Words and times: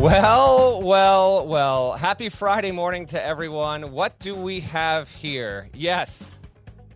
Well, 0.00 0.80
well, 0.80 1.46
well. 1.46 1.92
Happy 1.92 2.30
Friday 2.30 2.72
morning 2.72 3.04
to 3.04 3.22
everyone. 3.22 3.92
What 3.92 4.18
do 4.18 4.34
we 4.34 4.58
have 4.60 5.10
here? 5.10 5.68
Yes, 5.74 6.38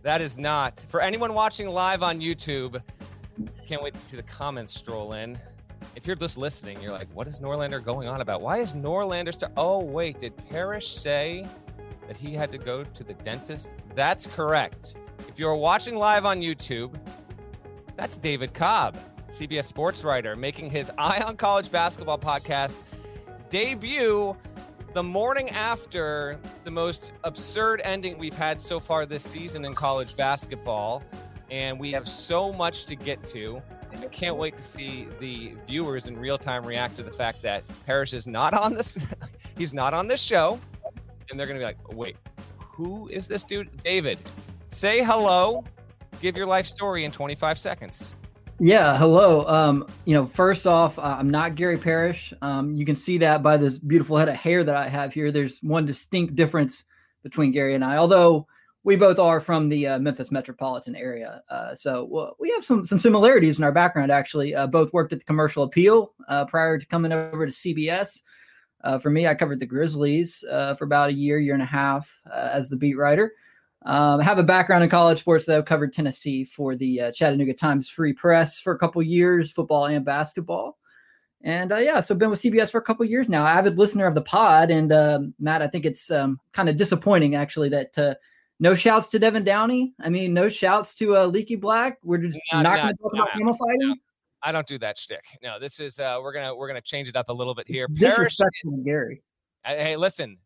that 0.01 0.21
is 0.21 0.39
not. 0.39 0.83
For 0.89 1.01
anyone 1.01 1.35
watching 1.35 1.67
live 1.67 2.01
on 2.01 2.19
YouTube, 2.19 2.81
can't 3.67 3.83
wait 3.83 3.93
to 3.93 3.99
see 3.99 4.17
the 4.17 4.23
comments 4.23 4.73
stroll 4.73 5.13
in. 5.13 5.37
If 5.95 6.07
you're 6.07 6.15
just 6.15 6.35
listening, 6.35 6.81
you're 6.81 6.93
like, 6.93 7.07
what 7.13 7.27
is 7.27 7.39
Norlander 7.39 7.81
going 7.81 8.07
on 8.07 8.21
about? 8.21 8.41
Why 8.41 8.57
is 8.57 8.73
Norlander 8.73 9.35
star? 9.35 9.51
Oh, 9.55 9.83
wait, 9.83 10.17
did 10.17 10.35
Parrish 10.49 10.87
say 10.87 11.47
that 12.07 12.17
he 12.17 12.33
had 12.33 12.51
to 12.53 12.57
go 12.57 12.83
to 12.83 13.03
the 13.03 13.13
dentist? 13.13 13.69
That's 13.93 14.25
correct. 14.25 14.95
If 15.27 15.37
you're 15.37 15.53
watching 15.53 15.93
live 15.95 16.25
on 16.25 16.41
YouTube, 16.41 16.95
that's 17.95 18.17
David 18.17 18.55
Cobb, 18.55 18.97
CBS 19.29 19.65
sports 19.65 20.03
writer, 20.03 20.35
making 20.35 20.71
his 20.71 20.91
Eye 20.97 21.21
on 21.21 21.37
College 21.37 21.71
Basketball 21.71 22.17
podcast 22.17 22.77
debut 23.49 24.35
the 24.93 25.03
morning 25.03 25.49
after 25.49 26.39
the 26.63 26.71
most 26.71 27.11
absurd 27.23 27.81
ending 27.83 28.17
we've 28.17 28.33
had 28.33 28.61
so 28.61 28.79
far 28.79 29.05
this 29.05 29.23
season 29.23 29.65
in 29.65 29.73
college 29.73 30.15
basketball. 30.15 31.03
And 31.51 31.79
we 31.79 31.91
have 31.91 32.07
so 32.07 32.53
much 32.53 32.85
to 32.85 32.95
get 32.95 33.23
to. 33.25 33.61
I 33.91 34.05
can't 34.07 34.37
wait 34.37 34.55
to 34.55 34.61
see 34.61 35.07
the 35.19 35.53
viewers 35.67 36.07
in 36.07 36.17
real 36.17 36.37
time 36.37 36.65
react 36.65 36.95
to 36.95 37.03
the 37.03 37.11
fact 37.11 37.41
that 37.43 37.63
Parrish 37.85 38.13
is 38.13 38.25
not 38.25 38.53
on 38.53 38.73
this. 38.73 38.97
he's 39.57 39.73
not 39.73 39.93
on 39.93 40.07
this 40.07 40.21
show. 40.21 40.59
And 41.29 41.39
they're 41.39 41.47
going 41.47 41.59
to 41.59 41.61
be 41.61 41.65
like, 41.65 41.93
wait, 41.93 42.17
who 42.57 43.07
is 43.09 43.27
this 43.27 43.43
dude? 43.43 43.75
David, 43.83 44.17
say 44.67 45.03
hello. 45.03 45.63
Give 46.21 46.37
your 46.37 46.45
life 46.45 46.65
story 46.65 47.03
in 47.03 47.11
25 47.11 47.57
seconds. 47.57 48.15
Yeah, 48.59 48.97
hello. 48.97 49.45
Um, 49.47 49.85
you 50.05 50.13
know, 50.13 50.25
first 50.25 50.65
off, 50.65 50.97
uh, 50.97 51.17
I'm 51.19 51.29
not 51.29 51.55
Gary 51.55 51.77
Parrish. 51.77 52.33
Um, 52.41 52.73
you 52.73 52.85
can 52.85 52.95
see 52.95 53.17
that 53.17 53.43
by 53.43 53.57
this 53.57 53.77
beautiful 53.77 54.15
head 54.15 54.29
of 54.29 54.35
hair 54.35 54.63
that 54.63 54.77
I 54.77 54.87
have 54.87 55.13
here. 55.13 55.29
There's 55.29 55.59
one 55.59 55.85
distinct 55.85 56.35
difference 56.35 56.85
between 57.21 57.51
Gary 57.51 57.75
and 57.75 57.83
I, 57.83 57.97
although 57.97 58.47
we 58.85 58.95
both 58.95 59.19
are 59.19 59.41
from 59.41 59.67
the 59.67 59.87
uh, 59.87 59.99
Memphis 59.99 60.31
metropolitan 60.31 60.95
area. 60.95 61.41
Uh, 61.49 61.75
so 61.75 62.07
well, 62.09 62.37
we 62.39 62.49
have 62.51 62.63
some 62.63 62.85
some 62.85 62.97
similarities 62.97 63.57
in 63.57 63.65
our 63.65 63.73
background. 63.73 64.09
Actually, 64.09 64.55
uh, 64.55 64.67
both 64.67 64.93
worked 64.93 65.11
at 65.11 65.19
the 65.19 65.25
Commercial 65.25 65.63
Appeal 65.63 66.13
uh, 66.29 66.45
prior 66.45 66.77
to 66.77 66.85
coming 66.85 67.11
over 67.11 67.45
to 67.45 67.51
CBS. 67.51 68.21
Uh, 68.85 68.97
for 68.97 69.09
me, 69.09 69.27
I 69.27 69.35
covered 69.35 69.59
the 69.59 69.65
Grizzlies 69.65 70.45
for 70.77 70.85
about 70.85 71.09
a 71.09 71.13
year, 71.13 71.39
year 71.39 71.55
and 71.55 71.63
a 71.63 71.65
half 71.65 72.21
as 72.31 72.69
the 72.69 72.77
beat 72.77 72.95
writer. 72.95 73.33
Um, 73.85 74.19
I 74.19 74.23
have 74.23 74.39
a 74.39 74.43
background 74.43 74.83
in 74.83 74.89
college 74.89 75.19
sports 75.19 75.45
though. 75.45 75.61
Covered 75.61 75.93
Tennessee 75.93 76.43
for 76.43 76.75
the 76.75 77.01
uh, 77.01 77.11
Chattanooga 77.11 77.53
Times 77.53 77.87
Free 77.87 78.13
Press 78.13 78.59
for 78.59 78.73
a 78.73 78.77
couple 78.77 79.01
years, 79.03 79.51
football 79.51 79.85
and 79.85 80.03
basketball. 80.03 80.77
And 81.43 81.71
uh, 81.71 81.77
yeah, 81.77 81.99
so 81.99 82.15
I've 82.15 82.19
been 82.19 82.31
with 82.31 82.41
CBS 82.41 82.71
for 82.71 82.79
a 82.79 82.83
couple 82.83 83.05
years 83.05 83.29
now. 83.29 83.45
Avid 83.45 83.77
listener 83.77 84.07
of 84.07 84.15
the 84.15 84.23
pod, 84.23 84.71
and 84.71 84.91
uh, 84.91 85.19
Matt, 85.39 85.61
I 85.61 85.67
think 85.67 85.85
it's 85.85 86.09
um, 86.09 86.39
kind 86.53 86.67
of 86.67 86.77
disappointing 86.77 87.35
actually 87.35 87.69
that 87.69 87.95
uh, 87.99 88.15
no 88.59 88.73
shouts 88.73 89.09
to 89.09 89.19
Devin 89.19 89.43
Downey. 89.43 89.93
I 89.99 90.09
mean, 90.09 90.33
no 90.33 90.49
shouts 90.49 90.95
to 90.95 91.17
uh, 91.17 91.25
Leaky 91.27 91.55
Black. 91.55 91.99
We're 92.03 92.17
just 92.17 92.39
not, 92.51 92.63
not 92.63 92.77
going 92.77 92.87
to 92.87 93.01
talk 93.03 93.13
about 93.13 93.31
camel 93.33 93.53
fighting. 93.53 93.89
No. 93.89 93.95
I 94.41 94.51
don't 94.51 94.65
do 94.65 94.79
that 94.79 94.97
shtick. 94.97 95.23
No, 95.43 95.59
this 95.59 95.79
is 95.79 95.99
uh, 95.99 96.19
we're 96.21 96.33
gonna 96.33 96.55
we're 96.55 96.67
gonna 96.67 96.81
change 96.81 97.07
it 97.07 97.15
up 97.15 97.29
a 97.29 97.33
little 97.33 97.53
bit 97.53 97.67
here. 97.67 97.87
Disrespectful, 97.91 98.77
Gary. 98.83 99.21
Hey, 99.65 99.95
listen, 99.95 100.37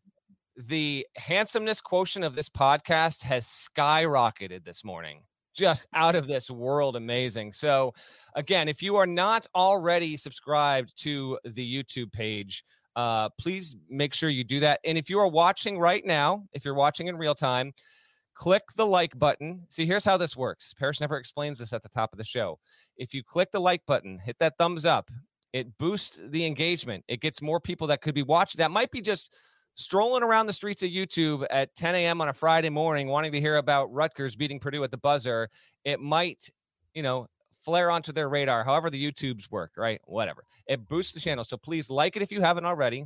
the 0.68 1.06
handsomeness 1.16 1.80
quotient 1.80 2.24
of 2.24 2.34
this 2.34 2.48
podcast 2.48 3.22
has 3.22 3.46
skyrocketed 3.46 4.64
this 4.64 4.84
morning. 4.84 5.22
Just 5.54 5.86
out 5.94 6.14
of 6.14 6.26
this 6.26 6.50
world 6.50 6.96
amazing. 6.96 7.52
So 7.52 7.92
again 8.34 8.68
if 8.68 8.82
you 8.82 8.96
are 8.96 9.06
not 9.06 9.46
already 9.54 10.16
subscribed 10.16 10.96
to 11.02 11.38
the 11.44 11.82
youtube 11.82 12.12
page 12.12 12.64
uh, 12.96 13.28
please 13.38 13.76
make 13.88 14.12
sure 14.12 14.28
you 14.28 14.44
do 14.44 14.60
that. 14.60 14.80
And 14.84 14.98
if 14.98 15.08
you 15.08 15.18
are 15.18 15.28
watching 15.28 15.78
right 15.78 16.04
now 16.04 16.44
if 16.52 16.64
you're 16.64 16.74
watching 16.74 17.06
in 17.08 17.16
real 17.16 17.34
time 17.34 17.72
click 18.34 18.62
the 18.76 18.86
like 18.86 19.18
button. 19.18 19.66
See 19.68 19.86
here's 19.86 20.04
how 20.04 20.16
this 20.16 20.36
works. 20.36 20.72
Parrish 20.74 21.00
never 21.00 21.16
explains 21.16 21.58
this 21.58 21.72
at 21.72 21.82
the 21.82 21.88
top 21.88 22.12
of 22.12 22.18
the 22.18 22.24
show. 22.24 22.58
If 22.96 23.12
you 23.12 23.22
click 23.22 23.50
the 23.50 23.60
like 23.60 23.84
button 23.86 24.18
hit 24.18 24.36
that 24.38 24.54
thumbs 24.58 24.86
up 24.86 25.10
it 25.52 25.76
boosts 25.78 26.20
the 26.28 26.46
engagement. 26.46 27.04
It 27.08 27.20
gets 27.20 27.42
more 27.42 27.60
people 27.60 27.88
that 27.88 28.02
could 28.02 28.14
be 28.14 28.22
watching. 28.22 28.60
That 28.60 28.70
might 28.70 28.90
be 28.90 29.00
just 29.00 29.34
strolling 29.80 30.22
around 30.22 30.46
the 30.46 30.52
streets 30.52 30.82
of 30.82 30.90
YouTube 30.90 31.46
at 31.50 31.74
10 31.74 31.94
a.m. 31.94 32.20
on 32.20 32.28
a 32.28 32.32
Friday 32.32 32.70
morning, 32.70 33.08
wanting 33.08 33.32
to 33.32 33.40
hear 33.40 33.56
about 33.56 33.92
Rutgers 33.92 34.36
beating 34.36 34.60
Purdue 34.60 34.84
at 34.84 34.90
the 34.90 34.98
buzzer, 34.98 35.48
it 35.84 36.00
might, 36.00 36.48
you 36.94 37.02
know, 37.02 37.26
flare 37.64 37.90
onto 37.90 38.12
their 38.12 38.28
radar. 38.28 38.64
However, 38.64 38.90
the 38.90 39.04
YouTubes 39.04 39.50
work, 39.50 39.72
right? 39.76 40.00
Whatever. 40.04 40.44
It 40.66 40.88
boosts 40.88 41.12
the 41.12 41.20
channel. 41.20 41.44
So 41.44 41.56
please 41.56 41.90
like 41.90 42.16
it 42.16 42.22
if 42.22 42.32
you 42.32 42.40
haven't 42.40 42.64
already. 42.64 43.04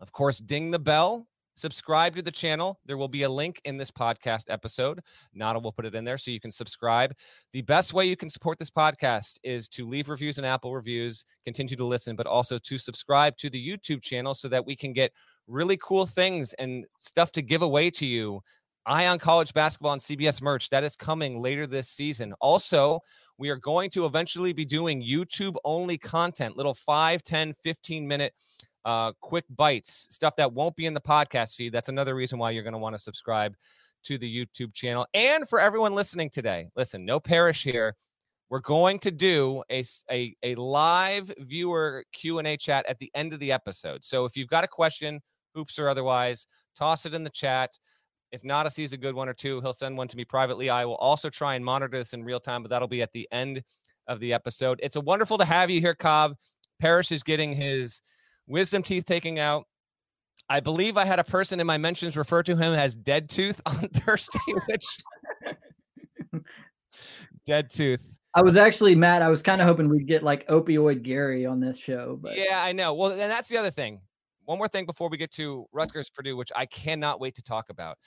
Of 0.00 0.12
course, 0.12 0.38
ding 0.38 0.70
the 0.70 0.78
bell. 0.78 1.26
Subscribe 1.56 2.14
to 2.14 2.22
the 2.22 2.30
channel. 2.30 2.78
There 2.86 2.96
will 2.96 3.08
be 3.08 3.24
a 3.24 3.28
link 3.28 3.60
in 3.64 3.76
this 3.76 3.90
podcast 3.90 4.44
episode. 4.46 5.00
Nada 5.34 5.58
will 5.58 5.72
put 5.72 5.86
it 5.86 5.94
in 5.96 6.04
there 6.04 6.16
so 6.16 6.30
you 6.30 6.38
can 6.38 6.52
subscribe. 6.52 7.12
The 7.52 7.62
best 7.62 7.92
way 7.92 8.04
you 8.04 8.16
can 8.16 8.30
support 8.30 8.60
this 8.60 8.70
podcast 8.70 9.38
is 9.42 9.68
to 9.70 9.84
leave 9.84 10.08
reviews 10.08 10.38
and 10.38 10.46
Apple 10.46 10.72
reviews, 10.72 11.24
continue 11.44 11.74
to 11.74 11.84
listen, 11.84 12.14
but 12.14 12.28
also 12.28 12.58
to 12.58 12.78
subscribe 12.78 13.36
to 13.38 13.50
the 13.50 13.60
YouTube 13.60 14.02
channel 14.02 14.34
so 14.34 14.46
that 14.46 14.64
we 14.64 14.76
can 14.76 14.92
get 14.92 15.10
really 15.48 15.78
cool 15.78 16.06
things 16.06 16.52
and 16.54 16.84
stuff 16.98 17.32
to 17.32 17.42
give 17.42 17.62
away 17.62 17.90
to 17.90 18.06
you. 18.06 18.40
Eye 18.86 19.06
on 19.06 19.18
College 19.18 19.52
Basketball 19.52 19.92
and 19.92 20.00
CBS 20.00 20.40
merch 20.40 20.70
that 20.70 20.84
is 20.84 20.96
coming 20.96 21.42
later 21.42 21.66
this 21.66 21.88
season. 21.88 22.32
Also, 22.40 23.00
we 23.36 23.50
are 23.50 23.56
going 23.56 23.90
to 23.90 24.06
eventually 24.06 24.52
be 24.52 24.64
doing 24.64 25.02
YouTube 25.02 25.56
only 25.64 25.98
content, 25.98 26.56
little 26.56 26.74
5, 26.74 27.22
10, 27.22 27.54
15 27.62 28.08
minute 28.08 28.32
uh, 28.84 29.12
quick 29.20 29.44
bites, 29.50 30.06
stuff 30.10 30.36
that 30.36 30.52
won't 30.52 30.76
be 30.76 30.86
in 30.86 30.94
the 30.94 31.00
podcast 31.00 31.56
feed. 31.56 31.72
That's 31.72 31.90
another 31.90 32.14
reason 32.14 32.38
why 32.38 32.50
you're 32.50 32.62
going 32.62 32.72
to 32.72 32.78
want 32.78 32.94
to 32.94 32.98
subscribe 32.98 33.54
to 34.04 34.16
the 34.16 34.46
YouTube 34.46 34.72
channel. 34.72 35.06
And 35.12 35.46
for 35.46 35.60
everyone 35.60 35.94
listening 35.94 36.30
today, 36.30 36.68
listen, 36.76 37.04
no 37.04 37.20
Parrish 37.20 37.62
here. 37.62 37.94
We're 38.48 38.60
going 38.60 38.98
to 39.00 39.10
do 39.10 39.62
a, 39.70 39.84
a, 40.10 40.34
a 40.42 40.54
live 40.54 41.30
viewer 41.40 42.04
Q&A 42.14 42.56
chat 42.56 42.86
at 42.86 42.98
the 42.98 43.10
end 43.14 43.34
of 43.34 43.40
the 43.40 43.52
episode. 43.52 44.02
So 44.02 44.24
if 44.24 44.38
you've 44.38 44.48
got 44.48 44.64
a 44.64 44.68
question, 44.68 45.20
hoops 45.54 45.78
or 45.78 45.88
otherwise, 45.88 46.46
toss 46.76 47.06
it 47.06 47.14
in 47.14 47.24
the 47.24 47.30
chat. 47.30 47.70
If 48.30 48.44
Nada 48.44 48.70
sees 48.70 48.92
a 48.92 48.98
good 48.98 49.14
one 49.14 49.28
or 49.28 49.34
two, 49.34 49.60
he'll 49.60 49.72
send 49.72 49.96
one 49.96 50.08
to 50.08 50.16
me 50.16 50.24
privately. 50.24 50.68
I 50.68 50.84
will 50.84 50.96
also 50.96 51.30
try 51.30 51.54
and 51.54 51.64
monitor 51.64 51.96
this 51.96 52.12
in 52.12 52.24
real 52.24 52.40
time, 52.40 52.62
but 52.62 52.70
that'll 52.70 52.88
be 52.88 53.02
at 53.02 53.12
the 53.12 53.26
end 53.32 53.62
of 54.06 54.20
the 54.20 54.32
episode. 54.32 54.80
It's 54.82 54.96
a 54.96 55.00
wonderful 55.00 55.38
to 55.38 55.44
have 55.44 55.70
you 55.70 55.80
here, 55.80 55.94
Cobb. 55.94 56.34
Parrish 56.80 57.10
is 57.10 57.22
getting 57.22 57.54
his 57.54 58.00
wisdom 58.46 58.82
teeth 58.82 59.06
taken 59.06 59.38
out. 59.38 59.66
I 60.50 60.60
believe 60.60 60.96
I 60.96 61.04
had 61.04 61.18
a 61.18 61.24
person 61.24 61.60
in 61.60 61.66
my 61.66 61.76
mentions 61.78 62.16
refer 62.16 62.42
to 62.44 62.56
him 62.56 62.72
as 62.72 62.96
Dead 62.96 63.28
Tooth 63.28 63.60
on 63.66 63.88
Thursday, 63.88 64.38
which 64.66 64.86
Dead 67.46 67.70
Tooth. 67.70 68.04
I 68.34 68.42
was 68.42 68.56
actually 68.56 68.94
Matt. 68.94 69.22
I 69.22 69.28
was 69.28 69.42
kind 69.42 69.60
of 69.60 69.66
hoping 69.66 69.88
we'd 69.88 70.06
get 70.06 70.22
like 70.22 70.46
opioid 70.48 71.02
Gary 71.02 71.46
on 71.46 71.60
this 71.60 71.78
show, 71.78 72.18
but 72.20 72.36
yeah, 72.36 72.62
I 72.62 72.72
know. 72.72 72.94
Well, 72.94 73.10
and 73.10 73.20
that's 73.20 73.48
the 73.48 73.56
other 73.56 73.70
thing 73.70 74.00
one 74.48 74.56
more 74.56 74.68
thing 74.68 74.86
before 74.86 75.10
we 75.10 75.18
get 75.18 75.30
to 75.32 75.66
Rutgers 75.72 76.08
Purdue, 76.08 76.34
which 76.34 76.50
I 76.56 76.64
cannot 76.64 77.20
wait 77.20 77.34
to 77.34 77.42
talk 77.42 77.68
about. 77.68 77.98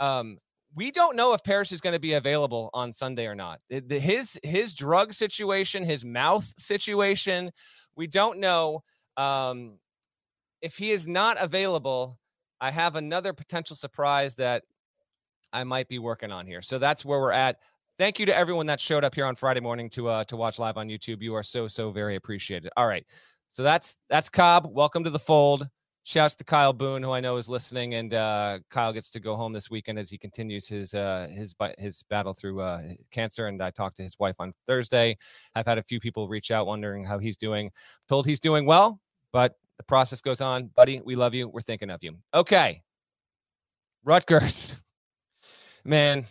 Um, 0.00 0.38
we 0.74 0.90
don't 0.90 1.14
know 1.14 1.34
if 1.34 1.44
Parrish 1.44 1.72
is 1.72 1.82
going 1.82 1.92
to 1.92 2.00
be 2.00 2.14
available 2.14 2.70
on 2.72 2.90
Sunday 2.90 3.26
or 3.26 3.34
not. 3.34 3.60
His 3.68 4.40
his 4.42 4.72
drug 4.72 5.12
situation, 5.12 5.84
his 5.84 6.02
mouth 6.02 6.52
situation, 6.58 7.50
we 7.96 8.06
don't 8.06 8.40
know. 8.40 8.82
Um, 9.18 9.78
if 10.62 10.76
he 10.78 10.90
is 10.90 11.06
not 11.06 11.36
available, 11.38 12.18
I 12.62 12.70
have 12.70 12.96
another 12.96 13.34
potential 13.34 13.76
surprise 13.76 14.36
that 14.36 14.64
I 15.52 15.64
might 15.64 15.88
be 15.88 15.98
working 15.98 16.32
on 16.32 16.46
here. 16.46 16.62
So 16.62 16.78
that's 16.78 17.04
where 17.04 17.20
we're 17.20 17.30
at. 17.30 17.58
Thank 17.98 18.18
you 18.18 18.24
to 18.26 18.34
everyone 18.34 18.66
that 18.66 18.80
showed 18.80 19.04
up 19.04 19.14
here 19.14 19.26
on 19.26 19.36
Friday 19.36 19.60
morning 19.60 19.90
to 19.90 20.08
uh, 20.08 20.24
to 20.24 20.36
watch 20.36 20.58
live 20.58 20.78
on 20.78 20.88
YouTube. 20.88 21.20
You 21.20 21.34
are 21.34 21.42
so 21.42 21.68
so 21.68 21.90
very 21.90 22.16
appreciated. 22.16 22.72
All 22.78 22.88
right. 22.88 23.04
So 23.48 23.62
that's 23.62 23.94
that's 24.08 24.30
Cobb. 24.30 24.66
Welcome 24.68 25.04
to 25.04 25.10
the 25.10 25.18
fold. 25.18 25.68
Shouts 26.06 26.36
to 26.36 26.44
Kyle 26.44 26.74
Boone, 26.74 27.02
who 27.02 27.12
I 27.12 27.20
know 27.20 27.38
is 27.38 27.48
listening, 27.48 27.94
and 27.94 28.12
uh, 28.12 28.58
Kyle 28.68 28.92
gets 28.92 29.08
to 29.08 29.20
go 29.20 29.36
home 29.36 29.54
this 29.54 29.70
weekend 29.70 29.98
as 29.98 30.10
he 30.10 30.18
continues 30.18 30.68
his 30.68 30.92
uh, 30.92 31.28
his 31.32 31.54
his 31.78 32.02
battle 32.02 32.34
through 32.34 32.60
uh, 32.60 32.82
cancer. 33.10 33.46
And 33.46 33.62
I 33.62 33.70
talked 33.70 33.96
to 33.96 34.02
his 34.02 34.18
wife 34.18 34.34
on 34.38 34.52
Thursday. 34.66 35.16
I've 35.54 35.64
had 35.64 35.78
a 35.78 35.82
few 35.82 36.00
people 36.00 36.28
reach 36.28 36.50
out 36.50 36.66
wondering 36.66 37.06
how 37.06 37.18
he's 37.18 37.38
doing. 37.38 37.70
Told 38.06 38.26
he's 38.26 38.38
doing 38.38 38.66
well, 38.66 39.00
but 39.32 39.54
the 39.78 39.82
process 39.82 40.20
goes 40.20 40.42
on, 40.42 40.66
buddy. 40.76 41.00
We 41.02 41.16
love 41.16 41.32
you. 41.32 41.48
We're 41.48 41.62
thinking 41.62 41.88
of 41.88 42.02
you. 42.02 42.18
Okay, 42.34 42.82
Rutgers, 44.04 44.74
man, 45.86 46.26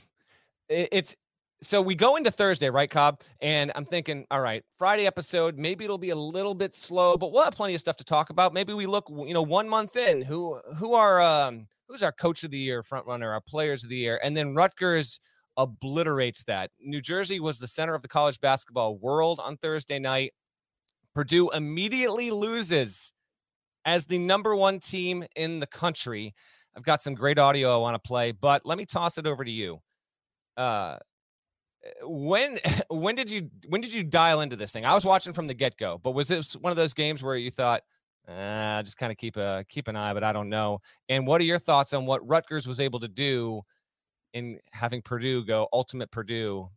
it's 0.70 1.16
so 1.64 1.82
we 1.82 1.96
go 1.96 2.16
into 2.18 2.30
Thursday, 2.30 2.70
right, 2.70 2.90
Cobb? 2.90 3.22
And 3.42 3.72
I'm 3.76 3.86
thinking, 3.86 4.26
all 4.30 4.42
right, 4.42 4.64
Friday 4.78 5.08
episode, 5.08 5.58
maybe 5.58 5.86
it'll 5.86 5.98
be 5.98 6.12
a 6.12 6.16
little 6.16 6.54
bit 6.54 6.76
slow, 6.76 7.18
but 7.18 7.32
we'll 7.32 7.44
have 7.44 7.56
plenty 7.56 7.74
of 7.74 7.82
stuff 7.82 7.96
to 7.98 8.04
talk 8.04 8.30
about. 8.30 8.54
Maybe 8.54 8.74
we 8.74 8.86
look, 8.86 9.10
you 9.10 9.34
know, 9.34 9.42
one 9.42 9.68
month 9.68 9.96
in, 9.96 10.22
who 10.22 10.60
who 10.78 10.94
are 10.94 11.22
um 11.22 11.68
who's 11.88 12.04
our 12.04 12.12
coach 12.12 12.44
of 12.44 12.52
the 12.52 12.58
year, 12.58 12.84
front 12.84 13.08
runner, 13.08 13.32
our 13.32 13.42
players 13.42 13.84
of 13.84 13.90
the 13.90 13.96
year, 13.96 14.20
and 14.24 14.36
then 14.36 14.54
Rutgers 14.54 15.20
obliterates 15.58 16.44
that. 16.46 16.72
New 16.80 17.02
Jersey 17.02 17.40
was 17.40 17.60
the 17.60 17.68
center 17.68 17.96
of 17.96 18.02
the 18.02 18.08
college 18.08 18.40
basketball 18.42 18.98
world 18.98 19.40
on 19.42 19.58
Thursday 19.58 20.00
night. 20.00 20.34
Purdue 21.14 21.50
immediately 21.52 22.32
loses 22.32 23.14
as 23.86 24.06
the 24.06 24.18
number 24.18 24.56
one 24.56 24.80
team 24.80 25.24
in 25.36 25.60
the 25.60 25.68
country. 25.68 26.34
I've 26.76 26.84
got 26.84 27.04
some 27.04 27.14
great 27.14 27.38
audio 27.38 27.76
I 27.76 27.78
want 27.78 27.96
to 27.96 28.08
play, 28.08 28.32
but 28.32 28.66
let 28.66 28.78
me 28.78 28.86
toss 28.86 29.18
it 29.18 29.28
over 29.28 29.44
to 29.44 29.52
you. 29.52 29.80
Uh, 30.58 30.98
when 32.04 32.60
when 32.90 33.16
did 33.16 33.30
you 33.30 33.50
when 33.68 33.82
did 33.82 33.94
you 33.94 34.04
dial 34.04 34.42
into 34.42 34.56
this 34.56 34.72
thing? 34.72 34.86
I 34.86 34.94
was 34.94 35.06
watching 35.06 35.34
from 35.34 35.48
the 35.48 35.54
get 35.54 35.78
go, 35.78 36.00
but 36.02 36.12
was 36.12 36.28
this 36.28 36.56
one 36.56 36.72
of 36.72 36.78
those 36.78 36.94
games 36.94 37.24
where 37.24 37.36
you 37.36 37.52
thought, 37.52 37.84
uh, 38.28 38.82
just 38.84 38.98
kind 38.98 39.12
of 39.12 39.18
keep 39.18 39.38
a 39.38 39.66
keep 39.70 39.88
an 39.88 39.96
eye, 39.96 40.14
but 40.14 40.24
I 40.24 40.34
don't 40.34 40.50
know. 40.50 40.80
And 41.10 41.28
what 41.28 41.42
are 41.42 41.46
your 41.46 41.60
thoughts 41.60 41.94
on 41.94 42.06
what 42.06 42.28
Rutgers 42.28 42.68
was 42.68 42.80
able 42.80 43.00
to 43.02 43.08
do 43.08 43.62
in 44.34 44.60
having 44.72 45.02
Purdue 45.02 45.46
go 45.46 45.68
ultimate 45.74 46.12
Purdue? 46.12 46.70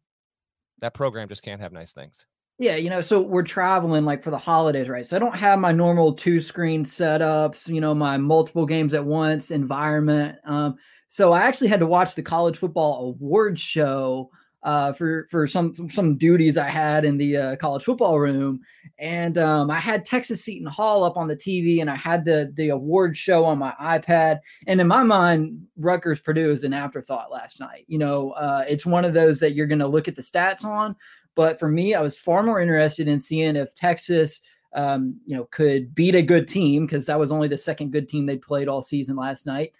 That 0.80 0.94
program 0.94 1.28
just 1.28 1.42
can't 1.42 1.60
have 1.60 1.72
nice 1.72 1.92
things. 1.92 2.26
Yeah, 2.58 2.76
you 2.76 2.88
know, 2.88 3.02
so 3.02 3.20
we're 3.20 3.42
traveling 3.42 4.06
like 4.06 4.22
for 4.22 4.30
the 4.30 4.38
holidays, 4.38 4.88
right? 4.88 5.06
So 5.06 5.14
I 5.14 5.18
don't 5.18 5.36
have 5.36 5.58
my 5.58 5.72
normal 5.72 6.14
two 6.14 6.40
screen 6.40 6.84
setups, 6.84 7.68
you 7.68 7.82
know, 7.82 7.94
my 7.94 8.16
multiple 8.16 8.64
games 8.64 8.94
at 8.94 9.04
once 9.04 9.50
environment. 9.50 10.38
Um, 10.46 10.76
so 11.06 11.32
I 11.32 11.42
actually 11.42 11.68
had 11.68 11.80
to 11.80 11.86
watch 11.86 12.14
the 12.14 12.22
college 12.22 12.56
football 12.56 13.08
awards 13.10 13.60
show 13.60 14.30
uh, 14.66 14.92
for 14.92 15.28
for 15.30 15.46
some 15.46 15.72
some 15.88 16.18
duties 16.18 16.58
I 16.58 16.68
had 16.68 17.04
in 17.04 17.16
the 17.16 17.36
uh, 17.36 17.56
college 17.56 17.84
football 17.84 18.18
room, 18.18 18.60
and 18.98 19.38
um, 19.38 19.70
I 19.70 19.78
had 19.78 20.04
Texas 20.04 20.44
Seton 20.44 20.66
Hall 20.66 21.04
up 21.04 21.16
on 21.16 21.28
the 21.28 21.36
TV, 21.36 21.80
and 21.80 21.88
I 21.88 21.94
had 21.94 22.24
the 22.24 22.52
the 22.56 22.70
award 22.70 23.16
show 23.16 23.44
on 23.44 23.58
my 23.58 23.72
iPad. 23.80 24.40
And 24.66 24.80
in 24.80 24.88
my 24.88 25.04
mind, 25.04 25.64
Rutgers 25.76 26.18
Purdue 26.18 26.50
is 26.50 26.64
an 26.64 26.72
afterthought 26.72 27.30
last 27.30 27.60
night. 27.60 27.84
You 27.86 27.98
know, 27.98 28.32
uh, 28.32 28.64
it's 28.68 28.84
one 28.84 29.04
of 29.04 29.14
those 29.14 29.38
that 29.38 29.54
you're 29.54 29.68
going 29.68 29.78
to 29.78 29.86
look 29.86 30.08
at 30.08 30.16
the 30.16 30.22
stats 30.22 30.64
on, 30.64 30.96
but 31.36 31.60
for 31.60 31.68
me, 31.68 31.94
I 31.94 32.02
was 32.02 32.18
far 32.18 32.42
more 32.42 32.60
interested 32.60 33.06
in 33.06 33.20
seeing 33.20 33.54
if 33.54 33.74
Texas. 33.74 34.40
Um, 34.74 35.18
you 35.24 35.34
know, 35.34 35.44
could 35.52 35.94
beat 35.94 36.14
a 36.14 36.20
good 36.20 36.46
team 36.46 36.84
because 36.84 37.06
that 37.06 37.18
was 37.18 37.32
only 37.32 37.48
the 37.48 37.56
second 37.56 37.92
good 37.92 38.10
team 38.10 38.26
they 38.26 38.36
played 38.36 38.68
all 38.68 38.82
season 38.82 39.16
last 39.16 39.46
night. 39.46 39.72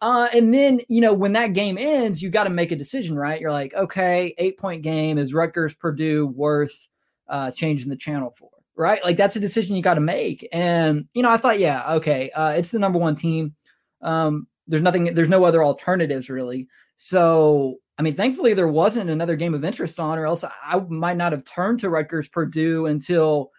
Uh, 0.00 0.28
and 0.34 0.52
then, 0.52 0.80
you 0.88 1.00
know, 1.00 1.14
when 1.14 1.32
that 1.32 1.54
game 1.54 1.78
ends, 1.78 2.20
you 2.20 2.28
got 2.28 2.44
to 2.44 2.50
make 2.50 2.70
a 2.70 2.76
decision, 2.76 3.16
right? 3.16 3.40
You're 3.40 3.50
like, 3.50 3.72
okay, 3.74 4.34
eight 4.38 4.58
point 4.58 4.82
game. 4.82 5.18
Is 5.18 5.32
Rutgers 5.32 5.74
Purdue 5.74 6.26
worth 6.26 6.88
uh, 7.28 7.50
changing 7.50 7.88
the 7.88 7.96
channel 7.96 8.34
for? 8.36 8.50
Right? 8.76 9.02
Like, 9.02 9.16
that's 9.16 9.36
a 9.36 9.40
decision 9.40 9.74
you 9.74 9.82
got 9.82 9.94
to 9.94 10.00
make. 10.00 10.46
And, 10.52 11.08
you 11.14 11.22
know, 11.22 11.30
I 11.30 11.38
thought, 11.38 11.58
yeah, 11.58 11.94
okay, 11.94 12.30
uh, 12.30 12.50
it's 12.50 12.72
the 12.72 12.78
number 12.78 12.98
one 12.98 13.14
team. 13.14 13.54
Um, 14.02 14.46
there's 14.66 14.82
nothing, 14.82 15.14
there's 15.14 15.30
no 15.30 15.44
other 15.44 15.64
alternatives 15.64 16.28
really. 16.28 16.68
So, 16.96 17.76
I 17.98 18.02
mean, 18.02 18.14
thankfully, 18.14 18.52
there 18.52 18.68
wasn't 18.68 19.08
another 19.08 19.36
game 19.36 19.54
of 19.54 19.64
interest 19.64 19.98
on, 19.98 20.18
or 20.18 20.26
else 20.26 20.44
I 20.44 20.78
might 20.90 21.16
not 21.16 21.32
have 21.32 21.46
turned 21.46 21.80
to 21.80 21.88
Rutgers 21.88 22.28
Purdue 22.28 22.84
until 22.84 23.52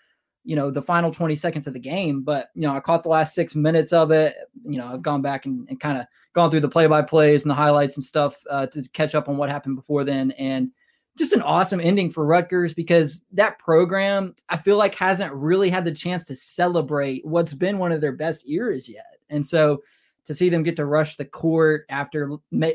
you 0.48 0.56
know 0.56 0.72
the 0.72 0.82
final 0.82 1.12
20 1.12 1.36
seconds 1.36 1.68
of 1.68 1.74
the 1.74 1.80
game 1.80 2.22
but 2.22 2.52
you 2.56 2.62
know 2.62 2.74
i 2.74 2.80
caught 2.80 3.04
the 3.04 3.10
last 3.10 3.36
six 3.36 3.54
minutes 3.54 3.92
of 3.92 4.12
it. 4.12 4.36
You 4.64 4.78
know 4.78 4.86
i've 4.86 5.02
gone 5.02 5.22
back 5.22 5.46
and, 5.46 5.68
and 5.70 5.80
kind 5.80 5.98
of 5.98 6.08
gone 6.34 6.50
through 6.50 6.62
the 6.62 6.70
play-by-plays 6.70 7.42
and 7.42 7.52
the 7.52 7.56
highlights 7.56 7.98
and 7.98 8.04
stuff 8.04 8.42
uh, 8.50 8.66
to 8.68 8.88
catch 8.94 9.14
up 9.14 9.28
on 9.28 9.36
what 9.36 9.50
happened 9.50 9.76
before 9.76 10.06
then. 10.06 10.32
And 10.32 10.72
just 11.18 11.34
an 11.34 11.42
awesome 11.42 11.82
ending 11.82 12.12
for 12.12 12.26
rutgers 12.26 12.74
because 12.74 13.24
that 13.34 13.60
program 13.60 14.36
i 14.48 14.56
feel 14.56 14.78
like 14.78 14.96
hasn't 14.96 15.34
really 15.34 15.70
had 15.70 15.84
the 15.84 15.92
chance 15.92 16.24
to 16.26 16.36
celebrate 16.36 17.26
what's 17.26 17.54
been 17.54 17.78
one 17.78 17.92
of 17.92 18.00
their 18.00 18.14
best 18.14 18.48
years 18.48 18.88
yet. 18.88 19.18
And 19.30 19.46
so 19.46 19.84
to 20.24 20.34
see 20.34 20.48
them 20.48 20.64
get 20.64 20.78
to 20.78 20.86
rush 20.86 21.18
the 21.18 21.26
court 21.26 21.86
after 21.90 22.32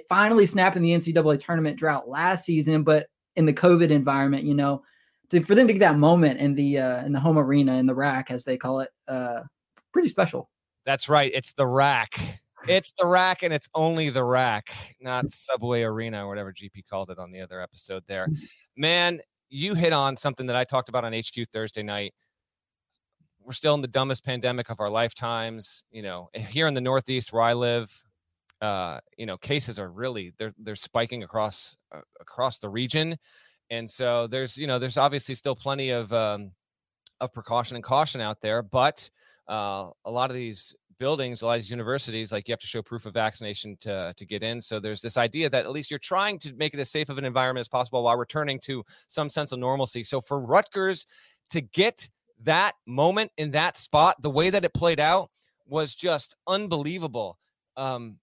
finally 0.08 0.44
snapping 0.44 0.82
the 0.82 0.90
ncaa 0.92 1.40
tournament 1.40 1.78
drought 1.78 2.08
last 2.08 2.44
season 2.44 2.82
but 2.82 3.06
in 3.36 3.46
the 3.46 3.52
covid 3.52 3.90
environment 3.90 4.44
you 4.44 4.54
know 4.54 4.82
to, 5.32 5.42
for 5.42 5.54
them 5.54 5.66
to 5.66 5.72
get 5.72 5.80
that 5.80 5.96
moment 5.96 6.38
in 6.40 6.54
the 6.54 6.78
uh, 6.78 7.04
in 7.04 7.12
the 7.12 7.20
home 7.20 7.38
arena 7.38 7.76
in 7.76 7.86
the 7.86 7.94
RAC 7.94 8.30
as 8.30 8.44
they 8.44 8.56
call 8.56 8.80
it, 8.80 8.90
uh, 9.08 9.42
pretty 9.92 10.08
special. 10.08 10.50
That's 10.84 11.08
right. 11.08 11.30
It's 11.34 11.52
the 11.54 11.66
RAC. 11.66 12.40
It's 12.68 12.92
the 12.92 13.06
RAC, 13.06 13.42
and 13.42 13.52
it's 13.52 13.68
only 13.74 14.10
the 14.10 14.22
RAC, 14.22 14.72
not 15.00 15.30
Subway 15.30 15.82
Arena 15.82 16.24
or 16.24 16.28
whatever 16.28 16.52
GP 16.52 16.86
called 16.88 17.10
it 17.10 17.18
on 17.18 17.32
the 17.32 17.40
other 17.40 17.60
episode. 17.60 18.04
There, 18.06 18.28
man, 18.76 19.20
you 19.48 19.74
hit 19.74 19.92
on 19.92 20.16
something 20.16 20.46
that 20.46 20.54
I 20.54 20.64
talked 20.64 20.88
about 20.88 21.04
on 21.04 21.12
HQ 21.12 21.48
Thursday 21.52 21.82
night. 21.82 22.14
We're 23.44 23.52
still 23.52 23.74
in 23.74 23.80
the 23.80 23.88
dumbest 23.88 24.24
pandemic 24.24 24.70
of 24.70 24.78
our 24.78 24.90
lifetimes. 24.90 25.84
You 25.90 26.02
know, 26.02 26.28
here 26.34 26.68
in 26.68 26.74
the 26.74 26.80
Northeast 26.80 27.32
where 27.32 27.42
I 27.42 27.54
live, 27.54 27.90
uh, 28.60 29.00
you 29.16 29.26
know, 29.26 29.38
cases 29.38 29.78
are 29.78 29.90
really 29.90 30.32
they're 30.38 30.52
they're 30.58 30.76
spiking 30.76 31.24
across 31.24 31.76
uh, 31.90 32.02
across 32.20 32.58
the 32.58 32.68
region 32.68 33.18
and 33.72 33.90
so 33.90 34.26
there's 34.26 34.56
you 34.56 34.66
know 34.66 34.78
there's 34.78 34.98
obviously 34.98 35.34
still 35.34 35.56
plenty 35.56 35.90
of 35.90 36.12
um, 36.12 36.52
of 37.20 37.32
precaution 37.32 37.74
and 37.74 37.82
caution 37.82 38.20
out 38.20 38.40
there 38.40 38.62
but 38.62 39.08
uh, 39.48 39.88
a 40.04 40.10
lot 40.10 40.30
of 40.30 40.36
these 40.36 40.76
buildings 40.98 41.42
a 41.42 41.46
lot 41.46 41.54
of 41.54 41.62
these 41.62 41.70
universities 41.70 42.30
like 42.30 42.46
you 42.46 42.52
have 42.52 42.60
to 42.60 42.66
show 42.66 42.80
proof 42.80 43.06
of 43.06 43.14
vaccination 43.14 43.76
to 43.80 44.14
to 44.16 44.24
get 44.24 44.44
in. 44.44 44.60
So 44.60 44.78
there's 44.78 45.02
this 45.02 45.16
idea 45.16 45.50
that 45.50 45.64
at 45.64 45.72
least 45.72 45.90
you're 45.90 45.98
trying 45.98 46.38
to 46.40 46.54
make 46.54 46.74
it 46.74 46.78
as 46.78 46.90
safe 46.90 47.08
of 47.08 47.18
an 47.18 47.24
environment 47.24 47.62
as 47.62 47.68
possible 47.68 48.04
while 48.04 48.16
returning 48.16 48.60
to 48.60 48.84
some 49.08 49.28
sense 49.28 49.50
of 49.50 49.58
normalcy. 49.58 50.04
So 50.04 50.20
for 50.20 50.38
rutgers 50.38 51.04
to 51.50 51.60
get 51.60 52.08
that 52.44 52.74
moment 52.86 53.32
in 53.36 53.50
that 53.50 53.76
spot 53.76 54.14
the 54.22 54.30
way 54.30 54.50
that 54.50 54.64
it 54.64 54.74
played 54.74 55.00
out 55.00 55.30
was 55.66 55.96
just 55.96 56.36
unbelievable. 56.46 57.36
Um 57.76 58.18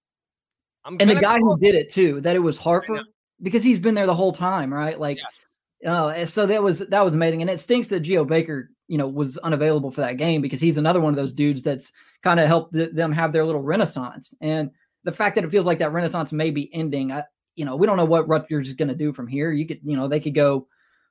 and 0.86 1.10
the 1.10 1.16
guy 1.16 1.36
who 1.38 1.58
did 1.58 1.74
it 1.74 1.90
too 1.90 2.22
that 2.22 2.34
it 2.34 2.38
was 2.38 2.56
harper 2.56 3.02
because 3.42 3.62
he's 3.62 3.78
been 3.78 3.94
there 3.94 4.06
the 4.06 4.14
whole 4.14 4.32
time, 4.32 4.72
right? 4.72 4.98
Like, 4.98 5.18
yes. 5.18 5.50
Uh, 5.86 6.26
so 6.26 6.44
that 6.44 6.62
was 6.62 6.80
that 6.80 7.04
was 7.04 7.14
amazing, 7.14 7.40
and 7.40 7.50
it 7.50 7.58
stinks 7.58 7.88
that 7.88 8.00
Geo 8.00 8.24
Baker, 8.24 8.70
you 8.88 8.98
know, 8.98 9.08
was 9.08 9.38
unavailable 9.38 9.90
for 9.90 10.02
that 10.02 10.18
game 10.18 10.42
because 10.42 10.60
he's 10.60 10.76
another 10.76 11.00
one 11.00 11.12
of 11.12 11.16
those 11.16 11.32
dudes 11.32 11.62
that's 11.62 11.90
kind 12.22 12.38
of 12.38 12.46
helped 12.46 12.74
th- 12.74 12.92
them 12.92 13.12
have 13.12 13.32
their 13.32 13.46
little 13.46 13.62
renaissance. 13.62 14.34
And 14.42 14.70
the 15.04 15.12
fact 15.12 15.34
that 15.36 15.44
it 15.44 15.50
feels 15.50 15.64
like 15.64 15.78
that 15.78 15.92
renaissance 15.92 16.32
may 16.32 16.50
be 16.50 16.72
ending, 16.74 17.12
I, 17.12 17.24
you 17.54 17.64
know, 17.64 17.76
we 17.76 17.86
don't 17.86 17.96
know 17.96 18.04
what 18.04 18.28
Rutgers 18.28 18.68
is 18.68 18.74
going 18.74 18.88
to 18.88 18.94
do 18.94 19.12
from 19.12 19.26
here. 19.26 19.52
You 19.52 19.66
could, 19.66 19.80
you 19.82 19.96
know, 19.96 20.06
they 20.06 20.20
could 20.20 20.34
go 20.34 20.66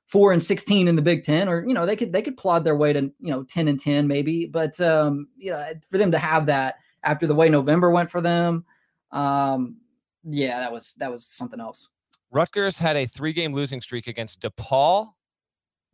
four 0.06 0.32
and 0.32 0.42
sixteen 0.42 0.86
in 0.86 0.94
the 0.94 1.02
Big 1.02 1.24
Ten, 1.24 1.48
or 1.48 1.66
you 1.66 1.74
know, 1.74 1.84
they 1.84 1.96
could 1.96 2.12
they 2.12 2.22
could 2.22 2.36
plod 2.36 2.62
their 2.62 2.76
way 2.76 2.92
to 2.92 3.00
you 3.18 3.32
know 3.32 3.42
ten 3.42 3.66
and 3.66 3.80
ten 3.80 4.06
maybe. 4.06 4.46
But 4.46 4.80
um, 4.80 5.26
you 5.36 5.50
know, 5.50 5.68
for 5.90 5.98
them 5.98 6.12
to 6.12 6.18
have 6.18 6.46
that 6.46 6.76
after 7.02 7.26
the 7.26 7.34
way 7.34 7.48
November 7.48 7.90
went 7.90 8.08
for 8.08 8.20
them, 8.20 8.64
um, 9.10 9.78
yeah, 10.24 10.60
that 10.60 10.70
was 10.70 10.94
that 10.98 11.10
was 11.10 11.26
something 11.26 11.60
else. 11.60 11.88
Rutgers 12.32 12.78
had 12.78 12.96
a 12.96 13.06
three 13.06 13.32
game 13.32 13.52
losing 13.52 13.80
streak 13.80 14.06
against 14.06 14.40
DePaul, 14.40 15.12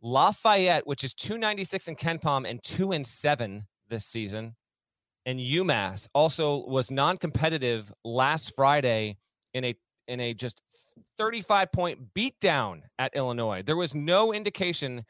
Lafayette, 0.01 0.85
which 0.85 1.03
is 1.03 1.13
296 1.13 1.87
in 1.87 1.95
KenPom 1.95 2.49
and 2.49 2.61
2 2.63 2.91
and 2.91 3.05
7 3.05 3.65
this 3.89 4.05
season. 4.05 4.55
And 5.25 5.39
UMass 5.39 6.07
also 6.13 6.65
was 6.67 6.91
non 6.91 7.17
competitive 7.17 7.91
last 8.03 8.55
Friday 8.55 9.17
in 9.53 9.65
a 9.65 9.75
in 10.07 10.19
a 10.19 10.33
just 10.33 10.61
35 11.17 11.71
point 11.71 12.13
beatdown 12.13 12.81
at 12.99 13.15
Illinois. 13.15 13.61
There 13.61 13.75
was 13.75 13.93
no 13.93 14.33
indication 14.33 15.03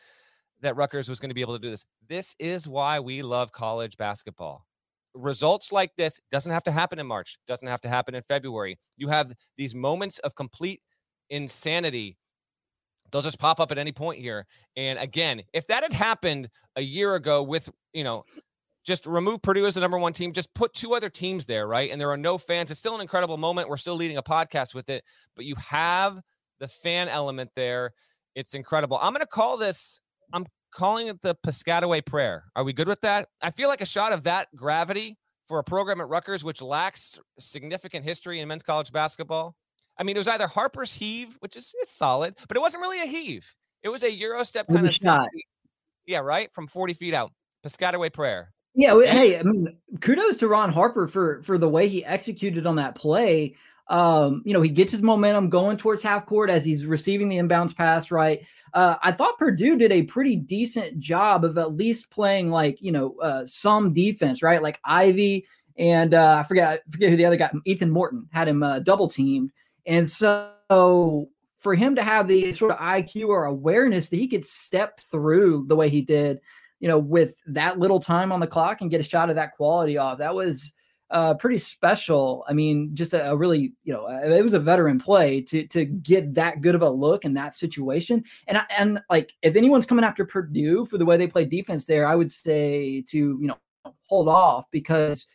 that 0.62 0.76
Rutgers 0.76 1.08
was 1.08 1.20
going 1.20 1.30
to 1.30 1.36
be 1.36 1.42
able 1.42 1.56
to 1.56 1.62
do 1.62 1.70
this. 1.70 1.86
This 2.08 2.36
is 2.40 2.68
why 2.68 3.00
we 3.00 3.22
love 3.22 3.52
college 3.52 3.98
basketball. 3.98 4.66
Results 5.14 5.72
like 5.72 5.92
this 5.98 6.20
doesn't 6.32 6.52
have 6.52 6.64
to 6.64 6.72
happen 6.72 7.00
in 7.00 7.06
March, 7.06 7.38
doesn't 7.48 7.68
have 7.68 7.82
to 7.82 7.90
happen 7.90 8.16
in 8.16 8.24
February. 8.24 8.80
You 8.98 9.08
have 9.10 9.34
these 9.56 9.76
moments 9.76 10.20
of 10.20 10.36
complete 10.36 10.82
insanity 11.30 12.18
they'll 13.12 13.22
just 13.22 13.40
pop 13.40 13.60
up 13.60 13.72
at 13.72 13.78
any 13.78 13.92
point 13.92 14.20
here. 14.20 14.46
And 14.76 15.00
again, 15.00 15.42
if 15.54 15.68
that 15.68 15.84
had 15.84 15.94
happened 15.94 16.50
a 16.76 16.82
year 16.82 17.16
ago 17.16 17.44
with, 17.44 17.70
you 17.94 18.04
know, 18.04 18.24
just 18.86 19.06
remove 19.06 19.42
Purdue 19.42 19.66
as 19.66 19.76
the 19.76 19.82
number 19.82 19.98
one 19.98 20.14
team, 20.14 20.32
just 20.32 20.54
put 20.54 20.74
two 20.74 20.94
other 20.94 21.10
teams 21.10 21.46
there, 21.46 21.68
right? 21.68 21.92
And 21.92 22.00
there 22.00 22.10
are 22.10 22.18
no 22.18 22.38
fans. 22.38 22.72
It's 22.72 22.80
still 22.80 22.96
an 22.96 23.02
incredible 23.02 23.38
moment. 23.38 23.68
We're 23.68 23.78
still 23.78 23.96
leading 23.96 24.18
a 24.18 24.24
podcast 24.24 24.74
with 24.74 24.90
it, 24.90 25.04
but 25.36 25.46
you 25.46 25.56
have 25.56 26.22
the 26.60 26.68
fan 26.68 27.10
element 27.10 27.52
there. 27.56 27.92
It's 28.36 28.54
incredible. 28.54 28.98
I'm 29.02 29.14
going 29.14 29.22
to 29.22 29.28
call 29.28 29.58
this, 29.58 30.00
I'm 30.32 30.46
calling 30.72 31.08
it 31.08 31.22
the 31.22 31.36
Piscataway 31.46 32.06
prayer. 32.06 32.46
Are 32.56 32.64
we 32.64 32.72
good 32.72 32.88
with 32.88 33.02
that? 33.02 33.28
I 33.42 33.52
feel 33.52 33.68
like 33.68 33.82
a 33.82 33.86
shot 33.86 34.14
of 34.14 34.24
that 34.24 34.48
gravity 34.56 35.18
for 35.50 35.60
a 35.60 35.64
program 35.64 36.00
at 36.00 36.08
Rutgers 36.08 36.44
which 36.44 36.62
lacks 36.62 37.20
significant 37.40 38.06
history 38.06 38.40
in 38.40 38.48
men's 38.48 38.64
college 38.64 38.92
basketball. 38.92 39.56
I 40.00 40.04
mean, 40.04 40.16
it 40.16 40.20
was 40.20 40.27
either 40.27 40.48
Harper's 40.48 40.94
heave, 40.94 41.38
which 41.39 41.58
is, 41.58 41.74
is 41.82 41.89
solid, 41.89 42.36
but 42.48 42.58
it 42.58 42.60
wasn't 42.60 42.82
really 42.82 43.01
a 43.01 43.06
heave. 43.06 43.56
It 43.84 43.89
was 43.89 44.04
a 44.04 44.12
Euro 44.12 44.44
step 44.44 44.68
kind 44.68 44.88
of 44.88 44.94
shot. 44.94 45.27
Yeah, 46.06 46.20
right? 46.20 46.54
From 46.54 46.68
40 46.68 46.94
feet 46.94 47.13
out. 47.13 47.32
Piscataway 47.66 48.13
prayer. 48.13 48.54
Yeah, 48.75 48.94
well, 48.94 49.08
hey, 49.08 49.39
I 49.39 49.44
mean, 49.44 49.75
kudos 50.01 50.38
to 50.38 50.48
Ron 50.48 50.72
Harper 50.72 51.08
for 51.08 51.42
for 51.42 51.58
the 51.58 51.68
way 51.68 51.88
he 51.88 52.06
executed 52.06 52.68
on 52.68 52.75
that 52.75 52.94
play. 52.94 53.56
Um, 53.89 54.44
you 54.46 54.54
know, 54.54 54.62
he 54.62 54.70
gets 54.70 54.92
his 54.92 55.01
momentum 55.01 55.50
going 55.50 55.77
towards 55.77 56.01
half 56.01 56.25
court 56.25 56.50
as 56.50 56.63
he's 56.63 56.86
receiving 56.86 57.30
the 57.30 57.38
inbounds 57.38 57.75
pass, 57.75 58.12
right? 58.12 58.46
Uh, 58.74 58.98
I 59.01 59.12
thought 59.12 59.38
Purdue 59.38 59.77
did 59.77 59.92
a 59.92 60.04
pretty 60.04 60.36
decent 60.36 61.00
job 61.00 61.44
of 61.46 61.58
at 61.58 61.75
least 61.75 62.12
playing 62.12 62.51
like, 62.51 62.82
you 62.82 62.92
know, 62.92 63.16
uh, 63.22 63.46
some 63.48 63.94
defense, 63.94 64.44
right? 64.44 64.62
Like 64.62 64.80
Ivy 64.84 65.46
and 65.77 66.13
uh, 66.13 66.38
I 66.39 66.44
forget 66.44 66.84
I 66.88 66.92
forget 66.92 67.10
who 67.10 67.16
the 67.16 67.25
other 67.25 67.38
guy, 67.38 67.51
Ethan 67.66 67.89
Morton, 67.89 68.27
had 68.32 68.48
him 68.48 68.62
uh, 68.62 68.80
double 68.80 69.10
teamed. 69.10 69.51
And 69.88 70.08
so 70.08 71.29
for 71.58 71.74
him 71.74 71.96
to 71.96 72.03
have 72.03 72.27
the 72.27 72.51
sort 72.51 72.72
of 72.72 72.77
IQ 72.77 73.29
or 73.29 73.46
awareness 73.46 74.10
that 74.10 74.17
he 74.17 74.27
could 74.27 74.46
step 74.46 75.00
through 75.00 75.65
the 75.67 75.75
way 75.75 75.89
he 75.89 76.01
did, 76.01 76.39
you 76.79 76.88
know, 76.88 77.00
with 77.00 77.34
that 77.48 77.79
little 77.79 78.00
time 78.00 78.32
on 78.32 78.39
the 78.39 78.48
clock 78.48 78.82
and 78.82 78.91
get 78.91 79.01
a 79.01 79.03
shot 79.03 79.29
of 79.29 79.36
that 79.36 79.56
quality 79.56 79.98
off, 79.98 80.20
that 80.20 80.36
was 80.36 80.74
uh, 81.10 81.34
pretty 81.36 81.58
special. 81.58 82.46
I 82.48 82.53
mean, 82.53 82.91
just 82.94 83.13
a, 83.13 83.32
a, 83.32 83.36
really, 83.36 83.74
you 83.84 83.94
know, 83.94 84.08
it 84.08 84.44
was 84.44 84.53
a 84.53 84.60
veteran 84.60 85.00
play 85.00 85.41
to 85.44 85.65
to 85.67 85.86
get 85.86 86.34
that 86.34 86.62
good 86.62 86.75
of 86.75 86.82
a 86.82 86.89
look 86.89 87.24
in 87.25 87.34
that 87.36 87.53
situation. 87.53 88.24
And 88.48 88.62
and 88.77 89.01
like, 89.10 89.34
if 89.41 89.56
anyone's 89.56 89.86
coming 89.86 90.06
after 90.06 90.25
Purdue 90.25 90.86
for 90.86 90.98
the 90.98 91.06
way 91.06 91.17
they 91.17 91.27
play 91.27 91.46
defense 91.46 91.86
there, 91.86 92.06
I 92.06 92.15
would 92.15 92.32
say 92.32 93.01
to 93.08 93.17
you 93.17 93.48
know 93.48 93.58
hold 94.08 94.27
off 94.27 94.65
because 94.70 95.27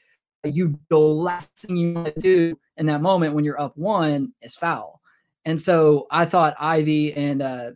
you 0.44 0.78
the 0.88 0.98
last 0.98 1.50
thing 1.56 1.76
you 1.76 1.94
want 1.94 2.14
to 2.14 2.20
do 2.20 2.58
in 2.76 2.86
that 2.86 3.02
moment 3.02 3.34
when 3.34 3.44
you're 3.44 3.60
up 3.60 3.76
one 3.76 4.32
is 4.42 4.56
foul. 4.56 5.00
And 5.44 5.60
so 5.60 6.06
I 6.10 6.24
thought 6.24 6.54
Ivy 6.58 7.12
and 7.14 7.42
uh, 7.42 7.70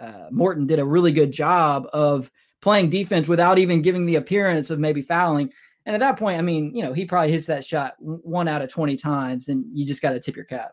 uh, 0.00 0.28
Morton 0.30 0.66
did 0.66 0.78
a 0.78 0.84
really 0.84 1.12
good 1.12 1.32
job 1.32 1.86
of 1.92 2.30
playing 2.60 2.90
defense 2.90 3.28
without 3.28 3.58
even 3.58 3.82
giving 3.82 4.06
the 4.06 4.16
appearance 4.16 4.70
of 4.70 4.78
maybe 4.78 5.02
fouling. 5.02 5.52
And 5.86 5.94
at 5.94 6.00
that 6.00 6.18
point, 6.18 6.38
I 6.38 6.42
mean, 6.42 6.74
you 6.74 6.82
know, 6.82 6.92
he 6.92 7.04
probably 7.04 7.32
hits 7.32 7.46
that 7.46 7.64
shot 7.64 7.94
one 7.98 8.48
out 8.48 8.62
of 8.62 8.70
20 8.70 8.96
times 8.96 9.48
and 9.48 9.64
you 9.72 9.86
just 9.86 10.02
got 10.02 10.10
to 10.10 10.20
tip 10.20 10.36
your 10.36 10.44
cap. 10.44 10.72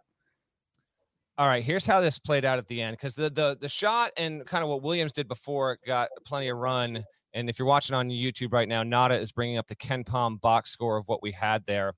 All 1.38 1.48
right, 1.48 1.64
here's 1.64 1.86
how 1.86 2.00
this 2.00 2.18
played 2.18 2.46
out 2.46 2.60
at 2.60 2.68
the 2.68 2.82
end 2.82 2.96
because 2.96 3.14
the, 3.14 3.30
the 3.30 3.58
the 3.60 3.68
shot 3.68 4.12
and 4.16 4.46
kind 4.46 4.64
of 4.64 4.70
what 4.70 4.82
Williams 4.82 5.12
did 5.12 5.28
before 5.28 5.78
got 5.86 6.08
plenty 6.26 6.48
of 6.48 6.58
run. 6.58 7.04
And 7.34 7.50
if 7.50 7.60
you're 7.60 7.68
watching 7.68 7.94
on 7.94 8.08
YouTube 8.08 8.54
right 8.54 8.70
now, 8.70 8.84
Nada 8.84 9.20
is 9.20 9.34
bringing 9.34 9.58
up 9.58 9.68
the 9.68 9.76
KenPom 9.76 10.40
box 10.40 10.70
score 10.70 10.96
of 10.96 11.10
what 11.10 11.22
we 11.22 11.34
had 11.34 11.66
there. 11.66 11.94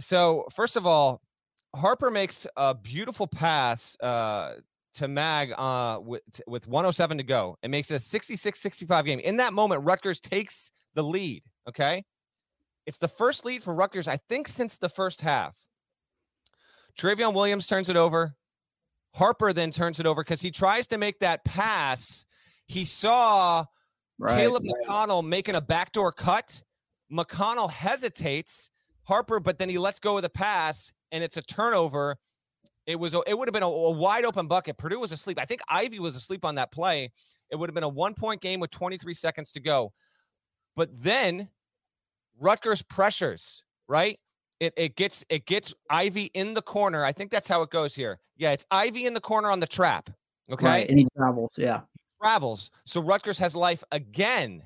So 0.00 0.46
first 0.52 0.76
of 0.76 0.86
all, 0.86 1.20
Harper 1.74 2.10
makes 2.10 2.46
a 2.56 2.74
beautiful 2.74 3.26
pass 3.26 3.96
uh, 4.00 4.54
to 4.94 5.08
Mag 5.08 5.52
uh, 5.56 6.00
with, 6.02 6.22
with 6.46 6.66
107 6.66 7.18
to 7.18 7.22
go. 7.22 7.56
It 7.62 7.70
makes 7.70 7.90
it 7.90 7.96
a 7.96 7.98
66 7.98 8.58
65 8.58 9.04
game. 9.04 9.20
In 9.20 9.36
that 9.36 9.52
moment, 9.52 9.84
Rutgers 9.84 10.20
takes 10.20 10.72
the 10.94 11.02
lead. 11.02 11.42
Okay. 11.68 12.04
It's 12.86 12.98
the 12.98 13.08
first 13.08 13.44
lead 13.44 13.62
for 13.62 13.74
Rutgers, 13.74 14.08
I 14.08 14.16
think, 14.28 14.48
since 14.48 14.76
the 14.76 14.88
first 14.88 15.20
half. 15.20 15.56
Trevion 16.98 17.34
Williams 17.34 17.66
turns 17.66 17.88
it 17.88 17.96
over. 17.96 18.34
Harper 19.14 19.52
then 19.52 19.70
turns 19.70 20.00
it 20.00 20.06
over 20.06 20.22
because 20.22 20.40
he 20.40 20.50
tries 20.50 20.86
to 20.88 20.98
make 20.98 21.18
that 21.20 21.44
pass. 21.44 22.24
He 22.66 22.84
saw 22.84 23.64
right, 24.18 24.36
Caleb 24.36 24.64
right. 24.64 24.74
McConnell 24.88 25.24
making 25.24 25.56
a 25.56 25.60
backdoor 25.60 26.12
cut. 26.12 26.62
McConnell 27.12 27.70
hesitates. 27.70 28.70
Harper, 29.10 29.40
but 29.40 29.58
then 29.58 29.68
he 29.68 29.76
lets 29.76 29.98
go 29.98 30.16
of 30.16 30.22
the 30.22 30.30
pass 30.30 30.92
and 31.10 31.24
it's 31.24 31.36
a 31.36 31.42
turnover. 31.42 32.16
It 32.86 32.94
was 32.94 33.12
a, 33.12 33.22
it 33.26 33.36
would 33.36 33.48
have 33.48 33.52
been 33.52 33.64
a, 33.64 33.68
a, 33.68 33.90
wide 33.90 34.24
open 34.24 34.46
bucket. 34.46 34.78
Purdue 34.78 35.00
was 35.00 35.10
asleep. 35.10 35.36
I 35.40 35.44
think 35.44 35.60
Ivy 35.68 35.98
was 35.98 36.14
asleep 36.14 36.44
on 36.44 36.54
that 36.54 36.70
play. 36.70 37.10
It 37.50 37.56
would 37.56 37.68
have 37.68 37.74
been 37.74 37.82
a 37.82 37.88
one 37.88 38.14
point 38.14 38.40
game 38.40 38.60
with 38.60 38.70
23 38.70 39.12
seconds 39.14 39.50
to 39.52 39.60
go. 39.60 39.92
But 40.76 40.90
then 41.02 41.48
Rutgers 42.38 42.82
pressures, 42.82 43.64
right? 43.88 44.16
It, 44.60 44.74
it 44.76 44.94
gets 44.94 45.24
it 45.28 45.44
gets 45.44 45.74
Ivy 45.90 46.30
in 46.34 46.54
the 46.54 46.62
corner. 46.62 47.04
I 47.04 47.12
think 47.12 47.32
that's 47.32 47.48
how 47.48 47.62
it 47.62 47.70
goes 47.70 47.96
here. 47.96 48.20
Yeah, 48.36 48.52
it's 48.52 48.64
Ivy 48.70 49.06
in 49.06 49.14
the 49.14 49.20
corner 49.20 49.50
on 49.50 49.58
the 49.58 49.66
trap. 49.66 50.08
Okay. 50.50 50.66
Right, 50.66 50.88
and 50.88 50.98
he 50.98 51.08
travels, 51.16 51.54
yeah. 51.58 51.80
He 51.94 52.00
travels. 52.22 52.70
So 52.86 53.00
Rutgers 53.00 53.38
has 53.38 53.56
life 53.56 53.82
again 53.90 54.62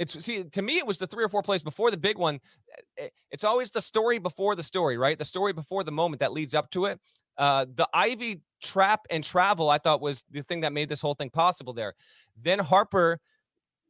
it's 0.00 0.24
see 0.24 0.42
to 0.44 0.62
me 0.62 0.78
it 0.78 0.86
was 0.86 0.98
the 0.98 1.06
three 1.06 1.22
or 1.22 1.28
four 1.28 1.42
plays 1.42 1.62
before 1.62 1.90
the 1.90 1.96
big 1.96 2.16
one 2.18 2.40
eh, 2.98 3.08
it's 3.30 3.44
always 3.44 3.70
the 3.70 3.82
story 3.82 4.18
before 4.18 4.56
the 4.56 4.62
story 4.62 4.96
right? 4.96 5.18
The 5.18 5.24
story 5.24 5.52
before 5.52 5.84
the 5.84 5.92
moment 5.92 6.20
that 6.20 6.32
leads 6.32 6.54
up 6.54 6.70
to 6.70 6.86
it. 6.86 6.98
Uh 7.36 7.66
the 7.74 7.86
Ivy 7.92 8.40
trap 8.62 9.06
and 9.10 9.22
travel 9.22 9.70
i 9.70 9.78
thought 9.78 10.00
was 10.00 10.24
the 10.30 10.42
thing 10.42 10.60
that 10.62 10.72
made 10.72 10.88
this 10.88 11.00
whole 11.00 11.14
thing 11.14 11.30
possible 11.30 11.72
there. 11.72 11.92
Then 12.42 12.58
harper 12.58 13.20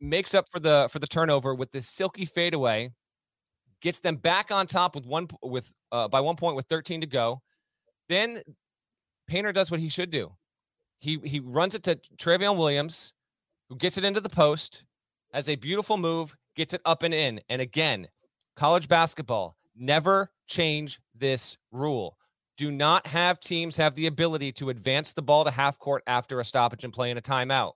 makes 0.01 0.35
up 0.35 0.47
for 0.51 0.59
the 0.59 0.89
for 0.93 0.99
the 0.99 1.07
turnover 1.07 1.55
with 1.55 1.71
this 1.71 1.89
silky 1.89 2.27
fadeaway 2.27 2.91
gets 3.81 4.01
them 4.01 4.17
back 4.17 4.51
on 4.51 4.67
top 4.67 4.95
with 4.97 5.07
one 5.07 5.29
with 5.43 5.73
uh 5.93 6.09
by 6.09 6.21
one 6.21 6.37
point 6.37 6.57
with 6.57 6.67
13 6.67 7.01
to 7.03 7.07
go. 7.07 7.41
Then 8.09 8.43
painter 9.29 9.53
does 9.53 9.71
what 9.71 9.79
he 9.79 9.89
should 9.89 10.11
do. 10.11 10.33
He 10.99 11.21
he 11.25 11.39
runs 11.39 11.77
it 11.77 11.85
to 11.85 11.95
Trevion 12.17 12.57
Williams, 12.59 13.15
who 13.69 13.77
gets 13.77 13.97
it 13.97 14.05
into 14.05 14.21
the 14.21 14.29
post 14.29 14.85
has 15.33 15.49
a 15.49 15.57
beautiful 15.57 15.97
move, 15.97 16.35
gets 16.57 16.75
it 16.75 16.81
up 16.85 17.03
and 17.03 17.15
in. 17.15 17.41
And 17.49 17.63
again, 17.63 18.09
college 18.57 18.89
basketball, 18.89 19.57
never 19.77 20.31
change 20.47 21.01
this 21.15 21.57
rule. 21.73 22.17
Do 22.57 22.71
not 22.71 23.07
have 23.07 23.41
teams 23.41 23.77
have 23.77 23.95
the 23.95 24.07
ability 24.07 24.53
to 24.53 24.71
advance 24.71 25.13
the 25.13 25.23
ball 25.23 25.45
to 25.45 25.51
half 25.51 25.79
court 25.79 26.03
after 26.07 26.41
a 26.41 26.45
stoppage 26.45 26.85
and 26.85 26.93
play 26.93 27.11
in 27.11 27.17
a 27.17 27.23
timeout. 27.23 27.73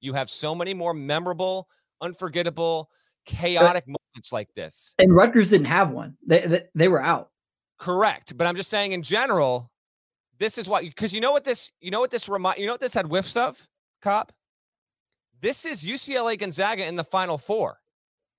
You 0.00 0.14
have 0.14 0.30
so 0.30 0.54
many 0.54 0.72
more 0.72 0.94
memorable, 0.94 1.68
unforgettable, 2.00 2.88
chaotic 3.26 3.84
but, 3.86 4.00
moments 4.14 4.32
like 4.32 4.48
this. 4.54 4.94
And 4.98 5.14
Rutgers 5.14 5.48
didn't 5.48 5.66
have 5.66 5.90
one. 5.92 6.16
They, 6.26 6.40
they, 6.40 6.62
they 6.74 6.88
were 6.88 7.02
out. 7.02 7.30
Correct. 7.78 8.36
But 8.36 8.46
I'm 8.46 8.56
just 8.56 8.70
saying 8.70 8.92
in 8.92 9.02
general, 9.02 9.70
this 10.38 10.58
is 10.58 10.68
what 10.68 10.82
because 10.82 11.12
you 11.12 11.20
know 11.20 11.32
what 11.32 11.44
this 11.44 11.70
you 11.80 11.90
know 11.90 12.00
what 12.00 12.10
this 12.10 12.28
remind 12.28 12.58
you 12.58 12.66
know 12.66 12.72
what 12.72 12.80
this 12.80 12.94
had 12.94 13.06
whiffs 13.06 13.36
of, 13.36 13.68
Cobb? 14.00 14.32
This 15.42 15.64
is 15.64 15.84
UCLA 15.84 16.38
Gonzaga 16.38 16.86
in 16.86 16.94
the 16.94 17.04
final 17.04 17.36
four. 17.36 17.78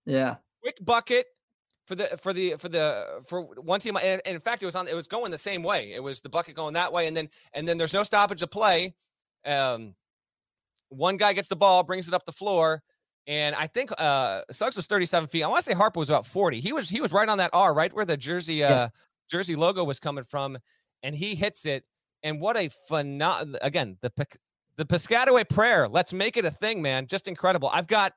Yeah. 0.05 0.37
Quick 0.61 0.77
bucket 0.81 1.27
for 1.85 1.95
the 1.95 2.05
for 2.17 2.33
the 2.33 2.55
for 2.55 2.69
the 2.69 3.21
for 3.25 3.41
one 3.41 3.79
team 3.79 3.97
and, 4.01 4.21
in 4.25 4.39
fact 4.39 4.63
it 4.63 4.65
was 4.65 4.75
on 4.75 4.87
it 4.87 4.95
was 4.95 5.07
going 5.07 5.31
the 5.31 5.37
same 5.37 5.63
way 5.63 5.91
it 5.93 6.01
was 6.01 6.21
the 6.21 6.29
bucket 6.29 6.55
going 6.55 6.73
that 6.73 6.93
way 6.93 7.07
and 7.07 7.17
then 7.17 7.29
and 7.53 7.67
then 7.67 7.77
there's 7.77 7.93
no 7.93 8.03
stoppage 8.03 8.41
of 8.41 8.49
play 8.49 8.95
um 9.45 9.93
one 10.89 11.17
guy 11.17 11.33
gets 11.33 11.49
the 11.49 11.55
ball 11.55 11.83
brings 11.83 12.07
it 12.07 12.13
up 12.13 12.25
the 12.25 12.31
floor 12.31 12.81
and 13.27 13.53
i 13.55 13.67
think 13.67 13.91
uh 13.97 14.41
suggs 14.49 14.77
was 14.77 14.87
37 14.87 15.27
feet 15.27 15.43
i 15.43 15.47
want 15.47 15.63
to 15.63 15.69
say 15.69 15.75
harper 15.75 15.99
was 15.99 16.09
about 16.09 16.25
40 16.25 16.61
he 16.61 16.71
was 16.71 16.87
he 16.87 17.01
was 17.01 17.11
right 17.11 17.27
on 17.27 17.37
that 17.39 17.49
r 17.51 17.73
right 17.73 17.93
where 17.93 18.05
the 18.05 18.15
jersey 18.15 18.63
uh 18.63 18.69
yeah. 18.69 18.89
jersey 19.29 19.57
logo 19.57 19.83
was 19.83 19.99
coming 19.99 20.23
from 20.23 20.57
and 21.03 21.13
he 21.13 21.35
hits 21.35 21.65
it 21.65 21.85
and 22.23 22.39
what 22.39 22.55
a 22.55 22.69
phenomenal 22.87 23.59
again 23.61 23.97
the 24.01 24.09
the 24.77 24.85
Piscataway 24.85 25.47
prayer. 25.47 25.87
Let's 25.87 26.13
make 26.13 26.37
it 26.37 26.45
a 26.45 26.51
thing, 26.51 26.81
man. 26.81 27.07
Just 27.07 27.27
incredible. 27.27 27.69
I've 27.71 27.87
got 27.87 28.13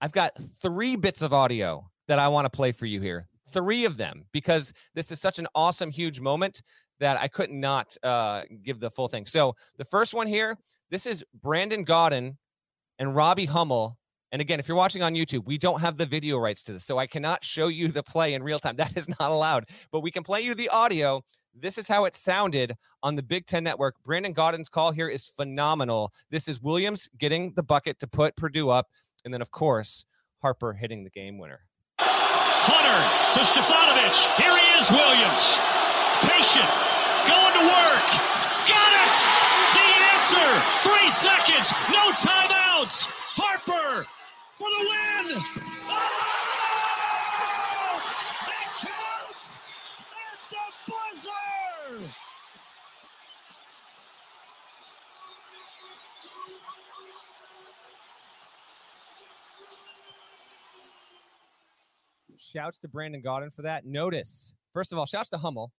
I've 0.00 0.12
got 0.12 0.38
three 0.62 0.96
bits 0.96 1.22
of 1.22 1.32
audio 1.32 1.90
that 2.08 2.18
I 2.18 2.28
want 2.28 2.46
to 2.46 2.50
play 2.50 2.72
for 2.72 2.86
you 2.86 3.00
here. 3.00 3.28
Three 3.52 3.84
of 3.84 3.96
them 3.96 4.24
because 4.32 4.72
this 4.94 5.12
is 5.12 5.20
such 5.20 5.38
an 5.38 5.46
awesome, 5.54 5.90
huge 5.90 6.20
moment 6.20 6.62
that 7.00 7.18
I 7.18 7.28
could 7.28 7.50
not 7.50 7.96
uh, 8.02 8.42
give 8.62 8.80
the 8.80 8.90
full 8.90 9.08
thing. 9.08 9.26
So 9.26 9.54
the 9.78 9.84
first 9.84 10.14
one 10.14 10.26
here, 10.26 10.56
this 10.90 11.06
is 11.06 11.24
Brandon 11.42 11.84
Gaudin 11.84 12.36
and 12.98 13.16
Robbie 13.16 13.46
Hummel. 13.46 13.98
And 14.32 14.40
again, 14.40 14.60
if 14.60 14.68
you're 14.68 14.76
watching 14.76 15.02
on 15.02 15.14
YouTube, 15.14 15.44
we 15.44 15.58
don't 15.58 15.80
have 15.80 15.96
the 15.96 16.06
video 16.06 16.38
rights 16.38 16.62
to 16.64 16.72
this, 16.72 16.84
so 16.84 16.98
I 16.98 17.08
cannot 17.08 17.42
show 17.42 17.66
you 17.66 17.88
the 17.88 18.02
play 18.02 18.34
in 18.34 18.42
real 18.44 18.60
time. 18.60 18.76
That 18.80 18.96
is 18.96 19.08
not 19.08 19.30
allowed. 19.30 19.66
But 19.90 20.00
we 20.00 20.12
can 20.12 20.22
play 20.22 20.42
you 20.42 20.54
the 20.54 20.68
audio 20.68 21.22
this 21.54 21.78
is 21.78 21.88
how 21.88 22.04
it 22.04 22.14
sounded 22.14 22.76
on 23.02 23.16
the 23.16 23.22
Big 23.22 23.46
Ten 23.46 23.64
Network. 23.64 23.96
Brandon 24.04 24.32
Gaudin's 24.32 24.68
call 24.68 24.92
here 24.92 25.08
is 25.08 25.24
phenomenal. 25.24 26.12
This 26.30 26.48
is 26.48 26.60
Williams 26.60 27.08
getting 27.18 27.52
the 27.54 27.62
bucket 27.62 27.98
to 28.00 28.06
put 28.06 28.36
Purdue 28.36 28.70
up. 28.70 28.88
And 29.24 29.34
then, 29.34 29.42
of 29.42 29.50
course, 29.50 30.04
Harper 30.40 30.72
hitting 30.72 31.04
the 31.04 31.10
game 31.10 31.38
winner. 31.38 31.60
Hunter 31.98 33.00
to 33.34 33.40
Stefanovic. 33.44 34.16
Here 34.40 34.56
he 34.56 34.66
is, 34.78 34.90
Williams. 34.90 35.60
Patient. 36.24 36.68
Going 37.28 37.54
to 37.56 37.64
work. 37.68 38.08
Got 38.68 38.92
it! 39.04 39.16
The 39.76 39.86
answer. 40.16 40.48
Three 40.84 41.08
seconds. 41.08 41.72
No 41.90 42.12
timeouts. 42.16 43.08
Harper 43.36 44.06
for 44.56 44.68
the 44.68 44.82
win. 44.88 45.42
Oh! 45.88 46.19
Shouts 62.50 62.78
to 62.80 62.88
Brandon 62.88 63.22
Gaudin 63.22 63.52
for 63.52 63.62
that. 63.62 63.86
Notice, 63.86 64.54
first 64.72 64.92
of 64.92 64.98
all, 64.98 65.06
shouts 65.06 65.28
to 65.30 65.38
Hummel. 65.38 65.72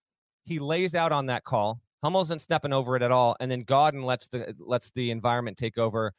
He 0.44 0.60
lays 0.60 0.96
out 0.96 1.12
on 1.12 1.26
that 1.28 1.44
call. 1.44 1.82
Hummel 2.04 2.22
isn't 2.22 2.42
stepping 2.42 2.74
over 2.74 2.96
it 2.96 3.04
at 3.04 3.12
all, 3.12 3.36
and 3.40 3.52
then 3.52 3.64
Gaudin 3.64 4.04
lets 4.04 4.28
the 4.28 4.56
lets 4.60 4.92
the 4.96 5.12
environment 5.12 5.58
take 5.58 5.78
over. 5.78 6.14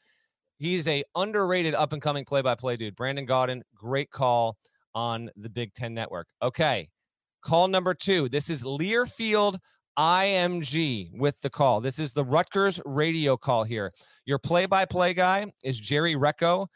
He's 0.58 0.86
a 0.86 1.02
underrated 1.16 1.74
up 1.74 1.92
and 1.92 2.00
coming 2.00 2.24
play 2.24 2.40
by 2.40 2.54
play 2.54 2.76
dude. 2.76 2.94
Brandon 2.94 3.26
Gaudin, 3.26 3.62
great 3.74 4.10
call 4.10 4.56
on 4.94 5.30
the 5.36 5.48
Big 5.48 5.74
Ten 5.74 5.92
Network. 5.94 6.28
Okay, 6.40 6.88
call 7.42 7.66
number 7.66 7.94
two. 7.94 8.28
This 8.28 8.48
is 8.48 8.62
Learfield 8.62 9.58
IMG 9.98 11.10
with 11.18 11.40
the 11.40 11.50
call. 11.50 11.80
This 11.80 11.98
is 11.98 12.12
the 12.12 12.24
Rutgers 12.24 12.80
radio 12.84 13.36
call 13.36 13.64
here. 13.64 13.92
Your 14.24 14.38
play 14.38 14.66
by 14.66 14.84
play 14.84 15.14
guy 15.14 15.52
is 15.64 15.78
Jerry 15.78 16.14
Recco. 16.14 16.68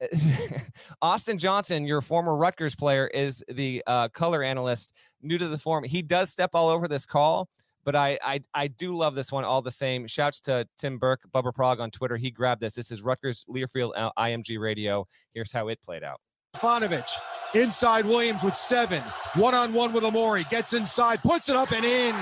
Austin 1.02 1.38
Johnson, 1.38 1.86
your 1.86 2.00
former 2.00 2.36
Rutgers 2.36 2.74
player, 2.74 3.08
is 3.08 3.42
the 3.48 3.82
uh, 3.86 4.08
color 4.08 4.42
analyst, 4.42 4.92
new 5.22 5.38
to 5.38 5.48
the 5.48 5.58
form. 5.58 5.84
He 5.84 6.02
does 6.02 6.30
step 6.30 6.50
all 6.54 6.68
over 6.68 6.88
this 6.88 7.04
call, 7.06 7.48
but 7.84 7.96
I, 7.96 8.18
I 8.22 8.40
I 8.54 8.68
do 8.68 8.94
love 8.94 9.14
this 9.14 9.32
one 9.32 9.44
all 9.44 9.62
the 9.62 9.70
same. 9.70 10.06
Shouts 10.06 10.40
to 10.42 10.66
Tim 10.76 10.98
Burke, 10.98 11.22
Bubba 11.34 11.54
Prague 11.54 11.80
on 11.80 11.90
Twitter. 11.90 12.16
He 12.16 12.30
grabbed 12.30 12.60
this. 12.60 12.74
This 12.74 12.90
is 12.90 13.02
Rutgers 13.02 13.44
Learfield 13.48 13.92
uh, 13.96 14.10
IMG 14.18 14.58
Radio. 14.60 15.06
Here's 15.34 15.52
how 15.52 15.68
it 15.68 15.80
played 15.82 16.04
out. 16.04 16.20
Stefanovic 16.56 17.08
inside 17.54 18.04
Williams 18.04 18.42
with 18.42 18.56
seven, 18.56 19.02
one 19.34 19.54
on 19.54 19.72
one 19.72 19.92
with 19.92 20.04
Amori, 20.04 20.44
gets 20.44 20.72
inside, 20.72 21.22
puts 21.22 21.48
it 21.48 21.56
up 21.56 21.72
and 21.72 21.84
in 21.84 22.14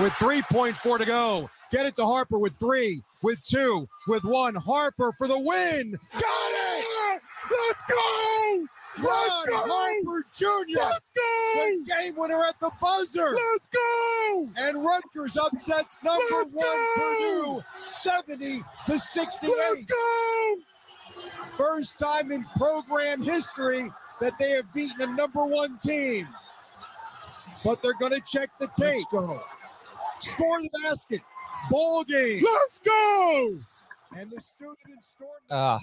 with 0.00 0.12
3.4 0.14 0.98
to 0.98 1.04
go. 1.04 1.50
Get 1.70 1.86
it 1.86 1.96
to 1.96 2.04
Harper 2.04 2.38
with 2.38 2.56
three, 2.56 3.02
with 3.22 3.42
two, 3.42 3.86
with 4.08 4.24
one. 4.24 4.54
Harper 4.54 5.12
for 5.18 5.26
the 5.26 5.38
win. 5.38 5.98
It! 6.12 6.43
Let's 7.50 7.82
go! 7.88 8.66
Let's 8.98 9.48
go! 9.48 9.62
Harper 9.66 10.26
Jr. 10.32 10.44
Let's 10.76 11.10
go! 11.14 11.22
The 11.56 11.84
game 11.86 12.14
winner 12.16 12.42
at 12.44 12.58
the 12.60 12.70
buzzer. 12.80 13.34
Let's 13.34 13.68
go! 13.68 14.48
And 14.56 14.84
Rutgers 14.84 15.36
upsets 15.36 16.02
number 16.02 16.22
Let's 16.30 16.52
one 16.52 16.64
go! 16.64 17.54
Purdue 17.56 17.64
70 17.84 18.64
to 18.86 18.98
68. 18.98 19.48
Let's 19.50 19.84
go! 19.84 20.54
First 21.56 21.98
time 21.98 22.32
in 22.32 22.44
program 22.56 23.22
history 23.22 23.90
that 24.20 24.38
they 24.38 24.50
have 24.52 24.72
beaten 24.72 25.00
a 25.00 25.14
number 25.14 25.44
one 25.44 25.78
team. 25.78 26.28
But 27.64 27.82
they're 27.82 27.94
going 27.94 28.12
to 28.12 28.20
check 28.20 28.50
the 28.60 28.68
tape. 28.68 28.94
Let's 28.94 29.04
go. 29.10 29.42
Score 30.20 30.60
the 30.60 30.70
basket. 30.82 31.20
Ball 31.70 32.04
game. 32.04 32.42
Let's 32.42 32.78
go. 32.78 33.58
And 34.16 34.30
the 34.30 34.40
student 34.40 34.78
in 34.88 35.02
storm. 35.02 35.30
Ah. 35.50 35.76
Uh. 35.76 35.80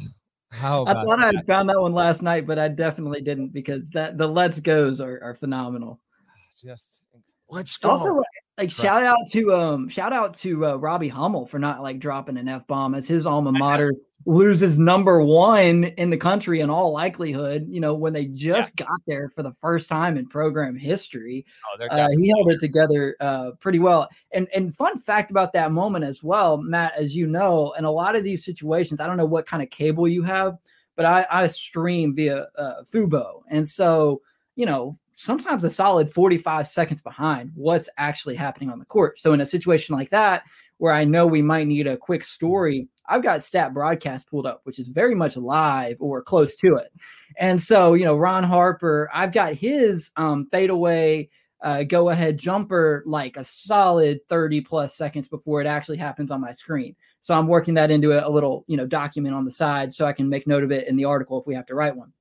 How 0.52 0.86
I 0.86 0.94
thought 0.94 1.24
I 1.24 1.32
found 1.44 1.70
that 1.70 1.80
one 1.80 1.94
last 1.94 2.22
night, 2.22 2.46
but 2.46 2.60
I 2.60 2.68
definitely 2.68 3.22
didn't 3.22 3.50
because 3.50 3.90
that 3.92 4.18
the 4.18 4.28
let's 4.28 4.60
goes 4.60 5.00
are, 5.00 5.20
are 5.24 5.36
phenomenal. 5.36 6.02
Ah, 6.28 6.32
just 6.62 7.04
let's 7.50 7.78
go. 7.78 7.92
Also, 7.92 8.24
like 8.62 8.72
shout 8.72 9.04
out 9.04 9.28
to 9.30 9.54
um 9.54 9.90
shout 9.90 10.14
out 10.14 10.36
to 10.38 10.66
uh, 10.66 10.76
Robbie 10.76 11.08
Hummel 11.08 11.48
for 11.48 11.58
not 11.58 11.82
like 11.82 12.00
dropping 12.00 12.38
an 12.38 12.48
f 12.48 12.68
bomb 12.68 12.94
as 12.94 13.08
his 13.08 13.26
alma 13.26 13.52
mater 13.52 13.92
loses 14.28 14.78
number 14.78 15.22
one 15.22 15.86
in 15.86 16.12
the 16.12 16.18
country 16.18 16.60
in 16.60 16.70
all 16.70 16.92
likelihood. 16.92 17.66
You 17.68 17.82
know 17.82 17.96
when 17.96 18.14
they 18.14 18.26
just 18.26 18.80
yes. 18.80 18.88
got 18.88 19.00
there 19.08 19.30
for 19.30 19.42
the 19.42 19.54
first 19.62 19.90
time 19.90 20.16
in 20.18 20.28
program 20.28 20.76
history, 20.76 21.46
oh, 21.80 21.86
uh, 21.88 22.10
he 22.18 22.30
held 22.30 22.52
it 22.52 22.60
together 22.60 23.16
uh, 23.20 23.52
pretty 23.60 23.80
well. 23.80 24.10
And 24.32 24.48
and 24.54 24.76
fun 24.76 25.00
fact 25.00 25.32
about 25.32 25.54
that 25.54 25.72
moment 25.72 26.06
as 26.06 26.24
well, 26.24 26.58
Matt, 26.58 26.94
as 26.96 27.16
you 27.16 27.26
know, 27.26 27.74
in 27.78 27.86
a 27.86 27.92
lot 27.92 28.16
of 28.16 28.24
these 28.24 28.46
situations, 28.46 29.00
I 29.00 29.08
don't 29.08 29.18
know 29.18 29.26
what 29.26 29.48
kind 29.48 29.64
of 29.64 29.72
cable 29.72 30.08
you 30.08 30.22
have, 30.22 30.58
but 30.96 31.06
I, 31.06 31.26
I 31.32 31.48
stream 31.48 32.16
via 32.16 32.48
uh, 32.58 32.84
Fubo, 32.84 33.42
and 33.50 33.68
so 33.68 34.22
you 34.56 34.68
know 34.68 35.00
sometimes 35.14 35.64
a 35.64 35.70
solid 35.70 36.12
45 36.12 36.68
seconds 36.68 37.02
behind 37.02 37.52
what's 37.56 37.90
actually 37.98 38.36
happening 38.36 38.70
on 38.70 38.80
the 38.80 38.86
court. 38.86 39.20
So 39.20 39.34
in 39.34 39.42
a 39.42 39.46
situation 39.46 39.96
like 39.96 40.10
that, 40.10 40.44
where 40.78 40.94
I 40.94 41.04
know 41.04 41.28
we 41.28 41.42
might 41.42 41.68
need 41.68 41.88
a 41.88 41.98
quick 41.98 42.24
story, 42.24 42.88
I've 43.08 43.24
got 43.24 43.44
stat 43.44 43.74
broadcast 43.74 44.28
pulled 44.28 44.46
up, 44.46 44.62
which 44.64 44.80
is 44.80 44.88
very 44.88 45.14
much 45.14 45.38
live 45.38 45.98
or 46.00 46.24
close 46.24 46.56
to 46.58 46.76
it. 46.76 46.92
And 47.38 47.62
so, 47.62 47.94
you 47.94 48.06
know, 48.06 48.18
Ron 48.18 48.44
Harper, 48.44 49.10
I've 49.14 49.32
got 49.32 49.54
his 49.54 50.10
um, 50.18 50.48
fadeaway 50.52 51.30
uh, 51.62 51.84
go 51.84 52.10
ahead 52.10 52.38
jumper 52.38 53.04
like 53.06 53.38
a 53.38 53.44
solid 53.44 54.20
30 54.28 54.62
plus 54.62 54.96
seconds 54.96 55.28
before 55.28 55.62
it 55.62 55.68
actually 55.68 55.98
happens 55.98 56.32
on 56.32 56.42
my 56.42 56.52
screen. 56.52 56.96
So 57.20 57.36
I'm 57.36 57.48
working 57.48 57.76
that 57.76 57.92
into 57.92 58.14
a, 58.14 58.28
a 58.28 58.32
little, 58.32 58.66
you 58.68 58.78
know, 58.78 58.88
document 58.88 59.36
on 59.36 59.46
the 59.46 59.52
side 59.52 59.94
so 59.94 60.06
I 60.06 60.14
can 60.14 60.28
make 60.28 60.48
note 60.48 60.64
of 60.64 60.72
it 60.72 60.88
in 60.88 60.96
the 60.96 61.06
article 61.06 61.40
if 61.40 61.46
we 61.46 61.54
have 61.54 61.68
to 61.68 61.76
write 61.76 61.96
one. 61.96 62.12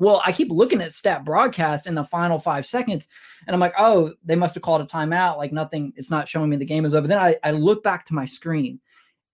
Well, 0.00 0.22
I 0.24 0.32
keep 0.32 0.50
looking 0.50 0.80
at 0.80 0.94
stat 0.94 1.24
broadcast 1.24 1.86
in 1.86 1.94
the 1.94 2.04
final 2.04 2.38
five 2.38 2.66
seconds, 2.66 3.06
and 3.46 3.54
I'm 3.54 3.60
like, 3.60 3.74
oh, 3.78 4.12
they 4.24 4.34
must 4.34 4.54
have 4.54 4.62
called 4.62 4.80
a 4.80 4.86
timeout. 4.86 5.36
Like 5.36 5.52
nothing, 5.52 5.92
it's 5.94 6.10
not 6.10 6.28
showing 6.28 6.50
me 6.50 6.56
the 6.56 6.64
game 6.64 6.84
is 6.84 6.94
over. 6.94 7.06
Then 7.06 7.18
I, 7.18 7.36
I 7.44 7.52
look 7.52 7.84
back 7.84 8.04
to 8.06 8.14
my 8.14 8.26
screen 8.26 8.80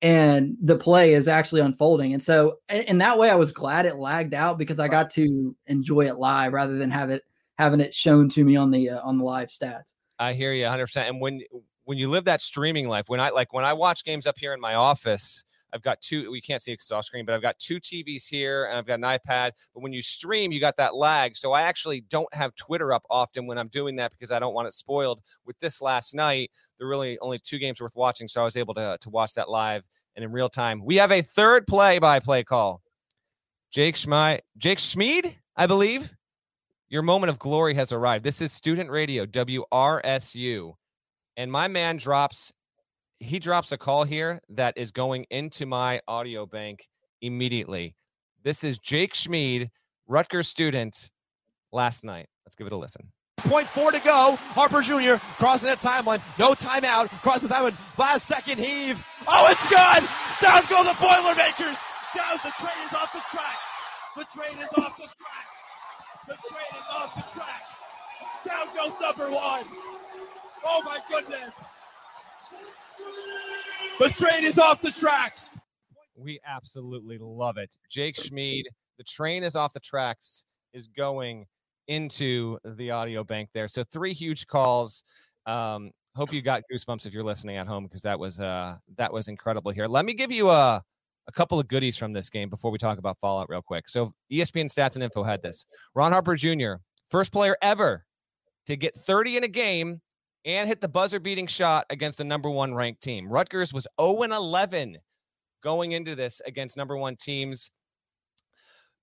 and 0.02 0.56
the 0.60 0.76
play 0.76 1.14
is 1.14 1.28
actually 1.28 1.62
unfolding. 1.62 2.12
And 2.12 2.22
so 2.22 2.58
in 2.68 2.98
that 2.98 3.18
way, 3.18 3.30
I 3.30 3.34
was 3.34 3.52
glad 3.52 3.86
it 3.86 3.96
lagged 3.96 4.34
out 4.34 4.58
because 4.58 4.78
I 4.78 4.88
got 4.88 5.08
to 5.10 5.56
enjoy 5.66 6.06
it 6.06 6.18
live 6.18 6.52
rather 6.52 6.76
than 6.76 6.90
have 6.90 7.10
it 7.10 7.22
having 7.58 7.80
it 7.80 7.94
shown 7.94 8.28
to 8.30 8.44
me 8.44 8.56
on 8.56 8.70
the 8.70 8.90
uh, 8.90 9.00
on 9.02 9.18
the 9.18 9.24
live 9.24 9.48
stats. 9.48 9.94
I 10.18 10.32
hear 10.34 10.52
you 10.52 10.64
100. 10.64 10.86
percent 10.86 11.08
And 11.08 11.20
when 11.20 11.42
when 11.84 11.98
you 11.98 12.08
live 12.08 12.24
that 12.24 12.40
streaming 12.40 12.88
life, 12.88 13.08
when 13.08 13.20
I 13.20 13.30
like 13.30 13.52
when 13.52 13.64
I 13.64 13.72
watch 13.72 14.04
games 14.04 14.26
up 14.26 14.38
here 14.38 14.52
in 14.52 14.60
my 14.60 14.74
office, 14.74 15.44
I've 15.72 15.82
got 15.82 16.00
two. 16.00 16.30
We 16.30 16.40
can't 16.40 16.62
see 16.62 16.72
a 16.72 16.94
off 16.94 17.04
screen, 17.04 17.26
but 17.26 17.34
I've 17.34 17.42
got 17.42 17.58
two 17.58 17.80
TVs 17.80 18.26
here 18.26 18.66
and 18.66 18.78
I've 18.78 18.86
got 18.86 19.00
an 19.00 19.02
iPad. 19.02 19.52
But 19.74 19.82
when 19.82 19.92
you 19.92 20.02
stream, 20.02 20.52
you 20.52 20.60
got 20.60 20.76
that 20.76 20.94
lag. 20.94 21.36
So 21.36 21.52
I 21.52 21.62
actually 21.62 22.02
don't 22.02 22.32
have 22.34 22.54
Twitter 22.54 22.92
up 22.92 23.02
often 23.10 23.46
when 23.46 23.58
I'm 23.58 23.68
doing 23.68 23.96
that 23.96 24.12
because 24.12 24.30
I 24.30 24.38
don't 24.38 24.54
want 24.54 24.68
it 24.68 24.74
spoiled. 24.74 25.20
With 25.44 25.58
this 25.58 25.82
last 25.82 26.14
night, 26.14 26.50
there 26.78 26.88
really 26.88 27.18
only 27.18 27.38
two 27.38 27.58
games 27.58 27.80
worth 27.80 27.96
watching, 27.96 28.28
so 28.28 28.40
I 28.40 28.44
was 28.44 28.56
able 28.56 28.74
to 28.74 28.96
to 29.00 29.10
watch 29.10 29.34
that 29.34 29.48
live 29.48 29.82
and 30.14 30.24
in 30.24 30.32
real 30.32 30.48
time. 30.48 30.82
We 30.84 30.96
have 30.96 31.12
a 31.12 31.22
third 31.22 31.66
play-by-play 31.66 32.44
call. 32.44 32.82
Jake 33.70 33.96
Schmid, 33.96 34.42
Jake 34.56 34.78
Schmid, 34.78 35.36
I 35.56 35.66
believe. 35.66 36.14
Your 36.88 37.02
moment 37.02 37.30
of 37.30 37.38
glory 37.38 37.74
has 37.74 37.92
arrived. 37.92 38.24
This 38.24 38.40
is 38.40 38.52
Student 38.52 38.90
Radio, 38.90 39.26
WRSU. 39.26 40.74
And 41.36 41.52
my 41.52 41.68
man 41.68 41.96
drops 41.96 42.52
he 43.18 43.38
drops 43.38 43.72
a 43.72 43.78
call 43.78 44.04
here 44.04 44.40
that 44.50 44.74
is 44.76 44.90
going 44.90 45.26
into 45.30 45.66
my 45.66 46.00
audio 46.06 46.46
bank 46.46 46.88
immediately. 47.22 47.94
This 48.42 48.62
is 48.62 48.78
Jake 48.78 49.14
Schmid, 49.14 49.70
Rutgers 50.06 50.48
student, 50.48 51.10
last 51.72 52.04
night. 52.04 52.28
Let's 52.44 52.54
give 52.54 52.66
it 52.66 52.72
a 52.72 52.76
listen. 52.76 53.10
Point 53.38 53.68
four 53.68 53.92
to 53.92 54.00
go. 54.00 54.36
Harper 54.56 54.80
Jr. 54.80 55.22
crossing 55.36 55.68
that 55.68 55.78
timeline. 55.78 56.20
No 56.38 56.52
timeout. 56.52 57.10
Cross 57.22 57.42
the 57.42 57.48
timeline. 57.48 57.76
Last 57.98 58.26
second 58.26 58.58
heave. 58.58 59.04
Oh, 59.28 59.48
it's 59.50 59.66
good. 59.68 60.08
Down 60.40 60.62
go 60.68 60.82
the 60.82 60.96
Boilermakers. 61.00 61.76
Down. 62.14 62.40
The 62.42 62.52
train 62.58 62.78
is 62.86 62.92
off 62.92 63.12
the 63.12 63.22
tracks. 63.30 63.68
The 64.16 64.24
train 64.34 64.58
is 64.58 64.68
off 64.78 64.96
the 64.96 65.04
tracks. 65.04 65.56
The 66.26 66.34
train 66.48 66.70
is 66.72 66.86
off 66.90 67.14
the 67.14 67.38
tracks. 67.38 67.84
Down 68.44 68.66
goes 68.74 69.00
number 69.00 69.30
one. 69.30 69.64
Oh 70.64 70.82
my 70.84 70.98
goodness. 71.08 71.54
The 73.98 74.08
train 74.10 74.44
is 74.44 74.58
off 74.58 74.82
the 74.82 74.90
tracks. 74.90 75.58
We 76.16 76.38
absolutely 76.46 77.18
love 77.18 77.56
it. 77.56 77.74
Jake 77.90 78.16
Schmid, 78.16 78.66
the 78.98 79.04
train 79.04 79.42
is 79.42 79.56
off 79.56 79.72
the 79.72 79.80
tracks, 79.80 80.44
is 80.72 80.88
going 80.88 81.46
into 81.88 82.58
the 82.64 82.90
audio 82.90 83.24
bank 83.24 83.50
there. 83.54 83.68
So 83.68 83.84
three 83.84 84.12
huge 84.12 84.46
calls. 84.46 85.02
Um, 85.46 85.92
hope 86.14 86.32
you 86.32 86.42
got 86.42 86.62
goosebumps 86.72 87.06
if 87.06 87.12
you're 87.12 87.24
listening 87.24 87.56
at 87.56 87.66
home 87.66 87.84
because 87.84 88.02
that 88.02 88.18
was 88.18 88.40
uh 88.40 88.76
that 88.96 89.12
was 89.12 89.28
incredible 89.28 89.70
here. 89.70 89.86
Let 89.86 90.04
me 90.04 90.14
give 90.14 90.32
you 90.32 90.50
a 90.50 90.82
a 91.28 91.32
couple 91.32 91.58
of 91.58 91.68
goodies 91.68 91.96
from 91.96 92.12
this 92.12 92.30
game 92.30 92.48
before 92.48 92.70
we 92.70 92.78
talk 92.78 92.98
about 92.98 93.18
Fallout 93.18 93.48
real 93.48 93.62
quick. 93.62 93.88
So 93.88 94.14
ESPN 94.32 94.72
Stats 94.72 94.94
and 94.94 95.02
Info 95.02 95.22
had 95.22 95.42
this. 95.42 95.66
Ron 95.94 96.12
Harper 96.12 96.36
Jr., 96.36 96.74
first 97.10 97.32
player 97.32 97.56
ever 97.62 98.04
to 98.66 98.76
get 98.76 98.94
30 98.94 99.38
in 99.38 99.44
a 99.44 99.48
game 99.48 100.00
and 100.46 100.68
hit 100.68 100.80
the 100.80 100.88
buzzer 100.88 101.18
beating 101.18 101.48
shot 101.48 101.84
against 101.90 102.18
the 102.18 102.24
number 102.24 102.48
one 102.48 102.72
ranked 102.72 103.02
team. 103.02 103.28
Rutgers 103.28 103.74
was 103.74 103.86
0 104.00 104.22
11 104.22 104.96
going 105.62 105.92
into 105.92 106.14
this 106.14 106.40
against 106.46 106.76
number 106.76 106.96
one 106.96 107.16
teams. 107.16 107.70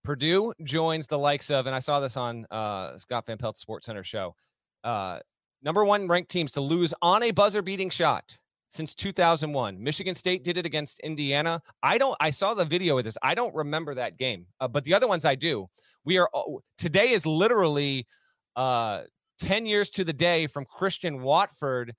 Purdue 0.03 0.53
joins 0.63 1.05
the 1.05 1.19
likes 1.19 1.51
of, 1.51 1.67
and 1.67 1.75
I 1.75 1.79
saw 1.79 1.99
this 1.99 2.17
on 2.17 2.45
uh, 2.49 2.97
Scott 2.97 3.25
Van 3.25 3.37
Pelt's 3.37 3.59
Sports 3.59 3.85
Center 3.85 4.03
show. 4.03 4.35
Uh, 4.83 5.19
number 5.61 5.85
one 5.85 6.07
ranked 6.07 6.31
teams 6.31 6.51
to 6.53 6.61
lose 6.61 6.93
on 7.01 7.23
a 7.23 7.31
buzzer 7.31 7.61
beating 7.61 7.89
shot 7.89 8.37
since 8.69 8.95
2001. 8.95 9.81
Michigan 9.81 10.15
State 10.15 10.43
did 10.43 10.57
it 10.57 10.65
against 10.65 10.99
Indiana. 11.01 11.61
I 11.83 11.97
don't. 11.97 12.17
I 12.19 12.31
saw 12.31 12.53
the 12.53 12.65
video 12.65 12.97
of 12.97 13.03
this. 13.03 13.17
I 13.21 13.35
don't 13.35 13.53
remember 13.53 13.93
that 13.95 14.17
game, 14.17 14.45
uh, 14.59 14.67
but 14.67 14.83
the 14.83 14.93
other 14.93 15.07
ones 15.07 15.25
I 15.25 15.35
do. 15.35 15.69
We 16.05 16.17
are 16.17 16.29
today 16.77 17.09
is 17.09 17.25
literally 17.25 18.07
uh 18.55 19.01
10 19.43 19.65
years 19.65 19.89
to 19.89 20.05
the 20.05 20.13
day 20.13 20.47
from 20.47 20.63
Christian 20.63 21.21
Watford 21.21 21.93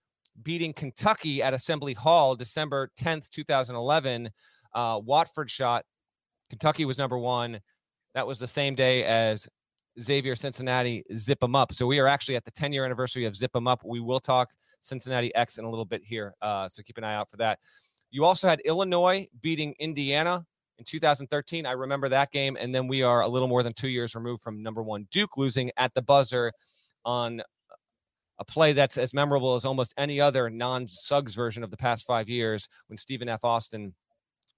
beating 0.45 0.73
Kentucky 0.73 1.43
at 1.43 1.53
Assembly 1.53 1.93
Hall 1.93 2.35
December 2.35 2.91
10th, 2.99 3.29
2011. 3.29 4.31
Uh, 4.73 5.01
Watford 5.05 5.51
shot. 5.51 5.85
Kentucky 6.49 6.87
was 6.87 6.97
number 6.97 7.19
one. 7.19 7.61
That 8.15 8.27
was 8.27 8.39
the 8.39 8.47
same 8.47 8.75
day 8.75 9.05
as 9.05 9.47
Xavier 10.01 10.35
Cincinnati 10.37 11.05
zip 11.17 11.39
them 11.41 11.55
Up. 11.55 11.75
So 11.75 11.87
we 11.87 12.01
are 12.01 12.07
actually 12.07 12.37
at 12.37 12.47
the 12.47 12.51
10 12.51 12.73
year 12.73 12.87
anniversary 12.87 13.27
of 13.27 13.37
zip 13.37 13.53
them 13.53 13.69
Up. 13.69 13.83
We 13.85 14.01
will 14.01 14.21
talk 14.21 14.53
Cincinnati 14.81 15.35
X 15.35 15.59
in 15.59 15.67
a 15.67 15.71
little 15.71 15.85
bit 15.85 16.03
here. 16.03 16.33
Uh, 16.41 16.67
so 16.67 16.83
keep 16.83 16.97
an 16.97 17.05
eye 17.05 17.15
out 17.15 17.29
for 17.29 17.37
that. 17.37 17.59
You 18.11 18.25
also 18.25 18.49
had 18.49 18.61
Illinois 18.61 19.27
beating 19.43 19.75
Indiana 19.79 20.47
in 20.79 20.87
2013. 20.87 21.67
I 21.67 21.73
remember 21.73 22.09
that 22.09 22.31
game. 22.31 22.57
And 22.59 22.75
then 22.75 22.89
we 22.89 23.03
are 23.03 23.21
a 23.21 23.29
little 23.29 23.49
more 23.49 23.63
than 23.63 23.75
two 23.75 23.89
years 23.89 24.15
removed 24.15 24.43
from 24.43 24.63
number 24.63 24.83
one 24.83 25.07
Duke 25.11 25.37
losing 25.37 25.71
at 25.77 25.93
the 25.93 26.01
buzzer 26.01 26.51
on 27.05 27.43
a 28.39 28.45
play 28.45 28.73
that's 28.73 28.99
as 28.99 29.15
memorable 29.15 29.55
as 29.55 29.65
almost 29.65 29.95
any 29.97 30.21
other 30.21 30.51
non 30.51 30.89
Suggs 30.89 31.35
version 31.35 31.63
of 31.63 31.71
the 31.71 31.77
past 31.77 32.07
five 32.07 32.29
years 32.29 32.69
when 32.89 32.97
Stephen 32.97 33.29
F. 33.29 33.45
Austin 33.45 33.95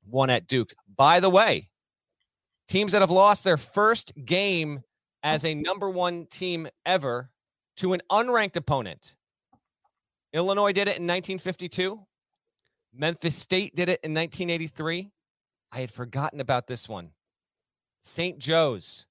won 0.06 0.30
at 0.30 0.46
Duke. 0.46 0.72
By 0.96 1.20
the 1.20 1.30
way, 1.30 1.68
teams 2.68 2.92
that 2.92 3.02
have 3.02 3.11
lost 3.11 3.44
their 3.44 3.56
first 3.56 4.12
game 4.24 4.82
as 5.22 5.44
a 5.44 5.54
number 5.54 5.90
one 5.90 6.26
team 6.26 6.68
ever 6.85 7.30
to 7.78 7.92
an 7.92 8.00
unranked 8.11 8.56
opponent. 8.56 9.14
Illinois 10.32 10.72
did 10.72 10.88
it 10.88 10.98
in 10.98 11.06
1952. 11.06 12.00
Memphis 12.94 13.37
State 13.37 13.74
did 13.74 13.88
it 13.88 14.00
in 14.02 14.14
1983. 14.14 15.11
I 15.72 15.80
had 15.80 15.90
forgotten 15.90 16.40
about 16.40 16.66
this 16.66 16.88
one. 16.88 17.11
St. 18.02 18.38
Joe's 18.38 19.06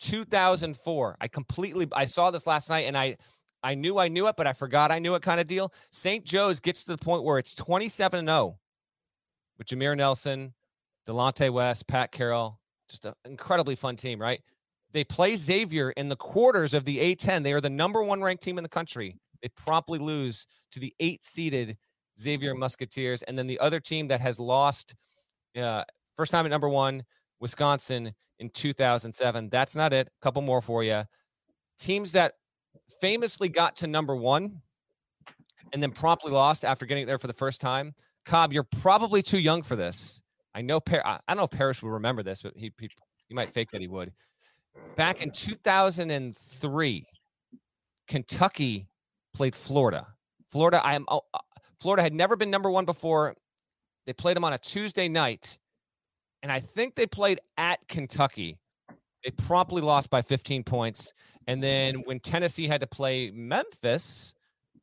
2004. 0.00 1.16
I 1.20 1.28
completely 1.28 1.86
I 1.92 2.04
saw 2.04 2.30
this 2.30 2.46
last 2.46 2.68
night 2.68 2.86
and 2.86 2.96
I 2.96 3.16
I 3.62 3.74
knew 3.74 3.98
I 3.98 4.08
knew 4.08 4.28
it, 4.28 4.36
but 4.36 4.46
I 4.46 4.52
forgot 4.52 4.90
I 4.90 4.98
knew 4.98 5.14
it 5.14 5.22
kind 5.22 5.40
of 5.40 5.46
deal. 5.46 5.72
St. 5.90 6.24
Joe's 6.24 6.60
gets 6.60 6.84
to 6.84 6.92
the 6.92 6.98
point 6.98 7.24
where 7.24 7.38
it's 7.38 7.54
27 7.54 8.26
0 8.26 8.58
with 9.58 9.66
Jameer 9.66 9.96
Nelson, 9.96 10.54
Delonte 11.06 11.50
West, 11.52 11.86
Pat 11.88 12.12
Carroll. 12.12 12.60
Just 12.88 13.04
an 13.04 13.14
incredibly 13.24 13.76
fun 13.76 13.96
team, 13.96 14.20
right? 14.20 14.40
They 14.92 15.04
play 15.04 15.36
Xavier 15.36 15.90
in 15.90 16.08
the 16.08 16.16
quarters 16.16 16.72
of 16.72 16.84
the 16.84 16.98
A10. 16.98 17.42
They 17.42 17.52
are 17.52 17.60
the 17.60 17.68
number 17.68 18.02
one 18.02 18.22
ranked 18.22 18.42
team 18.42 18.56
in 18.58 18.62
the 18.62 18.68
country. 18.68 19.16
They 19.42 19.48
promptly 19.48 19.98
lose 19.98 20.46
to 20.72 20.80
the 20.80 20.94
eight 21.00 21.24
seeded 21.24 21.76
Xavier 22.18 22.54
Musketeers. 22.54 23.22
And 23.22 23.38
then 23.38 23.46
the 23.46 23.60
other 23.60 23.80
team 23.80 24.08
that 24.08 24.20
has 24.20 24.40
lost, 24.40 24.94
uh, 25.56 25.84
first 26.16 26.32
time 26.32 26.46
at 26.46 26.50
number 26.50 26.68
one, 26.68 27.04
Wisconsin 27.40 28.14
in 28.38 28.50
2007. 28.50 29.48
That's 29.48 29.76
not 29.76 29.92
it. 29.92 30.08
A 30.08 30.22
couple 30.22 30.42
more 30.42 30.62
for 30.62 30.82
you. 30.82 31.04
Teams 31.78 32.12
that 32.12 32.34
famously 33.00 33.48
got 33.48 33.76
to 33.76 33.86
number 33.86 34.16
one 34.16 34.60
and 35.72 35.82
then 35.82 35.90
promptly 35.90 36.32
lost 36.32 36.64
after 36.64 36.86
getting 36.86 37.06
there 37.06 37.18
for 37.18 37.26
the 37.26 37.32
first 37.32 37.60
time. 37.60 37.94
Cobb, 38.24 38.52
you're 38.52 38.66
probably 38.80 39.22
too 39.22 39.38
young 39.38 39.62
for 39.62 39.76
this. 39.76 40.22
I 40.54 40.62
know. 40.62 40.80
Par- 40.80 41.02
I 41.04 41.18
don't 41.28 41.36
know 41.36 41.44
if 41.44 41.50
Parrish 41.50 41.82
will 41.82 41.90
remember 41.90 42.22
this, 42.22 42.42
but 42.42 42.52
he, 42.56 42.72
he 42.78 42.90
he 43.28 43.34
might 43.34 43.52
fake 43.52 43.70
that 43.70 43.80
he 43.80 43.88
would. 43.88 44.12
Back 44.96 45.22
in 45.22 45.30
2003, 45.30 47.06
Kentucky 48.06 48.88
played 49.34 49.54
Florida. 49.54 50.06
Florida, 50.50 50.84
I 50.84 50.94
am. 50.94 51.04
Oh, 51.08 51.22
uh, 51.34 51.38
Florida 51.78 52.02
had 52.02 52.14
never 52.14 52.36
been 52.36 52.50
number 52.50 52.70
one 52.70 52.84
before. 52.84 53.36
They 54.06 54.12
played 54.12 54.36
them 54.36 54.44
on 54.44 54.54
a 54.54 54.58
Tuesday 54.58 55.08
night, 55.08 55.58
and 56.42 56.52
I 56.52 56.60
think 56.60 56.94
they 56.94 57.06
played 57.06 57.40
at 57.56 57.80
Kentucky. 57.88 58.58
They 59.24 59.30
promptly 59.30 59.82
lost 59.82 60.10
by 60.10 60.22
15 60.22 60.62
points. 60.62 61.12
And 61.46 61.62
then 61.62 61.96
when 62.04 62.20
Tennessee 62.20 62.68
had 62.68 62.80
to 62.80 62.86
play 62.86 63.30
Memphis, 63.30 64.34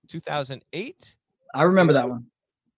2008. 0.08 1.16
I 1.54 1.64
remember 1.64 1.94
that 1.94 2.10
one. 2.10 2.26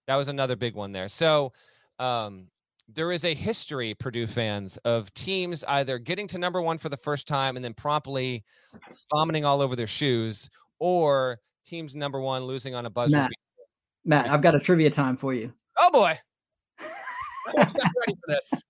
That 0.07 0.15
was 0.15 0.27
another 0.27 0.55
big 0.55 0.75
one 0.75 0.91
there. 0.91 1.09
So 1.09 1.51
um, 1.99 2.47
there 2.87 3.11
is 3.11 3.25
a 3.25 3.33
history, 3.33 3.93
Purdue 3.93 4.27
fans, 4.27 4.77
of 4.77 5.13
teams 5.13 5.63
either 5.67 5.97
getting 5.99 6.27
to 6.27 6.37
number 6.37 6.61
one 6.61 6.77
for 6.77 6.89
the 6.89 6.97
first 6.97 7.27
time 7.27 7.55
and 7.55 7.65
then 7.65 7.73
promptly 7.73 8.43
vomiting 9.13 9.43
all 9.43 9.61
over 9.61 9.75
their 9.75 9.87
shoes, 9.87 10.49
or 10.79 11.39
teams 11.65 11.95
number 11.95 12.21
one 12.21 12.43
losing 12.43 12.75
on 12.75 12.85
a 12.85 12.89
buzzer. 12.89 13.17
Matt, 13.17 13.31
Matt 14.05 14.29
I've 14.29 14.41
got 14.41 14.55
a 14.55 14.59
trivia 14.59 14.89
time 14.89 15.17
for 15.17 15.33
you. 15.33 15.51
Oh 15.79 15.91
boy. 15.91 16.17
Not 17.55 17.75
ready 17.75 18.17
for 18.19 18.27
this. 18.27 18.63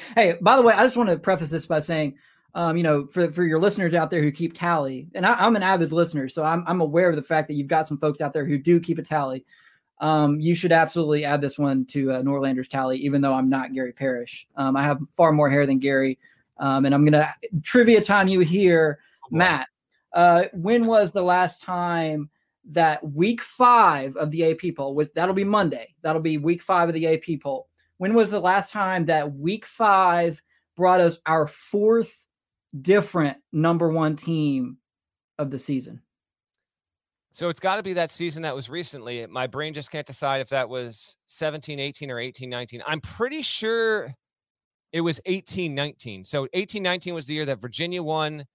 hey, 0.16 0.36
by 0.40 0.56
the 0.56 0.62
way, 0.62 0.74
I 0.74 0.82
just 0.82 0.96
want 0.96 1.08
to 1.08 1.18
preface 1.18 1.50
this 1.50 1.66
by 1.66 1.78
saying, 1.78 2.16
um, 2.54 2.76
you 2.76 2.82
know, 2.82 3.06
for, 3.06 3.30
for 3.30 3.44
your 3.44 3.60
listeners 3.60 3.94
out 3.94 4.10
there 4.10 4.22
who 4.22 4.32
keep 4.32 4.54
tally, 4.54 5.08
and 5.14 5.24
I, 5.24 5.46
am 5.46 5.56
an 5.56 5.62
avid 5.62 5.92
listener, 5.92 6.28
so 6.28 6.42
I'm, 6.42 6.64
I'm 6.66 6.80
aware 6.80 7.10
of 7.10 7.16
the 7.16 7.22
fact 7.22 7.48
that 7.48 7.54
you've 7.54 7.68
got 7.68 7.86
some 7.86 7.96
folks 7.96 8.20
out 8.20 8.32
there 8.32 8.44
who 8.44 8.58
do 8.58 8.80
keep 8.80 8.98
a 8.98 9.02
tally. 9.02 9.44
Um, 10.00 10.40
you 10.40 10.54
should 10.54 10.72
absolutely 10.72 11.24
add 11.24 11.40
this 11.40 11.58
one 11.58 11.84
to 11.86 12.12
uh, 12.12 12.22
Norlander's 12.22 12.68
tally, 12.68 12.98
even 12.98 13.20
though 13.20 13.34
I'm 13.34 13.50
not 13.50 13.72
Gary 13.72 13.92
Parrish. 13.92 14.46
Um, 14.56 14.76
I 14.76 14.82
have 14.82 14.98
far 15.10 15.32
more 15.32 15.50
hair 15.50 15.66
than 15.66 15.78
Gary. 15.78 16.18
Um, 16.58 16.84
and 16.84 16.94
I'm 16.94 17.04
going 17.04 17.12
to 17.12 17.34
trivia 17.62 18.02
time 18.02 18.28
you 18.28 18.40
here, 18.40 18.98
oh, 19.24 19.28
Matt. 19.30 19.68
Uh, 20.12 20.44
when 20.52 20.86
was 20.86 21.12
the 21.12 21.22
last 21.22 21.62
time 21.62 22.30
that 22.70 23.02
week 23.12 23.40
five 23.40 24.16
of 24.16 24.30
the 24.30 24.50
AP 24.50 24.76
poll 24.76 24.94
was 24.94 25.10
that'll 25.10 25.34
be 25.34 25.44
Monday. 25.44 25.94
That'll 26.02 26.22
be 26.22 26.38
week 26.38 26.62
five 26.62 26.88
of 26.88 26.94
the 26.94 27.06
AP 27.06 27.40
poll. 27.42 27.68
When 28.00 28.14
was 28.14 28.30
the 28.30 28.40
last 28.40 28.72
time 28.72 29.04
that 29.04 29.34
week 29.34 29.66
five 29.66 30.40
brought 30.74 31.02
us 31.02 31.18
our 31.26 31.46
fourth 31.46 32.24
different 32.80 33.36
number 33.52 33.90
one 33.90 34.16
team 34.16 34.78
of 35.38 35.50
the 35.50 35.58
season? 35.58 36.00
So 37.30 37.50
it's 37.50 37.60
got 37.60 37.76
to 37.76 37.82
be 37.82 37.92
that 37.92 38.10
season 38.10 38.40
that 38.44 38.54
was 38.54 38.70
recently. 38.70 39.26
My 39.26 39.46
brain 39.46 39.74
just 39.74 39.90
can't 39.90 40.06
decide 40.06 40.40
if 40.40 40.48
that 40.48 40.70
was 40.70 41.18
17, 41.26 41.78
18, 41.78 42.10
or 42.10 42.18
18, 42.18 42.48
19. 42.48 42.82
I'm 42.86 43.02
pretty 43.02 43.42
sure 43.42 44.14
it 44.94 45.02
was 45.02 45.20
18, 45.26 45.74
19. 45.74 46.24
So 46.24 46.48
18, 46.54 46.82
19 46.82 47.12
was 47.12 47.26
the 47.26 47.34
year 47.34 47.44
that 47.44 47.60
Virginia 47.60 48.02
won. 48.02 48.46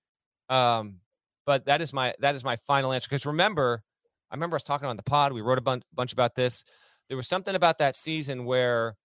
Um, 0.49 1.01
but 1.45 1.65
that 1.65 1.83
is 1.83 1.93
my 1.93 2.15
that 2.17 2.33
is 2.33 2.43
my 2.43 2.55
final 2.55 2.91
answer. 2.91 3.07
Because 3.07 3.27
remember, 3.27 3.83
I 4.31 4.35
remember 4.35 4.55
us 4.55 4.63
talking 4.63 4.87
on 4.87 4.97
the 4.97 5.03
pod. 5.03 5.33
We 5.33 5.41
wrote 5.41 5.59
a 5.59 5.61
bunch, 5.61 5.83
bunch 5.93 6.13
about 6.13 6.33
this. 6.33 6.63
There 7.09 7.17
was 7.17 7.27
something 7.27 7.53
about 7.53 7.77
that 7.77 7.95
season 7.95 8.45
where 8.45 8.95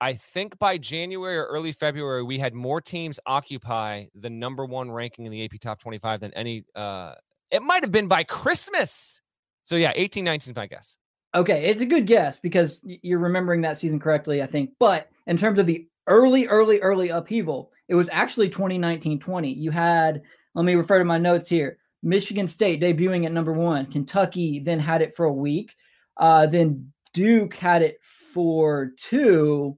I 0.00 0.14
think 0.14 0.58
by 0.58 0.78
January 0.78 1.38
or 1.38 1.46
early 1.46 1.72
February, 1.72 2.22
we 2.22 2.38
had 2.38 2.54
more 2.54 2.80
teams 2.80 3.18
occupy 3.26 4.04
the 4.14 4.28
number 4.28 4.64
one 4.64 4.90
ranking 4.90 5.24
in 5.24 5.32
the 5.32 5.44
AP 5.44 5.58
Top 5.60 5.80
25 5.80 6.20
than 6.20 6.34
any 6.34 6.64
uh, 6.74 7.14
it 7.50 7.62
might 7.62 7.82
have 7.82 7.92
been 7.92 8.08
by 8.08 8.24
Christmas. 8.24 9.20
So 9.64 9.76
yeah, 9.76 9.92
18, 9.94 10.24
19 10.24 10.52
is 10.52 10.56
my 10.56 10.66
guess. 10.66 10.96
Okay, 11.34 11.66
it's 11.66 11.80
a 11.80 11.86
good 11.86 12.06
guess 12.06 12.38
because 12.38 12.80
you're 12.84 13.18
remembering 13.18 13.60
that 13.62 13.78
season 13.78 13.98
correctly, 13.98 14.42
I 14.42 14.46
think. 14.46 14.70
But 14.78 15.08
in 15.26 15.36
terms 15.36 15.58
of 15.58 15.66
the 15.66 15.86
early, 16.06 16.46
early, 16.46 16.80
early 16.80 17.08
upheaval, 17.08 17.72
it 17.88 17.94
was 17.94 18.08
actually 18.10 18.48
2019 18.48 19.18
20. 19.18 19.52
You 19.52 19.70
had, 19.70 20.22
let 20.54 20.64
me 20.64 20.74
refer 20.74 20.98
to 20.98 21.04
my 21.04 21.18
notes 21.18 21.48
here 21.48 21.78
Michigan 22.02 22.46
State 22.46 22.80
debuting 22.80 23.26
at 23.26 23.32
number 23.32 23.52
one. 23.52 23.86
Kentucky 23.86 24.60
then 24.60 24.78
had 24.78 25.02
it 25.02 25.14
for 25.16 25.26
a 25.26 25.32
week. 25.32 25.74
Uh, 26.16 26.46
then 26.46 26.92
Duke 27.12 27.54
had 27.54 27.82
it 27.82 27.98
for 28.32 28.92
two. 28.96 29.76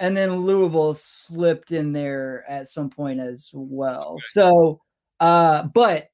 And 0.00 0.16
then 0.16 0.34
Louisville 0.34 0.94
slipped 0.94 1.72
in 1.72 1.92
there 1.92 2.44
at 2.48 2.68
some 2.70 2.88
point 2.88 3.20
as 3.20 3.50
well. 3.52 4.18
So, 4.18 4.80
uh, 5.20 5.64
but 5.74 6.08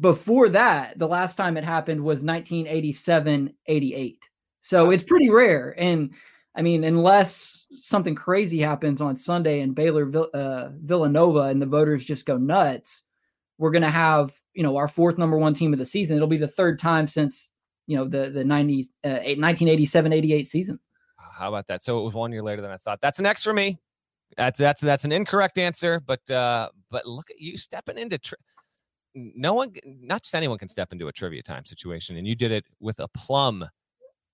before 0.00 0.48
that, 0.50 0.98
the 0.98 1.08
last 1.08 1.36
time 1.36 1.56
it 1.56 1.64
happened 1.64 2.00
was 2.00 2.22
1987 2.24 3.52
88. 3.66 4.30
So 4.60 4.90
it's 4.90 5.02
pretty 5.02 5.28
rare. 5.30 5.74
And 5.76 6.14
I 6.54 6.62
mean, 6.62 6.84
unless 6.84 7.66
something 7.80 8.14
crazy 8.14 8.60
happens 8.60 9.00
on 9.00 9.16
Sunday 9.16 9.60
and 9.60 9.74
Baylor 9.74 10.08
uh, 10.32 10.70
Villanova 10.82 11.40
and 11.40 11.60
the 11.60 11.66
voters 11.66 12.04
just 12.04 12.24
go 12.24 12.36
nuts, 12.36 13.02
we're 13.58 13.72
going 13.72 13.82
to 13.82 13.90
have, 13.90 14.32
you 14.54 14.62
know, 14.62 14.76
our 14.76 14.88
fourth 14.88 15.18
number 15.18 15.36
one 15.36 15.54
team 15.54 15.72
of 15.72 15.78
the 15.78 15.86
season. 15.86 16.16
It'll 16.16 16.28
be 16.28 16.36
the 16.36 16.46
third 16.46 16.78
time 16.78 17.06
since, 17.06 17.50
you 17.86 17.96
know, 17.96 18.04
the, 18.04 18.30
the 18.30 18.44
90, 18.44 18.86
uh, 19.04 19.08
1987 19.08 20.12
88 20.12 20.46
season. 20.46 20.78
How 21.32 21.48
about 21.48 21.66
that? 21.68 21.82
So 21.82 22.00
it 22.00 22.04
was 22.04 22.14
one 22.14 22.32
year 22.32 22.42
later 22.42 22.62
than 22.62 22.70
I 22.70 22.76
thought. 22.76 23.00
That's 23.00 23.18
an 23.18 23.26
X 23.26 23.42
for 23.42 23.52
me. 23.52 23.78
That's 24.36 24.58
that's 24.58 24.80
that's 24.80 25.04
an 25.04 25.12
incorrect 25.12 25.58
answer, 25.58 26.00
but 26.00 26.28
uh 26.30 26.70
but 26.90 27.06
look 27.06 27.30
at 27.30 27.38
you 27.38 27.58
stepping 27.58 27.98
into 27.98 28.18
tri- 28.18 28.38
no 29.14 29.54
one, 29.54 29.74
not 29.84 30.22
just 30.22 30.34
anyone 30.34 30.58
can 30.58 30.68
step 30.68 30.92
into 30.92 31.08
a 31.08 31.12
trivia 31.12 31.42
time 31.42 31.64
situation, 31.64 32.16
and 32.16 32.26
you 32.26 32.34
did 32.34 32.50
it 32.50 32.64
with 32.80 32.98
a 33.00 33.08
plum. 33.08 33.64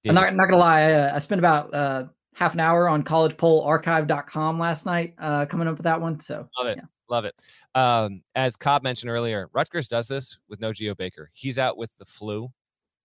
I'm 0.07 0.15
not, 0.15 0.35
not 0.35 0.47
gonna 0.47 0.59
lie. 0.59 0.83
I, 0.83 0.93
uh, 0.93 1.13
I 1.17 1.19
spent 1.19 1.41
about 1.41 1.75
uh, 1.75 2.05
half 2.35 2.55
an 2.55 2.61
hour 2.61 2.89
on 2.89 3.03
collegepollarchive.com 3.03 4.59
last 4.59 4.87
night, 4.87 5.15
uh, 5.19 5.47
coming 5.47 5.67
up 5.67 5.77
with 5.77 5.85
that 5.85 6.01
one. 6.01 6.21
So 6.21 6.49
love 6.57 6.69
it, 6.69 6.79
yeah. 6.79 6.85
love 7.11 7.25
it. 7.25 7.35
Um, 7.75 8.23
as 8.37 8.55
Cobb 8.55 8.85
mentioned 8.85 9.11
earlier, 9.11 9.51
Rutgers 9.53 9.89
does 9.89 10.07
this 10.07 10.39
with 10.49 10.61
no 10.61 10.73
Geo 10.73 10.95
Baker. 10.95 11.31
He's 11.33 11.59
out 11.59 11.77
with 11.77 11.91
the 11.99 12.07
flu. 12.07 12.49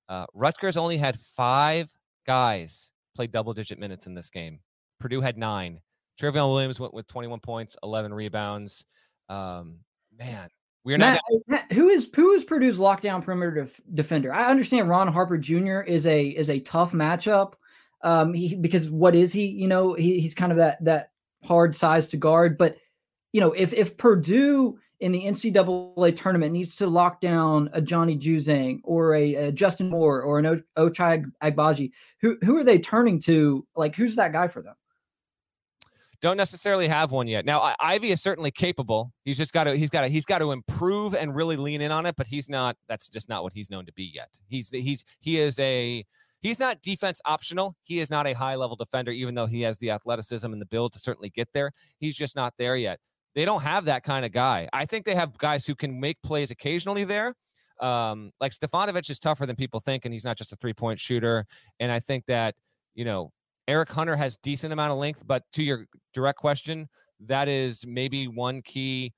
Uh, 0.08 0.28
Rutgers 0.34 0.78
only 0.78 0.98
had 0.98 1.20
five 1.36 1.90
guys 2.28 2.92
play 3.16 3.28
double 3.28 3.54
digit 3.54 3.80
minutes 3.80 4.08
in 4.08 4.14
this 4.14 4.30
game. 4.30 4.60
Purdue 5.00 5.22
had 5.22 5.38
nine. 5.38 5.80
Trevion 6.20 6.50
Williams 6.50 6.80
went 6.80 6.94
with 6.94 7.08
21 7.08 7.40
points, 7.40 7.76
11 7.84 8.14
rebounds. 8.14 8.86
Um, 9.30 9.80
man, 10.18 10.50
we're 10.84 10.98
Matt, 10.98 11.22
not. 11.48 11.72
who 11.74 11.90
is 11.90 12.10
who 12.14 12.34
is 12.34 12.44
Purdue's 12.44 12.78
lockdown 12.78 13.24
perimeter 13.24 13.64
def- 13.64 13.82
defender? 13.94 14.34
I 14.34 14.50
understand 14.50 14.90
Ron 14.90 15.08
Harper 15.08 15.38
Jr. 15.38 15.80
is 15.80 16.06
a 16.06 16.28
is 16.28 16.50
a 16.50 16.60
tough 16.60 16.92
matchup. 16.92 17.54
Um, 18.02 18.34
he 18.34 18.56
because 18.56 18.90
what 18.90 19.16
is 19.16 19.32
he? 19.32 19.48
You 19.48 19.68
know, 19.68 19.94
he, 19.94 20.20
he's 20.20 20.36
kind 20.36 20.52
of 20.52 20.58
that 20.58 20.84
that 20.84 21.12
hard 21.44 21.76
size 21.76 22.10
to 22.10 22.18
guard. 22.18 22.58
But 22.58 22.78
you 23.34 23.42
know, 23.42 23.52
if 23.52 23.74
if 23.74 23.98
Purdue 23.98 24.80
in 25.00 25.12
the 25.12 25.24
NCAA 25.24 26.16
tournament 26.16 26.54
needs 26.54 26.76
to 26.76 26.88
lock 26.88 27.20
down 27.20 27.70
a 27.74 27.82
Johnny 27.82 28.18
Juzang 28.18 28.80
or 28.86 29.16
a, 29.16 29.36
a 29.36 29.52
Justin 29.52 29.90
Moore 29.90 30.22
or 30.22 30.40
an 30.40 30.46
o- 30.46 30.62
Ochai 30.78 31.26
Agbaji, 31.42 31.92
who 32.22 32.38
who 32.44 32.56
are 32.58 32.64
they 32.64 32.80
turning 32.80 33.20
to? 33.22 33.68
Like, 33.76 33.96
who's 33.96 34.16
that 34.16 34.32
guy 34.32 34.48
for 34.48 34.62
them? 34.62 34.76
Don't 36.22 36.38
necessarily 36.38 36.88
have 36.88 37.12
one 37.12 37.28
yet. 37.28 37.44
Now, 37.44 37.76
Ivy 37.82 38.12
is 38.12 38.22
certainly 38.22 38.50
capable. 38.50 39.12
He's 39.26 39.36
just 39.36 39.52
got 39.52 39.66
to 39.66 39.76
he's 39.76 39.90
got 39.90 40.04
to 40.04 40.08
he's 40.08 40.24
got 40.24 40.40
to 40.40 40.54
improve 40.54 41.14
and 41.14 41.36
really 41.36 41.58
lean 41.58 41.82
in 41.82 41.92
on 41.92 42.06
it. 42.06 42.16
But 42.16 42.28
he's 42.28 42.48
not. 42.48 42.78
That's 42.88 43.10
just 43.10 43.28
not 43.28 43.44
what 43.44 43.52
he's 43.52 43.70
known 43.70 43.86
to 43.88 43.94
be 43.94 44.10
yet. 44.14 44.30
He's 44.48 44.70
he's 44.70 45.04
he 45.20 45.40
is 45.40 45.60
a 45.60 46.06
he's 46.40 46.60
not 46.60 46.82
defense 46.82 47.20
optional. 47.26 47.76
He 47.82 48.00
is 48.00 48.10
not 48.10 48.26
a 48.26 48.34
high 48.34 48.56
level 48.56 48.78
defender, 48.78 49.12
even 49.12 49.36
though 49.36 49.48
he 49.48 49.64
has 49.64 49.80
the 49.80 49.90
athleticism 49.90 50.46
and 50.46 50.62
the 50.62 50.66
build 50.66 50.94
to 50.94 51.00
certainly 51.00 51.30
get 51.30 51.50
there. 51.52 51.74
He's 51.98 52.16
just 52.16 52.38
not 52.38 52.54
there 52.58 52.78
yet. 52.78 53.00
They 53.36 53.46
don't 53.46 53.62
have 53.62 53.86
that 53.86 54.04
kind 54.04 54.26
of 54.26 54.32
guy. 54.32 54.68
I 54.74 54.86
think 54.86 55.06
they 55.06 55.16
have 55.16 55.38
guys 55.38 55.66
who 55.66 55.76
can 55.76 56.00
make 56.00 56.22
plays 56.22 56.52
occasionally 56.52 57.04
there. 57.04 57.36
Um, 57.80 58.32
like 58.40 58.54
Stefanovic 58.54 59.10
is 59.10 59.20
tougher 59.20 59.46
than 59.46 59.56
people 59.56 59.80
think, 59.80 60.06
and 60.06 60.14
he's 60.14 60.26
not 60.26 60.38
just 60.38 60.54
a 60.54 60.56
three 60.56 60.74
point 60.74 61.00
shooter. 61.00 61.46
And 61.80 61.92
I 61.92 62.00
think 62.00 62.26
that, 62.28 62.56
you 62.96 63.06
know, 63.06 63.30
Eric 63.68 63.92
Hunter 63.92 64.16
has 64.16 64.38
decent 64.38 64.74
amount 64.74 64.92
of 64.92 64.98
length, 64.98 65.24
but 65.26 65.44
to 65.54 65.64
your 65.64 65.86
direct 66.14 66.38
question, 66.40 66.88
that 67.22 67.48
is 67.48 67.86
maybe 67.88 68.28
one 68.28 68.62
key. 68.62 69.14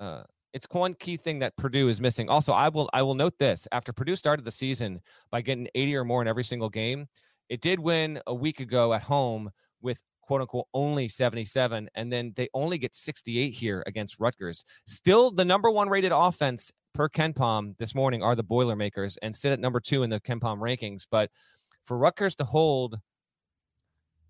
Uh, 0.00 0.22
it's 0.52 0.66
one 0.70 0.94
key 0.94 1.16
thing 1.16 1.38
that 1.38 1.56
Purdue 1.56 1.88
is 1.88 2.00
missing. 2.00 2.28
Also, 2.28 2.52
I 2.52 2.68
will 2.68 2.90
I 2.92 3.02
will 3.02 3.14
note 3.14 3.38
this: 3.38 3.66
after 3.72 3.92
Purdue 3.92 4.16
started 4.16 4.44
the 4.44 4.50
season 4.50 5.00
by 5.30 5.40
getting 5.40 5.68
80 5.74 5.96
or 5.96 6.04
more 6.04 6.20
in 6.22 6.28
every 6.28 6.44
single 6.44 6.68
game, 6.68 7.06
it 7.48 7.60
did 7.60 7.80
win 7.80 8.20
a 8.26 8.34
week 8.34 8.60
ago 8.60 8.92
at 8.92 9.02
home 9.02 9.50
with 9.80 10.02
quote 10.22 10.40
unquote 10.40 10.66
only 10.72 11.08
77 11.08 11.88
and 11.94 12.12
then 12.12 12.32
they 12.36 12.48
only 12.54 12.78
get 12.78 12.94
68 12.94 13.50
here 13.50 13.82
against 13.86 14.18
Rutgers. 14.18 14.64
Still 14.86 15.30
the 15.30 15.44
number 15.44 15.70
1 15.70 15.88
rated 15.88 16.12
offense 16.12 16.70
per 16.94 17.08
KenPom 17.08 17.76
this 17.78 17.94
morning 17.94 18.22
are 18.22 18.34
the 18.34 18.42
Boilermakers 18.42 19.18
and 19.22 19.34
sit 19.34 19.52
at 19.52 19.60
number 19.60 19.80
2 19.80 20.02
in 20.02 20.10
the 20.10 20.20
KenPom 20.20 20.58
rankings, 20.58 21.06
but 21.10 21.30
for 21.84 21.98
Rutgers 21.98 22.34
to 22.36 22.44
hold 22.44 22.98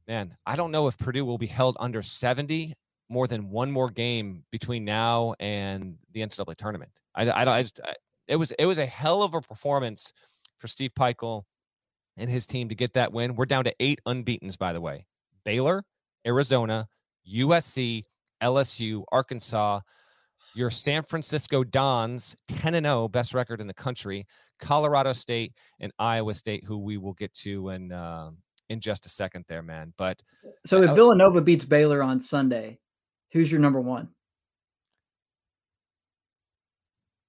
man, 0.09 0.35
I 0.46 0.57
don't 0.57 0.72
know 0.72 0.88
if 0.88 0.98
Purdue 0.98 1.24
will 1.24 1.38
be 1.38 1.46
held 1.46 1.76
under 1.78 2.02
70 2.02 2.74
more 3.09 3.26
than 3.26 3.50
one 3.50 3.70
more 3.70 3.90
game 3.90 4.44
between 4.50 4.85
now 4.85 5.35
and 5.38 5.96
the 6.12 6.20
NCAA 6.20 6.57
tournament. 6.57 6.90
I, 7.14 7.28
I, 7.28 7.59
I 7.59 7.62
just, 7.62 7.81
I, 7.85 7.94
it 8.28 8.37
was 8.37 8.52
it 8.52 8.66
was 8.66 8.78
a 8.78 8.87
hell 8.87 9.22
of 9.22 9.35
a 9.35 9.40
performance 9.40 10.12
for 10.59 10.68
Steve 10.68 10.92
Pikiell 10.94 11.44
and 12.16 12.31
his 12.31 12.46
team 12.46 12.68
to 12.68 12.74
get 12.74 12.94
that 12.94 13.12
win. 13.12 13.37
We're 13.37 13.46
down 13.46 13.64
to 13.64 13.74
eight 13.81 14.00
unbeaten's, 14.07 14.57
by 14.57 14.72
the 14.72 14.81
way. 14.81 15.07
Baylor, 15.44 15.85
Arizona, 16.26 16.88
USC, 17.31 18.02
LSU, 18.42 19.05
Arkansas, 19.12 19.81
your 20.55 20.70
San 20.70 21.02
Francisco 21.02 21.64
Dons, 21.64 22.37
10 22.48 22.74
and 22.74 22.87
0, 22.87 23.09
best 23.09 23.35
record 23.35 23.61
in 23.61 23.66
the 23.66 23.74
country, 23.74 24.26
Colorado 24.61 25.12
State, 25.12 25.55
and 25.81 25.92
Iowa 25.98 26.35
State, 26.35 26.64
who 26.64 26.78
we 26.78 26.98
will 26.98 27.14
get 27.14 27.33
to 27.35 27.70
in 27.70 27.92
uh, 27.92 28.31
in 28.68 28.81
just 28.81 29.07
a 29.07 29.09
second 29.09 29.44
there, 29.48 29.62
man. 29.62 29.92
But 29.96 30.20
so 30.66 30.83
if 30.83 30.94
Villanova 30.94 31.40
beats 31.40 31.64
Baylor 31.64 32.02
on 32.02 32.20
Sunday, 32.20 32.78
who's 33.33 33.50
your 33.50 33.61
number 33.61 33.81
one? 33.81 34.09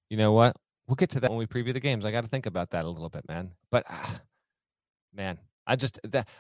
You 0.10 0.18
know 0.18 0.32
what? 0.32 0.56
We'll 0.88 0.96
get 0.96 1.10
to 1.12 1.20
that 1.22 1.30
when 1.30 1.40
we 1.40 1.48
preview 1.48 1.74
the 1.74 1.80
games. 1.80 2.06
I 2.06 2.12
got 2.12 2.22
to 2.22 2.28
think 2.28 2.46
about 2.46 2.72
that 2.72 2.86
a 2.86 2.90
little 2.90 3.10
bit, 3.10 3.28
man. 3.28 3.52
But 3.72 3.86
uh, 3.90 4.10
man, 5.14 5.40
I 5.66 5.76
just 5.76 6.00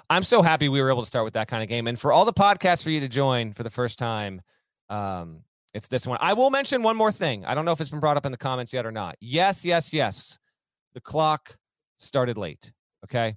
I'm 0.10 0.24
so 0.24 0.42
happy 0.42 0.70
we 0.70 0.82
were 0.82 0.90
able 0.90 1.02
to 1.02 1.08
start 1.08 1.26
with 1.26 1.34
that 1.36 1.48
kind 1.48 1.64
of 1.64 1.70
game. 1.70 1.88
And 1.88 2.00
for 2.00 2.12
all 2.12 2.26
the 2.26 2.34
podcasts 2.34 2.84
for 2.84 2.90
you 2.90 3.00
to 3.00 3.08
join 3.08 3.54
for 3.54 3.64
the 3.64 3.70
first 3.70 3.98
time, 3.98 4.42
um, 4.90 5.42
it's 5.74 5.88
this 5.88 6.06
one. 6.06 6.18
I 6.22 6.34
will 6.34 6.50
mention 6.50 6.84
one 6.84 6.98
more 6.98 7.12
thing. 7.12 7.46
I 7.46 7.56
don't 7.56 7.66
know 7.66 7.72
if 7.72 7.82
it's 7.82 7.90
been 7.90 8.00
brought 8.00 8.18
up 8.18 8.26
in 8.26 8.32
the 8.32 8.38
comments 8.38 8.74
yet 8.74 8.86
or 8.86 8.92
not. 8.92 9.16
Yes, 9.20 9.66
yes, 9.66 9.94
yes. 9.94 10.38
The 10.94 11.02
clock 11.02 11.58
started 11.98 12.38
late. 12.38 12.72
Okay. 13.06 13.36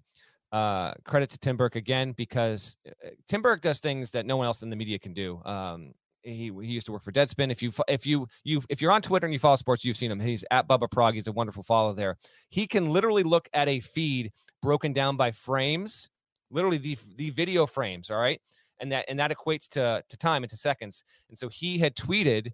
Uh, 0.53 0.93
credit 1.05 1.31
to 1.31 1.39
Tim 1.39 1.57
Burke 1.57 1.77
again 1.77 2.13
because 2.13 2.77
uh, 2.87 3.09
Tim 3.29 3.43
Burke 3.43 3.63
does 3.63 3.81
things 3.81 4.11
that 4.13 4.27
no 4.27 4.37
one 4.37 4.47
else 4.47 4.63
in 4.63 4.71
the 4.71 4.77
media 4.77 4.99
can 4.99 5.13
do. 5.13 5.41
Um, 5.45 5.93
he, 6.27 6.51
he 6.61 6.67
used 6.67 6.87
to 6.87 6.93
work 6.93 7.03
for 7.03 7.13
Deadspin. 7.13 7.51
If 7.51 7.63
you 7.63 7.73
if 7.89 8.05
you 8.05 8.27
you 8.45 8.63
if 8.69 8.81
you're 8.81 8.91
on 8.91 9.03
Twitter 9.03 9.27
and 9.27 9.33
you 9.33 9.39
follow 9.39 9.57
sports, 9.57 9.85
you've 9.85 9.97
seen 9.97 10.11
him. 10.11 10.21
He's 10.21 10.45
at 10.51 10.69
Bubba 10.69 10.91
Prague. 10.91 11.15
He's 11.15 11.29
a 11.29 11.33
wonderful 11.33 11.63
follow 11.63 11.93
there. 11.93 12.17
He 12.49 12.67
can 12.67 12.91
literally 12.91 13.23
look 13.23 13.49
at 13.53 13.69
a 13.69 13.81
feed 13.81 14.33
broken 14.63 14.93
down 14.93 15.17
by 15.17 15.31
frames, 15.31 16.11
literally 16.51 16.79
the 16.79 16.99
the 17.17 17.31
video 17.31 17.67
frames. 17.67 18.11
All 18.11 18.19
right, 18.19 18.41
and 18.81 18.91
that 18.93 19.05
and 19.09 19.19
that 19.21 19.31
equates 19.31 19.69
to 19.71 20.03
to 20.09 20.17
time 20.17 20.43
into 20.43 20.57
seconds. 20.57 21.05
And 21.29 21.39
so 21.39 21.49
he 21.49 21.79
had 21.79 21.95
tweeted 21.95 22.51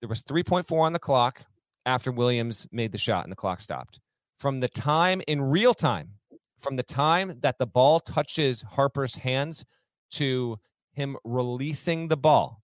there 0.00 0.08
was 0.08 0.22
3.4 0.22 0.80
on 0.80 0.92
the 0.92 0.98
clock 0.98 1.44
after 1.86 2.10
Williams 2.10 2.66
made 2.72 2.92
the 2.92 2.98
shot 2.98 3.24
and 3.24 3.30
the 3.30 3.36
clock 3.36 3.60
stopped. 3.60 4.00
From 4.38 4.58
the 4.58 4.68
time 4.68 5.22
in 5.28 5.40
real 5.40 5.74
time, 5.74 6.10
from 6.58 6.74
the 6.74 6.82
time 6.82 7.38
that 7.40 7.58
the 7.58 7.66
ball 7.66 8.00
touches 8.00 8.62
Harper's 8.62 9.14
hands 9.14 9.64
to 10.12 10.58
him 10.92 11.16
releasing 11.24 12.08
the 12.08 12.16
ball 12.16 12.61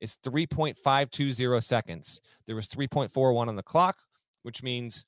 is 0.00 0.16
3.520 0.24 1.62
seconds. 1.62 2.20
There 2.46 2.56
was 2.56 2.68
3.41 2.68 3.48
on 3.48 3.56
the 3.56 3.62
clock, 3.62 3.98
which 4.42 4.62
means 4.62 5.04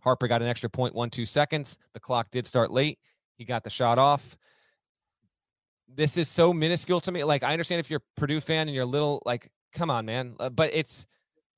Harper 0.00 0.28
got 0.28 0.42
an 0.42 0.48
extra 0.48 0.70
0.12 0.70 1.26
seconds. 1.26 1.78
The 1.92 2.00
clock 2.00 2.30
did 2.30 2.46
start 2.46 2.70
late. 2.70 2.98
He 3.36 3.44
got 3.44 3.64
the 3.64 3.70
shot 3.70 3.98
off. 3.98 4.36
This 5.88 6.16
is 6.16 6.28
so 6.28 6.52
minuscule 6.52 7.00
to 7.00 7.12
me. 7.12 7.24
Like, 7.24 7.42
I 7.42 7.52
understand 7.52 7.80
if 7.80 7.90
you're 7.90 8.00
a 8.00 8.20
Purdue 8.20 8.40
fan 8.40 8.68
and 8.68 8.74
you're 8.74 8.84
a 8.84 8.86
little 8.86 9.22
like, 9.24 9.50
come 9.72 9.90
on, 9.90 10.06
man. 10.06 10.34
Uh, 10.38 10.50
but 10.50 10.70
it's, 10.72 11.06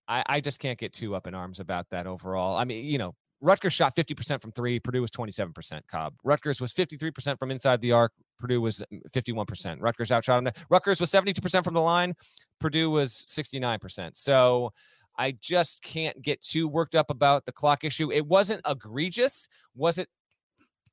I, 0.08 0.22
I 0.26 0.40
just 0.40 0.60
can't 0.60 0.78
get 0.78 0.92
too 0.92 1.14
up 1.14 1.26
in 1.26 1.34
arms 1.34 1.60
about 1.60 1.88
that 1.90 2.06
overall. 2.06 2.56
I 2.56 2.64
mean, 2.64 2.84
you 2.84 2.98
know, 2.98 3.14
Rutgers 3.40 3.72
shot 3.72 3.96
50% 3.96 4.40
from 4.42 4.52
three. 4.52 4.78
Purdue 4.78 5.00
was 5.00 5.10
27%. 5.10 5.80
Cobb. 5.88 6.14
Rutgers 6.24 6.60
was 6.60 6.72
53% 6.72 7.38
from 7.38 7.50
inside 7.50 7.80
the 7.80 7.92
arc. 7.92 8.12
Purdue 8.40 8.60
was 8.60 8.82
51%. 9.10 9.46
Mm, 9.46 9.76
Rutgers 9.80 10.10
outshot 10.10 10.42
them. 10.42 10.52
Rutgers 10.68 11.00
was 11.00 11.10
72% 11.10 11.62
from 11.62 11.74
the 11.74 11.80
line. 11.80 12.14
Purdue 12.58 12.90
was 12.90 13.24
69%. 13.28 14.16
So 14.16 14.72
I 15.16 15.32
just 15.32 15.82
can't 15.82 16.20
get 16.22 16.40
too 16.40 16.66
worked 16.66 16.94
up 16.94 17.10
about 17.10 17.46
the 17.46 17.52
clock 17.52 17.84
issue. 17.84 18.10
It 18.10 18.26
wasn't 18.26 18.62
egregious. 18.66 19.48
Was 19.74 19.98
it 19.98 20.08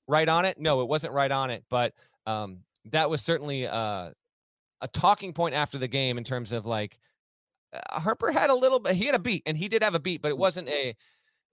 right 0.08 0.28
on 0.28 0.46
it? 0.46 0.60
No, 0.60 0.82
it 0.82 0.88
wasn't 0.88 1.14
right 1.14 1.32
on 1.32 1.50
it. 1.50 1.64
But 1.70 1.94
um, 2.26 2.60
that 2.86 3.10
was 3.10 3.22
certainly 3.22 3.68
uh, 3.68 4.10
a 4.82 4.88
talking 4.90 5.34
point 5.34 5.56
after 5.56 5.78
the 5.78 5.88
game 5.88 6.18
in 6.18 6.24
terms 6.24 6.52
of 6.52 6.66
like 6.66 7.00
uh, 7.74 8.00
Harper 8.00 8.32
had 8.32 8.50
a 8.50 8.56
little 8.56 8.80
bit. 8.80 8.96
He 8.96 9.06
had 9.06 9.16
a 9.16 9.20
beat, 9.20 9.44
and 9.46 9.58
he 9.58 9.68
did 9.68 9.84
have 9.84 9.96
a 9.96 10.00
beat, 10.00 10.22
but 10.22 10.30
it 10.30 10.38
wasn't 10.38 10.70
a 10.70 10.96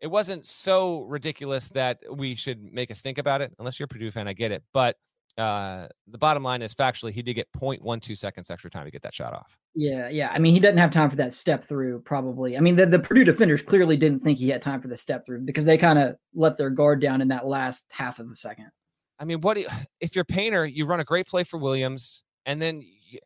it 0.01 0.09
wasn't 0.09 0.45
so 0.45 1.03
ridiculous 1.05 1.71
that 1.71 2.03
we 2.11 2.35
should 2.35 2.63
make 2.73 2.91
a 2.91 2.95
stink 2.95 3.19
about 3.19 3.41
it. 3.41 3.55
Unless 3.59 3.79
you're 3.79 3.87
a 3.87 3.89
Purdue 3.89 4.11
fan, 4.11 4.29
I 4.29 4.33
get 4.33 4.53
it. 4.53 4.63
But 4.73 4.97
uh, 5.37 5.89
the 6.07 6.19
bottom 6.19 6.43
line 6.43 6.63
is 6.63 6.75
factually, 6.75 7.13
he 7.13 7.23
did 7.23 7.35
get 7.35 7.49
0.12 7.53 8.17
seconds 8.17 8.51
extra 8.51 8.71
time 8.71 8.85
to 8.85 8.91
get 8.91 9.03
that 9.03 9.15
shot 9.15 9.33
off. 9.33 9.57
Yeah, 9.75 10.09
yeah. 10.09 10.31
I 10.33 10.39
mean, 10.39 10.53
he 10.53 10.61
doesn't 10.61 10.79
have 10.79 10.93
time 10.93 11.11
for 11.11 11.17
that 11.17 11.33
step 11.33 11.65
through, 11.65 12.01
probably. 12.01 12.57
I 12.57 12.61
mean, 12.61 12.77
the, 12.77 12.87
the 12.87 12.99
Purdue 12.99 13.25
defenders 13.25 13.63
clearly 13.63 13.97
didn't 13.97 14.21
think 14.21 14.39
he 14.39 14.49
had 14.49 14.63
time 14.63 14.81
for 14.81 14.89
the 14.89 14.97
step 14.97 15.27
through 15.27 15.41
because 15.41 15.67
they 15.67 15.77
kind 15.77 15.99
of 15.99 16.17
let 16.35 16.57
their 16.57 16.71
guard 16.71 17.01
down 17.01 17.21
in 17.21 17.29
that 17.29 17.47
last 17.47 17.85
half 17.91 18.19
of 18.21 18.29
the 18.29 18.37
second. 18.37 18.71
I 19.19 19.25
mean, 19.25 19.41
what 19.41 19.59
you, 19.59 19.67
if 20.01 20.15
you're 20.15 20.25
Painter, 20.25 20.67
you 20.67 20.87
run 20.87 21.01
a 21.01 21.05
great 21.05 21.27
play 21.27 21.45
for 21.45 21.59
Williams, 21.59 22.23
and 22.47 22.61
then 22.61 22.83
you, 22.83 23.19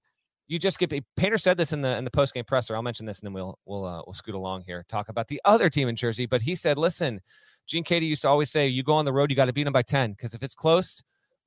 you 0.47 0.59
just 0.59 0.79
get 0.79 0.91
Painter 1.17 1.39
said 1.39 1.59
this 1.59 1.73
in 1.73 1.83
the 1.83 1.97
in 1.99 2.05
the 2.05 2.11
post 2.11 2.33
game 2.33 2.45
presser. 2.45 2.75
I'll 2.75 2.83
mention 2.83 3.05
this, 3.05 3.21
and 3.21 3.27
then 3.27 3.35
we'll 3.35 3.59
we'll 3.67 3.85
uh, 3.85 4.03
we'll 4.07 4.15
scoot 4.15 4.35
along 4.35 4.65
here, 4.67 4.85
talk 4.89 5.11
about 5.11 5.29
the 5.29 5.41
other 5.45 5.69
team 5.69 5.89
in 5.89 5.97
Jersey. 5.97 6.25
But 6.25 6.41
he 6.41 6.55
said, 6.55 6.79
listen, 6.79 7.21
Gene 7.67 7.85
Keady 7.85 8.09
used 8.09 8.23
to 8.23 8.29
always 8.29 8.51
say, 8.51 8.67
you 8.67 8.83
go 8.83 8.95
on 8.95 9.05
the 9.05 9.13
road, 9.13 9.31
you 9.31 9.37
got 9.37 9.45
to 9.47 9.53
beat 9.53 9.65
them 9.65 9.75
by 9.75 9.83
ten, 9.83 10.13
because 10.13 10.33
if 10.33 10.43
it's 10.43 10.55
close, 10.55 11.03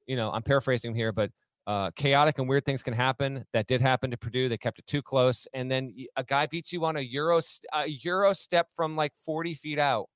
you 0.08 0.16
know, 0.16 0.32
I'm 0.32 0.44
paraphrasing 0.44 0.96
here, 0.96 1.12
but 1.12 1.32
uh, 1.68 1.92
chaotic 1.96 2.40
and 2.40 2.50
weird 2.50 2.66
things 2.66 2.82
can 2.82 2.94
happen. 2.94 3.46
That 3.54 3.68
did 3.68 3.82
happen 3.82 4.12
to 4.12 4.18
Purdue. 4.18 4.50
They 4.50 4.58
kept 4.58 4.80
it 4.80 4.88
too 4.88 5.02
close, 5.02 5.48
and 5.54 5.70
then 5.70 5.94
a 6.16 6.24
guy 6.24 6.48
beats 6.48 6.74
you 6.74 6.84
on 6.86 6.98
a 6.98 7.02
euro 7.02 7.42
a 7.74 7.88
euro 7.88 8.34
step 8.34 8.68
from 8.76 8.96
like 8.96 9.14
40 9.24 9.54
feet 9.54 9.80
out. 9.80 10.08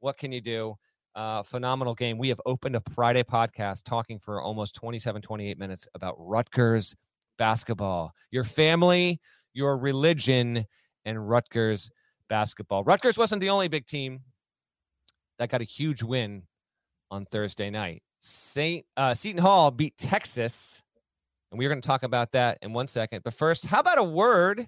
What 0.00 0.16
can 0.16 0.32
you 0.32 0.40
do? 0.40 0.76
Uh, 1.14 1.42
phenomenal 1.42 1.94
game. 1.94 2.18
We 2.18 2.28
have 2.30 2.40
opened 2.44 2.74
a 2.74 2.82
Friday 2.92 3.22
podcast 3.22 3.84
talking 3.84 4.18
for 4.18 4.42
almost 4.42 4.74
27, 4.74 5.22
28 5.22 5.58
minutes 5.58 5.86
about 5.94 6.16
Rutgers 6.18 6.96
basketball, 7.38 8.12
your 8.30 8.44
family, 8.44 9.20
your 9.52 9.76
religion, 9.76 10.64
and 11.04 11.28
Rutgers 11.28 11.90
basketball. 12.28 12.82
Rutgers 12.82 13.16
wasn't 13.16 13.40
the 13.40 13.50
only 13.50 13.68
big 13.68 13.86
team 13.86 14.20
that 15.38 15.50
got 15.50 15.60
a 15.60 15.64
huge 15.64 16.02
win 16.02 16.42
on 17.10 17.26
Thursday 17.26 17.70
night. 17.70 18.02
Saint 18.24 18.86
uh, 18.96 19.12
Seton 19.12 19.42
Hall 19.42 19.70
beat 19.70 19.98
Texas, 19.98 20.82
and 21.50 21.58
we're 21.58 21.68
going 21.68 21.82
to 21.82 21.86
talk 21.86 22.02
about 22.02 22.32
that 22.32 22.58
in 22.62 22.72
one 22.72 22.88
second. 22.88 23.22
But 23.22 23.34
first, 23.34 23.66
how 23.66 23.80
about 23.80 23.98
a 23.98 24.04
word 24.04 24.66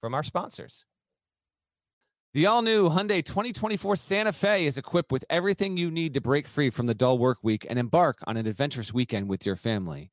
from 0.00 0.14
our 0.14 0.22
sponsors? 0.22 0.86
The 2.32 2.46
all 2.46 2.62
new 2.62 2.88
Hyundai 2.88 3.24
2024 3.24 3.96
Santa 3.96 4.32
Fe 4.32 4.66
is 4.66 4.78
equipped 4.78 5.10
with 5.10 5.24
everything 5.28 5.76
you 5.76 5.90
need 5.90 6.14
to 6.14 6.20
break 6.20 6.46
free 6.46 6.70
from 6.70 6.86
the 6.86 6.94
dull 6.94 7.18
work 7.18 7.38
week 7.42 7.66
and 7.68 7.78
embark 7.78 8.18
on 8.24 8.36
an 8.36 8.46
adventurous 8.46 8.94
weekend 8.94 9.28
with 9.28 9.44
your 9.44 9.56
family. 9.56 10.12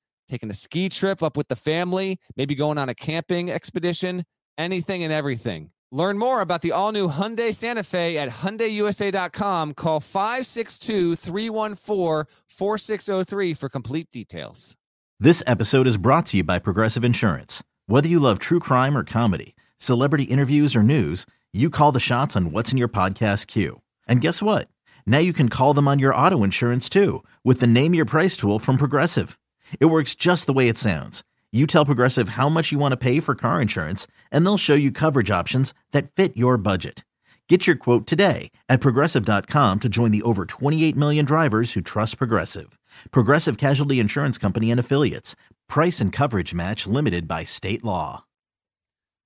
taking 0.31 0.49
a 0.49 0.53
ski 0.53 0.89
trip 0.89 1.21
up 1.21 1.35
with 1.35 1.49
the 1.49 1.55
family, 1.55 2.17
maybe 2.37 2.55
going 2.55 2.77
on 2.77 2.89
a 2.89 2.95
camping 2.95 3.51
expedition, 3.51 4.23
anything 4.57 5.03
and 5.03 5.11
everything. 5.11 5.71
Learn 5.91 6.17
more 6.17 6.39
about 6.39 6.61
the 6.61 6.71
all 6.71 6.93
new 6.93 7.09
Hyundai 7.09 7.53
Santa 7.53 7.83
Fe 7.83 8.17
at 8.17 8.29
HyundaiUSA.com. 8.29 9.73
Call 9.73 9.99
562 9.99 11.17
314 11.17 12.33
4603 12.47 13.53
for 13.53 13.67
complete 13.67 14.09
details. 14.09 14.77
This 15.19 15.43
episode 15.45 15.85
is 15.85 15.97
brought 15.97 16.25
to 16.27 16.37
you 16.37 16.43
by 16.45 16.59
Progressive 16.59 17.03
Insurance. 17.03 17.61
Whether 17.87 18.07
you 18.07 18.19
love 18.19 18.39
true 18.39 18.59
crime 18.59 18.97
or 18.97 19.03
comedy, 19.03 19.53
celebrity 19.77 20.23
interviews 20.23 20.75
or 20.75 20.81
news, 20.81 21.25
you 21.51 21.69
call 21.69 21.91
the 21.91 21.99
shots 21.99 22.37
on 22.37 22.53
What's 22.53 22.71
in 22.71 22.77
Your 22.77 22.87
Podcast 22.87 23.47
queue. 23.47 23.81
And 24.07 24.21
guess 24.21 24.41
what? 24.41 24.69
Now 25.05 25.17
you 25.17 25.33
can 25.33 25.49
call 25.49 25.73
them 25.73 25.89
on 25.89 25.99
your 25.99 26.15
auto 26.15 26.43
insurance 26.43 26.87
too 26.87 27.23
with 27.43 27.59
the 27.59 27.67
Name 27.67 27.93
Your 27.93 28.05
Price 28.05 28.37
tool 28.37 28.59
from 28.59 28.77
Progressive. 28.77 29.37
It 29.79 29.85
works 29.85 30.15
just 30.15 30.47
the 30.47 30.53
way 30.53 30.67
it 30.67 30.77
sounds. 30.77 31.23
You 31.51 31.67
tell 31.67 31.85
Progressive 31.85 32.29
how 32.29 32.47
much 32.47 32.71
you 32.71 32.79
want 32.79 32.93
to 32.93 32.97
pay 32.97 33.19
for 33.19 33.35
car 33.35 33.61
insurance, 33.61 34.07
and 34.31 34.45
they'll 34.45 34.57
show 34.57 34.73
you 34.73 34.91
coverage 34.91 35.29
options 35.29 35.73
that 35.91 36.09
fit 36.11 36.37
your 36.37 36.57
budget. 36.57 37.03
Get 37.49 37.67
your 37.67 37.75
quote 37.75 38.07
today 38.07 38.49
at 38.69 38.79
progressive.com 38.79 39.79
to 39.81 39.89
join 39.89 40.11
the 40.11 40.21
over 40.21 40.45
28 40.45 40.95
million 40.95 41.25
drivers 41.25 41.73
who 41.73 41.81
trust 41.81 42.17
Progressive. 42.17 42.79
Progressive 43.11 43.57
Casualty 43.57 43.99
Insurance 43.99 44.37
Company 44.37 44.71
and 44.71 44.79
Affiliates. 44.79 45.35
Price 45.67 45.99
and 45.99 46.13
coverage 46.13 46.53
match 46.53 46.87
limited 46.87 47.27
by 47.27 47.43
state 47.43 47.83
law. 47.83 48.23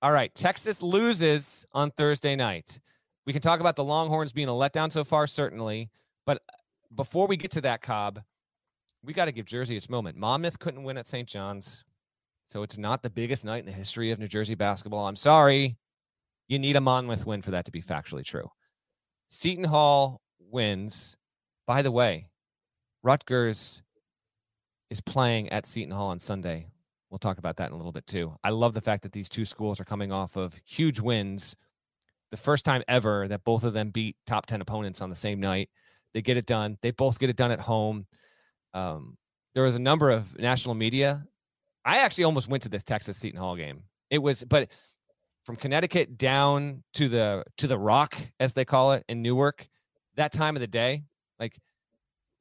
All 0.02 0.12
right, 0.12 0.34
Texas 0.34 0.82
loses 0.82 1.68
on 1.72 1.92
Thursday 1.92 2.36
night. 2.36 2.80
We 3.28 3.34
can 3.34 3.44
talk 3.44 3.60
about 3.60 3.76
the 3.76 3.84
Longhorns 3.84 4.34
being 4.34 4.48
a 4.48 4.54
letdown 4.54 4.92
so 4.92 5.04
far, 5.04 5.28
certainly. 5.28 5.92
But 6.26 6.42
before 6.96 7.28
we 7.28 7.38
get 7.38 7.52
to 7.52 7.62
that, 7.62 7.84
Cobb, 7.84 8.22
we 9.06 9.14
got 9.14 9.26
to 9.26 9.32
give 9.32 9.46
Jersey 9.46 9.78
its 9.78 9.90
moment. 9.90 10.18
Monmouth 10.18 10.60
couldn't 10.60 10.84
win 10.84 10.98
at 10.98 11.06
St. 11.08 11.28
John's, 11.28 11.84
so 12.48 12.64
it's 12.64 12.78
not 12.78 13.04
the 13.04 13.10
biggest 13.10 13.46
night 13.46 13.60
in 13.60 13.66
the 13.66 13.72
history 13.72 14.12
of 14.12 14.20
New 14.20 14.28
Jersey 14.28 14.56
basketball. 14.56 15.08
I'm 15.08 15.16
sorry. 15.16 15.78
You 16.48 16.60
need 16.60 16.76
a 16.76 16.82
Monmouth 16.82 17.26
win 17.26 17.42
for 17.42 17.52
that 17.52 17.66
to 17.66 17.72
be 17.72 17.82
factually 17.82 18.24
true. 18.24 18.50
Seton 19.30 19.64
Hall 19.64 20.22
wins. 20.40 21.18
By 21.68 21.82
the 21.82 21.92
way, 21.92 22.30
Rutgers 23.04 23.82
is 24.90 25.02
playing 25.02 25.50
at 25.50 25.66
Seton 25.66 25.92
Hall 25.92 26.10
on 26.10 26.20
Sunday. 26.20 26.68
We'll 27.10 27.20
talk 27.20 27.38
about 27.38 27.58
that 27.58 27.70
in 27.70 27.74
a 27.74 27.78
little 27.78 27.92
bit 27.92 28.06
too. 28.06 28.34
I 28.44 28.50
love 28.50 28.74
the 28.74 28.82
fact 28.82 29.04
that 29.04 29.12
these 29.12 29.30
two 29.30 29.46
schools 29.46 29.80
are 29.80 29.86
coming 29.86 30.12
off 30.12 30.36
of 30.36 30.60
huge 30.66 31.00
wins. 31.00 31.56
The 32.32 32.38
first 32.38 32.66
time 32.66 32.84
ever 32.88 33.28
that 33.28 33.44
both 33.44 33.64
of 33.64 33.74
them 33.74 33.90
beat 33.90 34.16
top 34.28 34.46
10 34.46 34.62
opponents 34.62 35.02
on 35.02 35.10
the 35.10 35.16
same 35.16 35.40
night. 35.40 35.70
They 36.14 36.22
get 36.22 36.38
it 36.38 36.46
done. 36.46 36.78
They 36.82 36.92
both 36.92 37.20
get 37.20 37.30
it 37.30 37.36
done 37.36 37.52
at 37.52 37.60
home. 37.60 38.06
Um, 38.76 39.18
there 39.56 39.64
was 39.64 39.76
a 39.76 39.80
number 39.80 40.12
of 40.12 40.38
national 40.38 40.76
media. 40.76 41.26
I 41.86 42.00
actually 42.00 42.26
almost 42.26 42.50
went 42.50 42.62
to 42.64 42.70
this 42.70 42.84
Texas 42.84 43.18
Seton 43.18 43.40
Hall 43.40 43.56
game. 43.56 43.84
It 44.10 44.20
was, 44.20 44.44
but 44.44 44.70
from 45.44 45.56
Connecticut 45.56 46.18
down 46.18 46.84
to 46.94 47.08
the 47.08 47.44
to 47.58 47.68
the 47.68 47.78
Rock, 47.78 48.16
as 48.40 48.54
they 48.54 48.66
call 48.66 48.94
it 48.94 49.06
in 49.08 49.22
Newark, 49.22 49.68
that 50.16 50.34
time 50.34 50.56
of 50.56 50.60
the 50.60 50.68
day, 50.68 51.04
like 51.40 51.58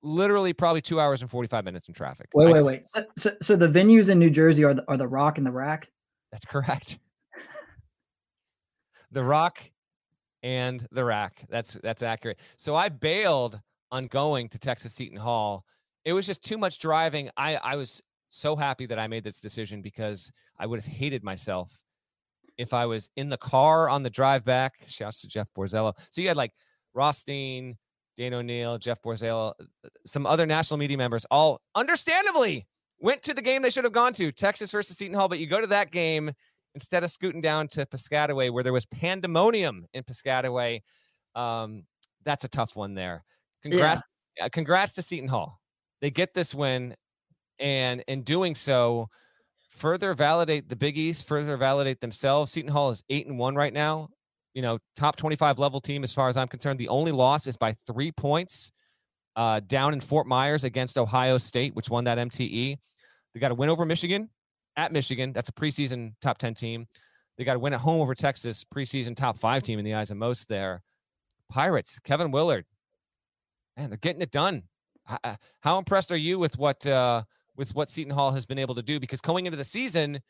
literally 0.03 0.53
probably 0.53 0.83
two 0.83 0.99
hours 0.99 1.23
and 1.23 1.31
forty 1.31 1.47
five 1.47 1.64
minutes 1.64 1.88
in 1.88 1.94
traffic. 1.94 2.29
Wait, 2.35 2.53
wait, 2.53 2.64
wait. 2.64 2.87
So, 2.87 3.05
so, 3.16 3.33
so 3.40 3.57
the 3.57 3.68
venues 3.68 4.11
in 4.11 4.18
New 4.18 4.31
Jersey 4.31 4.64
are 4.64 4.75
the, 4.75 4.85
are 4.88 4.97
the 4.97 5.07
Rock 5.07 5.38
and 5.38 5.47
the 5.47 5.53
Rack. 5.53 5.88
That's 6.33 6.44
correct. 6.44 6.99
the 9.12 9.23
Rock 9.23 9.61
and 10.42 10.87
the 10.90 11.05
Rack. 11.05 11.44
That's 11.49 11.79
that's 11.83 12.03
accurate. 12.03 12.40
So 12.57 12.75
I 12.75 12.88
bailed 12.88 13.61
on 13.92 14.07
going 14.07 14.49
to 14.49 14.59
Texas 14.59 14.94
Seton 14.94 15.18
Hall 15.18 15.64
it 16.04 16.12
was 16.12 16.26
just 16.26 16.44
too 16.44 16.58
much 16.58 16.78
driving. 16.78 17.30
I 17.36 17.56
I 17.56 17.76
was 17.76 18.02
so 18.28 18.56
happy 18.56 18.86
that 18.86 18.98
I 18.98 19.06
made 19.06 19.24
this 19.24 19.40
decision 19.40 19.80
because 19.80 20.30
I 20.58 20.66
would 20.66 20.78
have 20.78 20.92
hated 20.92 21.22
myself 21.22 21.82
if 22.58 22.72
I 22.72 22.86
was 22.86 23.10
in 23.16 23.28
the 23.28 23.36
car 23.36 23.88
on 23.88 24.02
the 24.02 24.10
drive 24.10 24.44
back. 24.44 24.74
Shouts 24.86 25.20
to 25.22 25.28
Jeff 25.28 25.48
Borzello. 25.56 25.94
So 26.10 26.20
you 26.20 26.28
had 26.28 26.36
like 26.36 26.52
Rothstein, 26.94 27.76
Dan 28.16 28.34
O'Neill, 28.34 28.78
Jeff 28.78 29.00
Borzello, 29.02 29.52
uh, 29.60 29.88
some 30.06 30.26
other 30.26 30.46
national 30.46 30.78
media 30.78 30.98
members, 30.98 31.24
all 31.30 31.60
understandably 31.74 32.66
went 32.98 33.22
to 33.22 33.34
the 33.34 33.42
game 33.42 33.62
they 33.62 33.70
should 33.70 33.84
have 33.84 33.92
gone 33.92 34.12
to, 34.14 34.32
Texas 34.32 34.70
versus 34.70 34.96
Seton 34.96 35.14
Hall. 35.16 35.28
But 35.28 35.38
you 35.38 35.46
go 35.46 35.60
to 35.60 35.66
that 35.68 35.90
game 35.90 36.32
instead 36.74 37.04
of 37.04 37.10
scooting 37.10 37.40
down 37.40 37.68
to 37.68 37.86
Piscataway, 37.86 38.50
where 38.50 38.64
there 38.64 38.72
was 38.72 38.86
pandemonium 38.86 39.86
in 39.94 40.02
Piscataway. 40.02 40.80
Um, 41.34 41.84
that's 42.24 42.44
a 42.44 42.48
tough 42.48 42.76
one 42.76 42.94
there. 42.94 43.24
Congrats, 43.62 44.28
yeah. 44.36 44.46
uh, 44.46 44.48
congrats 44.50 44.92
to 44.94 45.02
Seton 45.02 45.28
Hall 45.28 45.60
they 46.04 46.10
get 46.10 46.34
this 46.34 46.54
win, 46.54 46.94
and 47.58 48.04
in 48.08 48.24
doing 48.24 48.54
so, 48.54 49.08
further 49.70 50.12
validate 50.12 50.68
the 50.68 50.76
Big 50.76 50.98
East, 50.98 51.26
further 51.26 51.56
validate 51.56 52.02
themselves. 52.02 52.52
Seton 52.52 52.70
Hall 52.70 52.90
is 52.90 53.02
eight 53.08 53.26
and 53.26 53.38
one 53.38 53.54
right 53.54 53.72
now. 53.72 54.10
You 54.52 54.60
know, 54.60 54.80
top 54.96 55.16
25 55.16 55.58
level 55.58 55.80
team 55.80 56.04
as 56.04 56.12
far 56.12 56.28
as 56.28 56.36
I'm 56.36 56.46
concerned. 56.46 56.78
The 56.78 56.88
only 56.88 57.10
loss 57.10 57.46
is 57.46 57.56
by 57.56 57.74
three 57.86 58.12
points 58.12 58.70
uh, 59.34 59.60
down 59.66 59.94
in 59.94 60.00
Fort 60.02 60.26
Myers 60.26 60.62
against 60.62 60.98
Ohio 60.98 61.38
State, 61.38 61.74
which 61.74 61.88
won 61.88 62.04
that 62.04 62.18
MTE. 62.18 62.76
They 63.32 63.40
got 63.40 63.48
to 63.48 63.54
win 63.54 63.70
over 63.70 63.86
Michigan 63.86 64.28
at 64.76 64.92
Michigan. 64.92 65.32
That's 65.32 65.48
a 65.48 65.52
preseason 65.52 66.16
top 66.20 66.36
10 66.36 66.52
team. 66.52 66.86
They 67.38 67.44
got 67.44 67.54
to 67.54 67.58
win 67.60 67.72
at 67.72 67.80
home 67.80 68.02
over 68.02 68.14
Texas, 68.14 68.62
preseason 68.62 69.16
top 69.16 69.38
five 69.38 69.62
team 69.62 69.78
in 69.78 69.86
the 69.86 69.94
eyes 69.94 70.10
of 70.10 70.18
most 70.18 70.48
there. 70.48 70.82
Pirates, 71.48 71.98
Kevin 71.98 72.30
Willard. 72.30 72.66
Man, 73.78 73.88
they're 73.88 73.96
getting 73.96 74.20
it 74.20 74.30
done. 74.30 74.64
Uh, 75.06 75.36
how 75.60 75.78
impressed 75.78 76.10
are 76.12 76.16
you 76.16 76.38
with 76.38 76.58
what 76.58 76.86
uh, 76.86 77.22
with 77.56 77.74
what 77.74 77.88
Seton 77.88 78.12
Hall 78.12 78.32
has 78.32 78.46
been 78.46 78.58
able 78.58 78.74
to 78.74 78.82
do? 78.82 78.98
Because 78.98 79.20
going 79.20 79.46
into 79.46 79.56
the 79.56 79.64
season, 79.64 80.20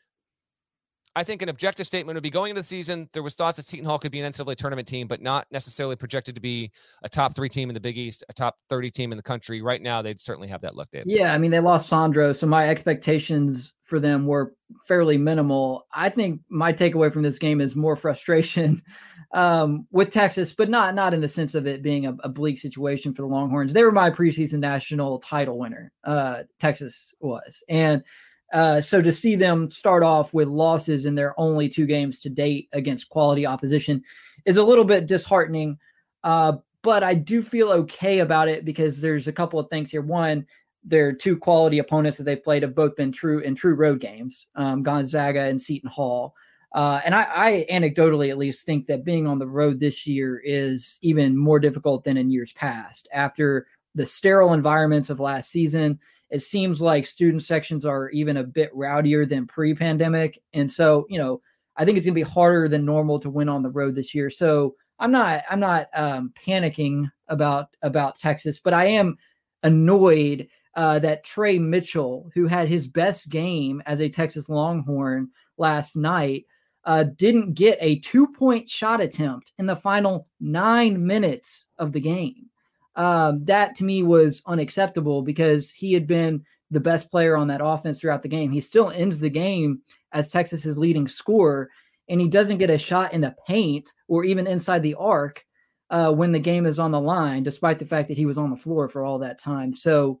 I 1.15 1.23
think 1.23 1.41
an 1.41 1.49
objective 1.49 1.87
statement 1.87 2.15
would 2.15 2.23
be 2.23 2.29
going 2.29 2.49
into 2.49 2.61
the 2.61 2.67
season, 2.67 3.09
there 3.13 3.23
was 3.23 3.35
thoughts 3.35 3.55
that 3.55 3.65
Seton 3.65 3.85
Hall 3.85 3.97
could 3.97 4.11
be 4.11 4.19
an 4.19 4.31
NCAA 4.31 4.57
tournament 4.57 4.87
team, 4.87 5.07
but 5.07 5.21
not 5.21 5.47
necessarily 5.49 5.95
projected 5.95 6.35
to 6.35 6.41
be 6.41 6.71
a 7.03 7.09
top 7.09 7.33
three 7.35 7.47
team 7.47 7.69
in 7.69 7.73
the 7.73 7.79
Big 7.79 7.97
East, 7.97 8.23
a 8.27 8.33
top 8.33 8.57
30 8.67 8.91
team 8.91 9.11
in 9.13 9.17
the 9.17 9.23
country. 9.23 9.61
Right 9.61 9.81
now, 9.81 10.01
they'd 10.01 10.19
certainly 10.19 10.49
have 10.49 10.61
that 10.61 10.75
look, 10.75 10.91
Dave. 10.91 11.03
Yeah, 11.05 11.33
I 11.33 11.37
mean, 11.37 11.51
they 11.51 11.61
lost 11.61 11.87
Sandro, 11.87 12.33
so 12.33 12.47
my 12.47 12.67
expectations 12.69 13.73
for 13.85 13.99
them 13.99 14.25
were 14.25 14.55
fairly 14.87 15.17
minimal. 15.17 15.87
I 15.93 16.09
think 16.09 16.41
my 16.49 16.73
takeaway 16.73 17.13
from 17.13 17.21
this 17.21 17.39
game 17.39 17.61
is 17.61 17.75
more 17.75 17.95
frustration 17.95 18.81
um, 19.33 19.87
with 19.91 20.11
Texas, 20.11 20.53
but 20.53 20.69
not 20.69 20.95
not 20.95 21.13
in 21.13 21.21
the 21.21 21.27
sense 21.27 21.55
of 21.55 21.65
it 21.65 21.81
being 21.81 22.07
a, 22.07 22.15
a, 22.23 22.29
bleak 22.29 22.59
situation 22.59 23.13
for 23.13 23.21
the 23.21 23.27
Longhorns. 23.27 23.73
They 23.73 23.83
were 23.83 23.91
my 23.91 24.09
preseason 24.09 24.59
national 24.59 25.19
title 25.19 25.59
winner. 25.59 25.91
Uh, 26.03 26.43
Texas 26.59 27.13
was, 27.19 27.63
and 27.69 28.03
uh, 28.53 28.79
so 28.81 29.01
to 29.01 29.11
see 29.11 29.35
them 29.35 29.69
start 29.71 30.03
off 30.03 30.33
with 30.33 30.47
losses 30.47 31.05
in 31.05 31.15
their 31.15 31.37
only 31.39 31.67
two 31.67 31.85
games 31.85 32.19
to 32.21 32.29
date 32.29 32.69
against 32.73 33.09
quality 33.09 33.45
opposition 33.45 34.03
is 34.45 34.57
a 34.57 34.63
little 34.63 34.85
bit 34.85 35.07
disheartening. 35.07 35.77
Uh, 36.23 36.53
but 36.81 37.03
I 37.03 37.15
do 37.15 37.41
feel 37.41 37.71
okay 37.71 38.19
about 38.19 38.47
it 38.47 38.63
because 38.63 39.01
there's 39.01 39.27
a 39.27 39.33
couple 39.33 39.59
of 39.59 39.69
things 39.69 39.89
here. 39.89 40.03
One, 40.03 40.45
their 40.83 41.11
two 41.11 41.35
quality 41.35 41.79
opponents 41.79 42.17
that 42.17 42.25
they've 42.25 42.43
played 42.43 42.61
have 42.61 42.75
both 42.75 42.95
been 42.95 43.11
true 43.11 43.39
in 43.39 43.55
true 43.55 43.73
road 43.73 43.99
games, 43.99 44.45
um, 44.55 44.83
Gonzaga 44.83 45.41
and 45.41 45.59
Seton 45.59 45.89
Hall. 45.89 46.35
Uh, 46.73 47.01
and 47.05 47.15
I, 47.15 47.27
I, 47.33 47.65
anecdotally 47.71 48.29
at 48.29 48.37
least 48.37 48.65
think 48.65 48.85
that 48.87 49.05
being 49.05 49.25
on 49.25 49.39
the 49.39 49.47
road 49.47 49.79
this 49.79 50.05
year 50.05 50.41
is 50.43 50.99
even 51.01 51.35
more 51.35 51.57
difficult 51.57 52.03
than 52.03 52.17
in 52.17 52.29
years 52.29 52.51
past. 52.51 53.07
After 53.13 53.65
the 53.95 54.05
sterile 54.05 54.53
environments 54.53 55.09
of 55.09 55.19
last 55.19 55.49
season, 55.49 55.99
it 56.29 56.41
seems 56.41 56.81
like 56.81 57.05
student 57.05 57.41
sections 57.41 57.85
are 57.85 58.09
even 58.09 58.37
a 58.37 58.43
bit 58.43 58.73
rowdier 58.75 59.27
than 59.27 59.47
pre-pandemic, 59.47 60.39
and 60.53 60.69
so 60.69 61.05
you 61.09 61.17
know 61.17 61.41
I 61.77 61.85
think 61.85 61.97
it's 61.97 62.05
going 62.05 62.13
to 62.13 62.23
be 62.25 62.29
harder 62.29 62.67
than 62.67 62.85
normal 62.85 63.19
to 63.19 63.29
win 63.29 63.49
on 63.49 63.63
the 63.63 63.69
road 63.69 63.95
this 63.95 64.13
year. 64.13 64.29
So 64.29 64.75
I'm 64.99 65.11
not 65.11 65.43
I'm 65.49 65.59
not 65.59 65.87
um, 65.93 66.33
panicking 66.35 67.09
about 67.27 67.67
about 67.81 68.19
Texas, 68.19 68.59
but 68.59 68.73
I 68.73 68.85
am 68.85 69.17
annoyed 69.63 70.47
uh, 70.75 70.99
that 70.99 71.23
Tre 71.23 71.57
Mitchell, 71.57 72.29
who 72.33 72.47
had 72.47 72.67
his 72.67 72.87
best 72.87 73.29
game 73.29 73.81
as 73.85 74.01
a 74.01 74.09
Texas 74.09 74.49
Longhorn 74.49 75.29
last 75.57 75.95
night, 75.95 76.45
uh, 76.85 77.03
didn't 77.03 77.53
get 77.53 77.77
a 77.81 77.99
two 77.99 78.27
point 78.27 78.69
shot 78.69 79.01
attempt 79.01 79.53
in 79.57 79.65
the 79.65 79.75
final 79.75 80.27
nine 80.39 81.05
minutes 81.05 81.65
of 81.77 81.91
the 81.91 82.01
game. 82.01 82.49
Um, 82.95 83.43
that 83.45 83.75
to 83.75 83.83
me 83.83 84.03
was 84.03 84.41
unacceptable 84.45 85.21
because 85.21 85.71
he 85.71 85.93
had 85.93 86.07
been 86.07 86.43
the 86.71 86.79
best 86.79 87.11
player 87.11 87.35
on 87.35 87.47
that 87.47 87.61
offense 87.63 87.99
throughout 87.99 88.21
the 88.21 88.29
game. 88.29 88.51
He 88.51 88.61
still 88.61 88.89
ends 88.89 89.19
the 89.19 89.29
game 89.29 89.81
as 90.13 90.29
Texas's 90.29 90.79
leading 90.79 91.07
scorer. 91.07 91.69
and 92.07 92.21
he 92.21 92.27
doesn't 92.27 92.59
get 92.59 92.69
a 92.69 92.77
shot 92.77 93.13
in 93.13 93.21
the 93.21 93.35
paint 93.47 93.91
or 94.07 94.23
even 94.23 94.45
inside 94.47 94.83
the 94.83 94.95
arc 94.95 95.43
uh, 95.89 96.11
when 96.13 96.31
the 96.31 96.39
game 96.39 96.65
is 96.65 96.79
on 96.79 96.91
the 96.91 96.99
line, 96.99 97.43
despite 97.43 97.79
the 97.79 97.85
fact 97.85 98.07
that 98.07 98.17
he 98.17 98.25
was 98.25 98.37
on 98.37 98.49
the 98.49 98.55
floor 98.55 98.87
for 98.87 99.03
all 99.03 99.19
that 99.19 99.39
time. 99.39 99.73
So 99.73 100.19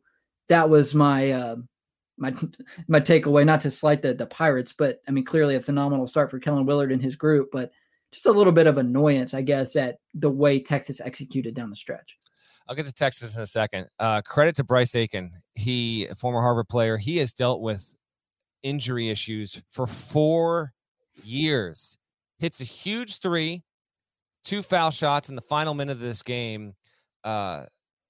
that 0.49 0.69
was 0.69 0.93
my 0.93 1.31
uh, 1.31 1.55
my 2.17 2.33
my 2.87 2.99
takeaway. 2.99 3.45
Not 3.45 3.61
to 3.61 3.71
slight 3.71 4.01
the 4.01 4.13
the 4.13 4.27
Pirates, 4.27 4.73
but 4.77 5.01
I 5.07 5.11
mean 5.11 5.25
clearly 5.25 5.55
a 5.55 5.61
phenomenal 5.61 6.07
start 6.07 6.29
for 6.29 6.39
Kevin 6.39 6.65
Willard 6.65 6.91
and 6.91 7.01
his 7.01 7.15
group, 7.15 7.49
but 7.51 7.71
just 8.11 8.27
a 8.27 8.31
little 8.31 8.53
bit 8.53 8.67
of 8.67 8.77
annoyance, 8.77 9.33
I 9.33 9.41
guess, 9.41 9.75
at 9.75 9.97
the 10.13 10.29
way 10.29 10.59
Texas 10.59 11.01
executed 11.01 11.53
down 11.53 11.69
the 11.69 11.75
stretch. 11.75 12.17
I'll 12.67 12.75
get 12.75 12.85
to 12.85 12.93
Texas 12.93 13.35
in 13.35 13.41
a 13.41 13.47
second. 13.47 13.87
Uh, 13.99 14.21
credit 14.21 14.55
to 14.55 14.63
Bryce 14.63 14.95
Aiken. 14.95 15.31
He, 15.53 16.07
former 16.17 16.41
Harvard 16.41 16.67
player, 16.67 16.97
he 16.97 17.17
has 17.17 17.33
dealt 17.33 17.61
with 17.61 17.95
injury 18.63 19.09
issues 19.09 19.61
for 19.69 19.85
four 19.85 20.73
years. 21.23 21.97
Hits 22.39 22.61
a 22.61 22.63
huge 22.63 23.19
three, 23.19 23.63
two 24.43 24.63
foul 24.63 24.89
shots 24.89 25.29
in 25.29 25.35
the 25.35 25.41
final 25.41 25.73
minute 25.73 25.93
of 25.93 25.99
this 25.99 26.23
game. 26.23 26.73
Uh, 27.23 27.65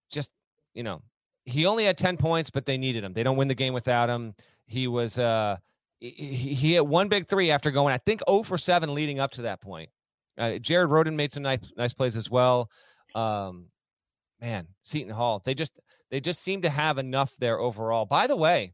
just, 0.10 0.32
you 0.74 0.84
know, 0.84 1.02
he 1.44 1.66
only 1.66 1.86
had 1.86 1.98
10 1.98 2.18
points, 2.18 2.50
but 2.50 2.66
they 2.66 2.78
needed 2.78 3.04
him. 3.04 3.14
They 3.14 3.24
don't 3.24 3.38
win 3.38 3.50
the 3.50 3.56
game 3.56 3.74
without 3.74 4.10
him. 4.10 4.34
He 4.68 4.88
was, 4.88 5.20
uh, 5.20 5.58
he, 6.00 6.10
he 6.10 6.74
hit 6.74 6.88
one 6.88 7.10
big 7.10 7.28
three 7.28 7.52
after 7.52 7.72
going, 7.72 7.94
I 7.94 7.98
think, 8.00 8.22
0 8.28 8.44
for 8.44 8.58
7 8.58 8.94
leading 8.94 9.20
up 9.20 9.32
to 9.32 9.44
that 9.44 9.62
point. 9.62 9.90
Uh, 10.38 10.58
Jared 10.58 10.90
Rhoden 10.90 11.16
made 11.16 11.32
some 11.32 11.44
nice, 11.44 11.72
nice 11.78 11.94
plays 11.94 12.16
as 12.18 12.30
well. 12.30 12.70
Um, 13.14 13.68
man, 14.46 14.68
Seton 14.84 15.12
Hall, 15.12 15.42
they 15.44 15.56
just, 15.56 15.72
they 16.12 16.20
just 16.20 16.42
seem 16.42 16.62
to 16.62 16.70
have 16.70 17.00
enough 17.00 17.34
there 17.40 17.60
overall. 17.60 18.06
By 18.06 18.28
the 18.28 18.36
way, 18.36 18.74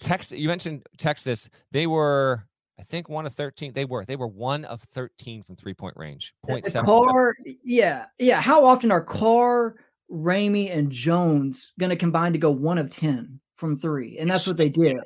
Texas, 0.00 0.36
you 0.38 0.48
mentioned 0.48 0.82
Texas. 0.98 1.48
They 1.70 1.86
were, 1.86 2.44
I 2.78 2.82
think, 2.82 3.08
one 3.08 3.24
of 3.24 3.32
13. 3.34 3.72
They 3.72 3.84
were, 3.84 4.04
they 4.04 4.16
were 4.16 4.26
one 4.26 4.64
of 4.64 4.82
13 4.82 5.44
from 5.44 5.54
three 5.54 5.74
point 5.74 5.96
range. 5.96 6.34
Point 6.44 6.66
seven. 6.66 6.86
Carr, 6.86 7.36
yeah, 7.62 8.06
yeah. 8.18 8.40
How 8.40 8.64
often 8.64 8.90
are 8.90 9.02
Carr, 9.02 9.76
Ramey, 10.10 10.76
and 10.76 10.90
Jones 10.90 11.72
going 11.78 11.90
to 11.90 11.96
combine 11.96 12.32
to 12.32 12.38
go 12.38 12.50
one 12.50 12.78
of 12.78 12.90
10 12.90 13.38
from 13.56 13.78
three? 13.78 14.18
And 14.18 14.28
that's 14.28 14.46
what 14.46 14.56
they 14.56 14.70
did. 14.70 14.96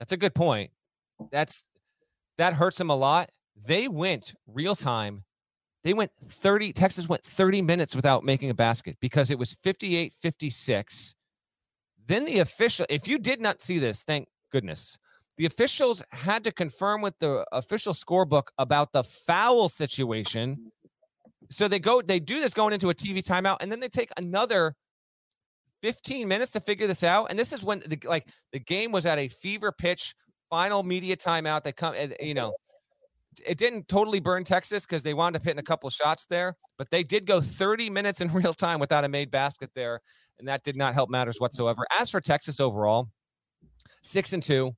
That's 0.00 0.12
a 0.12 0.16
good 0.16 0.34
point. 0.34 0.72
That's 1.30 1.62
that 2.38 2.54
hurts 2.54 2.78
them 2.78 2.90
a 2.90 2.96
lot. 2.96 3.30
They 3.64 3.86
went 3.86 4.34
real 4.48 4.74
time. 4.74 5.22
They 5.84 5.94
went 5.94 6.12
30, 6.16 6.72
Texas 6.72 7.08
went 7.08 7.24
30 7.24 7.62
minutes 7.62 7.96
without 7.96 8.24
making 8.24 8.50
a 8.50 8.54
basket 8.54 8.96
because 9.00 9.30
it 9.30 9.38
was 9.38 9.56
58 9.62 10.12
56 10.12 11.14
then 12.06 12.24
the 12.24 12.40
official, 12.40 12.86
if 12.88 13.06
you 13.06 13.18
did 13.18 13.40
not 13.40 13.60
see 13.60 13.78
this, 13.78 14.02
thank 14.02 14.28
goodness, 14.50 14.98
the 15.36 15.46
officials 15.46 16.02
had 16.10 16.44
to 16.44 16.52
confirm 16.52 17.00
with 17.00 17.18
the 17.18 17.44
official 17.52 17.94
scorebook 17.94 18.48
about 18.58 18.92
the 18.92 19.02
foul 19.02 19.68
situation. 19.68 20.70
So 21.50 21.68
they 21.68 21.78
go, 21.78 22.02
they 22.02 22.20
do 22.20 22.40
this 22.40 22.54
going 22.54 22.72
into 22.72 22.90
a 22.90 22.94
TV 22.94 23.24
timeout, 23.24 23.58
and 23.60 23.70
then 23.70 23.80
they 23.80 23.88
take 23.88 24.10
another 24.16 24.74
15 25.82 26.28
minutes 26.28 26.52
to 26.52 26.60
figure 26.60 26.86
this 26.86 27.02
out. 27.02 27.26
And 27.30 27.38
this 27.38 27.52
is 27.52 27.64
when 27.64 27.80
the 27.80 27.98
like 28.04 28.28
the 28.52 28.60
game 28.60 28.92
was 28.92 29.06
at 29.06 29.18
a 29.18 29.28
fever 29.28 29.72
pitch, 29.72 30.14
final 30.50 30.82
media 30.82 31.16
timeout. 31.16 31.64
They 31.64 31.72
come, 31.72 31.94
eh, 31.96 32.08
you 32.20 32.34
know, 32.34 32.52
it 33.46 33.58
didn't 33.58 33.88
totally 33.88 34.20
burn 34.20 34.44
Texas 34.44 34.84
because 34.84 35.02
they 35.02 35.14
wound 35.14 35.36
up 35.36 35.42
hitting 35.42 35.58
a 35.58 35.62
couple 35.62 35.88
shots 35.90 36.26
there, 36.26 36.56
but 36.78 36.90
they 36.90 37.02
did 37.02 37.26
go 37.26 37.40
30 37.40 37.90
minutes 37.90 38.20
in 38.20 38.32
real 38.32 38.54
time 38.54 38.80
without 38.80 39.04
a 39.04 39.08
made 39.08 39.30
basket 39.30 39.70
there, 39.74 40.00
and 40.38 40.48
that 40.48 40.64
did 40.64 40.76
not 40.76 40.94
help 40.94 41.10
matters 41.10 41.40
whatsoever. 41.40 41.86
As 41.98 42.10
for 42.10 42.20
Texas 42.20 42.60
overall, 42.60 43.08
six 44.02 44.32
and 44.32 44.42
two, 44.42 44.74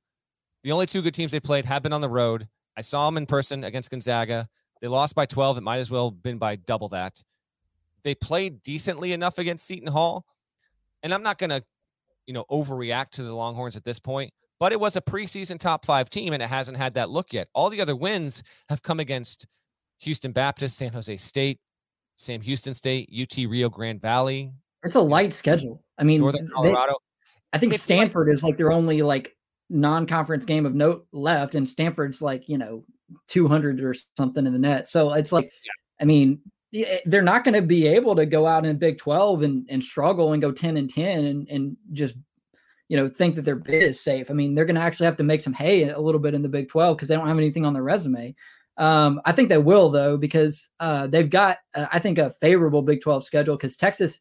the 0.63 0.71
only 0.71 0.85
two 0.85 1.01
good 1.01 1.13
teams 1.13 1.31
they 1.31 1.39
played 1.39 1.65
have 1.65 1.83
been 1.83 1.93
on 1.93 2.01
the 2.01 2.09
road. 2.09 2.47
I 2.77 2.81
saw 2.81 3.05
them 3.05 3.17
in 3.17 3.25
person 3.25 3.63
against 3.63 3.91
Gonzaga. 3.91 4.49
They 4.81 4.87
lost 4.87 5.15
by 5.15 5.25
12. 5.25 5.57
It 5.57 5.61
might 5.61 5.77
as 5.77 5.89
well 5.89 6.09
have 6.09 6.21
been 6.21 6.37
by 6.37 6.57
double 6.57 6.89
that. 6.89 7.21
They 8.03 8.15
played 8.15 8.61
decently 8.61 9.13
enough 9.13 9.37
against 9.37 9.65
Seton 9.65 9.87
Hall, 9.87 10.25
and 11.01 11.13
I'm 11.13 11.23
not 11.23 11.37
going 11.37 11.49
to, 11.49 11.63
you 12.27 12.33
know, 12.33 12.45
overreact 12.51 13.11
to 13.11 13.23
the 13.23 13.33
Longhorns 13.33 13.75
at 13.75 13.83
this 13.83 13.99
point 13.99 14.33
but 14.59 14.71
it 14.71 14.79
was 14.79 14.95
a 14.95 15.01
preseason 15.01 15.59
top 15.59 15.85
five 15.85 16.09
team 16.09 16.33
and 16.33 16.41
it 16.41 16.49
hasn't 16.49 16.77
had 16.77 16.93
that 16.93 17.09
look 17.09 17.33
yet. 17.33 17.47
All 17.53 17.69
the 17.69 17.81
other 17.81 17.95
wins 17.95 18.43
have 18.69 18.83
come 18.83 18.99
against 18.99 19.45
Houston 19.99 20.31
Baptist, 20.31 20.77
San 20.77 20.93
Jose 20.93 21.17
State, 21.17 21.59
Sam 22.17 22.41
Houston 22.41 22.73
State, 22.73 23.09
UT 23.13 23.35
Rio 23.49 23.69
Grande 23.69 24.01
Valley. 24.01 24.51
It's 24.83 24.95
a 24.95 25.01
light 25.01 25.33
schedule. 25.33 25.83
I 25.97 26.03
mean, 26.03 26.21
Northern 26.21 26.47
Colorado. 26.47 26.93
They, 26.93 27.57
I 27.57 27.59
think 27.59 27.73
it's 27.73 27.83
Stanford 27.83 28.27
like, 28.27 28.35
is 28.35 28.43
like 28.43 28.57
their 28.57 28.71
only 28.71 29.01
like 29.01 29.35
non-conference 29.69 30.45
game 30.45 30.65
of 30.65 30.75
note 30.75 31.07
left, 31.11 31.55
and 31.55 31.67
Stanford's 31.67 32.21
like 32.21 32.47
you 32.47 32.57
know 32.57 32.83
200 33.27 33.81
or 33.81 33.95
something 34.17 34.45
in 34.45 34.53
the 34.53 34.59
net. 34.59 34.87
So 34.87 35.13
it's 35.13 35.31
like, 35.31 35.45
yeah. 35.45 35.71
I 36.01 36.05
mean, 36.05 36.39
eh, 36.73 36.99
they're 37.05 37.21
not 37.21 37.43
going 37.43 37.53
to 37.53 37.61
be 37.61 37.87
able 37.87 38.15
to 38.15 38.25
go 38.25 38.45
out 38.45 38.65
in 38.65 38.77
Big 38.77 38.97
12 38.97 39.43
and, 39.43 39.65
and 39.69 39.83
struggle 39.83 40.33
and 40.33 40.41
go 40.41 40.51
10 40.51 40.77
and 40.77 40.89
10 40.89 41.25
and, 41.25 41.47
and 41.49 41.77
just 41.93 42.15
you 42.87 42.97
know, 42.97 43.09
think 43.09 43.35
that 43.35 43.43
their 43.43 43.55
bid 43.55 43.83
is 43.83 43.99
safe. 43.99 44.29
I 44.29 44.33
mean, 44.33 44.53
they're 44.53 44.65
going 44.65 44.75
to 44.75 44.81
actually 44.81 45.05
have 45.05 45.17
to 45.17 45.23
make 45.23 45.41
some 45.41 45.53
hay 45.53 45.89
a 45.89 45.99
little 45.99 46.21
bit 46.21 46.33
in 46.33 46.41
the 46.41 46.49
Big 46.49 46.69
12 46.69 46.97
because 46.97 47.09
they 47.09 47.15
don't 47.15 47.27
have 47.27 47.37
anything 47.37 47.65
on 47.65 47.73
their 47.73 47.83
resume. 47.83 48.35
Um, 48.77 49.21
I 49.25 49.31
think 49.31 49.49
they 49.49 49.57
will 49.57 49.89
though 49.89 50.17
because 50.17 50.69
uh, 50.79 51.07
they've 51.07 51.29
got, 51.29 51.59
uh, 51.73 51.87
I 51.91 51.99
think, 51.99 52.17
a 52.17 52.29
favorable 52.29 52.81
Big 52.81 53.01
12 53.01 53.23
schedule 53.23 53.55
because 53.55 53.77
Texas, 53.77 54.19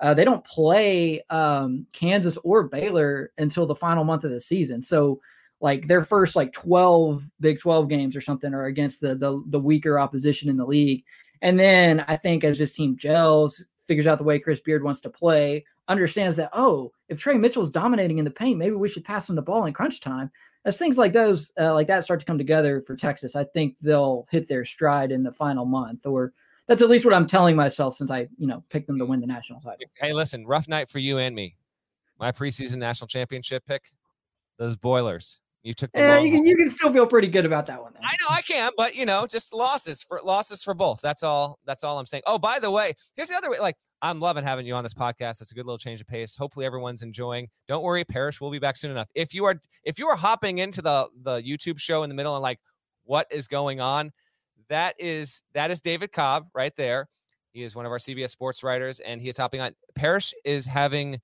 uh, 0.00 0.12
they 0.12 0.24
don't 0.24 0.44
play 0.44 1.22
um, 1.30 1.86
Kansas 1.92 2.36
or 2.42 2.64
Baylor 2.64 3.32
until 3.38 3.66
the 3.66 3.74
final 3.74 4.04
month 4.04 4.24
of 4.24 4.32
the 4.32 4.40
season. 4.40 4.82
So, 4.82 5.20
like 5.60 5.86
their 5.86 6.04
first 6.04 6.36
like 6.36 6.52
12 6.52 7.26
Big 7.40 7.58
12 7.58 7.88
games 7.88 8.16
or 8.16 8.20
something 8.20 8.52
are 8.52 8.66
against 8.66 9.00
the 9.00 9.14
the, 9.14 9.42
the 9.46 9.60
weaker 9.60 9.98
opposition 9.98 10.50
in 10.50 10.56
the 10.56 10.66
league. 10.66 11.04
And 11.40 11.58
then 11.58 12.04
I 12.08 12.16
think 12.16 12.42
as 12.42 12.58
this 12.58 12.74
team 12.74 12.96
gels, 12.96 13.64
figures 13.86 14.06
out 14.06 14.18
the 14.18 14.24
way 14.24 14.38
Chris 14.38 14.60
Beard 14.60 14.82
wants 14.82 15.00
to 15.02 15.10
play, 15.10 15.64
understands 15.88 16.36
that, 16.36 16.50
oh, 16.52 16.92
if 17.08 17.20
Tre 17.20 17.34
Mitchell's 17.36 17.70
dominating 17.70 18.18
in 18.18 18.24
the 18.24 18.30
paint, 18.30 18.58
maybe 18.58 18.74
we 18.74 18.88
should 18.88 19.04
pass 19.04 19.28
him 19.28 19.36
the 19.36 19.42
ball 19.42 19.66
in 19.66 19.72
crunch 19.72 20.00
time. 20.00 20.30
As 20.64 20.78
things 20.78 20.96
like 20.96 21.12
those, 21.12 21.52
uh, 21.60 21.74
like 21.74 21.86
that, 21.88 22.04
start 22.04 22.20
to 22.20 22.26
come 22.26 22.38
together 22.38 22.82
for 22.86 22.96
Texas, 22.96 23.36
I 23.36 23.44
think 23.44 23.78
they'll 23.80 24.26
hit 24.30 24.48
their 24.48 24.64
stride 24.64 25.12
in 25.12 25.22
the 25.22 25.32
final 25.32 25.66
month, 25.66 26.06
or 26.06 26.32
that's 26.66 26.80
at 26.80 26.88
least 26.88 27.04
what 27.04 27.12
I'm 27.12 27.26
telling 27.26 27.54
myself 27.54 27.96
since 27.96 28.10
I, 28.10 28.28
you 28.38 28.46
know, 28.46 28.64
picked 28.70 28.86
them 28.86 28.98
to 28.98 29.04
win 29.04 29.20
the 29.20 29.26
national 29.26 29.60
title. 29.60 29.86
Hey, 30.00 30.14
listen, 30.14 30.46
rough 30.46 30.66
night 30.66 30.88
for 30.88 30.98
you 30.98 31.18
and 31.18 31.34
me. 31.34 31.56
My 32.18 32.32
preseason 32.32 32.76
national 32.76 33.08
championship 33.08 33.66
pick, 33.66 33.92
those 34.56 34.76
Boilers. 34.76 35.40
You 35.64 35.72
took. 35.72 35.90
yeah, 35.94 36.18
you 36.18 36.30
can, 36.30 36.44
you 36.44 36.56
can 36.58 36.68
still 36.68 36.92
feel 36.92 37.06
pretty 37.06 37.28
good 37.28 37.46
about 37.46 37.64
that 37.66 37.82
one. 37.82 37.94
Then. 37.94 38.02
I 38.04 38.14
know 38.20 38.26
I 38.28 38.42
can, 38.42 38.70
but 38.76 38.94
you 38.94 39.06
know, 39.06 39.26
just 39.26 39.54
losses 39.54 40.02
for 40.02 40.20
losses 40.22 40.62
for 40.62 40.74
both. 40.74 41.00
That's 41.00 41.22
all. 41.22 41.58
That's 41.64 41.82
all 41.82 41.98
I'm 41.98 42.04
saying. 42.04 42.22
Oh, 42.26 42.38
by 42.38 42.58
the 42.58 42.70
way, 42.70 42.94
here's 43.16 43.30
the 43.30 43.36
other 43.36 43.50
way. 43.50 43.58
Like 43.58 43.76
I'm 44.04 44.20
loving 44.20 44.44
having 44.44 44.66
you 44.66 44.74
on 44.74 44.84
this 44.84 44.92
podcast. 44.92 45.40
It's 45.40 45.50
a 45.50 45.54
good 45.54 45.64
little 45.64 45.78
change 45.78 46.02
of 46.02 46.06
pace. 46.06 46.36
Hopefully 46.36 46.66
everyone's 46.66 47.00
enjoying. 47.00 47.48
Don't 47.68 47.82
worry, 47.82 48.04
Parrish 48.04 48.38
will 48.38 48.50
be 48.50 48.58
back 48.58 48.76
soon 48.76 48.90
enough. 48.90 49.08
If 49.14 49.32
you 49.32 49.46
are 49.46 49.58
if 49.82 49.98
you 49.98 50.06
are 50.08 50.16
hopping 50.16 50.58
into 50.58 50.82
the 50.82 51.08
the 51.22 51.40
YouTube 51.40 51.78
show 51.78 52.02
in 52.02 52.10
the 52.10 52.14
middle 52.14 52.36
and 52.36 52.42
like 52.42 52.60
what 53.04 53.26
is 53.30 53.48
going 53.48 53.80
on, 53.80 54.12
that 54.68 54.94
is 54.98 55.40
that 55.54 55.70
is 55.70 55.80
David 55.80 56.12
Cobb 56.12 56.48
right 56.54 56.76
there. 56.76 57.08
He 57.54 57.62
is 57.62 57.74
one 57.74 57.86
of 57.86 57.92
our 57.92 57.98
CBS 57.98 58.28
sports 58.28 58.62
writers 58.62 59.00
and 59.00 59.22
he 59.22 59.30
is 59.30 59.38
hopping 59.38 59.62
on. 59.62 59.74
Parrish 59.94 60.34
is 60.44 60.66
having 60.66 61.18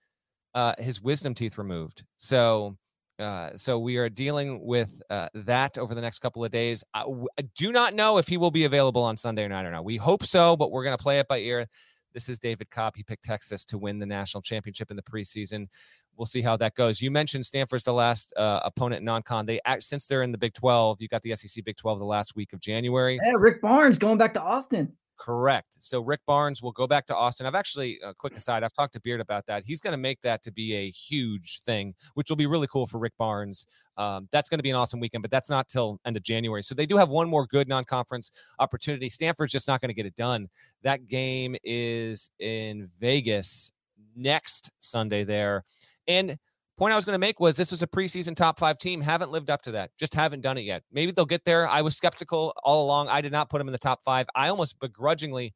uh, 0.54 0.72
his 0.78 1.02
wisdom 1.02 1.34
teeth 1.34 1.58
removed. 1.58 2.04
So 2.16 2.78
uh, 3.18 3.50
so 3.54 3.78
we 3.78 3.98
are 3.98 4.08
dealing 4.08 4.64
with 4.64 4.88
uh, 5.10 5.28
that 5.34 5.76
over 5.76 5.94
the 5.94 6.00
next 6.00 6.20
couple 6.20 6.42
of 6.42 6.50
days. 6.50 6.82
I, 6.94 7.04
I 7.38 7.42
do 7.54 7.72
not 7.72 7.92
know 7.92 8.16
if 8.16 8.26
he 8.26 8.38
will 8.38 8.50
be 8.50 8.64
available 8.64 9.02
on 9.02 9.18
Sunday 9.18 9.44
or 9.44 9.50
not. 9.50 9.70
know. 9.70 9.82
We 9.82 9.98
hope 9.98 10.24
so, 10.24 10.56
but 10.56 10.70
we're 10.70 10.84
going 10.84 10.96
to 10.96 11.02
play 11.02 11.18
it 11.18 11.28
by 11.28 11.40
ear. 11.40 11.66
This 12.12 12.28
is 12.28 12.38
David 12.38 12.70
Cobb. 12.70 12.94
He 12.96 13.02
picked 13.02 13.24
Texas 13.24 13.64
to 13.66 13.78
win 13.78 13.98
the 13.98 14.06
national 14.06 14.42
championship 14.42 14.90
in 14.90 14.96
the 14.96 15.02
preseason. 15.02 15.68
We'll 16.16 16.26
see 16.26 16.42
how 16.42 16.56
that 16.58 16.74
goes. 16.74 17.00
You 17.00 17.10
mentioned 17.10 17.46
Stanford's 17.46 17.84
the 17.84 17.92
last 17.92 18.32
uh, 18.36 18.60
opponent 18.64 19.04
non-con. 19.04 19.46
They 19.46 19.60
act 19.64 19.84
since 19.84 20.06
they're 20.06 20.22
in 20.22 20.32
the 20.32 20.38
Big 20.38 20.54
12. 20.54 21.00
You 21.00 21.08
got 21.08 21.22
the 21.22 21.34
SEC 21.36 21.64
Big 21.64 21.76
12 21.76 21.98
the 21.98 22.04
last 22.04 22.36
week 22.36 22.52
of 22.52 22.60
January. 22.60 23.18
Yeah, 23.24 23.32
Rick 23.36 23.62
Barnes 23.62 23.98
going 23.98 24.18
back 24.18 24.34
to 24.34 24.40
Austin. 24.40 24.92
Correct. 25.20 25.76
So 25.80 26.00
Rick 26.00 26.20
Barnes 26.26 26.62
will 26.62 26.72
go 26.72 26.86
back 26.86 27.04
to 27.08 27.14
Austin. 27.14 27.44
I've 27.44 27.54
actually, 27.54 27.98
a 28.02 28.08
uh, 28.08 28.12
quick 28.14 28.34
aside, 28.34 28.64
I've 28.64 28.72
talked 28.72 28.94
to 28.94 29.00
Beard 29.00 29.20
about 29.20 29.44
that. 29.48 29.64
He's 29.64 29.82
going 29.82 29.92
to 29.92 29.98
make 29.98 30.18
that 30.22 30.42
to 30.44 30.50
be 30.50 30.74
a 30.74 30.90
huge 30.90 31.60
thing, 31.60 31.94
which 32.14 32.30
will 32.30 32.38
be 32.38 32.46
really 32.46 32.66
cool 32.68 32.86
for 32.86 32.96
Rick 32.96 33.12
Barnes. 33.18 33.66
Um, 33.98 34.30
that's 34.32 34.48
going 34.48 34.60
to 34.60 34.62
be 34.62 34.70
an 34.70 34.76
awesome 34.76 34.98
weekend, 34.98 35.20
but 35.20 35.30
that's 35.30 35.50
not 35.50 35.68
till 35.68 36.00
end 36.06 36.16
of 36.16 36.22
January. 36.22 36.62
So 36.62 36.74
they 36.74 36.86
do 36.86 36.96
have 36.96 37.10
one 37.10 37.28
more 37.28 37.46
good 37.46 37.68
non-conference 37.68 38.32
opportunity. 38.60 39.10
Stanford's 39.10 39.52
just 39.52 39.68
not 39.68 39.82
going 39.82 39.90
to 39.90 39.94
get 39.94 40.06
it 40.06 40.16
done. 40.16 40.48
That 40.84 41.06
game 41.06 41.54
is 41.64 42.30
in 42.38 42.88
Vegas 42.98 43.72
next 44.16 44.70
Sunday 44.78 45.24
there, 45.24 45.64
and 46.08 46.38
point 46.80 46.94
I 46.94 46.96
was 46.96 47.04
going 47.04 47.14
to 47.14 47.18
make 47.18 47.40
was 47.40 47.58
this 47.58 47.70
was 47.70 47.82
a 47.82 47.86
preseason 47.86 48.34
top 48.34 48.58
five 48.58 48.78
team. 48.78 49.02
Haven't 49.02 49.30
lived 49.30 49.50
up 49.50 49.60
to 49.62 49.72
that. 49.72 49.90
Just 49.98 50.14
haven't 50.14 50.40
done 50.40 50.56
it 50.56 50.62
yet. 50.62 50.82
Maybe 50.90 51.12
they'll 51.12 51.26
get 51.26 51.44
there. 51.44 51.68
I 51.68 51.82
was 51.82 51.94
skeptical 51.94 52.54
all 52.64 52.86
along. 52.86 53.08
I 53.08 53.20
did 53.20 53.32
not 53.32 53.50
put 53.50 53.58
them 53.58 53.68
in 53.68 53.72
the 53.72 53.78
top 53.78 54.00
five. 54.02 54.26
I 54.34 54.48
almost 54.48 54.80
begrudgingly, 54.80 55.52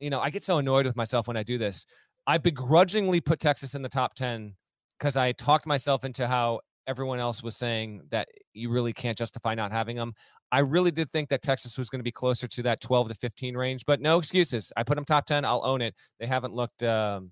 you 0.00 0.10
know, 0.10 0.18
I 0.18 0.30
get 0.30 0.42
so 0.42 0.58
annoyed 0.58 0.86
with 0.86 0.96
myself 0.96 1.28
when 1.28 1.36
I 1.36 1.44
do 1.44 1.56
this. 1.56 1.86
I 2.26 2.36
begrudgingly 2.36 3.20
put 3.20 3.38
Texas 3.38 3.76
in 3.76 3.82
the 3.82 3.88
top 3.88 4.14
10 4.14 4.56
because 4.98 5.16
I 5.16 5.30
talked 5.30 5.66
myself 5.66 6.04
into 6.04 6.26
how 6.26 6.62
everyone 6.88 7.20
else 7.20 7.40
was 7.40 7.56
saying 7.56 8.02
that 8.10 8.26
you 8.54 8.70
really 8.70 8.92
can't 8.92 9.16
justify 9.16 9.54
not 9.54 9.70
having 9.70 9.94
them. 9.94 10.14
I 10.50 10.60
really 10.60 10.90
did 10.90 11.12
think 11.12 11.28
that 11.28 11.42
Texas 11.42 11.78
was 11.78 11.90
going 11.90 12.00
to 12.00 12.04
be 12.04 12.10
closer 12.10 12.48
to 12.48 12.62
that 12.64 12.80
12 12.80 13.10
to 13.10 13.14
15 13.14 13.56
range, 13.56 13.84
but 13.86 14.00
no 14.00 14.18
excuses. 14.18 14.72
I 14.76 14.82
put 14.82 14.96
them 14.96 15.04
top 15.04 15.26
10. 15.26 15.44
I'll 15.44 15.64
own 15.64 15.80
it. 15.80 15.94
They 16.18 16.26
haven't 16.26 16.54
looked 16.54 16.82
um, 16.82 17.30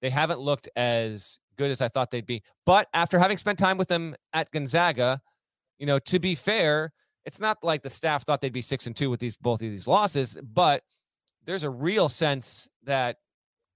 they 0.00 0.08
haven't 0.08 0.40
looked 0.40 0.70
as 0.74 1.38
good 1.56 1.70
as 1.70 1.80
I 1.80 1.88
thought 1.88 2.10
they'd 2.10 2.26
be. 2.26 2.42
But 2.66 2.88
after 2.94 3.18
having 3.18 3.36
spent 3.36 3.58
time 3.58 3.78
with 3.78 3.88
them 3.88 4.14
at 4.32 4.50
Gonzaga, 4.50 5.20
you 5.78 5.86
know, 5.86 5.98
to 6.00 6.18
be 6.18 6.34
fair, 6.34 6.92
it's 7.24 7.40
not 7.40 7.58
like 7.62 7.82
the 7.82 7.90
staff 7.90 8.24
thought 8.24 8.40
they'd 8.40 8.52
be 8.52 8.62
6 8.62 8.86
and 8.86 8.96
2 8.96 9.10
with 9.10 9.20
these 9.20 9.36
both 9.36 9.62
of 9.62 9.70
these 9.70 9.86
losses, 9.86 10.38
but 10.42 10.82
there's 11.44 11.62
a 11.62 11.70
real 11.70 12.08
sense 12.08 12.68
that 12.84 13.16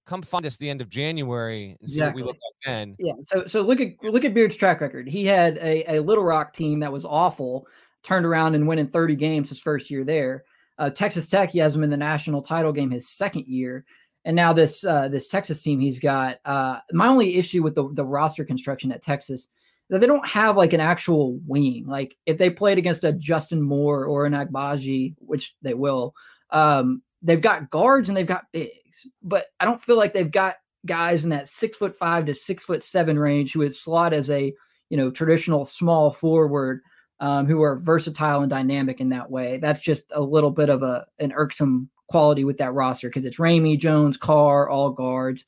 come 0.05 0.21
find 0.23 0.45
us 0.45 0.57
the 0.57 0.69
end 0.69 0.81
of 0.81 0.89
January 0.89 1.77
and 1.79 1.89
see 1.89 1.99
exactly. 1.99 2.23
what 2.23 2.27
we 2.27 2.33
look 2.33 2.41
like 2.41 2.73
then. 2.73 2.95
Yeah. 2.99 3.13
So 3.21 3.45
so 3.45 3.61
look 3.61 3.79
at 3.79 3.89
look 4.03 4.25
at 4.25 4.33
Beard's 4.33 4.55
track 4.55 4.81
record. 4.81 5.07
He 5.07 5.25
had 5.25 5.57
a, 5.57 5.97
a 5.97 5.99
Little 6.01 6.23
Rock 6.23 6.53
team 6.53 6.79
that 6.79 6.91
was 6.91 7.05
awful, 7.05 7.67
turned 8.03 8.25
around 8.25 8.55
and 8.55 8.67
went 8.67 8.79
in 8.79 8.87
30 8.87 9.15
games 9.15 9.49
his 9.49 9.61
first 9.61 9.89
year 9.89 10.03
there. 10.03 10.43
Uh, 10.79 10.89
Texas 10.89 11.27
Tech, 11.27 11.51
he 11.51 11.59
has 11.59 11.75
him 11.75 11.83
in 11.83 11.89
the 11.89 11.97
national 11.97 12.41
title 12.41 12.71
game 12.71 12.89
his 12.89 13.09
second 13.09 13.45
year. 13.47 13.85
And 14.25 14.35
now 14.35 14.53
this 14.53 14.83
uh, 14.83 15.07
this 15.07 15.27
Texas 15.27 15.61
team 15.61 15.79
he's 15.79 15.99
got. 15.99 16.37
Uh, 16.45 16.79
my 16.91 17.07
only 17.07 17.35
issue 17.35 17.63
with 17.63 17.75
the, 17.75 17.89
the 17.93 18.05
roster 18.05 18.43
construction 18.43 18.91
at 18.91 19.01
Texas 19.01 19.47
that 19.89 19.99
they 19.99 20.07
don't 20.07 20.27
have 20.27 20.57
like 20.57 20.73
an 20.73 20.79
actual 20.79 21.39
wing. 21.47 21.85
Like 21.87 22.15
if 22.25 22.37
they 22.37 22.49
played 22.49 22.77
against 22.77 23.03
a 23.03 23.13
Justin 23.13 23.61
Moore 23.61 24.05
or 24.05 24.25
an 24.25 24.33
Agbaji, 24.33 25.15
which 25.19 25.55
they 25.61 25.73
will, 25.73 26.13
um, 26.51 27.01
they've 27.21 27.41
got 27.41 27.69
guards 27.69 28.09
and 28.09 28.17
they've 28.17 28.25
got 28.25 28.51
bigs, 28.51 29.07
but 29.23 29.47
I 29.59 29.65
don't 29.65 29.81
feel 29.81 29.97
like 29.97 30.13
they've 30.13 30.29
got 30.29 30.55
guys 30.85 31.23
in 31.23 31.29
that 31.31 31.47
six 31.47 31.77
foot 31.77 31.95
five 31.95 32.25
to 32.25 32.33
six 32.33 32.63
foot 32.63 32.83
seven 32.83 33.17
range 33.17 33.53
who 33.53 33.59
would 33.59 33.75
slot 33.75 34.13
as 34.13 34.29
a 34.29 34.53
you 34.89 34.97
know 34.97 35.11
traditional 35.11 35.65
small 35.65 36.11
forward 36.11 36.81
um, 37.19 37.45
who 37.45 37.61
are 37.61 37.79
versatile 37.79 38.41
and 38.41 38.49
dynamic 38.49 39.01
in 39.01 39.09
that 39.09 39.29
way. 39.29 39.57
That's 39.57 39.81
just 39.81 40.05
a 40.11 40.21
little 40.21 40.51
bit 40.51 40.69
of 40.69 40.83
a 40.83 41.05
an 41.19 41.31
irksome 41.33 41.89
quality 42.07 42.43
with 42.43 42.57
that 42.57 42.73
roster 42.73 43.09
because 43.09 43.25
it's 43.25 43.37
Ramey, 43.37 43.77
Jones, 43.77 44.17
Carr, 44.17 44.69
all 44.69 44.89
guards. 44.89 45.45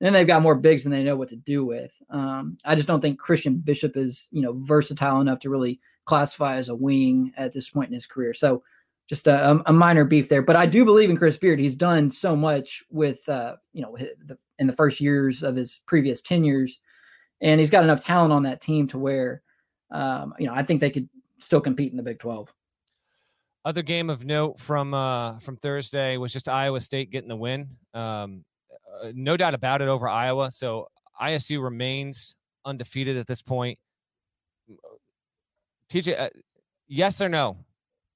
And 0.00 0.06
then 0.06 0.12
they've 0.12 0.26
got 0.26 0.42
more 0.42 0.56
bigs 0.56 0.82
than 0.82 0.92
they 0.92 1.04
know 1.04 1.16
what 1.16 1.28
to 1.28 1.36
do 1.36 1.64
with. 1.64 1.92
Um, 2.10 2.58
I 2.64 2.74
just 2.74 2.88
don't 2.88 3.00
think 3.00 3.20
Christian 3.20 3.58
Bishop 3.58 3.96
is, 3.96 4.28
you 4.32 4.42
know, 4.42 4.54
versatile 4.58 5.20
enough 5.20 5.38
to 5.40 5.50
really 5.50 5.80
classify 6.06 6.56
as 6.56 6.68
a 6.68 6.74
wing 6.74 7.32
at 7.36 7.52
this 7.52 7.70
point 7.70 7.88
in 7.88 7.94
his 7.94 8.06
career. 8.06 8.34
So 8.34 8.64
just 9.08 9.26
a, 9.26 9.62
a, 9.66 9.72
minor 9.72 10.04
beef 10.04 10.28
there. 10.28 10.42
But 10.42 10.56
I 10.56 10.66
do 10.66 10.84
believe 10.84 11.10
in 11.10 11.16
Chris 11.16 11.38
Beard. 11.38 11.60
He's 11.60 11.74
done 11.74 12.10
so 12.10 12.34
much 12.34 12.82
with, 12.90 13.28
uh, 13.28 13.56
you 13.72 13.82
know, 13.82 13.96
in 14.58 14.66
the 14.66 14.72
first 14.72 15.00
years 15.00 15.42
of 15.42 15.54
his 15.54 15.82
previous 15.86 16.20
tenures, 16.20 16.80
and 17.40 17.60
he's 17.60 17.70
got 17.70 17.84
enough 17.84 18.04
talent 18.04 18.32
on 18.32 18.42
that 18.44 18.60
team 18.60 18.86
to 18.88 18.98
where, 18.98 19.42
um, 19.92 20.34
you 20.38 20.46
know, 20.46 20.54
I 20.54 20.62
think 20.62 20.80
they 20.80 20.90
could 20.90 21.08
still 21.38 21.60
compete 21.60 21.92
in 21.92 21.96
the 21.96 22.02
Big 22.02 22.18
Twelve. 22.18 22.52
Other 23.64 23.82
game 23.82 24.10
of 24.10 24.24
note 24.24 24.58
from 24.58 24.92
uh, 24.92 25.38
from 25.38 25.56
Thursday 25.56 26.16
was 26.16 26.32
just 26.32 26.48
Iowa 26.48 26.80
State 26.80 27.10
getting 27.10 27.28
the 27.28 27.36
win. 27.36 27.68
Um, 27.94 28.44
uh, 29.02 29.12
no 29.14 29.36
doubt 29.36 29.54
about 29.54 29.82
it 29.82 29.88
over 29.88 30.08
Iowa. 30.08 30.50
So 30.50 30.88
ISU 31.20 31.62
remains 31.62 32.34
undefeated 32.64 33.16
at 33.16 33.26
this 33.26 33.42
point. 33.42 33.78
TJ, 35.90 36.18
uh, 36.18 36.30
yes 36.88 37.20
or 37.20 37.28
no? 37.28 37.56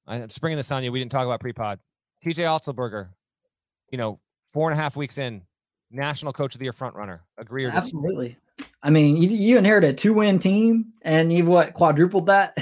I'm 0.06 0.30
springing 0.30 0.56
this 0.56 0.70
on 0.70 0.82
you. 0.82 0.92
We 0.92 0.98
didn't 0.98 1.12
talk 1.12 1.26
about 1.26 1.40
pre-pod. 1.40 1.78
TJ 2.24 2.44
Otzelberger, 2.44 3.08
you 3.90 3.98
know, 3.98 4.20
four 4.52 4.70
and 4.70 4.78
a 4.78 4.82
half 4.82 4.96
weeks 4.96 5.18
in, 5.18 5.42
national 5.90 6.32
coach 6.32 6.54
of 6.54 6.58
the 6.58 6.64
year 6.64 6.72
front 6.72 6.94
runner. 6.94 7.24
Agree 7.38 7.64
or 7.64 7.70
absolutely? 7.70 8.36
I 8.82 8.90
mean, 8.90 9.16
you, 9.16 9.28
you 9.28 9.58
inherited 9.58 9.90
a 9.90 9.94
two-win 9.94 10.38
team, 10.38 10.92
and 11.02 11.32
you've 11.32 11.46
what 11.46 11.74
quadrupled 11.74 12.26
that 12.26 12.56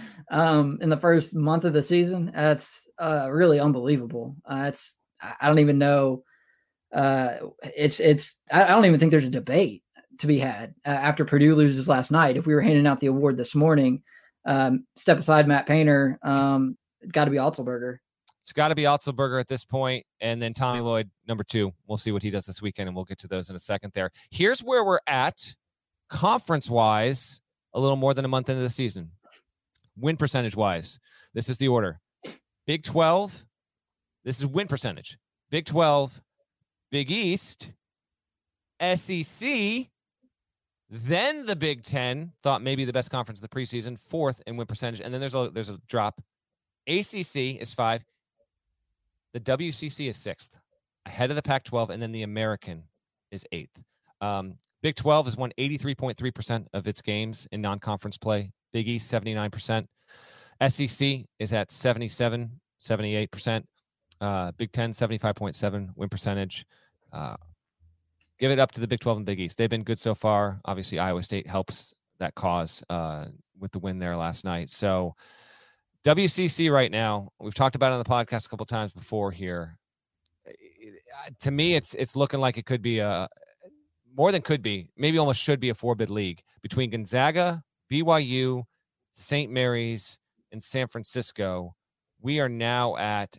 um, 0.30 0.78
in 0.80 0.88
the 0.88 0.96
first 0.96 1.34
month 1.34 1.64
of 1.64 1.72
the 1.72 1.82
season. 1.82 2.30
That's 2.34 2.88
uh, 2.98 3.28
really 3.30 3.58
unbelievable. 3.58 4.36
Uh, 4.44 4.72
I 5.40 5.48
don't 5.48 5.58
even 5.58 5.78
know. 5.78 6.24
Uh, 6.92 7.36
it's 7.62 8.00
it's 8.00 8.36
I 8.50 8.66
don't 8.66 8.84
even 8.84 8.98
think 8.98 9.10
there's 9.10 9.24
a 9.24 9.30
debate 9.30 9.82
to 10.18 10.26
be 10.26 10.38
had 10.38 10.74
uh, 10.84 10.90
after 10.90 11.24
Purdue 11.24 11.54
loses 11.54 11.88
last 11.88 12.10
night. 12.10 12.36
If 12.36 12.46
we 12.46 12.54
were 12.54 12.60
handing 12.60 12.86
out 12.86 13.00
the 13.00 13.06
award 13.06 13.36
this 13.36 13.54
morning, 13.54 14.02
um, 14.44 14.86
step 14.96 15.18
aside 15.18 15.48
Matt 15.48 15.66
Painter. 15.66 16.18
Um, 16.22 16.76
got 17.12 17.24
to 17.26 17.30
be 17.30 17.38
Otzelberger. 17.38 17.98
It's 18.42 18.52
got 18.52 18.68
to 18.68 18.74
be 18.74 18.82
Otzelberger 18.84 19.38
at 19.38 19.48
this 19.48 19.64
point, 19.64 20.04
and 20.20 20.40
then 20.40 20.54
Tommy 20.54 20.80
uh-huh. 20.80 20.88
Lloyd, 20.88 21.10
number 21.28 21.44
two. 21.44 21.72
We'll 21.86 21.98
see 21.98 22.10
what 22.10 22.22
he 22.22 22.30
does 22.30 22.46
this 22.46 22.62
weekend, 22.62 22.88
and 22.88 22.96
we'll 22.96 23.04
get 23.04 23.18
to 23.20 23.28
those 23.28 23.50
in 23.50 23.56
a 23.56 23.60
second. 23.60 23.92
There. 23.94 24.10
Here's 24.30 24.60
where 24.60 24.84
we're 24.84 25.00
at, 25.06 25.54
conference 26.08 26.70
wise, 26.70 27.40
a 27.74 27.80
little 27.80 27.96
more 27.96 28.14
than 28.14 28.24
a 28.24 28.28
month 28.28 28.48
into 28.48 28.62
the 28.62 28.70
season. 28.70 29.10
Win 29.96 30.16
percentage 30.16 30.56
wise, 30.56 30.98
this 31.34 31.48
is 31.48 31.58
the 31.58 31.68
order: 31.68 32.00
Big 32.66 32.82
Twelve. 32.82 33.44
This 34.24 34.38
is 34.38 34.46
win 34.46 34.68
percentage. 34.68 35.18
Big 35.50 35.66
Twelve, 35.66 36.20
Big 36.90 37.10
East, 37.10 37.72
SEC, 38.80 39.88
then 40.88 41.46
the 41.46 41.56
Big 41.56 41.82
Ten. 41.82 42.32
Thought 42.42 42.62
maybe 42.62 42.84
the 42.84 42.92
best 42.92 43.10
conference 43.10 43.38
of 43.38 43.48
the 43.48 43.54
preseason, 43.54 43.98
fourth 43.98 44.40
in 44.46 44.56
win 44.56 44.66
percentage, 44.66 45.00
and 45.00 45.12
then 45.12 45.20
there's 45.20 45.34
a 45.34 45.50
there's 45.52 45.68
a 45.68 45.78
drop. 45.86 46.22
ACC 46.88 47.60
is 47.60 47.74
five. 47.74 48.02
The 49.32 49.40
WCC 49.40 50.08
is 50.08 50.16
sixth, 50.16 50.56
ahead 51.06 51.30
of 51.30 51.36
the 51.36 51.42
Pac 51.42 51.64
12, 51.64 51.90
and 51.90 52.02
then 52.02 52.12
the 52.12 52.22
American 52.22 52.84
is 53.30 53.44
eighth. 53.52 53.80
Um, 54.20 54.54
Big 54.82 54.96
12 54.96 55.26
has 55.26 55.36
won 55.36 55.52
83.3% 55.58 56.66
of 56.72 56.86
its 56.86 57.02
games 57.02 57.46
in 57.52 57.60
non 57.60 57.78
conference 57.78 58.16
play. 58.16 58.50
Big 58.72 58.88
East, 58.88 59.12
79%. 59.12 59.86
SEC 60.68 61.26
is 61.38 61.52
at 61.52 61.70
77, 61.70 62.60
78%. 62.80 63.64
Uh, 64.20 64.52
Big 64.52 64.72
10, 64.72 64.92
75.7 64.92 65.90
win 65.96 66.08
percentage. 66.08 66.64
Uh, 67.12 67.36
give 68.38 68.50
it 68.50 68.58
up 68.58 68.72
to 68.72 68.80
the 68.80 68.88
Big 68.88 69.00
12 69.00 69.18
and 69.18 69.26
Big 69.26 69.40
East. 69.40 69.58
They've 69.58 69.70
been 69.70 69.84
good 69.84 69.98
so 69.98 70.14
far. 70.14 70.60
Obviously, 70.64 70.98
Iowa 70.98 71.22
State 71.22 71.46
helps 71.46 71.94
that 72.18 72.34
cause 72.34 72.82
uh, 72.90 73.26
with 73.58 73.72
the 73.72 73.78
win 73.78 73.98
there 73.98 74.16
last 74.16 74.44
night. 74.44 74.70
So, 74.70 75.14
WCC 76.04 76.72
right 76.72 76.90
now, 76.90 77.30
we've 77.38 77.54
talked 77.54 77.76
about 77.76 77.92
it 77.92 77.94
on 77.94 77.98
the 77.98 78.04
podcast 78.04 78.46
a 78.46 78.48
couple 78.48 78.64
times 78.64 78.92
before 78.92 79.30
here. 79.30 79.78
Eh, 80.46 80.52
to 81.40 81.50
me, 81.50 81.74
it's 81.74 81.94
it's 81.94 82.16
looking 82.16 82.40
like 82.40 82.56
it 82.56 82.64
could 82.64 82.80
be 82.80 83.00
a 83.00 83.28
more 84.16 84.32
than 84.32 84.42
could 84.42 84.62
be, 84.62 84.90
maybe 84.96 85.18
almost 85.18 85.40
should 85.40 85.60
be 85.60 85.68
a 85.68 85.74
four 85.74 85.94
bid 85.94 86.10
league 86.10 86.42
between 86.62 86.90
Gonzaga, 86.90 87.62
BYU, 87.90 88.64
St. 89.14 89.50
Mary's, 89.50 90.18
and 90.52 90.62
San 90.62 90.88
Francisco. 90.88 91.74
We 92.20 92.40
are 92.40 92.48
now 92.48 92.96
at 92.96 93.36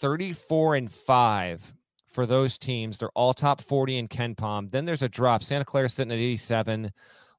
34 0.00 0.76
and 0.76 0.92
5 0.92 1.74
for 2.06 2.26
those 2.26 2.58
teams. 2.58 2.98
They're 2.98 3.10
all 3.10 3.34
top 3.34 3.60
40 3.60 3.98
in 3.98 4.08
KenPom. 4.08 4.70
Then 4.70 4.84
there's 4.84 5.02
a 5.02 5.08
drop. 5.08 5.42
Santa 5.42 5.64
Clara 5.64 5.88
sitting 5.88 6.12
at 6.12 6.18
87. 6.18 6.90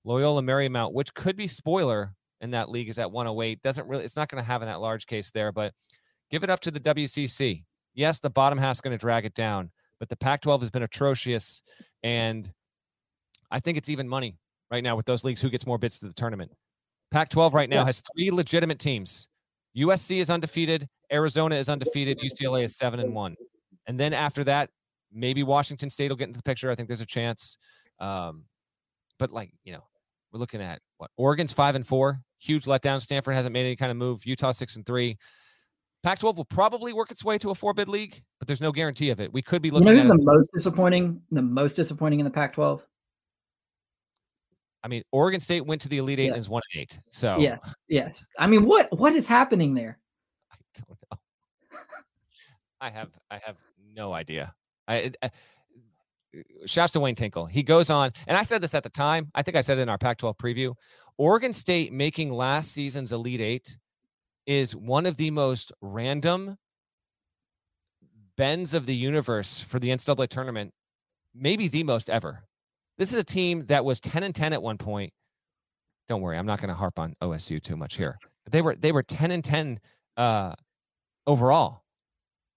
Loyola 0.03 0.41
Marymount, 0.41 0.93
which 0.93 1.13
could 1.13 1.35
be 1.35 1.47
spoiler 1.47 2.13
in 2.41 2.51
that 2.51 2.69
league 2.69 2.89
is 2.89 2.99
at 2.99 3.11
108. 3.11 3.61
Doesn't 3.61 3.87
really, 3.87 4.03
it's 4.03 4.15
not 4.15 4.29
going 4.29 4.41
to 4.41 4.47
have 4.47 4.61
an 4.61 4.67
at 4.67 4.81
large 4.81 5.05
case 5.05 5.31
there, 5.31 5.51
but 5.51 5.73
give 6.31 6.43
it 6.43 6.49
up 6.49 6.59
to 6.61 6.71
the 6.71 6.79
WCC. 6.79 7.63
Yes, 7.93 8.19
the 8.19 8.29
bottom 8.29 8.57
half's 8.57 8.81
going 8.81 8.97
to 8.97 9.01
drag 9.01 9.25
it 9.25 9.33
down, 9.33 9.71
but 9.99 10.09
the 10.09 10.15
Pac 10.15 10.41
12 10.41 10.61
has 10.61 10.71
been 10.71 10.83
atrocious. 10.83 11.61
And 12.03 12.51
I 13.51 13.59
think 13.59 13.77
it's 13.77 13.89
even 13.89 14.07
money 14.07 14.37
right 14.71 14.83
now 14.83 14.95
with 14.95 15.05
those 15.05 15.23
leagues 15.23 15.41
who 15.41 15.49
gets 15.49 15.65
more 15.65 15.77
bits 15.77 15.99
to 15.99 16.07
the 16.07 16.13
tournament. 16.13 16.51
Pac 17.11 17.29
12 17.29 17.53
right 17.53 17.69
now 17.69 17.83
has 17.85 18.03
three 18.15 18.29
legitimate 18.31 18.79
teams. 18.79 19.27
USC 19.75 20.17
is 20.17 20.29
undefeated, 20.29 20.87
Arizona 21.11 21.55
is 21.55 21.69
undefeated, 21.69 22.19
UCLA 22.19 22.63
is 22.63 22.77
7 22.77 22.99
and 22.99 23.13
1. 23.13 23.35
And 23.87 23.99
then 23.99 24.13
after 24.13 24.43
that, 24.43 24.69
maybe 25.11 25.41
Washington 25.43 25.89
State 25.89 26.09
will 26.09 26.15
get 26.15 26.27
into 26.27 26.37
the 26.37 26.43
picture. 26.43 26.69
I 26.69 26.75
think 26.75 26.87
there's 26.87 27.01
a 27.01 27.05
chance. 27.05 27.57
Um, 27.99 28.43
but 29.17 29.31
like, 29.31 29.51
you 29.63 29.73
know, 29.73 29.83
we're 30.31 30.39
looking 30.39 30.61
at 30.61 30.81
what 30.97 31.11
Oregon's 31.17 31.53
five 31.53 31.75
and 31.75 31.85
four, 31.85 32.21
huge 32.37 32.65
letdown. 32.65 33.01
Stanford 33.01 33.35
hasn't 33.35 33.53
made 33.53 33.65
any 33.65 33.75
kind 33.75 33.91
of 33.91 33.97
move. 33.97 34.25
Utah 34.25 34.51
six 34.51 34.75
and 34.75 34.85
three. 34.85 35.17
Pac-12 36.01 36.37
will 36.37 36.45
probably 36.45 36.93
work 36.93 37.11
its 37.11 37.25
way 37.25 37.37
to 37.39 37.49
a 37.49 37.55
four-bid 37.55 37.89
league, 37.89 38.21
but 38.39 38.47
there's 38.47 38.61
no 38.61 38.71
guarantee 38.71 39.09
of 39.09 39.19
it. 39.19 39.33
We 39.33 39.41
could 39.41 39.61
be 39.61 39.69
looking. 39.69 39.87
You 39.87 39.95
know 39.95 40.01
who's 40.01 40.15
the 40.15 40.23
most 40.23 40.51
disappointing? 40.53 41.21
The 41.31 41.41
most 41.41 41.73
disappointing 41.73 42.19
in 42.19 42.23
the 42.23 42.31
Pac-12. 42.31 42.81
I 44.81 44.87
mean, 44.87 45.03
Oregon 45.11 45.41
State 45.41 45.65
went 45.65 45.81
to 45.81 45.89
the 45.89 45.97
Elite 45.97 46.19
Eight 46.19 46.25
yeah. 46.27 46.31
and 46.31 46.39
is 46.39 46.47
one 46.47 46.61
and 46.73 46.81
eight. 46.81 46.99
So 47.11 47.37
yeah, 47.37 47.57
yes. 47.89 48.23
I 48.37 48.47
mean, 48.47 48.65
what 48.65 48.97
what 48.97 49.13
is 49.13 49.27
happening 49.27 49.73
there? 49.73 49.99
I 50.51 50.55
don't 50.73 50.97
know. 51.11 51.17
I 52.81 52.89
have 52.89 53.09
I 53.29 53.41
have 53.45 53.57
no 53.93 54.13
idea. 54.13 54.53
I, 54.87 55.11
I 55.21 55.31
shouts 56.65 56.93
to 56.93 56.99
Wayne 56.99 57.15
Tinkle. 57.15 57.45
He 57.45 57.63
goes 57.63 57.89
on, 57.89 58.11
and 58.27 58.37
I 58.37 58.43
said 58.43 58.61
this 58.61 58.73
at 58.73 58.83
the 58.83 58.89
time. 58.89 59.31
I 59.35 59.41
think 59.41 59.57
I 59.57 59.61
said 59.61 59.79
it 59.79 59.81
in 59.81 59.89
our 59.89 59.97
Pac 59.97 60.17
12 60.19 60.37
preview. 60.37 60.75
Oregon 61.17 61.53
State 61.53 61.91
making 61.91 62.31
last 62.31 62.71
season's 62.71 63.11
Elite 63.11 63.41
Eight 63.41 63.77
is 64.45 64.75
one 64.75 65.05
of 65.05 65.17
the 65.17 65.31
most 65.31 65.71
random 65.81 66.57
bends 68.37 68.73
of 68.73 68.85
the 68.85 68.95
universe 68.95 69.61
for 69.61 69.79
the 69.79 69.89
NCAA 69.89 70.29
tournament, 70.29 70.73
maybe 71.35 71.67
the 71.67 71.83
most 71.83 72.09
ever. 72.09 72.43
This 72.97 73.11
is 73.11 73.19
a 73.19 73.23
team 73.23 73.65
that 73.67 73.83
was 73.83 73.99
10 73.99 74.23
and 74.23 74.33
10 74.33 74.53
at 74.53 74.61
one 74.61 74.77
point, 74.77 75.13
don't 76.07 76.21
worry, 76.21 76.37
I'm 76.37 76.45
not 76.45 76.59
going 76.59 76.69
to 76.69 76.75
harp 76.75 76.99
on 76.99 77.15
OSU 77.21 77.61
too 77.61 77.75
much 77.77 77.95
here. 77.95 78.17
But 78.43 78.53
they 78.53 78.61
were 78.61 78.75
they 78.75 78.91
were 78.91 79.03
10 79.03 79.31
and 79.31 79.43
10 79.43 79.79
uh, 80.17 80.53
overall, 81.27 81.83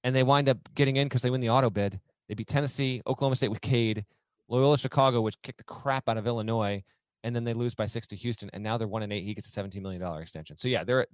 and 0.04 0.14
they 0.16 0.22
wind 0.22 0.48
up 0.48 0.58
getting 0.74 0.96
in 0.96 1.06
because 1.06 1.22
they 1.22 1.30
win 1.30 1.40
the 1.40 1.50
auto 1.50 1.68
bid. 1.68 2.00
They 2.28 2.34
beat 2.34 2.48
Tennessee, 2.48 3.02
Oklahoma 3.06 3.36
State 3.36 3.50
with 3.50 3.60
Cade, 3.60 4.04
Loyola 4.48 4.78
Chicago, 4.78 5.20
which 5.20 5.40
kicked 5.42 5.58
the 5.58 5.64
crap 5.64 6.08
out 6.08 6.16
of 6.16 6.26
Illinois, 6.26 6.82
and 7.24 7.34
then 7.34 7.44
they 7.44 7.54
lose 7.54 7.74
by 7.74 7.86
six 7.86 8.06
to 8.08 8.16
Houston, 8.16 8.50
and 8.52 8.62
now 8.62 8.76
they're 8.76 8.88
one 8.88 9.02
and 9.02 9.12
eight. 9.12 9.24
He 9.24 9.34
gets 9.34 9.46
a 9.46 9.50
17 9.50 9.82
million 9.82 10.00
dollar 10.00 10.20
extension. 10.20 10.56
So 10.56 10.68
yeah, 10.68 10.84
they're 10.84 11.06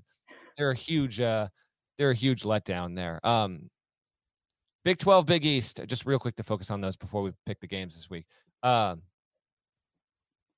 they're 0.56 0.70
a 0.70 0.76
huge 0.76 1.20
uh, 1.20 1.48
they're 1.98 2.10
a 2.10 2.14
huge 2.14 2.42
letdown 2.42 2.94
there. 2.94 3.20
Um, 3.26 3.70
Big 4.84 4.98
12, 4.98 5.26
Big 5.26 5.44
East. 5.44 5.80
Just 5.86 6.06
real 6.06 6.18
quick 6.18 6.36
to 6.36 6.42
focus 6.42 6.70
on 6.70 6.80
those 6.80 6.96
before 6.96 7.22
we 7.22 7.32
pick 7.44 7.60
the 7.60 7.66
games 7.66 7.94
this 7.94 8.08
week. 8.08 8.24
Um, 8.62 9.02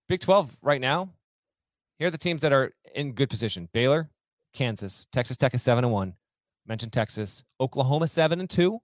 Big 0.08 0.20
12 0.20 0.56
right 0.62 0.80
now. 0.80 1.10
Here 1.98 2.08
are 2.08 2.12
the 2.12 2.18
teams 2.18 2.40
that 2.42 2.52
are 2.52 2.72
in 2.94 3.12
good 3.12 3.28
position: 3.28 3.68
Baylor, 3.72 4.10
Kansas, 4.54 5.06
Texas 5.12 5.36
Tech 5.36 5.54
is 5.54 5.62
seven 5.62 5.84
and 5.84 5.92
one. 5.92 6.14
Mentioned 6.66 6.92
Texas, 6.92 7.44
Oklahoma 7.60 8.06
seven 8.06 8.40
and 8.40 8.48
two. 8.48 8.80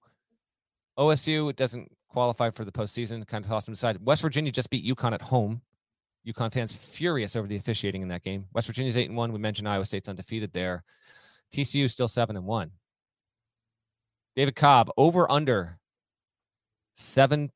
OSU 0.99 1.55
doesn't 1.57 1.91
qualify 2.09 2.51
for 2.51 2.65
the 2.65 2.73
postseason. 2.73 3.27
Kind 3.27 3.45
of 3.45 3.51
tossed 3.51 3.67
them 3.67 3.75
aside. 3.75 3.99
West 4.05 4.23
Virginia 4.23 4.51
just 4.51 4.71
beat 4.71 4.87
UConn 4.87 5.13
at 5.13 5.23
home. 5.23 5.61
UConn 6.27 6.53
fans 6.53 6.75
furious 6.75 7.37
over 7.37 7.47
the 7.47 7.57
officiating 7.57 8.03
in 8.03 8.09
that 8.09 8.23
game. 8.23 8.47
West 8.53 8.67
Virginia's 8.67 8.97
eight 8.97 9.09
and 9.09 9.17
one. 9.17 9.33
We 9.33 9.39
mentioned 9.39 9.69
Iowa 9.69 9.85
State's 9.85 10.09
undefeated 10.09 10.53
there. 10.53 10.83
TCU 11.53 11.89
still 11.91 12.09
seven 12.09 12.37
and 12.37 12.47
one. 12.47 12.73
David 14.35 14.57
Cobb 14.57 14.91
over 14.97 15.31
under 15.31 15.79
seven 16.97 17.51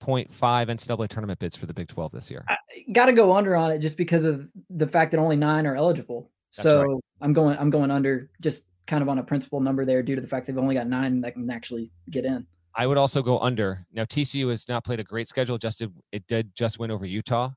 point 0.00 0.32
five 0.32 0.68
NCAA 0.68 1.08
tournament 1.08 1.38
bids 1.38 1.56
for 1.56 1.66
the 1.66 1.74
Big 1.74 1.88
Twelve 1.88 2.12
this 2.12 2.30
year. 2.30 2.44
Got 2.92 3.06
to 3.06 3.12
go 3.12 3.32
under 3.32 3.56
on 3.56 3.72
it 3.72 3.78
just 3.78 3.96
because 3.96 4.24
of 4.24 4.48
the 4.70 4.86
fact 4.86 5.10
that 5.10 5.18
only 5.18 5.36
nine 5.36 5.66
are 5.66 5.74
eligible. 5.74 6.30
That's 6.56 6.68
so 6.68 6.82
right. 6.82 7.00
I'm 7.20 7.32
going 7.32 7.58
I'm 7.58 7.70
going 7.70 7.90
under 7.90 8.30
just 8.40 8.62
kind 8.86 9.02
of 9.02 9.08
on 9.08 9.18
a 9.18 9.22
principal 9.22 9.60
number 9.60 9.84
there 9.84 10.02
due 10.02 10.14
to 10.14 10.20
the 10.20 10.28
fact 10.28 10.46
they've 10.46 10.58
only 10.58 10.74
got 10.74 10.86
nine 10.86 11.20
that 11.22 11.34
can 11.34 11.50
actually 11.50 11.90
get 12.10 12.24
in. 12.24 12.46
I 12.74 12.86
would 12.86 12.98
also 12.98 13.22
go 13.22 13.38
under. 13.38 13.86
Now 13.92 14.04
TCU 14.04 14.50
has 14.50 14.68
not 14.68 14.84
played 14.84 15.00
a 15.00 15.04
great 15.04 15.28
schedule. 15.28 15.58
Just 15.58 15.78
did, 15.78 15.92
it 16.10 16.26
did 16.26 16.54
just 16.54 16.78
win 16.78 16.90
over 16.90 17.04
Utah, 17.04 17.50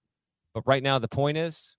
but 0.53 0.63
right 0.65 0.83
now 0.83 0.99
the 0.99 1.07
point 1.07 1.37
is, 1.37 1.75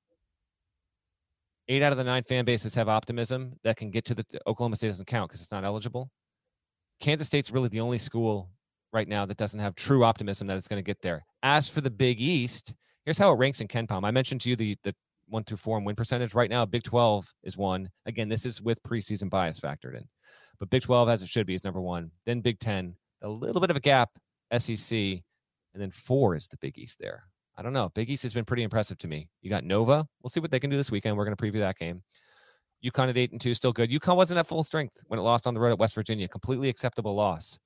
eight 1.69 1.83
out 1.83 1.93
of 1.93 1.99
the 1.99 2.05
nine 2.05 2.23
fan 2.23 2.45
bases 2.45 2.75
have 2.75 2.89
optimism 2.89 3.55
that 3.65 3.77
can 3.77 3.91
get 3.91 4.05
to 4.07 4.15
the 4.15 4.25
Oklahoma 4.47 4.77
State 4.77 4.89
doesn't 4.89 5.07
count 5.07 5.29
because 5.29 5.41
it's 5.41 5.51
not 5.51 5.65
eligible. 5.65 6.11
Kansas 7.01 7.27
State's 7.27 7.51
really 7.51 7.69
the 7.69 7.81
only 7.81 7.99
school 7.99 8.49
right 8.93 9.09
now 9.09 9.27
that 9.27 9.37
doesn't 9.37 9.61
have 9.61 9.75
true 9.75 10.05
optimism 10.05 10.47
that 10.47 10.57
it's 10.57 10.69
going 10.69 10.83
to 10.83 10.87
get 10.87 11.03
there. 11.03 11.27
As 11.43 11.69
for 11.69 11.81
the 11.81 11.91
Big 11.91 12.21
East, 12.21 12.73
here's 13.05 13.19
how 13.19 13.33
it 13.33 13.37
ranks 13.37 13.61
in 13.61 13.69
KenPom. 13.69 14.05
I 14.05 14.11
mentioned 14.11 14.41
to 14.43 14.51
you 14.51 14.57
the 14.57 14.77
the 14.85 14.95
one 15.29 15.45
through 15.45 15.57
four 15.57 15.77
and 15.77 15.85
win 15.85 15.97
percentage. 15.97 16.35
Right 16.35 16.51
now, 16.51 16.65
Big 16.65 16.83
12 16.83 17.33
is 17.43 17.57
one. 17.57 17.91
Again, 18.07 18.29
this 18.29 18.47
is 18.47 18.63
with 18.63 18.83
preseason 18.83 19.29
bias 19.29 19.61
factored 19.61 19.97
in. 19.97 20.07
But 20.59 20.71
Big 20.71 20.83
12, 20.83 21.09
as 21.09 21.23
it 21.23 21.29
should 21.29 21.47
be, 21.47 21.55
is 21.55 21.65
number 21.65 21.81
one. 21.81 22.11
Then 22.25 22.41
Big 22.41 22.59
10, 22.59 22.95
a 23.23 23.29
little 23.29 23.61
bit 23.61 23.71
of 23.71 23.77
a 23.77 23.81
gap, 23.81 24.11
SEC. 24.59 24.93
And 24.93 25.83
then 25.83 25.91
four 25.91 26.35
is 26.35 26.47
the 26.47 26.57
Big 26.59 26.79
East 26.79 26.99
there. 26.99 27.25
I 27.57 27.63
don't 27.63 27.73
know. 27.73 27.91
Big 27.95 28.11
East 28.11 28.23
has 28.23 28.33
been 28.33 28.45
pretty 28.45 28.63
impressive 28.63 28.99
to 28.99 29.09
me. 29.09 29.29
You 29.43 29.51
got 29.51 29.65
Nova. 29.65 30.07
We'll 30.23 30.31
see 30.31 30.41
what 30.41 30.51
they 30.51 30.61
can 30.61 30.71
do 30.71 30.77
this 30.77 30.91
weekend. 30.91 31.17
We're 31.17 31.25
going 31.25 31.37
to 31.37 31.43
preview 31.43 31.61
that 31.61 31.79
game. 31.79 32.03
UConn 32.85 33.09
at 33.09 33.17
eight 33.17 33.33
and 33.33 33.41
two, 33.41 33.55
still 33.55 33.73
good. 33.73 33.91
UConn 33.91 34.17
wasn't 34.17 34.39
at 34.39 34.47
full 34.47 34.63
strength 34.63 35.03
when 35.07 35.19
it 35.19 35.23
lost 35.23 35.47
on 35.47 35.55
the 35.55 35.61
road 35.61 35.73
at 35.73 35.79
West 35.79 35.95
Virginia. 35.95 36.29
Completely 36.29 36.69
acceptable 36.69 37.15
loss. 37.15 37.59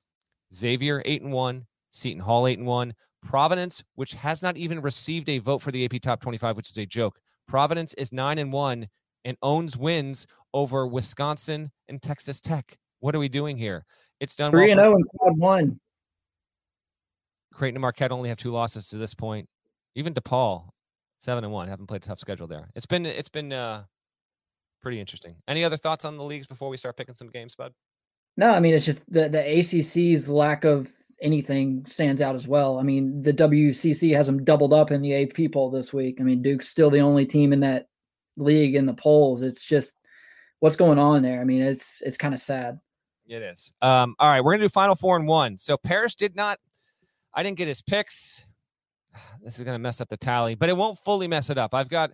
Xavier 0.55 1.03
eight 1.05 1.22
and 1.22 1.32
one, 1.32 1.66
Seton 1.90 2.20
Hall 2.20 2.46
eight 2.46 2.59
and 2.59 2.66
one, 2.66 2.94
Providence, 3.22 3.82
which 3.96 4.14
has 4.14 4.42
not 4.42 4.57
even 4.57 4.80
received 4.80 5.28
a 5.28 5.38
vote 5.38 5.61
for 5.61 5.70
the 5.70 5.84
AP 5.84 6.01
Top 6.01 6.20
25, 6.20 6.57
which 6.57 6.70
is 6.70 6.78
a 6.78 6.86
joke. 6.86 7.18
Providence 7.46 7.94
is 7.94 8.12
nine 8.12 8.38
and 8.38 8.53
one 8.53 8.88
and 9.24 9.36
owns 9.42 9.76
wins 9.76 10.26
over 10.55 10.86
Wisconsin 10.86 11.70
and 11.88 12.01
Texas 12.01 12.40
Tech. 12.40 12.78
What 13.01 13.14
are 13.14 13.18
we 13.18 13.28
doing 13.28 13.57
here? 13.57 13.84
It's 14.21 14.37
done 14.37 14.51
Three 14.53 14.68
well 14.68 14.79
and 14.79 14.81
zero 14.81 14.95
in 14.95 15.05
quad 15.05 15.39
one. 15.39 15.81
Creighton 17.53 17.77
and 17.77 17.83
Marquette 17.83 18.12
only 18.12 18.29
have 18.29 18.39
two 18.39 18.51
losses 18.51 18.89
to 18.89 18.97
this 18.97 19.14
point. 19.14 19.49
Even 19.95 20.14
DePaul, 20.14 20.68
seven 21.18 21.43
and 21.43 21.53
one, 21.53 21.68
haven't 21.68 21.87
played 21.87 22.03
a 22.05 22.07
tough 22.07 22.21
schedule 22.21 22.47
there. 22.47 22.71
It's 22.75 22.87
been 22.87 23.07
it's 23.07 23.29
been 23.29 23.53
uh 23.53 23.85
pretty 24.83 25.01
interesting. 25.01 25.37
Any 25.49 25.64
other 25.64 25.77
thoughts 25.77 26.05
on 26.05 26.16
the 26.16 26.25
leagues 26.25 26.47
before 26.47 26.68
we 26.68 26.77
start 26.77 26.97
picking 26.97 27.14
some 27.14 27.29
games, 27.29 27.57
Bud? 27.57 27.73
No, 28.37 28.51
I 28.51 28.61
mean 28.61 28.75
it's 28.75 28.85
just 28.85 29.03
the 29.11 29.29
the 29.29 29.43
ACC's 29.43 30.29
lack 30.29 30.64
of 30.64 30.93
anything 31.23 31.85
stands 31.87 32.21
out 32.21 32.35
as 32.35 32.47
well. 32.47 32.79
I 32.79 32.83
mean 32.83 33.23
the 33.23 33.33
WCC 33.33 34.14
has 34.14 34.27
them 34.27 34.45
doubled 34.45 34.73
up 34.73 34.91
in 34.91 35.03
the 35.03 35.14
AP 35.14 35.53
poll 35.53 35.71
this 35.71 35.93
week. 35.93 36.18
I 36.21 36.25
mean 36.25 36.43
Duke's 36.43 36.68
still 36.68 36.91
the 36.91 37.01
only 37.01 37.27
team 37.27 37.53
in 37.53 37.61
that 37.61 37.89
league 38.37 38.75
in 38.75 38.87
the 38.87 38.95
polls. 38.95 39.43
It's 39.43 39.64
just 39.64 39.95
what's 40.61 40.77
going 40.77 40.99
on 40.99 41.23
there. 41.23 41.41
I 41.41 41.45
mean 41.45 41.62
it's 41.62 42.01
it's 42.03 42.16
kind 42.16 42.35
of 42.35 42.41
sad. 42.41 42.79
It 43.31 43.43
is. 43.43 43.72
Um, 43.81 44.16
all 44.18 44.28
right, 44.28 44.43
we're 44.43 44.53
gonna 44.55 44.64
do 44.64 44.68
final 44.68 44.97
four 44.97 45.16
and 45.16 45.26
one. 45.26 45.57
So 45.57 45.76
Parrish 45.76 46.16
did 46.16 46.35
not 46.35 46.59
I 47.33 47.45
didn't 47.45 47.59
get 47.59 47.68
his 47.68 47.81
picks. 47.81 48.45
This 49.43 49.59
is 49.59 49.64
gonna 49.64 49.78
mess 49.78 50.01
up 50.01 50.09
the 50.09 50.16
tally, 50.16 50.55
but 50.55 50.68
it 50.68 50.76
won't 50.76 50.99
fully 50.99 51.26
mess 51.26 51.49
it 51.49 51.57
up. 51.57 51.74
I've 51.74 51.89
got 51.89 52.11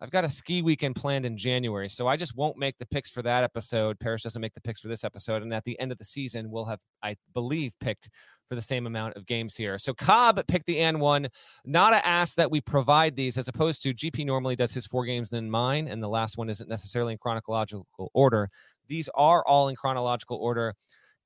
I've 0.00 0.10
got 0.10 0.24
a 0.24 0.30
ski 0.30 0.62
weekend 0.62 0.94
planned 0.94 1.26
in 1.26 1.36
January, 1.36 1.88
so 1.88 2.06
I 2.06 2.16
just 2.16 2.36
won't 2.36 2.56
make 2.56 2.78
the 2.78 2.86
picks 2.86 3.10
for 3.10 3.22
that 3.22 3.42
episode. 3.42 3.98
Parrish 3.98 4.22
doesn't 4.22 4.40
make 4.40 4.54
the 4.54 4.60
picks 4.60 4.80
for 4.80 4.86
this 4.86 5.02
episode, 5.02 5.42
and 5.42 5.52
at 5.52 5.64
the 5.64 5.78
end 5.80 5.90
of 5.90 5.98
the 5.98 6.04
season, 6.04 6.50
we'll 6.50 6.66
have, 6.66 6.78
I 7.02 7.16
believe, 7.34 7.74
picked 7.80 8.08
for 8.46 8.54
the 8.54 8.62
same 8.62 8.86
amount 8.86 9.16
of 9.16 9.26
games 9.26 9.56
here. 9.56 9.76
So 9.76 9.92
Cobb 9.94 10.40
picked 10.46 10.66
the 10.66 10.78
N 10.78 11.00
one. 11.00 11.22
Not 11.64 11.90
Nada 11.90 12.06
asked 12.06 12.36
that 12.36 12.50
we 12.50 12.60
provide 12.60 13.16
these, 13.16 13.36
as 13.36 13.48
opposed 13.48 13.82
to 13.82 13.94
GP 13.94 14.24
normally 14.24 14.54
does 14.54 14.72
his 14.72 14.86
four 14.86 15.04
games, 15.04 15.30
then 15.30 15.50
mine, 15.50 15.88
and 15.88 16.00
the 16.00 16.08
last 16.08 16.38
one 16.38 16.48
isn't 16.48 16.68
necessarily 16.68 17.14
in 17.14 17.18
chronological 17.18 17.86
order. 18.14 18.48
These 18.88 19.08
are 19.14 19.46
all 19.46 19.68
in 19.68 19.76
chronological 19.76 20.38
order. 20.38 20.74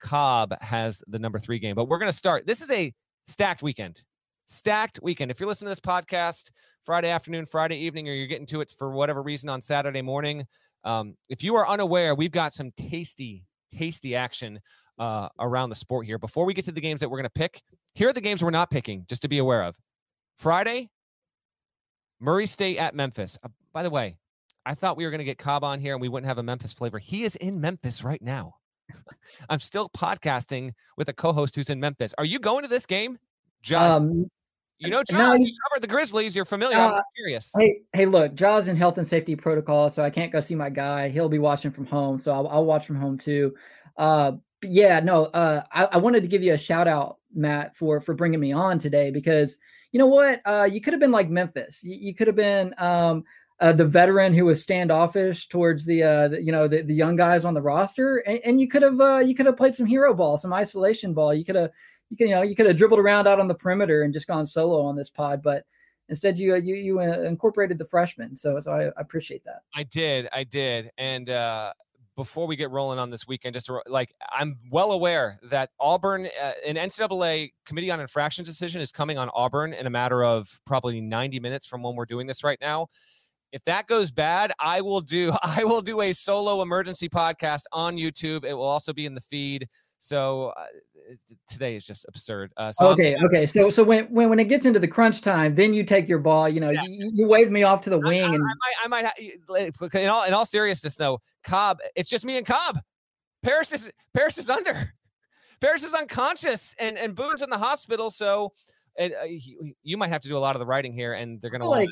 Cobb 0.01 0.55
has 0.61 1.03
the 1.07 1.19
number 1.19 1.39
three 1.39 1.59
game, 1.59 1.75
but 1.75 1.89
we're 1.89 1.99
going 1.99 2.11
to 2.11 2.17
start. 2.17 2.47
This 2.47 2.61
is 2.61 2.71
a 2.71 2.93
stacked 3.25 3.63
weekend. 3.63 4.03
Stacked 4.47 4.99
weekend. 5.03 5.31
If 5.31 5.39
you're 5.39 5.49
listening 5.49 5.67
to 5.67 5.71
this 5.71 5.81
podcast 5.81 6.51
Friday 6.83 7.09
afternoon, 7.09 7.47
Friday 7.47 7.77
evening, 7.77 8.09
or 8.09 8.13
you're 8.13 8.27
getting 8.27 8.47
to 8.47 8.61
it 8.61 8.75
for 8.77 8.91
whatever 8.91 9.23
reason 9.23 9.49
on 9.49 9.63
Saturday 9.63 10.03
morning, 10.03 10.45
um, 10.85 11.15
if 11.29 11.43
you 11.43 11.55
are 11.55 11.67
unaware, 11.69 12.15
we've 12.15 12.33
got 12.33 12.53
some 12.53 12.73
tasty, 12.77 13.45
tasty 13.73 14.17
action 14.17 14.61
uh, 14.99 15.29
around 15.39 15.71
the 15.71 15.77
sport 15.77 16.07
here. 16.07 16.19
Before 16.19 16.45
we 16.45 16.55
get 16.55 16.65
to 16.65 16.73
the 16.73 16.81
games 16.81 17.01
that 17.01 17.09
we're 17.09 17.19
going 17.19 17.25
to 17.25 17.31
pick, 17.31 17.63
here 17.95 18.09
are 18.09 18.13
the 18.13 18.21
games 18.21 18.43
we're 18.43 18.51
not 18.51 18.71
picking, 18.71 19.05
just 19.09 19.23
to 19.23 19.29
be 19.29 19.39
aware 19.39 19.63
of. 19.63 19.77
Friday, 20.37 20.91
Murray 22.21 22.47
State 22.47 22.79
at 22.79 22.95
Memphis. 22.95 23.39
Uh, 23.43 23.49
by 23.73 23.83
the 23.83 23.91
way, 23.91 24.17
I 24.65 24.75
thought 24.75 24.97
we 24.97 25.05
were 25.05 25.11
going 25.11 25.19
to 25.19 25.25
get 25.25 25.39
Cobb 25.39 25.65
on 25.65 25.81
here 25.81 25.95
and 25.95 26.01
we 26.01 26.09
wouldn't 26.09 26.29
have 26.29 26.39
a 26.39 26.43
Memphis 26.43 26.73
flavor. 26.73 26.99
He 26.99 27.25
is 27.25 27.37
in 27.37 27.61
Memphis 27.61 28.05
right 28.05 28.23
now. 28.23 28.55
I'm 29.49 29.61
still 29.61 29.89
podcasting 29.89 30.73
with 30.97 31.09
a 31.09 31.13
co-host 31.13 31.57
who's 31.57 31.71
in 31.71 31.81
Memphis. 31.81 32.15
Are 32.19 32.25
you 32.25 32.39
going 32.39 32.63
to 32.63 32.69
this 32.69 32.87
game, 32.87 33.19
John? 33.63 33.91
Um, 33.91 34.31
you 34.79 34.91
know, 34.91 35.03
John, 35.09 35.19
no, 35.19 35.35
you 35.35 35.53
covered 35.69 35.83
the 35.83 35.87
Grizzlies. 35.89 36.35
You're 36.35 36.45
familiar. 36.45 36.77
I'm 36.77 36.95
Uh, 36.95 37.03
curious. 37.17 37.53
Hey, 37.57 37.83
hey, 37.93 38.07
look, 38.07 38.35
Ja's 38.35 38.69
in 38.69 38.77
health 38.77 38.99
and 38.99 39.07
safety 39.07 39.37
protocol, 39.37 39.89
so 39.91 40.03
I 40.03 40.11
can't 40.11 40.33
go 40.33 40.41
see 40.41 40.57
my 40.57 40.71
guy. 40.71 41.09
He'll 41.09 41.29
be 41.29 41.39
watching 41.39 41.71
from 41.71 41.87
home, 41.87 42.19
so 42.19 42.33
I'll, 42.33 42.49
I'll 42.49 42.65
watch 42.65 42.87
from 42.87 42.97
home 42.97 43.17
too. 43.17 43.55
Uh, 43.97 44.33
yeah, 44.65 44.99
no, 45.01 45.27
uh, 45.27 45.63
I, 45.71 45.85
I 45.85 45.97
wanted 45.99 46.23
to 46.23 46.29
give 46.29 46.43
you 46.43 46.55
a 46.55 46.59
shout 46.59 46.89
out, 46.89 47.19
Matt, 47.33 47.77
for 47.77 48.01
for 48.01 48.15
bringing 48.15 48.41
me 48.41 48.53
on 48.53 48.79
today 48.79 49.11
because 49.11 49.59
you 49.93 49.99
know 49.99 50.07
what, 50.07 50.41
uh, 50.47 50.69
you 50.71 50.81
could 50.81 50.95
have 50.95 51.01
been 51.01 51.13
like 51.13 51.29
Memphis. 51.29 51.85
You, 51.85 51.97
you 52.01 52.15
could 52.15 52.27
have 52.27 52.37
been 52.37 52.75
um, 52.79 53.25
uh, 53.63 53.73
the 53.73 53.85
veteran 53.85 54.35
who 54.35 54.45
was 54.45 54.61
standoffish 54.61 55.47
towards 55.47 55.85
the, 55.85 56.03
uh, 56.03 56.29
the 56.29 56.43
you 56.43 56.51
know 56.51 56.67
the, 56.67 56.83
the 56.83 56.93
young 56.93 57.15
guys 57.15 57.45
on 57.45 57.55
the 57.55 57.63
roster, 57.63 58.19
and, 58.19 58.41
and 58.45 58.61
you 58.61 58.67
could 58.67 58.83
have 58.83 59.01
uh, 59.01 59.19
you 59.19 59.37
could 59.37 59.47
have 59.47 59.57
played 59.57 59.75
some 59.75 59.87
hero 59.87 60.13
ball, 60.13 60.37
some 60.37 60.53
isolation 60.53 61.15
ball. 61.15 61.33
You 61.33 61.45
could 61.45 61.55
have 61.55 61.71
you 62.11 62.17
can 62.17 62.29
you 62.29 62.35
know 62.35 62.43
you 62.43 62.57
could 62.57 62.67
have 62.67 62.77
dribbled 62.77 62.99
around 62.99 63.29
out 63.29 63.39
on 63.39 63.47
the 63.47 63.55
perimeter 63.55 64.03
and 64.03 64.13
just 64.13 64.27
gone 64.27 64.45
solo 64.45 64.83
on 64.83 64.97
this 64.97 65.09
pod, 65.09 65.43
but 65.43 65.65
instead 66.09 66.41
you 66.41 66.55
uh, 66.55 66.57
you 66.57 66.75
you 66.75 67.01
uh, 67.01 67.21
incorporated 67.21 67.79
the 67.79 67.85
freshmen. 67.85 68.35
So 68.35 68.59
so 68.59 68.73
I, 68.73 68.87
I 68.87 68.91
appreciate 68.97 69.45
that. 69.45 69.61
I 69.77 69.85
did, 69.85 70.29
I 70.33 70.43
did, 70.43 70.91
and 70.99 71.31
uh, 71.31 71.73
before 72.17 72.49
we 72.49 72.57
get 72.57 72.73
rolling 72.73 72.99
on 72.99 73.11
this 73.11 73.29
weekend, 73.29 73.55
just 73.55 73.67
to, 73.67 73.81
like 73.87 74.13
I'm 74.33 74.59
well 74.73 74.91
aware 74.91 75.39
that 75.45 75.71
Auburn, 75.79 76.27
uh, 76.27 76.53
an 76.67 76.75
NCAA 76.75 77.53
Committee 77.65 77.93
on 77.93 78.01
Infractions 78.01 78.49
decision 78.49 78.81
is 78.81 78.91
coming 78.91 79.19
on 79.19 79.31
Auburn 79.35 79.73
in 79.73 79.87
a 79.87 79.91
matter 79.91 80.25
of 80.25 80.61
probably 80.67 81.01
90 81.01 81.39
minutes 81.39 81.67
from 81.67 81.85
when 81.85 81.95
we're 81.95 82.07
doing 82.07 82.27
this 82.27 82.43
right 82.43 82.59
now. 82.61 82.89
If 83.53 83.63
that 83.65 83.87
goes 83.87 84.11
bad, 84.11 84.53
I 84.59 84.81
will 84.81 85.01
do 85.01 85.33
I 85.43 85.65
will 85.65 85.83
do 85.83 86.01
a 86.01 86.13
solo 86.13 86.63
emergency 86.63 87.09
podcast 87.09 87.63
on 87.73 87.97
YouTube. 87.97 88.45
It 88.45 88.55
will 88.55 88.63
also 88.65 88.93
be 88.93 89.07
in 89.07 89.15
the 89.15 89.21
feed. 89.21 89.69
So 89.99 90.53
uh, 90.57 90.65
today 91.49 91.77
is 91.77 91.85
just 91.85 92.05
absurd. 92.09 92.53
Uh, 92.57 92.73
so 92.73 92.87
I'm- 92.87 92.95
okay, 92.95 93.17
okay. 93.25 93.47
So 93.47 93.71
so 93.71 93.85
when, 93.85 94.07
when 94.07 94.29
when 94.31 94.41
it 94.41 94.49
gets 94.49 94.67
into 94.67 94.81
the 94.81 94.89
crunch 94.89 95.21
time, 95.21 95.55
then 95.55 95.73
you 95.73 95.85
take 95.85 96.09
your 96.09 96.19
ball. 96.19 96.49
You 96.49 96.61
know, 96.61 96.71
Yeah. 96.71 96.83
you, 96.85 97.11
you 97.15 97.29
waved 97.29 97.53
me 97.53 97.63
off 97.63 97.83
to 97.83 97.91
the 97.91 98.01
I- 98.01 98.09
wing, 98.09 98.23
I, 98.23 98.35
and 98.35 98.43
I 98.43 98.89
might, 98.89 99.05
I 99.07 99.59
might. 99.59 99.95
In 99.95 100.09
all, 100.09 100.25
in 100.25 100.35
all 100.35 100.45
seriousness, 100.47 100.97
though, 100.97 101.21
Cobb. 101.45 101.79
It's 101.95 102.09
just 102.09 102.25
me 102.25 102.37
and 102.37 102.45
Cobb. 102.47 102.81
Parrish 103.45 103.71
is 103.73 103.91
Parrish 104.15 104.39
is 104.39 104.51
under. 104.51 104.93
Parrish 105.61 105.85
is 105.85 105.95
unconscious, 105.95 106.75
and 106.81 106.99
and 106.99 107.15
Boone's 107.15 107.43
in 107.43 107.51
the 107.51 107.59
hospital. 107.59 108.11
So, 108.11 108.53
it, 108.97 109.13
uh, 109.13 109.27
you 109.85 109.97
might 109.97 110.09
have 110.09 110.23
to 110.23 110.29
do 110.29 110.37
a 110.37 110.41
lot 110.41 110.57
of 110.57 110.61
the 110.61 110.67
writing 110.67 110.93
here, 110.93 111.13
and 111.13 111.41
they're 111.41 111.51
going 111.51 111.61
to 111.61 111.69
like 111.69 111.89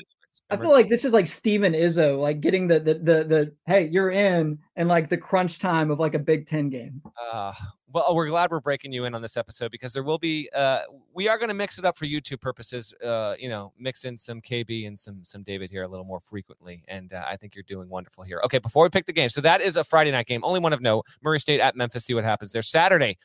I 0.51 0.57
feel 0.57 0.71
like 0.71 0.89
this 0.89 1.05
is 1.05 1.13
like 1.13 1.27
Steven 1.27 1.73
Izzo, 1.73 2.19
like 2.19 2.41
getting 2.41 2.67
the 2.67 2.79
the 2.79 2.95
the, 2.95 3.23
the 3.23 3.55
hey, 3.67 3.87
you're 3.87 4.11
in, 4.11 4.59
and 4.75 4.89
like 4.89 5.07
the 5.07 5.17
crunch 5.17 5.59
time 5.59 5.89
of 5.89 5.99
like 5.99 6.13
a 6.13 6.19
Big 6.19 6.45
Ten 6.45 6.69
game. 6.69 7.01
Uh, 7.31 7.53
well, 7.93 8.13
we're 8.13 8.27
glad 8.27 8.51
we're 8.51 8.59
breaking 8.59 8.91
you 8.91 9.05
in 9.05 9.15
on 9.15 9.21
this 9.21 9.37
episode 9.37 9.71
because 9.71 9.93
there 9.93 10.03
will 10.03 10.17
be. 10.17 10.49
Uh, 10.53 10.81
we 11.13 11.29
are 11.29 11.37
going 11.37 11.47
to 11.47 11.55
mix 11.55 11.79
it 11.79 11.85
up 11.85 11.97
for 11.97 12.05
YouTube 12.05 12.41
purposes. 12.41 12.93
Uh, 13.03 13.35
you 13.39 13.47
know, 13.47 13.71
mix 13.79 14.03
in 14.03 14.17
some 14.17 14.41
KB 14.41 14.87
and 14.87 14.99
some 14.99 15.23
some 15.23 15.41
David 15.41 15.69
here 15.69 15.83
a 15.83 15.87
little 15.87 16.05
more 16.05 16.19
frequently, 16.19 16.83
and 16.89 17.13
uh, 17.13 17.23
I 17.25 17.37
think 17.37 17.55
you're 17.55 17.63
doing 17.63 17.87
wonderful 17.87 18.25
here. 18.25 18.41
Okay, 18.43 18.59
before 18.59 18.83
we 18.83 18.89
pick 18.89 19.05
the 19.05 19.13
game, 19.13 19.29
so 19.29 19.39
that 19.41 19.61
is 19.61 19.77
a 19.77 19.85
Friday 19.85 20.11
night 20.11 20.27
game. 20.27 20.41
Only 20.43 20.59
one 20.59 20.73
of 20.73 20.81
note: 20.81 21.05
Murray 21.21 21.39
State 21.39 21.61
at 21.61 21.77
Memphis. 21.77 22.05
See 22.05 22.13
what 22.13 22.25
happens 22.25 22.51
there. 22.51 22.61
Saturday. 22.61 23.17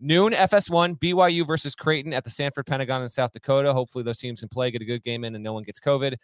Noon 0.00 0.32
FS1 0.32 0.98
BYU 1.00 1.44
versus 1.46 1.74
Creighton 1.74 2.12
at 2.12 2.22
the 2.22 2.30
Sanford 2.30 2.66
Pentagon 2.66 3.02
in 3.02 3.08
South 3.08 3.32
Dakota. 3.32 3.72
Hopefully 3.72 4.04
those 4.04 4.18
teams 4.18 4.40
can 4.40 4.48
play, 4.48 4.70
get 4.70 4.80
a 4.80 4.84
good 4.84 5.02
game 5.02 5.24
in, 5.24 5.34
and 5.34 5.42
no 5.42 5.52
one 5.52 5.64
gets 5.64 5.80
COVID. 5.80 6.14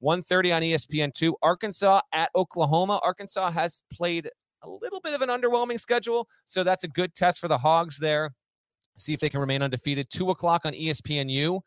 1:30 0.00 0.52
on 0.52 0.62
ESPN2. 0.62 1.34
Arkansas 1.42 2.00
at 2.12 2.30
Oklahoma. 2.36 3.00
Arkansas 3.02 3.50
has 3.50 3.82
played 3.92 4.30
a 4.62 4.68
little 4.68 5.00
bit 5.00 5.14
of 5.14 5.22
an 5.22 5.28
underwhelming 5.28 5.80
schedule, 5.80 6.28
so 6.44 6.62
that's 6.62 6.84
a 6.84 6.88
good 6.88 7.14
test 7.14 7.40
for 7.40 7.48
the 7.48 7.58
Hogs 7.58 7.98
there. 7.98 8.34
See 8.96 9.12
if 9.12 9.20
they 9.20 9.28
can 9.28 9.40
remain 9.40 9.62
undefeated. 9.62 10.08
Two 10.10 10.30
o'clock 10.30 10.64
on 10.64 10.72
ESPNU. 10.72 11.60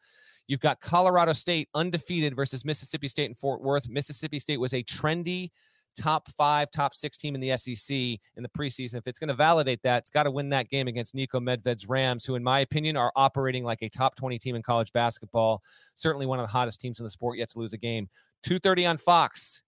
You've 0.48 0.62
got 0.62 0.80
Colorado 0.80 1.34
State 1.34 1.68
undefeated 1.74 2.34
versus 2.34 2.64
Mississippi 2.64 3.10
State 3.10 3.26
and 3.26 3.38
Fort 3.38 3.62
Worth. 3.62 3.90
Mississippi 3.90 4.40
State 4.40 4.62
was 4.62 4.74
a 4.74 4.84
trendy 4.84 5.50
top 5.98 6.30
five, 6.30 6.72
top 6.72 6.94
six 6.94 7.18
team 7.18 7.36
in 7.36 7.42
the 7.42 7.56
SEC 7.58 7.96
in 7.96 8.20
the 8.44 8.50
preseason. 8.50 8.96
If 8.96 9.08
it's 9.08 9.20
going 9.20 9.28
to 9.30 9.34
validate 9.34 9.82
that, 9.84 10.00
it's 10.00 10.12
got 10.12 10.24
to 10.24 10.32
win 10.32 10.50
that 10.50 10.70
game 10.70 10.88
against 10.88 11.16
Niko 11.16 11.42
Medved's 11.42 11.88
Rams, 11.88 12.26
who, 12.26 12.36
in 12.36 12.44
my 12.44 12.60
opinion, 12.60 12.96
are 12.96 13.12
operating 13.16 13.64
like 13.64 13.82
a 13.82 13.90
top 13.90 14.16
20 14.16 14.38
team 14.40 14.56
in 14.56 14.64
college 14.64 14.94
basketball. 14.94 15.62
Certainly 15.96 16.26
one 16.26 16.40
of 16.40 16.46
the 16.46 16.52
hottest 16.52 16.80
teams 16.80 17.00
in 17.00 17.04
the 17.04 17.10
sport 17.10 17.38
yet 17.38 17.50
to 17.50 17.60
lose 17.60 17.74
a 17.74 17.78
game. 17.78 18.08
2.30 18.46 18.90
on 18.90 18.98
Fox. 18.98 19.64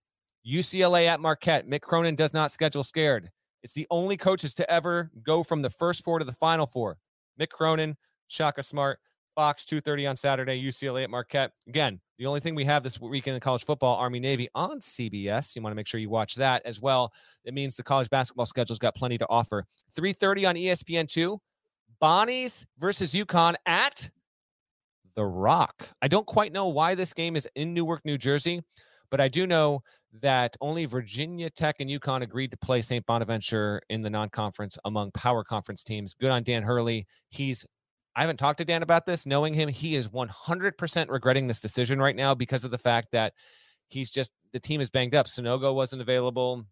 UCLA 0.47 1.07
at 1.07 1.19
Marquette. 1.19 1.67
Mick 1.67 1.82
Cronin 1.82 2.15
does 2.15 2.34
not 2.34 2.51
schedule 2.51 2.84
scared. 2.84 3.30
It's 3.61 3.73
the 3.73 3.88
only 3.91 4.15
coaches 4.15 4.53
to 4.55 4.71
ever 4.71 5.11
go 5.23 5.43
from 5.43 5.61
the 5.61 5.69
first 5.69 6.03
four 6.03 6.19
to 6.19 6.25
the 6.25 6.32
final 6.32 6.65
four. 6.65 6.97
Mick 7.39 7.49
Cronin, 7.49 7.97
Shaka 8.27 8.63
Smart, 8.63 8.99
Fox 9.39 9.63
2:30 9.63 10.05
on 10.09 10.17
Saturday, 10.17 10.61
UCLA 10.61 11.05
at 11.05 11.09
Marquette. 11.09 11.53
Again, 11.65 12.01
the 12.17 12.25
only 12.25 12.41
thing 12.41 12.55
we 12.55 12.65
have 12.65 12.83
this 12.83 12.99
weekend 12.99 13.35
in 13.35 13.39
college 13.39 13.63
football, 13.63 13.95
Army 13.95 14.19
Navy 14.19 14.49
on 14.53 14.81
CBS. 14.81 15.55
You 15.55 15.61
want 15.61 15.71
to 15.71 15.77
make 15.77 15.87
sure 15.87 15.97
you 16.01 16.09
watch 16.09 16.35
that 16.35 16.61
as 16.65 16.81
well. 16.81 17.13
It 17.45 17.53
means 17.53 17.77
the 17.77 17.83
college 17.83 18.09
basketball 18.09 18.47
schedule's 18.47 18.79
got 18.79 18.95
plenty 18.95 19.17
to 19.17 19.25
offer. 19.29 19.65
3:30 19.95 20.45
on 20.45 20.55
ESPN2. 20.57 21.39
Bonnie's 22.01 22.65
versus 22.79 23.13
UConn 23.13 23.55
at 23.65 24.11
the 25.15 25.23
Rock. 25.23 25.87
I 26.01 26.09
don't 26.09 26.27
quite 26.27 26.51
know 26.51 26.67
why 26.67 26.93
this 26.93 27.13
game 27.13 27.37
is 27.37 27.47
in 27.55 27.73
Newark, 27.73 28.03
New 28.03 28.17
Jersey, 28.17 28.61
but 29.09 29.21
I 29.21 29.29
do 29.29 29.47
know 29.47 29.83
that 30.21 30.57
only 30.59 30.83
Virginia 30.83 31.49
Tech 31.49 31.77
and 31.79 31.89
UConn 31.89 32.23
agreed 32.23 32.51
to 32.51 32.57
play 32.57 32.81
St. 32.81 33.05
Bonaventure 33.05 33.81
in 33.89 34.01
the 34.01 34.09
non-conference 34.09 34.77
among 34.83 35.11
power 35.11 35.45
conference 35.45 35.81
teams. 35.81 36.13
Good 36.13 36.31
on 36.31 36.43
Dan 36.43 36.61
Hurley. 36.61 37.07
He's 37.29 37.65
I 38.20 38.24
haven't 38.24 38.36
talked 38.36 38.57
to 38.57 38.65
Dan 38.65 38.84
about 38.84 39.05
this. 39.05 39.26
Knowing 39.26 39.53
him, 39.53 39.70
he 39.70 39.95
is 39.95 40.09
100% 40.09 41.09
regretting 41.09 41.47
this 41.47 41.61
decision 41.61 41.99
right 41.99 42.17
now 42.17 42.36
because 42.36 42.65
of 42.65 42.72
the 42.72 42.78
fact 42.78 43.13
that 43.13 43.32
he's 43.88 44.09
just 44.09 44.34
the 44.51 44.59
team 44.59 44.82
is 44.82 44.89
banged 44.89 45.15
up. 45.15 45.28
Sanogo 45.28 45.74
wasn't 45.74 46.01
available. 46.01 46.65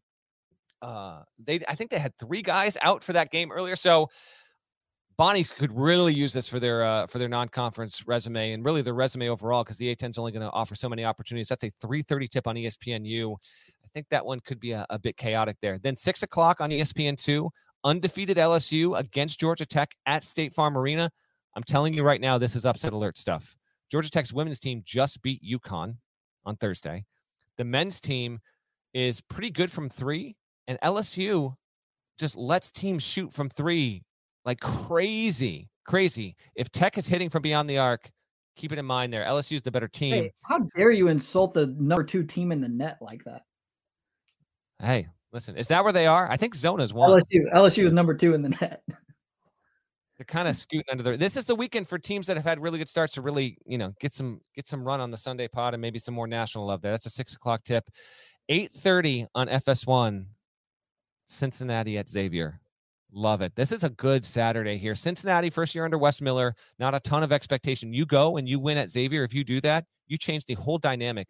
Uh, 0.82 1.22
they 1.40 1.62
I 1.70 1.76
think 1.76 1.90
they 1.90 2.00
had 2.00 2.12
three 2.18 2.42
guys 2.42 2.76
out 2.82 3.02
for 3.02 3.14
that 3.14 3.32
game 3.32 3.50
earlier. 3.54 3.78
So 3.78 4.10
Bonnie's 5.16 5.50
could 5.50 5.72
really 5.72 6.14
use 6.14 6.34
this 6.34 6.50
for 6.50 6.60
their 6.60 6.84
uh, 6.84 7.08
for 7.08 7.18
their 7.18 7.30
non-conference 7.30 8.06
resume 8.06 8.52
and 8.52 8.66
really 8.66 8.82
their 8.82 8.94
resume 8.94 9.30
overall 9.30 9.64
because 9.64 9.78
the 9.78 9.96
A10 9.96 10.10
is 10.10 10.18
only 10.18 10.34
going 10.34 10.46
to 10.46 10.52
offer 10.52 10.76
so 10.76 10.90
many 10.90 11.06
opportunities. 11.06 11.48
That's 11.48 11.64
a 11.64 11.72
3:30 11.82 12.30
tip 12.30 12.46
on 12.46 12.58
ESPNU. 12.58 13.38
I 13.86 13.88
think 13.94 14.08
that 14.10 14.26
one 14.26 14.42
could 14.42 14.60
be 14.60 14.74
a, 14.74 14.86
a 14.90 15.00
bit 15.00 15.16
chaotic 15.16 15.56
there. 15.62 15.80
Then 15.80 15.96
six 15.96 16.24
o'clock 16.24 16.60
on 16.60 16.72
ESPN2, 16.72 17.50
undefeated 17.86 18.36
LSU 18.36 19.00
against 19.00 19.40
Georgia 19.40 19.66
Tech 19.66 19.92
at 20.06 20.24
State 20.24 20.54
Farm 20.54 20.78
Arena. 20.78 21.10
I'm 21.58 21.64
telling 21.64 21.96
you 21.96 22.04
right 22.04 22.22
now, 22.22 22.38
this 22.38 22.56
is 22.56 22.68
upset 22.68 22.94
alert 22.94 23.18
stuff. 23.18 23.58
Georgia 23.90 24.12
Tech's 24.12 24.32
women's 24.32 24.60
team 24.60 24.84
just 24.86 25.24
beat 25.24 25.42
UConn 25.42 25.96
on 26.46 26.56
Thursday. 26.56 27.04
The 27.58 27.64
men's 27.64 28.00
team 28.00 28.42
is 28.94 29.22
pretty 29.22 29.50
good 29.50 29.72
from 29.72 29.90
three, 29.90 30.36
and 30.68 30.78
LSU 30.84 31.56
just 32.20 32.36
lets 32.36 32.72
teams 32.72 33.02
shoot 33.02 33.34
from 33.34 33.50
three 33.50 34.04
like 34.46 34.60
crazy, 34.60 35.72
crazy. 35.84 36.36
If 36.56 36.72
Tech 36.72 36.96
is 36.96 37.08
hitting 37.08 37.32
from 37.32 37.42
beyond 37.42 37.68
the 37.68 37.80
arc, 37.80 38.12
keep 38.56 38.72
it 38.72 38.78
in 38.78 38.86
mind 38.86 39.12
there. 39.12 39.26
LSU 39.26 39.56
is 39.56 39.64
the 39.64 39.72
better 39.72 39.88
team. 39.88 40.14
Hey, 40.14 40.34
how 40.44 40.60
dare 40.76 40.92
you 40.92 41.08
insult 41.08 41.56
the 41.56 41.66
number 41.80 42.04
two 42.04 42.24
team 42.24 42.52
in 42.52 42.62
the 42.62 42.70
net 42.70 43.00
like 43.02 43.24
that? 43.24 43.42
Hey, 44.80 45.08
listen, 45.34 45.58
is 45.58 45.70
that 45.70 45.84
where 45.84 45.92
they 45.92 46.06
are? 46.06 46.30
I 46.30 46.38
think 46.38 46.56
Zona's 46.56 46.94
one. 46.94 47.10
LSU, 47.10 47.52
LSU 47.52 47.86
is 47.86 47.94
number 47.94 48.14
two 48.14 48.36
in 48.36 48.44
the 48.44 48.50
net. 48.50 48.84
They're 50.18 50.26
kind 50.26 50.48
of 50.48 50.56
mm. 50.56 50.60
scooting 50.60 50.86
under 50.92 51.04
the. 51.04 51.18
This 51.18 51.38
is 51.38 51.46
the 51.46 51.56
weekend 51.56 51.88
for 51.88 52.00
teams 52.00 52.28
that 52.28 52.38
have 52.38 52.46
had 52.46 52.60
really 52.60 52.80
good 52.80 52.90
starts 52.90 53.14
to 53.14 53.22
really, 53.22 53.58
you 53.66 53.78
know, 53.78 53.94
get 54.00 54.14
some 54.14 54.42
get 54.56 54.68
some 54.68 54.84
run 54.84 55.00
on 55.00 55.12
the 55.12 55.18
Sunday 55.18 55.48
pod 55.48 55.74
and 55.74 55.82
maybe 55.82 56.00
some 56.00 56.16
more 56.16 56.28
national 56.28 56.66
love 56.66 56.82
there. 56.82 56.92
That's 56.92 57.06
a 57.06 57.12
six 57.12 57.36
o'clock 57.36 57.64
tip. 57.64 57.90
Eight 58.50 58.72
thirty 58.72 59.28
on 59.36 59.48
FS1. 59.48 60.26
Cincinnati 61.28 61.98
at 61.98 62.10
Xavier. 62.10 62.62
Love 63.12 63.42
it. 63.42 63.54
This 63.56 63.72
is 63.72 63.84
a 63.84 63.90
good 63.90 64.26
Saturday 64.26 64.78
here. 64.78 64.96
Cincinnati, 64.96 65.50
first 65.50 65.76
year 65.76 65.86
under 65.86 65.98
Wes 65.98 66.22
Miller, 66.22 66.56
not 66.80 66.96
a 66.96 67.00
ton 67.00 67.24
of 67.24 67.32
expectation. 67.32 67.94
You 67.94 68.06
go 68.06 68.38
and 68.38 68.48
you 68.48 68.60
win 68.60 68.78
at 68.78 68.90
Xavier. 68.90 69.24
If 69.24 69.34
you 69.34 69.44
do 69.44 69.62
that, 69.62 69.86
you 70.08 70.18
change 70.18 70.46
the 70.46 70.56
whole 70.56 70.78
dynamic. 70.78 71.28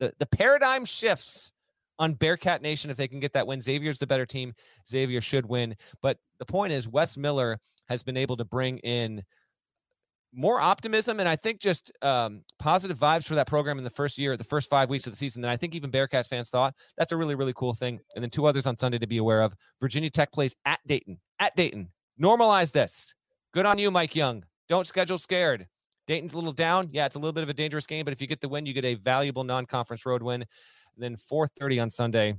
The 0.00 0.12
the 0.18 0.26
paradigm 0.26 0.84
shifts 0.84 1.52
on 1.98 2.14
Bearcat 2.14 2.62
Nation 2.62 2.90
if 2.90 2.96
they 2.96 3.08
can 3.08 3.20
get 3.20 3.32
that 3.34 3.46
win. 3.46 3.60
Xavier's 3.60 3.98
the 3.98 4.06
better 4.06 4.26
team. 4.26 4.54
Xavier 4.88 5.20
should 5.20 5.46
win. 5.46 5.76
But 6.00 6.18
the 6.38 6.46
point 6.46 6.72
is, 6.72 6.88
Wes 6.88 7.16
Miller 7.16 7.58
has 7.88 8.02
been 8.02 8.16
able 8.16 8.36
to 8.36 8.44
bring 8.44 8.78
in 8.78 9.22
more 10.34 10.60
optimism 10.60 11.20
and 11.20 11.28
I 11.28 11.36
think 11.36 11.60
just 11.60 11.92
um, 12.00 12.42
positive 12.58 12.98
vibes 12.98 13.24
for 13.24 13.34
that 13.34 13.46
program 13.46 13.78
in 13.78 13.84
the 13.84 13.90
first 13.90 14.16
year, 14.16 14.36
the 14.36 14.44
first 14.44 14.70
five 14.70 14.88
weeks 14.88 15.06
of 15.06 15.12
the 15.12 15.16
season 15.16 15.42
than 15.42 15.50
I 15.50 15.56
think 15.56 15.74
even 15.74 15.90
Bearcats 15.90 16.28
fans 16.28 16.48
thought. 16.48 16.74
That's 16.96 17.12
a 17.12 17.16
really, 17.16 17.34
really 17.34 17.52
cool 17.52 17.74
thing. 17.74 18.00
And 18.14 18.22
then 18.22 18.30
two 18.30 18.46
others 18.46 18.66
on 18.66 18.78
Sunday 18.78 18.98
to 18.98 19.06
be 19.06 19.18
aware 19.18 19.42
of. 19.42 19.54
Virginia 19.80 20.08
Tech 20.08 20.32
plays 20.32 20.54
at 20.64 20.80
Dayton. 20.86 21.18
At 21.38 21.54
Dayton. 21.54 21.88
Normalize 22.20 22.72
this. 22.72 23.14
Good 23.52 23.66
on 23.66 23.78
you, 23.78 23.90
Mike 23.90 24.16
Young. 24.16 24.44
Don't 24.68 24.86
schedule 24.86 25.18
scared. 25.18 25.66
Dayton's 26.06 26.32
a 26.32 26.36
little 26.36 26.52
down. 26.52 26.88
Yeah, 26.92 27.06
it's 27.06 27.16
a 27.16 27.18
little 27.18 27.32
bit 27.32 27.42
of 27.42 27.50
a 27.50 27.54
dangerous 27.54 27.86
game, 27.86 28.04
but 28.04 28.12
if 28.12 28.20
you 28.20 28.26
get 28.26 28.40
the 28.40 28.48
win, 28.48 28.66
you 28.66 28.72
get 28.72 28.84
a 28.84 28.94
valuable 28.94 29.44
non-conference 29.44 30.06
road 30.06 30.22
win. 30.22 30.42
And 30.42 30.48
then 30.98 31.16
4:30 31.16 31.82
on 31.82 31.90
Sunday, 31.90 32.36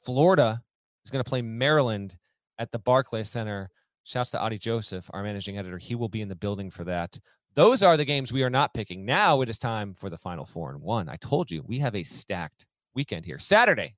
Florida 0.00 0.62
is 1.04 1.10
going 1.10 1.22
to 1.22 1.28
play 1.28 1.42
Maryland 1.42 2.16
at 2.58 2.72
the 2.72 2.78
Barclays 2.78 3.28
Center. 3.28 3.70
Shouts 4.04 4.30
to 4.30 4.40
Adi 4.40 4.58
Joseph, 4.58 5.08
our 5.12 5.22
managing 5.22 5.58
editor. 5.58 5.78
He 5.78 5.94
will 5.94 6.08
be 6.08 6.22
in 6.22 6.28
the 6.28 6.34
building 6.34 6.70
for 6.70 6.84
that. 6.84 7.18
Those 7.54 7.82
are 7.82 7.96
the 7.96 8.04
games 8.04 8.32
we 8.32 8.42
are 8.42 8.50
not 8.50 8.74
picking. 8.74 9.04
Now 9.04 9.42
it 9.42 9.48
is 9.48 9.58
time 9.58 9.94
for 9.94 10.10
the 10.10 10.18
final 10.18 10.44
four 10.44 10.70
and 10.70 10.80
one. 10.80 11.08
I 11.08 11.16
told 11.16 11.50
you 11.50 11.62
we 11.66 11.78
have 11.78 11.94
a 11.94 12.02
stacked 12.02 12.66
weekend 12.94 13.24
here. 13.24 13.38
Saturday, 13.38 13.94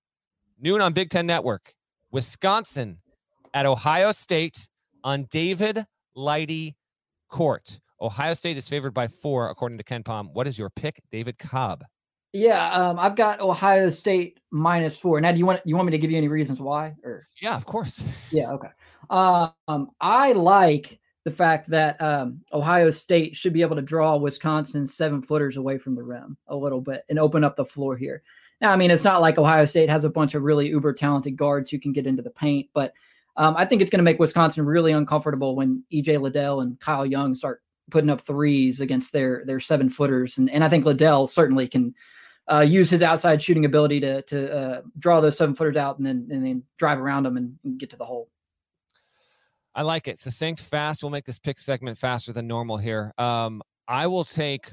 noon 0.61 0.80
on 0.80 0.92
Big 0.92 1.09
Ten 1.09 1.26
Network, 1.26 1.72
Wisconsin 2.11 2.98
at 3.55 3.64
Ohio 3.64 4.12
State 4.12 4.68
on 5.05 5.24
David 5.30 5.86
Lighty 6.16 6.74
Court. 7.30 7.80
Ohio 8.00 8.34
State 8.34 8.59
is 8.59 8.68
favored 8.68 8.92
by 8.92 9.09
four, 9.09 9.48
according 9.48 9.78
to 9.78 9.84
KenPom. 9.84 10.34
What 10.34 10.46
is 10.46 10.59
your 10.59 10.68
pick, 10.68 11.00
David 11.11 11.38
Cobb? 11.38 11.84
Yeah, 12.32 12.72
um, 12.72 12.98
I've 12.98 13.14
got 13.14 13.40
Ohio 13.40 13.88
State 13.90 14.40
minus 14.50 14.98
four. 14.98 15.20
Now, 15.20 15.30
do 15.30 15.38
you 15.38 15.46
want 15.46 15.61
you 15.64 15.76
want 15.76 15.86
me 15.86 15.92
to 15.92 15.98
give 15.98 16.11
you 16.11 16.18
any 16.18 16.26
reasons 16.28 16.61
why? 16.61 16.96
Or 17.05 17.28
yeah, 17.40 17.57
of 17.57 17.64
course. 17.64 18.02
Yeah, 18.32 18.50
okay. 18.50 18.68
Um, 19.11 19.90
I 20.00 20.32
like 20.32 20.98
the 21.24 21.30
fact 21.30 21.70
that 21.70 22.00
um, 22.02 22.40
Ohio 22.52 22.90
State 22.90 23.34
should 23.34 23.52
be 23.52 23.62
able 23.62 23.76
to 23.76 23.82
draw 23.82 24.16
Wisconsin 24.16 24.86
seven 24.86 25.22
footers 25.22 25.57
away 25.57 25.78
from 25.78 25.94
the 25.94 26.02
rim 26.02 26.36
a 26.48 26.57
little 26.57 26.80
bit 26.80 27.02
and 27.09 27.18
open 27.18 27.44
up 27.44 27.57
the 27.57 27.64
floor 27.64 27.96
here. 27.96 28.22
Now, 28.61 28.72
I 28.72 28.76
mean, 28.76 28.90
it's 28.90 29.05
not 29.05 29.20
like 29.20 29.38
Ohio 29.38 29.64
State 29.64 29.88
has 29.88 30.05
a 30.05 30.11
bunch 30.11 30.34
of 30.34 30.42
really 30.42 30.68
uber 30.68 30.92
talented 30.92 31.36
guards 31.36 31.70
who 31.70 31.80
can 31.80 31.92
get 31.92 32.07
into 32.07 32.22
the 32.22 32.30
paint, 32.30 32.68
but 32.74 32.92
um, 33.36 33.57
I 33.57 33.64
think 33.64 33.82
it's 33.82 33.90
going 33.90 33.98
to 33.98 34.05
make 34.05 34.18
Wisconsin 34.18 34.64
really 34.64 34.92
uncomfortable 34.92 35.57
when 35.57 35.82
EJ 35.92 36.20
Liddell 36.20 36.61
and 36.61 36.78
Kyle 36.78 37.05
Young 37.05 37.34
start 37.34 37.62
putting 37.90 38.11
up 38.11 38.20
threes 38.22 38.80
against 38.80 39.12
their 39.12 39.44
their 39.46 39.61
seven 39.61 39.88
footers, 39.88 40.38
and 40.38 40.48
and 40.50 40.62
I 40.62 40.68
think 40.68 40.84
Liddell 40.84 41.26
certainly 41.26 41.66
can 41.66 41.94
uh, 42.50 42.61
use 42.61 42.90
his 42.90 43.02
outside 43.02 43.42
shooting 43.42 43.64
ability 43.64 44.00
to 44.00 44.22
to 44.22 44.57
uh, 44.57 44.82
draw 44.98 45.20
those 45.20 45.36
seven 45.36 45.55
footers 45.55 45.76
out 45.76 45.98
and 45.98 46.07
then 46.07 46.28
and 46.30 46.44
then 46.44 46.62
drive 46.78 47.00
around 47.00 47.24
them 47.24 47.36
and, 47.36 47.59
and, 47.64 47.78
get 47.78 47.90
to 47.90 47.96
the 47.96 48.05
hole. 48.05 48.28
I 49.75 49.83
like 49.83 50.07
it. 50.09 50.18
Succinct, 50.18 50.61
fast. 50.61 51.03
We'll 51.03 51.11
make 51.11 51.25
this 51.25 51.39
pick 51.39 51.59
segment 51.59 51.99
faster 51.99 52.33
than 52.33 52.47
normal 52.47 52.77
here. 52.77 53.12
Um, 53.18 53.62
I 53.89 54.07
will 54.07 54.25
take. 54.25 54.70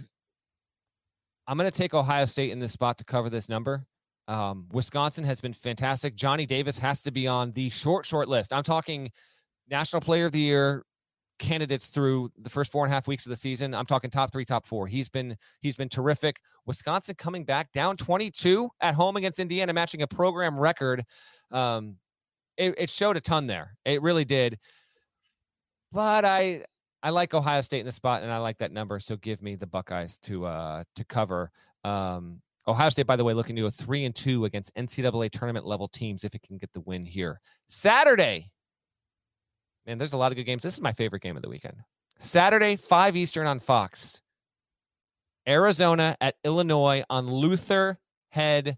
I'm 1.48 1.58
going 1.58 1.70
to 1.70 1.78
take 1.78 1.94
Ohio 1.94 2.26
State 2.26 2.52
in 2.52 2.60
this 2.60 2.72
spot 2.72 2.98
to 3.00 3.04
cover 3.04 3.30
this 3.30 3.50
number. 3.50 3.86
Um, 4.28 4.68
Wisconsin 4.72 5.24
has 5.24 5.42
been 5.42 5.54
fantastic. 5.54 6.16
Johnny 6.16 6.46
Davis 6.46 6.78
has 6.78 7.02
to 7.02 7.12
be 7.12 7.28
on 7.28 7.52
the 7.54 7.70
short, 7.70 8.06
short 8.06 8.30
list. 8.30 8.54
I'm 8.54 8.64
talking 8.64 9.12
National 9.70 10.02
Player 10.02 10.28
of 10.28 10.32
the 10.32 10.40
Year 10.40 10.86
candidates 11.40 11.88
through 11.88 12.32
the 12.38 12.50
first 12.50 12.72
four 12.72 12.86
and 12.86 12.94
a 12.94 12.96
half 12.96 13.08
weeks 13.08 13.26
of 13.26 13.32
the 13.32 13.36
season. 13.36 13.74
I'm 13.74 13.88
talking 13.88 14.10
top 14.10 14.32
three, 14.32 14.46
top 14.46 14.66
four. 14.66 14.88
He's 14.88 15.10
been 15.10 15.36
he's 15.60 15.76
been 15.76 15.90
terrific. 15.90 16.38
Wisconsin 16.66 17.16
coming 17.16 17.44
back 17.44 17.72
down 17.72 17.98
22 17.98 18.70
at 18.80 18.94
home 18.94 19.18
against 19.18 19.40
Indiana, 19.40 19.74
matching 19.74 20.04
a 20.04 20.08
program 20.08 20.58
record. 20.58 21.04
Um, 21.50 21.96
it, 22.58 22.76
it 22.78 22.90
showed 22.90 23.18
a 23.18 23.22
ton 23.22 23.48
there. 23.48 23.76
It 23.84 24.02
really 24.02 24.24
did. 24.24 24.60
But 25.92 26.26
I 26.26 26.64
I 27.04 27.10
like 27.10 27.34
Ohio 27.34 27.62
State 27.62 27.80
in 27.80 27.86
the 27.86 27.92
spot, 27.92 28.24
and 28.24 28.32
I 28.32 28.38
like 28.38 28.58
that 28.60 28.72
number. 28.72 29.00
So 29.00 29.18
give 29.18 29.42
me 29.42 29.56
the 29.56 29.68
Buckeyes 29.68 30.18
to 30.20 30.46
uh 30.46 30.84
to 30.96 31.06
cover. 31.06 31.52
Um, 31.84 32.42
Ohio 32.68 32.90
State, 32.90 33.08
by 33.08 33.16
the 33.16 33.24
way, 33.24 33.34
looking 33.34 33.56
to 33.56 33.64
go 33.64 33.70
three 33.70 34.06
and 34.06 34.14
two 34.14 34.46
against 34.46 34.74
NCAA 34.76 35.32
tournament 35.32 35.66
level 35.66 35.88
teams 35.88 36.24
if 36.24 36.36
it 36.36 36.44
can 36.44 36.58
get 36.58 36.72
the 36.74 36.82
win 36.82 37.04
here. 37.04 37.42
Saturday, 37.68 38.52
man, 39.88 39.98
there's 39.98 40.14
a 40.14 40.18
lot 40.18 40.32
of 40.32 40.36
good 40.36 40.44
games. 40.44 40.62
This 40.62 40.76
is 40.76 40.82
my 40.82 40.94
favorite 40.94 41.24
game 41.24 41.36
of 41.36 41.42
the 41.42 41.50
weekend. 41.50 41.78
Saturday, 42.20 42.76
five 42.76 43.16
Eastern 43.16 43.48
on 43.48 43.60
Fox. 43.60 44.22
Arizona 45.48 46.16
at 46.22 46.36
Illinois 46.44 47.04
on 47.10 47.32
Luther 47.32 47.98
Head 48.30 48.78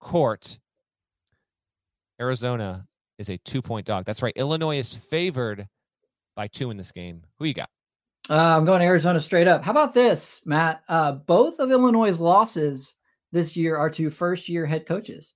Court. 0.00 0.58
Arizona 2.20 2.86
is 3.18 3.30
a 3.30 3.38
two 3.38 3.62
point 3.62 3.86
dog. 3.86 4.04
That's 4.04 4.22
right. 4.22 4.36
Illinois 4.36 4.78
is 4.78 4.94
favored 4.94 5.66
by 6.34 6.48
two 6.48 6.70
in 6.70 6.76
this 6.76 6.92
game. 6.92 7.22
Who 7.38 7.46
you 7.46 7.54
got? 7.54 7.70
Uh, 8.30 8.56
I'm 8.56 8.64
going 8.64 8.82
Arizona 8.82 9.20
straight 9.20 9.48
up. 9.48 9.62
How 9.62 9.70
about 9.70 9.92
this, 9.92 10.40
Matt? 10.44 10.82
Uh, 10.88 11.12
both 11.12 11.58
of 11.58 11.70
Illinois' 11.70 12.20
losses 12.20 12.96
this 13.32 13.56
year 13.56 13.76
are 13.76 13.90
to 13.90 14.08
first 14.10 14.48
year 14.48 14.64
head 14.64 14.86
coaches 14.86 15.34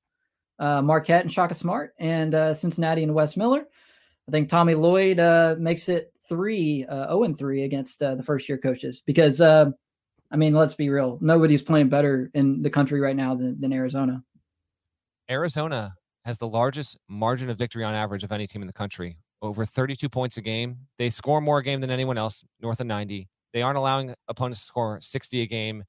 uh, 0.58 0.82
Marquette 0.82 1.22
and 1.22 1.32
Shaka 1.32 1.54
Smart, 1.54 1.94
and 1.98 2.34
uh, 2.34 2.54
Cincinnati 2.54 3.02
and 3.02 3.14
Wes 3.14 3.36
Miller. 3.36 3.66
I 4.26 4.30
think 4.30 4.48
Tommy 4.48 4.74
Lloyd 4.74 5.20
uh, 5.20 5.56
makes 5.58 5.88
it 5.88 6.12
three, 6.28 6.84
uh, 6.86 7.06
0 7.08 7.24
and 7.24 7.38
3 7.38 7.62
against 7.64 8.02
uh, 8.02 8.14
the 8.14 8.22
first 8.22 8.48
year 8.48 8.58
coaches 8.58 9.02
because, 9.06 9.40
uh, 9.40 9.70
I 10.30 10.36
mean, 10.36 10.52
let's 10.52 10.74
be 10.74 10.90
real. 10.90 11.18
Nobody's 11.22 11.62
playing 11.62 11.88
better 11.88 12.30
in 12.34 12.60
the 12.60 12.68
country 12.68 13.00
right 13.00 13.16
now 13.16 13.34
than, 13.34 13.58
than 13.60 13.72
Arizona. 13.72 14.22
Arizona 15.30 15.94
has 16.24 16.36
the 16.36 16.48
largest 16.48 16.98
margin 17.08 17.48
of 17.48 17.56
victory 17.56 17.84
on 17.84 17.94
average 17.94 18.24
of 18.24 18.32
any 18.32 18.46
team 18.46 18.60
in 18.60 18.66
the 18.66 18.72
country, 18.72 19.16
over 19.42 19.64
32 19.64 20.08
points 20.08 20.36
a 20.36 20.42
game. 20.42 20.78
They 20.98 21.10
score 21.10 21.40
more 21.40 21.58
a 21.58 21.62
game 21.62 21.80
than 21.80 21.90
anyone 21.90 22.18
else, 22.18 22.44
north 22.60 22.80
of 22.80 22.86
90. 22.86 23.28
They 23.52 23.62
aren't 23.62 23.78
allowing 23.78 24.14
opponents 24.28 24.60
to 24.60 24.66
score 24.66 24.98
60 25.00 25.42
a 25.42 25.46
game. 25.46 25.84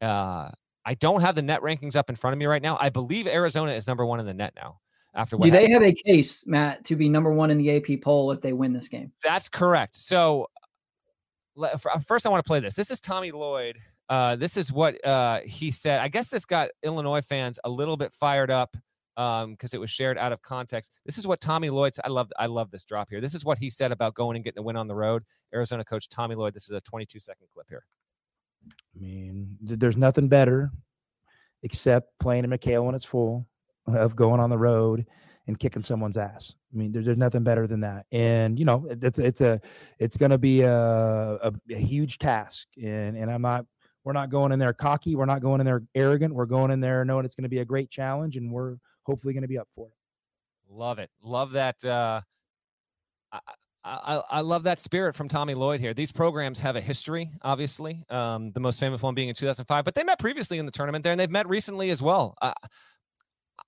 Uh, 0.00 0.48
I 0.84 0.94
don't 0.94 1.20
have 1.20 1.34
the 1.34 1.42
net 1.42 1.60
rankings 1.60 1.96
up 1.96 2.10
in 2.10 2.16
front 2.16 2.32
of 2.32 2.38
me 2.38 2.46
right 2.46 2.62
now. 2.62 2.76
I 2.80 2.88
believe 2.88 3.26
Arizona 3.26 3.72
is 3.72 3.86
number 3.86 4.04
one 4.04 4.20
in 4.20 4.26
the 4.26 4.34
net 4.34 4.52
now. 4.56 4.78
After 5.14 5.36
what 5.36 5.44
do 5.44 5.50
they 5.50 5.68
happened. 5.68 5.84
have 5.84 5.94
a 5.94 6.10
case, 6.10 6.46
Matt, 6.46 6.84
to 6.84 6.96
be 6.96 7.08
number 7.08 7.32
one 7.32 7.50
in 7.50 7.58
the 7.58 7.76
AP 7.76 8.00
poll 8.02 8.32
if 8.32 8.40
they 8.40 8.54
win 8.54 8.72
this 8.72 8.88
game? 8.88 9.12
That's 9.22 9.46
correct. 9.48 9.94
So 9.94 10.48
first, 12.06 12.24
I 12.24 12.30
want 12.30 12.42
to 12.42 12.46
play 12.46 12.60
this. 12.60 12.74
This 12.74 12.90
is 12.90 12.98
Tommy 12.98 13.30
Lloyd. 13.30 13.76
Uh, 14.08 14.36
this 14.36 14.56
is 14.56 14.72
what 14.72 15.04
uh, 15.06 15.40
he 15.44 15.70
said. 15.70 16.00
I 16.00 16.08
guess 16.08 16.28
this 16.28 16.44
got 16.44 16.70
Illinois 16.82 17.20
fans 17.20 17.58
a 17.64 17.70
little 17.70 17.96
bit 17.96 18.12
fired 18.12 18.50
up 18.50 18.74
because 19.16 19.44
um, 19.44 19.56
it 19.74 19.78
was 19.78 19.90
shared 19.90 20.16
out 20.18 20.32
of 20.32 20.40
context. 20.42 20.90
This 21.04 21.18
is 21.18 21.26
what 21.26 21.40
Tommy 21.40 21.70
Lloyd. 21.70 21.94
I 22.04 22.08
love. 22.08 22.30
I 22.38 22.46
love 22.46 22.70
this 22.70 22.84
drop 22.84 23.08
here. 23.10 23.20
This 23.20 23.34
is 23.34 23.44
what 23.44 23.58
he 23.58 23.68
said 23.70 23.92
about 23.92 24.14
going 24.14 24.36
and 24.36 24.44
getting 24.44 24.60
a 24.60 24.62
win 24.62 24.76
on 24.76 24.88
the 24.88 24.94
road. 24.94 25.24
Arizona 25.54 25.84
coach 25.84 26.08
Tommy 26.08 26.34
Lloyd. 26.34 26.54
This 26.54 26.64
is 26.64 26.70
a 26.70 26.80
22 26.80 27.20
second 27.20 27.46
clip 27.52 27.66
here. 27.68 27.84
I 28.96 29.00
mean, 29.00 29.56
there's 29.60 29.96
nothing 29.96 30.28
better 30.28 30.70
except 31.62 32.18
playing 32.20 32.44
in 32.44 32.50
McKale 32.50 32.84
when 32.84 32.94
it's 32.94 33.04
full 33.04 33.46
of 33.86 34.16
going 34.16 34.40
on 34.40 34.50
the 34.50 34.58
road 34.58 35.06
and 35.46 35.58
kicking 35.58 35.82
someone's 35.82 36.16
ass. 36.16 36.54
I 36.72 36.76
mean, 36.76 36.92
there, 36.92 37.02
there's 37.02 37.18
nothing 37.18 37.42
better 37.42 37.66
than 37.66 37.80
that. 37.80 38.06
And 38.12 38.58
you 38.58 38.64
know, 38.64 38.86
it's 38.88 39.18
it's 39.18 39.40
a 39.40 39.60
it's 39.98 40.16
going 40.16 40.30
to 40.30 40.38
be 40.38 40.62
a, 40.62 40.72
a 40.72 41.52
a 41.70 41.76
huge 41.76 42.18
task. 42.18 42.68
And 42.82 43.16
and 43.16 43.30
I'm 43.30 43.42
not 43.42 43.66
we're 44.04 44.12
not 44.12 44.30
going 44.30 44.52
in 44.52 44.58
there 44.58 44.72
cocky. 44.72 45.14
We're 45.14 45.26
not 45.26 45.42
going 45.42 45.60
in 45.60 45.66
there 45.66 45.82
arrogant. 45.94 46.34
We're 46.34 46.46
going 46.46 46.70
in 46.70 46.80
there 46.80 47.04
knowing 47.04 47.24
it's 47.24 47.34
going 47.34 47.44
to 47.44 47.48
be 47.48 47.58
a 47.58 47.64
great 47.64 47.90
challenge, 47.90 48.36
and 48.36 48.50
we're 48.50 48.76
hopefully 49.04 49.34
going 49.34 49.42
to 49.42 49.48
be 49.48 49.58
up 49.58 49.68
for 49.74 49.86
it. 49.86 49.94
Love 50.70 50.98
it. 50.98 51.10
Love 51.22 51.52
that. 51.52 51.84
Uh, 51.84 52.20
I, 53.32 53.40
I, 53.84 54.22
I 54.30 54.40
love 54.40 54.62
that 54.64 54.80
spirit 54.80 55.14
from 55.14 55.28
Tommy 55.28 55.54
Lloyd 55.54 55.80
here. 55.80 55.92
These 55.92 56.12
programs 56.12 56.60
have 56.60 56.76
a 56.76 56.80
history, 56.80 57.30
obviously. 57.42 58.04
Um, 58.10 58.52
the 58.52 58.60
most 58.60 58.78
famous 58.78 59.02
one 59.02 59.14
being 59.14 59.28
in 59.28 59.34
2005, 59.34 59.84
but 59.84 59.94
they 59.94 60.04
met 60.04 60.18
previously 60.18 60.58
in 60.58 60.66
the 60.66 60.72
tournament 60.72 61.02
there, 61.02 61.12
and 61.12 61.18
they've 61.18 61.30
met 61.30 61.48
recently 61.48 61.90
as 61.90 62.00
well. 62.00 62.34
Uh, 62.40 62.52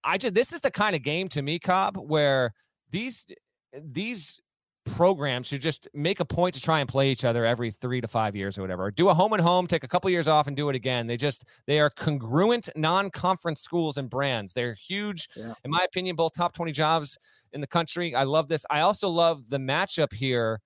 I 0.05 0.19
just 0.19 0.35
this 0.35 0.53
is 0.53 0.61
the 0.61 0.71
kind 0.71 0.95
of 0.95 1.03
game 1.03 1.29
to 1.31 1.43
me, 1.43 1.59
Cobb, 1.59 1.97
where 1.97 2.53
these 2.91 3.27
these 3.73 4.41
programs 4.85 5.47
should 5.47 5.61
just 5.61 5.89
make 5.95 6.21
a 6.21 6.25
point 6.25 6.55
to 6.55 6.61
try 6.61 6.81
and 6.81 6.89
play 6.89 7.11
each 7.11 7.25
other 7.25 7.45
every 7.45 7.71
three 7.71 8.01
to 8.01 8.09
five 8.09 8.37
years 8.37 8.59
or 8.59 8.63
whatever. 8.63 8.91
Do 8.91 9.09
a 9.09 9.15
home 9.15 9.33
and 9.33 9.43
home, 9.43 9.67
take 9.67 9.85
a 9.85 9.89
couple 9.89 10.11
years 10.11 10.29
off, 10.29 10.47
and 10.47 10.57
do 10.57 10.69
it 10.69 10.77
again. 10.77 11.07
They 11.07 11.17
just 11.17 11.45
they 11.67 11.81
are 11.81 11.91
congruent 11.91 12.69
non-conference 12.77 13.61
schools 13.61 13.97
and 13.97 14.11
brands. 14.11 14.53
They're 14.53 14.75
huge, 14.75 15.29
Yeah. 15.37 15.55
in 15.65 15.71
my 15.71 15.83
opinion, 15.85 16.17
both 16.17 16.33
top 16.35 16.53
20 16.53 16.73
jobs 16.73 17.19
in 17.53 17.61
the 17.61 17.67
country. 17.67 18.15
I 18.15 18.25
love 18.25 18.49
this. 18.49 18.67
I 18.71 18.81
also 18.81 19.09
love 19.09 19.49
the 19.49 19.59
matchup 19.59 20.13
here. 20.13 20.61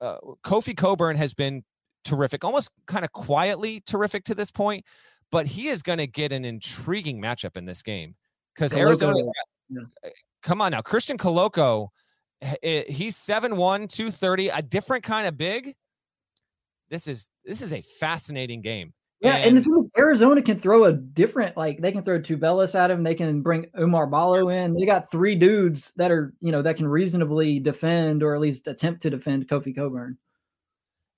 Uh, 0.00 0.18
Kofi 0.44 0.76
Cockburn 0.76 1.16
has 1.16 1.34
been 1.34 1.64
terrific, 2.04 2.44
almost 2.44 2.70
kind 2.86 3.04
of 3.04 3.12
quietly 3.12 3.82
terrific 3.86 4.24
to 4.24 4.34
this 4.34 4.50
point, 4.50 4.84
but 5.30 5.46
he 5.46 5.68
is 5.68 5.82
going 5.82 5.98
to 5.98 6.06
get 6.06 6.32
an 6.32 6.44
intriguing 6.44 7.20
matchup 7.20 7.56
in 7.56 7.64
this 7.64 7.82
game 7.82 8.14
because 8.54 8.72
Koloko, 8.72 8.78
Arizona's 8.78 9.28
yeah. 9.68 10.10
come 10.42 10.60
on 10.60 10.72
now, 10.72 10.80
Christian 10.80 11.16
eh, 11.16 11.84
he's 12.62 13.16
7'1, 13.16 13.88
230, 13.88 14.48
a 14.48 14.62
different 14.62 15.04
kind 15.04 15.26
of 15.26 15.36
big. 15.36 15.74
This 16.90 17.06
is 17.06 17.28
this 17.44 17.60
is 17.60 17.72
a 17.72 17.82
fascinating 17.82 18.62
game. 18.62 18.92
Yeah, 19.20 19.36
and, 19.36 19.56
the 19.56 19.62
thing 19.62 19.76
is, 19.80 19.90
Arizona 19.98 20.40
can 20.40 20.56
throw 20.56 20.84
a 20.84 20.92
different, 20.92 21.56
like 21.56 21.80
they 21.80 21.90
can 21.90 22.04
throw 22.04 22.20
Tubelis 22.20 22.76
at 22.76 22.88
him. 22.88 23.02
They 23.02 23.16
can 23.16 23.42
bring 23.42 23.64
Oumar 23.76 24.08
Ballo 24.08 24.48
in. 24.48 24.74
They 24.74 24.86
got 24.86 25.10
three 25.10 25.34
dudes 25.34 25.92
that 25.96 26.12
are, 26.12 26.32
you 26.40 26.52
know, 26.52 26.62
that 26.62 26.76
can 26.76 26.86
reasonably 26.86 27.58
defend 27.58 28.22
or 28.22 28.34
at 28.34 28.40
least 28.40 28.68
attempt 28.68 29.02
to 29.02 29.10
defend 29.10 29.48
Kofi 29.48 29.74
Cockburn. 29.74 30.16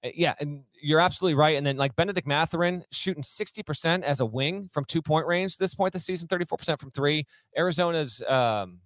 Uh, 0.03 0.09
Yeah, 0.14 0.35
and 0.41 0.64
you're 0.81 1.01
absolutely 1.01 1.35
right. 1.35 1.59
And 1.59 1.66
then 1.66 1.77
like 1.77 1.95
Bennedict 1.95 2.27
Mathurin 2.27 2.85
shooting 2.91 3.23
60% 3.23 4.03
as 4.03 4.21
a 4.21 4.27
wing 4.27 4.68
from 4.68 4.87
two 4.87 5.03
point 5.03 5.27
range 5.27 5.59
this 5.59 5.75
point 5.75 5.93
this 5.93 6.07
season, 6.07 6.27
34% 6.27 6.81
from 6.81 6.91
three. 6.91 7.27
Arizona's 7.59 8.23
um, 8.27 8.79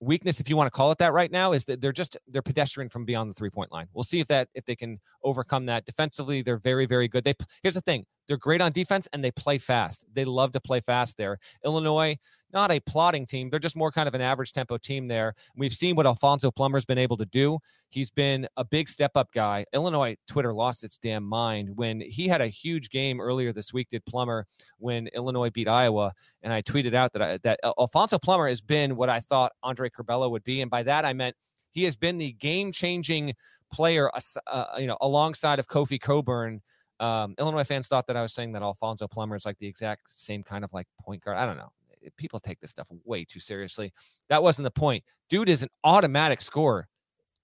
weakness, 0.00 0.40
if 0.40 0.48
you 0.48 0.56
want 0.56 0.66
to 0.66 0.70
call 0.70 0.90
it 0.92 0.98
that 0.98 1.12
right 1.12 1.30
now, 1.30 1.52
is 1.52 1.64
that 1.66 1.80
they're 1.80 1.92
just 1.92 2.16
they're 2.28 2.42
pedestrian 2.42 2.88
from 2.88 3.04
beyond 3.04 3.30
the 3.30 3.34
three 3.34 3.50
point 3.50 3.70
line. 3.72 3.86
We'll 3.92 4.04
see 4.04 4.20
if 4.20 4.26
that 4.28 4.48
if 4.54 4.64
they 4.64 4.76
can 4.76 4.98
overcome 5.22 5.66
that. 5.66 5.84
Defensively, 5.84 6.42
they're 6.42 6.58
very, 6.58 6.86
very 6.86 7.08
good. 7.08 7.24
They 7.24 7.34
here's 7.62 7.74
the 7.74 7.80
thing. 7.80 8.06
They're 8.26 8.36
great 8.36 8.60
on 8.60 8.72
defense 8.72 9.08
and 9.12 9.24
they 9.24 9.32
play 9.32 9.58
fast. 9.58 10.04
They 10.12 10.24
love 10.24 10.52
to 10.52 10.60
play 10.60 10.80
fast 10.80 11.16
there. 11.16 11.38
Illinois, 11.64 12.16
not 12.52 12.70
a 12.70 12.80
plotting 12.80 13.26
team. 13.26 13.50
They're 13.50 13.58
just 13.58 13.76
more 13.76 13.90
kind 13.90 14.08
of 14.08 14.14
an 14.14 14.20
average 14.20 14.52
tempo 14.52 14.78
team 14.78 15.06
there. 15.06 15.34
We've 15.56 15.72
seen 15.72 15.96
what 15.96 16.06
Alfonso 16.06 16.50
Plummer's 16.50 16.84
been 16.84 16.98
able 16.98 17.16
to 17.18 17.26
do. 17.26 17.58
He's 17.88 18.10
been 18.10 18.48
a 18.56 18.64
big 18.64 18.88
step 18.88 19.12
up 19.14 19.32
guy. 19.32 19.64
Illinois 19.72 20.16
Twitter 20.26 20.52
lost 20.52 20.84
its 20.84 20.98
damn 20.98 21.24
mind 21.24 21.76
when 21.76 22.00
he 22.00 22.28
had 22.28 22.40
a 22.40 22.48
huge 22.48 22.90
game 22.90 23.20
earlier 23.20 23.52
this 23.52 23.72
week. 23.72 23.88
Did 23.88 24.04
Plummer 24.04 24.46
when 24.78 25.08
Illinois 25.08 25.50
beat 25.50 25.68
Iowa? 25.68 26.12
And 26.42 26.52
I 26.52 26.62
tweeted 26.62 26.94
out 26.94 27.12
that 27.12 27.22
I, 27.22 27.38
that 27.38 27.60
Alfonso 27.64 28.18
Plummer 28.18 28.48
has 28.48 28.60
been 28.60 28.96
what 28.96 29.08
I 29.08 29.20
thought 29.20 29.52
Andre 29.62 29.90
Curbelo 29.90 30.30
would 30.30 30.44
be, 30.44 30.60
and 30.60 30.70
by 30.70 30.82
that 30.84 31.04
I 31.04 31.12
meant 31.12 31.36
he 31.72 31.84
has 31.84 31.96
been 31.96 32.18
the 32.18 32.32
game 32.32 32.72
changing 32.72 33.34
player, 33.72 34.10
uh, 34.46 34.64
you 34.78 34.86
know, 34.86 34.98
alongside 35.00 35.58
of 35.58 35.68
Kofi 35.68 36.00
Cockburn. 36.00 36.60
Um, 36.98 37.34
Illinois 37.38 37.64
fans 37.64 37.88
thought 37.88 38.06
that 38.08 38.16
I 38.16 38.22
was 38.22 38.34
saying 38.34 38.52
that 38.52 38.62
Alfonso 38.62 39.08
Plummer 39.08 39.34
is 39.34 39.46
like 39.46 39.58
the 39.58 39.66
exact 39.66 40.10
same 40.10 40.42
kind 40.42 40.64
of 40.64 40.72
like 40.72 40.86
point 41.00 41.22
guard. 41.24 41.38
I 41.38 41.46
don't 41.46 41.56
know. 41.56 41.70
People 42.16 42.40
take 42.40 42.60
this 42.60 42.70
stuff 42.70 42.88
way 43.04 43.24
too 43.24 43.40
seriously. 43.40 43.92
That 44.28 44.42
wasn't 44.42 44.64
the 44.64 44.70
point. 44.70 45.04
Dude 45.28 45.48
is 45.48 45.62
an 45.62 45.68
automatic 45.84 46.40
scorer. 46.40 46.88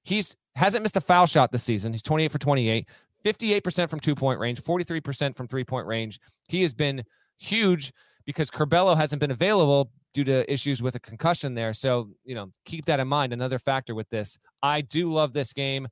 He's 0.02 0.36
hasn't 0.54 0.82
missed 0.82 0.96
a 0.96 1.00
foul 1.00 1.26
shot 1.26 1.52
this 1.52 1.62
season. 1.62 1.92
He's 1.92 2.02
28 2.02 2.32
for 2.32 2.38
28, 2.38 2.88
58% 3.24 3.90
from 3.90 4.00
two 4.00 4.14
point 4.14 4.40
range, 4.40 4.62
43% 4.62 5.36
from 5.36 5.48
three 5.48 5.64
point 5.64 5.86
range. 5.86 6.20
He 6.48 6.62
has 6.62 6.72
been 6.72 7.04
huge 7.38 7.92
because 8.24 8.50
Curbelo 8.50 8.96
hasn't 8.96 9.20
been 9.20 9.30
available 9.30 9.90
due 10.14 10.24
to 10.24 10.50
issues 10.50 10.82
with 10.82 10.94
a 10.94 11.00
concussion 11.00 11.54
there. 11.54 11.74
So, 11.74 12.10
you 12.24 12.34
know, 12.34 12.50
keep 12.64 12.86
that 12.86 13.00
in 13.00 13.08
mind. 13.08 13.32
Another 13.32 13.58
factor 13.58 13.94
with 13.94 14.08
this. 14.10 14.38
I 14.62 14.80
do 14.80 15.12
love 15.12 15.32
this 15.32 15.52
game. 15.52 15.88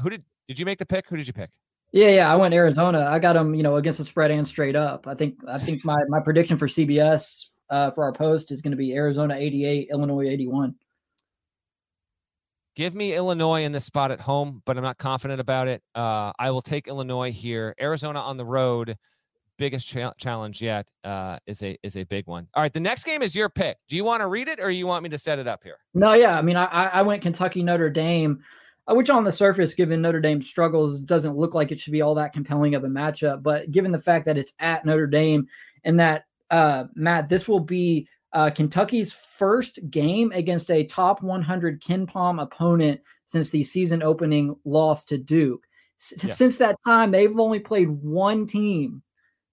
Who 0.00 0.10
did 0.10 0.24
did 0.48 0.58
you 0.58 0.64
make 0.64 0.78
the 0.78 0.86
pick? 0.86 1.08
Who 1.08 1.16
did 1.16 1.26
you 1.26 1.32
pick? 1.32 1.50
Yeah, 1.92 2.08
yeah. 2.08 2.32
I 2.32 2.36
went 2.36 2.54
Arizona. 2.54 3.06
I 3.08 3.18
got 3.18 3.34
them, 3.34 3.54
you 3.54 3.62
know, 3.62 3.76
against 3.76 3.98
the 3.98 4.04
spread 4.04 4.30
and 4.30 4.46
straight 4.46 4.76
up. 4.76 5.06
I 5.06 5.14
think 5.14 5.36
I 5.46 5.58
think 5.58 5.84
my 5.84 6.02
my 6.08 6.20
prediction 6.20 6.56
for 6.56 6.66
CBS 6.66 7.44
uh, 7.70 7.90
for 7.92 8.04
our 8.04 8.12
post 8.12 8.50
is 8.50 8.60
going 8.60 8.72
to 8.72 8.76
be 8.76 8.94
Arizona 8.94 9.34
88, 9.34 9.88
Illinois 9.90 10.28
81. 10.28 10.74
Give 12.76 12.94
me 12.94 13.14
Illinois 13.14 13.64
in 13.64 13.72
this 13.72 13.84
spot 13.84 14.10
at 14.10 14.20
home, 14.20 14.62
but 14.64 14.76
I'm 14.76 14.82
not 14.82 14.96
confident 14.98 15.40
about 15.40 15.68
it. 15.68 15.82
Uh, 15.94 16.32
I 16.38 16.50
will 16.50 16.62
take 16.62 16.86
Illinois 16.88 17.32
here. 17.32 17.74
Arizona 17.80 18.20
on 18.20 18.36
the 18.36 18.44
road, 18.44 18.96
biggest 19.58 19.86
cha- 19.86 20.14
challenge 20.18 20.62
yet 20.62 20.86
uh, 21.04 21.38
is 21.46 21.62
a 21.62 21.76
is 21.82 21.96
a 21.96 22.04
big 22.04 22.26
one. 22.26 22.46
All 22.54 22.62
right, 22.62 22.72
the 22.72 22.80
next 22.80 23.04
game 23.04 23.22
is 23.22 23.34
your 23.34 23.48
pick. 23.48 23.76
Do 23.88 23.96
you 23.96 24.04
want 24.04 24.20
to 24.22 24.28
read 24.28 24.48
it 24.48 24.60
or 24.60 24.70
you 24.70 24.86
want 24.86 25.02
me 25.02 25.08
to 25.10 25.18
set 25.18 25.38
it 25.38 25.46
up 25.48 25.62
here? 25.64 25.76
No, 25.94 26.12
yeah. 26.14 26.38
I 26.38 26.42
mean, 26.42 26.56
I 26.56 26.64
I 26.66 27.02
went 27.02 27.22
Kentucky 27.22 27.62
Notre 27.62 27.90
Dame. 27.90 28.40
uh, 28.88 28.94
which 28.94 29.10
on 29.10 29.24
the 29.24 29.32
surface, 29.32 29.74
given 29.74 30.00
Notre 30.00 30.20
Dame's 30.20 30.48
struggles, 30.48 31.02
doesn't 31.02 31.36
look 31.36 31.54
like 31.54 31.72
it 31.72 31.80
should 31.80 31.92
be 31.92 32.02
all 32.02 32.14
that 32.14 32.32
compelling 32.32 32.74
of 32.76 32.84
a 32.84 32.88
matchup. 32.88 33.42
But 33.42 33.70
given 33.72 33.90
the 33.92 33.98
fact 33.98 34.24
that 34.26 34.38
it's 34.38 34.52
at 34.60 34.86
Notre 34.86 35.08
Dame 35.08 35.48
and 35.84 36.00
that, 36.00 36.24
uh, 36.50 36.84
Matt, 36.94 37.28
this 37.28 37.48
will 37.48 37.60
be 37.60 38.08
uh, 38.32 38.50
Kentucky's 38.50 39.12
first 39.12 39.78
game 39.90 40.30
against 40.34 40.70
a 40.70 40.84
top 40.84 41.22
100 41.22 41.82
KenPom 41.82 42.42
opponent 42.42 43.00
since 43.26 43.50
the 43.50 43.62
season 43.62 44.02
opening 44.02 44.54
loss 44.64 45.04
to 45.06 45.18
Duke. 45.18 45.66
S- 46.00 46.24
Yeah. 46.24 46.32
Since 46.32 46.58
that 46.58 46.76
time, 46.86 47.10
they've 47.10 47.38
only 47.38 47.60
played 47.60 47.88
one 47.90 48.46
team 48.46 49.02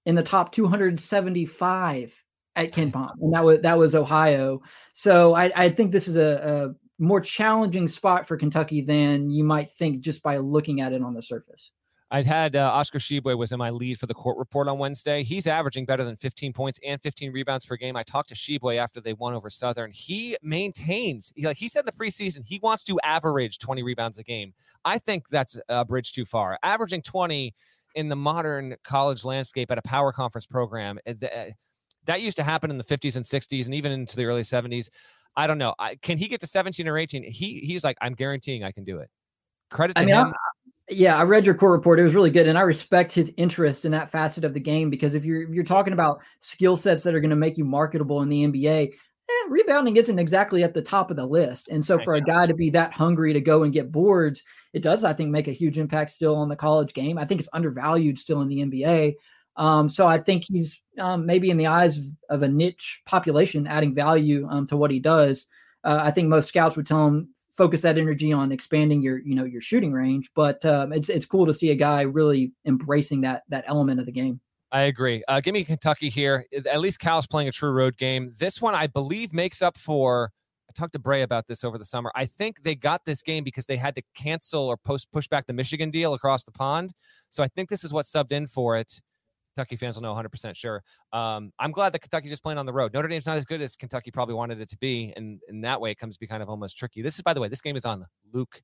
in 0.05 0.15
the 0.15 0.23
top 0.23 0.51
275 0.51 2.23
at 2.55 2.71
KenPom, 2.71 3.11
and 3.21 3.33
that 3.33 3.43
was 3.43 3.61
that 3.61 3.77
was 3.77 3.93
Ohio. 3.93 4.61
So 4.93 5.33
I, 5.35 5.51
I 5.55 5.69
think 5.69 5.91
this 5.91 6.07
is 6.07 6.15
a, 6.15 6.73
a 6.73 7.03
more 7.03 7.21
challenging 7.21 7.87
spot 7.87 8.27
for 8.27 8.37
Kentucky 8.37 8.81
than 8.81 9.29
you 9.29 9.43
might 9.43 9.71
think 9.71 10.01
just 10.01 10.23
by 10.23 10.37
looking 10.37 10.81
at 10.81 10.93
it 10.93 11.03
on 11.03 11.13
the 11.13 11.21
surface. 11.21 11.71
I'd 12.09 12.25
had 12.25 12.55
uh, 12.55 12.71
Oscar 12.73 12.99
Tshiebwe 12.99 13.37
was 13.37 13.51
in 13.51 13.59
my 13.59 13.69
lead 13.69 13.99
for 13.99 14.05
the 14.05 14.13
court 14.13 14.37
report 14.37 14.69
on 14.69 14.77
Wednesday. 14.77 15.23
He's 15.23 15.45
averaging 15.45 15.85
better 15.85 16.05
than 16.05 16.15
15 16.15 16.53
points 16.53 16.79
and 16.85 17.01
15 17.01 17.33
rebounds 17.33 17.65
per 17.65 17.75
game. 17.75 17.97
I 17.97 18.03
talked 18.03 18.29
to 18.29 18.35
Tshiebwe 18.35 18.77
after 18.77 19.01
they 19.01 19.11
won 19.11 19.33
over 19.33 19.49
Southern. 19.49 19.91
He 19.91 20.37
maintains, 20.41 21.33
he, 21.35 21.45
like 21.45 21.57
he 21.57 21.67
said 21.67 21.81
in 21.81 21.85
the 21.87 21.91
preseason, 21.91 22.45
he 22.45 22.59
wants 22.59 22.85
to 22.85 22.97
average 23.03 23.59
20 23.59 23.83
rebounds 23.83 24.19
a 24.19 24.23
game. 24.23 24.53
I 24.85 24.99
think 24.99 25.25
that's 25.29 25.57
a 25.67 25.83
bridge 25.83 26.13
too 26.13 26.25
far. 26.25 26.57
Averaging 26.63 27.01
20 27.01 27.53
in 27.95 28.07
the 28.07 28.15
modern 28.15 28.75
college 28.85 29.25
landscape 29.25 29.69
at 29.69 29.77
a 29.77 29.81
power 29.81 30.13
conference 30.13 30.45
program, 30.45 30.99
th- 31.05 31.23
uh, 31.23 31.51
that 32.05 32.21
used 32.21 32.37
to 32.37 32.43
happen 32.43 32.71
in 32.71 32.77
the 32.77 32.85
50s 32.85 33.17
and 33.17 33.25
60s 33.25 33.65
and 33.65 33.73
even 33.73 33.91
into 33.91 34.15
the 34.15 34.23
early 34.23 34.43
70s. 34.43 34.89
I 35.35 35.45
don't 35.45 35.57
know. 35.57 35.75
I, 35.77 35.95
can 35.95 36.17
he 36.17 36.29
get 36.29 36.39
to 36.39 36.47
17 36.47 36.87
or 36.87 36.97
18? 36.97 37.23
He 37.23 37.59
he's 37.59 37.83
like, 37.83 37.97
I'm 38.01 38.13
guaranteeing 38.13 38.63
I 38.63 38.71
can 38.71 38.85
do 38.85 38.99
it. 38.99 39.09
Credit 39.69 39.95
to 39.95 40.01
I 40.01 40.05
mean, 40.05 40.15
him. 40.15 40.33
Yeah, 40.89 41.17
I 41.17 41.23
read 41.23 41.45
your 41.45 41.55
core 41.55 41.73
report. 41.73 41.99
It 41.99 42.03
was 42.03 42.15
really 42.15 42.29
good, 42.29 42.47
and 42.47 42.57
I 42.57 42.61
respect 42.61 43.11
his 43.11 43.33
interest 43.35 43.83
in 43.83 43.91
that 43.91 44.09
facet 44.09 44.45
of 44.45 44.53
the 44.53 44.59
game 44.59 44.89
because 44.89 45.15
if 45.15 45.25
you're 45.25 45.41
if 45.41 45.49
you're 45.49 45.65
talking 45.65 45.91
about 45.91 46.21
skill 46.39 46.77
sets 46.77 47.03
that 47.03 47.13
are 47.13 47.19
going 47.19 47.29
to 47.29 47.35
make 47.35 47.57
you 47.57 47.65
marketable 47.65 48.21
in 48.21 48.29
the 48.29 48.45
NBA, 48.45 48.93
eh, 49.29 49.47
rebounding 49.49 49.97
isn't 49.97 50.17
exactly 50.17 50.63
at 50.63 50.73
the 50.73 50.81
top 50.81 51.11
of 51.11 51.17
the 51.17 51.25
list. 51.25 51.67
And 51.67 51.83
so, 51.83 51.99
for 51.99 52.13
a 52.13 52.21
guy 52.21 52.47
to 52.47 52.53
be 52.53 52.69
that 52.69 52.93
hungry 52.93 53.33
to 53.33 53.41
go 53.41 53.63
and 53.63 53.73
get 53.73 53.91
boards, 53.91 54.43
it 54.71 54.81
does, 54.81 55.03
I 55.03 55.11
think, 55.11 55.29
make 55.29 55.49
a 55.49 55.53
huge 55.53 55.77
impact 55.77 56.11
still 56.11 56.37
on 56.37 56.47
the 56.47 56.55
college 56.55 56.93
game. 56.93 57.17
I 57.17 57.25
think 57.25 57.41
it's 57.41 57.49
undervalued 57.51 58.17
still 58.17 58.41
in 58.41 58.47
the 58.47 58.63
NBA. 58.63 59.15
Um, 59.57 59.89
so 59.89 60.07
I 60.07 60.19
think 60.19 60.43
he's 60.47 60.81
um, 60.99 61.25
maybe 61.25 61.49
in 61.49 61.57
the 61.57 61.67
eyes 61.67 61.97
of, 61.97 62.03
of 62.29 62.41
a 62.43 62.47
niche 62.47 63.01
population, 63.05 63.67
adding 63.67 63.93
value 63.93 64.47
um, 64.49 64.67
to 64.67 64.77
what 64.77 64.91
he 64.91 64.99
does. 64.99 65.47
Uh, 65.83 65.99
I 66.01 66.11
think 66.11 66.29
most 66.29 66.47
scouts 66.47 66.77
would 66.77 66.87
tell 66.87 67.07
him 67.07 67.29
focus 67.57 67.81
that 67.81 67.97
energy 67.97 68.31
on 68.31 68.51
expanding 68.51 69.01
your 69.01 69.19
you 69.19 69.35
know 69.35 69.43
your 69.43 69.61
shooting 69.61 69.91
range. 69.91 70.29
But 70.35 70.63
um, 70.65 70.93
it's 70.93 71.09
it's 71.09 71.25
cool 71.25 71.45
to 71.45 71.53
see 71.53 71.71
a 71.71 71.75
guy 71.75 72.03
really 72.03 72.53
embracing 72.65 73.21
that 73.21 73.43
that 73.49 73.65
element 73.67 73.99
of 73.99 74.05
the 74.05 74.11
game. 74.11 74.39
I 74.71 74.81
agree. 74.81 75.23
Uh, 75.27 75.39
give 75.39 75.53
me 75.53 75.63
Kentucky 75.63 76.09
here. 76.09 76.45
At 76.69 76.81
least 76.81 76.99
Cal's 76.99 77.25
playing 77.25 77.47
a 77.47 77.51
true 77.51 77.71
road 77.71 77.97
game. 77.97 78.33
This 78.37 78.61
one, 78.61 78.75
I 78.75 78.87
believe, 78.87 79.33
makes 79.33 79.61
up 79.61 79.77
for. 79.77 80.31
I 80.69 80.73
talked 80.77 80.93
to 80.93 80.99
Brey 80.99 81.21
about 81.21 81.47
this 81.47 81.63
over 81.63 81.77
the 81.77 81.85
summer. 81.85 82.11
I 82.13 82.25
think 82.25 82.63
they 82.63 82.75
got 82.75 83.05
this 83.05 83.21
game 83.21 83.45
because 83.45 83.65
they 83.65 83.77
had 83.77 83.95
to 83.95 84.01
cancel 84.15 84.67
or 84.67 84.75
post 84.75 85.09
push 85.13 85.27
back 85.27 85.47
the 85.47 85.53
Michigan 85.53 85.89
deal 85.89 86.13
across 86.13 86.43
the 86.43 86.51
pond. 86.51 86.91
So 87.29 87.41
I 87.41 87.47
think 87.47 87.69
this 87.69 87.85
is 87.85 87.93
what 87.93 88.05
subbed 88.05 88.33
in 88.33 88.47
for 88.47 88.75
it. 88.75 89.01
Kentucky 89.57 89.75
fans 89.75 89.95
will 89.95 90.03
know 90.03 90.13
100% 90.13 90.55
sure. 90.55 90.83
Um, 91.11 91.51
I'm 91.57 91.71
glad 91.71 91.91
that 91.93 91.99
Kentucky's 91.99 92.29
just 92.29 92.43
playing 92.43 92.59
on 92.59 92.67
the 92.67 92.73
road. 92.73 92.93
Notre 92.93 93.07
Dame's 93.07 93.25
not 93.25 93.37
as 93.37 93.45
good 93.45 93.59
as 93.59 93.75
Kentucky 93.75 94.11
probably 94.11 94.35
wanted 94.35 94.61
it 94.61 94.69
to 94.69 94.77
be, 94.77 95.13
and 95.17 95.41
in 95.49 95.61
that 95.61 95.81
way, 95.81 95.89
it 95.89 95.95
comes 95.95 96.13
to 96.15 96.19
be 96.19 96.27
kind 96.27 96.43
of 96.43 96.49
almost 96.49 96.77
tricky. 96.77 97.01
This 97.01 97.15
is, 97.15 97.21
by 97.23 97.33
the 97.33 97.41
way, 97.41 97.47
this 97.47 97.61
game 97.61 97.75
is 97.75 97.83
on 97.83 98.05
Luke 98.31 98.61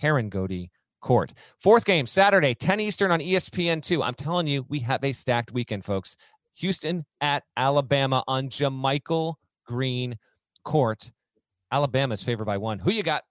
Harangody 0.00 0.70
Court. 1.00 1.32
Fourth 1.58 1.84
game, 1.84 2.06
Saturday, 2.06 2.54
10 2.54 2.78
Eastern 2.78 3.10
on 3.10 3.20
E 3.20 3.32
ESPN2. 3.32 4.04
I'm 4.04 4.14
telling 4.14 4.46
you, 4.46 4.64
we 4.68 4.78
have 4.80 5.02
a 5.02 5.12
stacked 5.12 5.52
weekend, 5.52 5.84
folks. 5.84 6.16
Houston 6.54 7.04
at 7.20 7.42
Alabama 7.56 8.22
on 8.28 8.48
JaMychal 8.48 9.34
Green 9.66 10.16
Court. 10.64 11.10
Alabama 11.72 12.12
is 12.12 12.22
favored 12.22 12.44
by 12.44 12.58
one. 12.58 12.78
Who 12.78 12.92
you 12.92 13.02
got? 13.02 13.24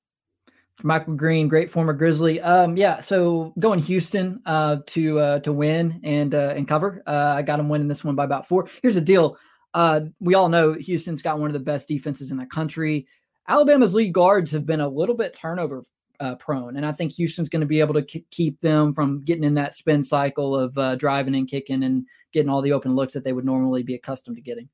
Michael 0.83 1.15
Green, 1.15 1.47
great 1.47 1.71
former 1.71 1.93
Grizzly. 1.93 2.41
Um, 2.41 2.77
yeah, 2.77 2.99
so 2.99 3.53
going 3.59 3.79
Houston 3.79 4.41
uh, 4.45 4.77
to 4.87 5.19
uh, 5.19 5.39
to 5.39 5.53
win 5.53 5.99
and 6.03 6.33
uh, 6.33 6.53
and 6.55 6.67
cover. 6.67 7.03
Uh, 7.05 7.35
I 7.37 7.41
got 7.41 7.59
him 7.59 7.69
winning 7.69 7.87
this 7.87 8.03
one 8.03 8.15
by 8.15 8.23
about 8.23 8.47
four. 8.47 8.67
Here's 8.81 8.95
the 8.95 9.01
deal: 9.01 9.37
uh, 9.73 10.01
we 10.19 10.33
all 10.33 10.49
know 10.49 10.73
Houston's 10.73 11.21
got 11.21 11.39
one 11.39 11.49
of 11.49 11.53
the 11.53 11.59
best 11.59 11.87
defenses 11.87 12.31
in 12.31 12.37
the 12.37 12.45
country. 12.45 13.07
Alabama's 13.47 13.93
lead 13.93 14.13
guards 14.13 14.51
have 14.51 14.65
been 14.65 14.81
a 14.81 14.87
little 14.87 15.15
bit 15.15 15.33
turnover 15.33 15.83
uh, 16.19 16.35
prone, 16.35 16.77
and 16.77 16.85
I 16.85 16.91
think 16.91 17.11
Houston's 17.13 17.49
going 17.49 17.61
to 17.61 17.65
be 17.65 17.79
able 17.79 17.95
to 17.95 18.03
k- 18.03 18.25
keep 18.31 18.59
them 18.61 18.93
from 18.93 19.23
getting 19.23 19.43
in 19.43 19.55
that 19.55 19.73
spin 19.73 20.03
cycle 20.03 20.55
of 20.55 20.99
driving 20.99 21.35
and 21.35 21.47
kicking 21.47 21.83
and 21.83 22.05
getting 22.33 22.49
all 22.49 22.61
the 22.61 22.73
open 22.73 22.95
looks 22.95 23.13
that 23.13 23.23
they 23.23 23.33
would 23.33 23.45
normally 23.45 23.83
be 23.83 23.95
accustomed 23.95 24.37
to 24.37 24.41
getting. 24.41 24.69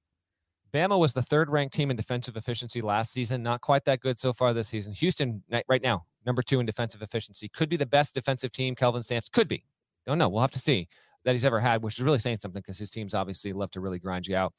Bama 0.77 0.99
was 0.99 1.13
the 1.13 1.23
third 1.23 1.49
ranked 1.49 1.73
team 1.73 1.89
in 1.89 1.97
defensive 1.97 2.37
efficiency 2.37 2.81
last 2.81 3.11
season. 3.11 3.41
Not 3.41 3.61
quite 3.61 3.83
that 3.85 3.99
good 3.99 4.19
so 4.19 4.31
far 4.31 4.53
this 4.53 4.67
season. 4.67 4.93
Houston, 4.93 5.41
right 5.67 5.81
now, 5.81 6.05
number 6.23 6.43
two 6.43 6.59
in 6.59 6.67
defensive 6.67 7.01
efficiency. 7.01 7.49
Could 7.49 7.67
be 7.67 7.77
the 7.77 7.85
best 7.87 8.13
defensive 8.13 8.51
team 8.51 8.75
Kelvin 8.75 9.01
Sampson 9.01 9.31
could 9.33 9.47
be. 9.47 9.63
Don't 10.05 10.19
know. 10.19 10.29
We'll 10.29 10.41
have 10.41 10.51
to 10.51 10.59
see 10.59 10.87
that 11.25 11.33
he's 11.33 11.43
ever 11.43 11.59
had, 11.59 11.81
which 11.81 11.97
is 11.97 12.03
really 12.03 12.19
saying 12.19 12.37
something 12.41 12.61
because 12.61 12.77
his 12.77 12.91
teams 12.91 13.15
obviously 13.15 13.53
love 13.53 13.71
to 13.71 13.81
really 13.81 13.97
grind 13.97 14.27
you 14.27 14.35
out. 14.35 14.53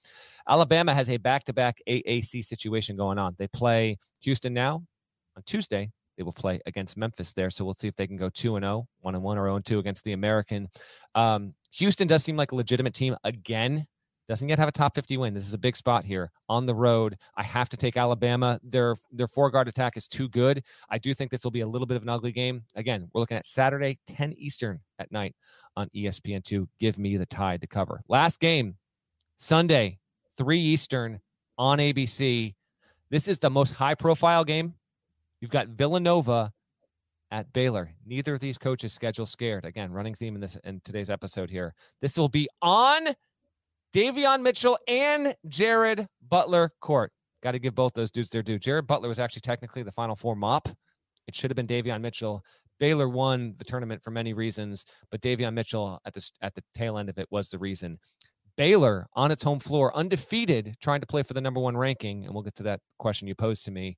Alabama 0.48 0.92
has 0.92 1.08
a 1.08 1.18
back 1.18 1.44
to 1.44 1.52
back 1.52 1.78
AAC 1.88 2.44
situation 2.44 2.96
going 2.96 3.16
on. 3.16 3.36
They 3.38 3.46
play 3.46 3.96
Houston 4.22 4.52
now 4.52 4.82
on 5.36 5.44
Tuesday. 5.46 5.88
They 6.16 6.24
will 6.24 6.32
play 6.32 6.58
against 6.66 6.96
Memphis 6.96 7.32
there. 7.32 7.48
So 7.48 7.64
we'll 7.64 7.74
see 7.74 7.86
if 7.86 7.94
they 7.94 8.08
can 8.08 8.16
go 8.16 8.28
2 8.28 8.56
and 8.56 8.64
0, 8.64 8.88
1 9.02 9.14
and 9.14 9.22
1 9.22 9.38
or 9.38 9.44
0 9.44 9.54
and 9.54 9.64
2 9.64 9.78
against 9.78 10.02
the 10.02 10.14
American. 10.14 10.66
Um, 11.14 11.54
Houston 11.74 12.08
does 12.08 12.24
seem 12.24 12.36
like 12.36 12.50
a 12.50 12.56
legitimate 12.56 12.94
team 12.94 13.14
again 13.22 13.86
doesn't 14.28 14.48
yet 14.48 14.58
have 14.58 14.68
a 14.68 14.72
top 14.72 14.94
50 14.94 15.16
win. 15.16 15.32
This 15.32 15.48
is 15.48 15.54
a 15.54 15.58
big 15.58 15.74
spot 15.74 16.04
here 16.04 16.30
on 16.50 16.66
the 16.66 16.74
road. 16.74 17.16
I 17.36 17.42
have 17.42 17.70
to 17.70 17.76
take 17.78 17.96
Alabama. 17.96 18.60
Their 18.62 18.96
their 19.10 19.26
four 19.26 19.50
guard 19.50 19.68
attack 19.68 19.96
is 19.96 20.06
too 20.06 20.28
good. 20.28 20.62
I 20.90 20.98
do 20.98 21.14
think 21.14 21.30
this 21.30 21.44
will 21.44 21.50
be 21.50 21.62
a 21.62 21.66
little 21.66 21.86
bit 21.86 21.96
of 21.96 22.02
an 22.02 22.10
ugly 22.10 22.32
game. 22.32 22.62
Again, 22.76 23.08
we're 23.12 23.20
looking 23.20 23.38
at 23.38 23.46
Saturday, 23.46 23.98
10 24.06 24.34
Eastern 24.34 24.80
at 24.98 25.10
night 25.10 25.34
on 25.76 25.88
E 25.94 26.04
ESPN2. 26.04 26.68
Give 26.78 26.98
me 26.98 27.16
the 27.16 27.26
tide 27.26 27.62
to 27.62 27.66
cover. 27.66 28.02
Last 28.06 28.38
game, 28.38 28.76
Sunday, 29.38 29.98
3 30.36 30.58
Eastern 30.58 31.20
on 31.56 31.78
ABC. 31.78 32.54
This 33.10 33.28
is 33.28 33.38
the 33.38 33.50
most 33.50 33.72
high 33.72 33.94
profile 33.94 34.44
game. 34.44 34.74
You've 35.40 35.50
got 35.50 35.68
Villanova 35.68 36.52
at 37.30 37.52
Baylor. 37.52 37.94
Neither 38.06 38.34
of 38.34 38.40
these 38.40 38.58
coaches 38.58 38.92
schedule 38.92 39.26
scared. 39.26 39.64
Again, 39.64 39.92
running 39.92 40.14
theme 40.14 40.34
in 40.34 40.40
this 40.40 40.56
in 40.64 40.80
today's 40.80 41.10
episode 41.10 41.50
here. 41.50 41.74
This 42.00 42.18
will 42.18 42.28
be 42.28 42.48
on 42.60 43.08
Davion 43.94 44.42
Mitchell 44.42 44.78
and 44.86 45.34
Jared 45.48 46.06
Butler 46.28 46.72
court. 46.80 47.12
Got 47.42 47.52
to 47.52 47.58
give 47.58 47.74
both 47.74 47.94
those 47.94 48.10
dudes 48.10 48.30
their 48.30 48.42
due. 48.42 48.58
Jared 48.58 48.86
Butler 48.86 49.08
was 49.08 49.18
actually 49.18 49.40
technically 49.40 49.82
the 49.82 49.92
final 49.92 50.16
four 50.16 50.36
mop. 50.36 50.68
It 51.26 51.34
should 51.34 51.50
have 51.50 51.56
been 51.56 51.66
Davion 51.66 52.00
Mitchell. 52.00 52.42
Baylor 52.80 53.08
won 53.08 53.54
the 53.58 53.64
tournament 53.64 54.02
for 54.02 54.10
many 54.10 54.32
reasons, 54.32 54.84
but 55.10 55.20
Davion 55.20 55.54
Mitchell 55.54 56.00
at 56.04 56.14
the 56.14 56.30
at 56.42 56.54
the 56.54 56.62
tail 56.74 56.98
end 56.98 57.08
of 57.08 57.18
it 57.18 57.26
was 57.30 57.48
the 57.48 57.58
reason. 57.58 57.98
Baylor 58.56 59.06
on 59.14 59.30
its 59.30 59.42
home 59.42 59.60
floor, 59.60 59.96
undefeated, 59.96 60.74
trying 60.80 61.00
to 61.00 61.06
play 61.06 61.22
for 61.22 61.34
the 61.34 61.40
number 61.40 61.60
one 61.60 61.76
ranking, 61.76 62.24
and 62.24 62.34
we'll 62.34 62.42
get 62.42 62.56
to 62.56 62.64
that 62.64 62.80
question 62.98 63.28
you 63.28 63.34
posed 63.34 63.64
to 63.66 63.70
me. 63.70 63.96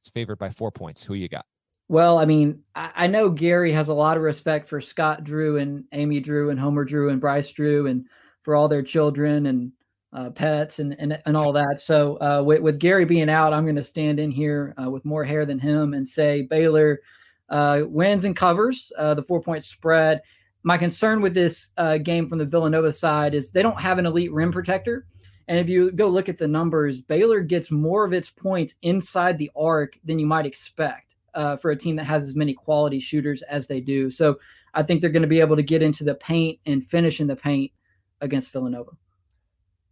It's 0.00 0.08
favored 0.10 0.38
by 0.38 0.50
four 0.50 0.72
points. 0.72 1.04
Who 1.04 1.14
you 1.14 1.28
got? 1.28 1.44
Well, 1.88 2.18
I 2.18 2.24
mean, 2.24 2.62
I, 2.74 2.90
I 2.94 3.06
know 3.06 3.30
Gary 3.30 3.72
has 3.72 3.88
a 3.88 3.94
lot 3.94 4.16
of 4.16 4.22
respect 4.22 4.68
for 4.68 4.80
Scott 4.80 5.24
Drew 5.24 5.58
and 5.58 5.84
Amy 5.92 6.20
Drew 6.20 6.50
and 6.50 6.58
Homer 6.58 6.84
Drew 6.84 7.08
and 7.10 7.20
Bryce 7.20 7.50
Drew 7.52 7.86
and 7.86 8.06
for 8.42 8.54
all 8.54 8.68
their 8.68 8.82
children 8.82 9.46
and 9.46 9.72
uh, 10.12 10.30
pets 10.30 10.78
and, 10.78 10.96
and 10.98 11.20
and 11.24 11.36
all 11.36 11.52
that. 11.52 11.80
So 11.80 12.20
uh, 12.20 12.42
with, 12.44 12.60
with 12.60 12.78
Gary 12.78 13.04
being 13.04 13.30
out, 13.30 13.52
I'm 13.52 13.64
going 13.64 13.76
to 13.76 13.84
stand 13.84 14.18
in 14.18 14.30
here 14.30 14.74
uh, 14.82 14.90
with 14.90 15.04
more 15.04 15.24
hair 15.24 15.46
than 15.46 15.58
him 15.58 15.94
and 15.94 16.06
say 16.06 16.42
Baylor 16.42 17.00
uh, 17.48 17.82
wins 17.86 18.24
and 18.24 18.34
covers 18.34 18.92
uh, 18.98 19.14
the 19.14 19.22
four 19.22 19.40
point 19.40 19.64
spread. 19.64 20.20
My 20.62 20.76
concern 20.76 21.22
with 21.22 21.32
this 21.32 21.70
uh, 21.76 21.98
game 21.98 22.28
from 22.28 22.38
the 22.38 22.44
Villanova 22.44 22.92
side 22.92 23.34
is 23.34 23.50
they 23.50 23.62
don't 23.62 23.80
have 23.80 23.98
an 23.98 24.06
elite 24.06 24.32
rim 24.32 24.52
protector. 24.52 25.06
And 25.48 25.58
if 25.58 25.68
you 25.68 25.90
go 25.90 26.08
look 26.08 26.28
at 26.28 26.38
the 26.38 26.46
numbers, 26.46 27.00
Baylor 27.00 27.40
gets 27.40 27.70
more 27.70 28.04
of 28.04 28.12
its 28.12 28.30
points 28.30 28.74
inside 28.82 29.36
the 29.38 29.50
arc 29.56 29.98
than 30.04 30.18
you 30.18 30.26
might 30.26 30.46
expect 30.46 31.16
for 31.60 31.70
a 31.70 31.76
team 31.76 31.96
that 31.96 32.04
has 32.04 32.24
as 32.24 32.36
many 32.36 32.54
quality 32.54 33.00
shooters 33.00 33.42
as 33.42 33.66
they 33.66 33.80
do. 33.80 34.10
So 34.10 34.38
I 34.74 34.84
think 34.84 35.00
they're 35.00 35.10
going 35.10 35.22
to 35.22 35.28
be 35.28 35.40
able 35.40 35.56
to 35.56 35.62
get 35.62 35.82
into 35.82 36.04
the 36.04 36.14
paint 36.14 36.60
and 36.66 36.84
finish 36.84 37.20
in 37.20 37.26
the 37.26 37.34
paint 37.34 37.72
against 38.20 38.52
Villanova. 38.52 38.90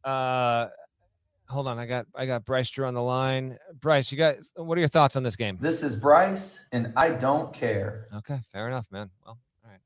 Uh, 0.04 0.68
hold 1.48 1.66
on, 1.68 1.78
I 1.78 1.86
got 1.86 2.06
I 2.14 2.26
got 2.26 2.44
Bryce 2.44 2.70
Drew 2.70 2.86
on 2.86 2.94
the 2.94 3.02
line. 3.02 3.58
Bryce, 3.80 4.12
you 4.12 4.18
got 4.18 4.36
what 4.56 4.78
are 4.78 4.80
your 4.80 4.88
thoughts 4.88 5.16
on 5.16 5.22
this 5.22 5.36
game? 5.36 5.58
This 5.60 5.82
is 5.82 5.96
Bryce, 5.96 6.60
and 6.72 6.92
I 6.96 7.10
don't 7.10 7.52
care. 7.52 8.06
Okay, 8.14 8.38
fair 8.52 8.68
enough, 8.68 8.86
man. 8.90 9.10
Well, 9.24 9.38
all 9.64 9.70
right. 9.70 9.80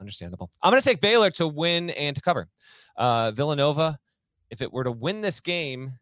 Understandable. 0.00 0.50
I'm 0.62 0.70
going 0.70 0.82
to 0.82 0.88
take 0.88 1.00
Baylor 1.00 1.30
to 1.32 1.48
win 1.48 1.90
and 1.90 2.14
to 2.14 2.22
cover. 2.22 2.48
Uh, 2.96 3.30
Villanova, 3.32 3.98
if 4.50 4.60
it 4.62 4.72
were 4.72 4.84
to 4.84 4.92
win 4.92 5.20
this 5.20 5.40
game, 5.40 5.92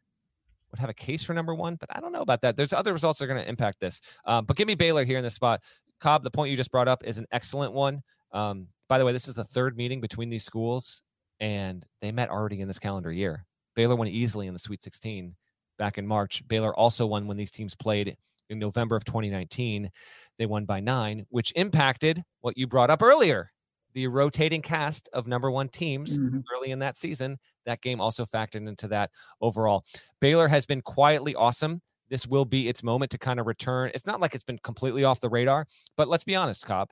would 0.71 0.81
have 0.81 0.91
a 0.91 0.95
case 0.95 1.23
for 1.23 1.35
number 1.35 1.55
one, 1.55 1.77
but 1.77 1.95
I 1.95 2.01
don't 2.01 2.13
know 2.13 2.21
about 2.21 2.43
that. 2.43 2.57
There's 2.57 2.73
other 2.73 2.93
results 2.93 3.19
that 3.19 3.25
are 3.25 3.29
going 3.29 3.43
to 3.43 3.49
impact 3.49 3.81
this. 3.81 4.01
Uh, 4.25 4.43
but 4.43 4.57
give 4.57 4.67
me 4.67 4.75
Baylor 4.75 5.05
here 5.05 5.19
in 5.19 5.25
this 5.25 5.35
spot. 5.35 5.63
Cobb, 6.01 6.23
the 6.23 6.31
point 6.31 6.51
you 6.51 6.57
just 6.57 6.71
brought 6.71 6.89
up 6.89 7.05
is 7.05 7.19
an 7.19 7.27
excellent 7.33 7.73
one. 7.73 8.03
Um, 8.33 8.69
by 8.89 8.99
the 8.99 9.05
way, 9.05 9.13
this 9.13 9.29
is 9.29 9.35
the 9.35 9.45
third 9.45 9.77
meeting 9.77 10.01
between 10.01 10.29
these 10.29 10.45
schools, 10.45 11.03
and 11.41 11.85
they 12.01 12.13
met 12.13 12.31
already 12.31 12.61
in 12.61 12.69
this 12.69 12.79
calendar 12.79 13.13
year. 13.13 13.45
Baylor 13.75 13.97
won 13.97 14.09
easily 14.09 14.47
in 14.47 14.53
the 14.55 14.59
Sweet 14.59 14.83
16 14.83 15.35
back 15.79 15.99
in 15.99 16.07
March. 16.07 16.47
Baylor 16.49 16.75
also 16.75 17.07
won 17.07 17.27
when 17.27 17.37
these 17.37 17.51
teams 17.51 17.75
played 17.75 18.17
in 18.49 18.59
November 18.59 18.97
of 18.97 19.05
2019. 19.05 19.91
They 20.39 20.47
won 20.47 20.65
by 20.65 20.81
nine, 20.81 21.27
which 21.29 21.53
impacted 21.57 22.23
what 22.41 22.57
you 22.57 22.67
brought 22.67 22.91
up 22.91 23.03
earlier 23.03 23.51
the 23.97 24.07
rotating 24.07 24.61
cast 24.61 25.09
of 25.15 25.27
number 25.27 25.51
one 25.51 25.71
teams 25.71 26.19
mm-hmm. 26.19 26.41
early 26.55 26.71
in 26.71 26.79
that 26.81 26.97
season. 26.97 27.39
That 27.65 27.81
game 27.81 27.99
also 27.99 28.27
factored 28.27 28.69
into 28.69 28.89
that 28.89 29.11
overall. 29.41 29.85
Baylor 30.21 30.49
has 30.49 30.67
been 30.67 30.83
quietly 30.83 31.35
awesome. 31.35 31.81
This 32.11 32.27
will 32.27 32.45
be 32.45 32.69
its 32.69 32.83
moment 32.83 33.11
to 33.13 33.19
kind 33.19 33.41
of 33.41 33.47
return. 33.47 33.91
It's 33.95 34.05
not 34.05 34.21
like 34.21 34.35
it's 34.35 34.45
been 34.45 34.59
completely 34.59 35.05
off 35.05 35.21
the 35.21 35.31
radar, 35.31 35.67
but 35.97 36.09
let's 36.09 36.25
be 36.25 36.37
honest, 36.37 36.67
Cobb. 36.67 36.91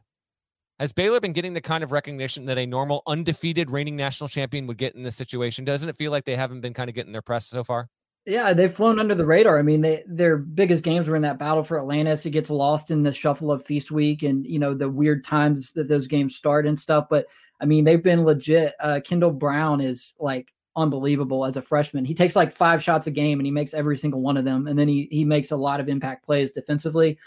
Has 0.81 0.93
Baylor 0.93 1.21
been 1.21 1.33
getting 1.33 1.55
the 1.55 1.61
kind 1.61 1.85
of 1.85 1.93
recognition 1.93 2.47
that 2.47 2.59
a 2.59 2.67
normal 2.67 3.03
undefeated 3.07 3.71
reigning 3.71 3.95
national 3.95 4.29
champion 4.29 4.67
would 4.67 4.77
get 4.77 4.97
in 4.97 5.05
this 5.05 5.15
situation? 5.15 5.65
Doesn't 5.65 5.89
it 5.89 5.97
feel 5.97 6.11
like 6.11 6.25
they 6.25 6.35
haven't 6.35 6.63
been 6.63 6.75
kind 6.75 6.89
of 6.89 6.97
getting 6.97 7.13
their 7.13 7.23
press 7.23 7.47
so 7.47 7.63
far? 7.63 7.89
Yeah, 8.27 8.55
they've 8.55 8.73
flown 8.73 8.99
under 8.99 9.15
the 9.15 9.27
radar. 9.27 9.59
I 9.59 9.63
mean, 9.63 9.83
they 9.83 10.03
their 10.07 10.39
biggest 10.39 10.83
games 10.83 11.07
were 11.07 11.15
in 11.15 11.23
that 11.23 11.39
battle 11.39 11.63
for 11.63 11.79
Atlantis. 11.79 12.25
It 12.25 12.31
gets 12.31 12.51
lost 12.51 12.91
in 12.91 13.03
the 13.03 13.13
shuffle 13.13 13.53
of 13.53 13.65
Feast 13.65 13.91
Week 13.91 14.23
and 14.23 14.47
you 14.47 14.59
know 14.59 14.75
the 14.75 14.89
weird 14.89 15.25
times 15.25 15.73
that 15.73 15.89
those 15.89 16.09
games 16.09 16.35
start 16.35 16.67
and 16.67 16.81
stuff. 16.81 17.07
But 17.09 17.27
I 17.61 17.67
mean, 17.67 17.85
they've 17.85 18.03
been 18.03 18.25
legit. 18.25 18.75
Uh, 18.81 19.01
Kendall 19.05 19.31
Brown 19.31 19.81
is 19.81 20.15
like 20.19 20.49
unbelievable 20.75 21.45
as 21.45 21.57
a 21.57 21.63
freshman. 21.63 22.05
He 22.05 22.15
takes 22.15 22.35
like 22.35 22.51
five 22.51 22.83
shots 22.83 23.07
a 23.07 23.11
game 23.11 23.39
and 23.39 23.47
he 23.47 23.53
makes 23.53 23.75
every 23.75 23.97
single 23.97 24.23
one 24.23 24.39
of 24.39 24.47
them, 24.47 24.67
and 24.67 24.79
then 24.79 24.89
he 24.89 25.07
he 25.11 25.25
makes 25.25 25.51
a 25.51 25.57
lot 25.57 25.79
of 25.79 25.89
impact 25.89 26.25
plays 26.25 26.51
defensively. 26.51 27.19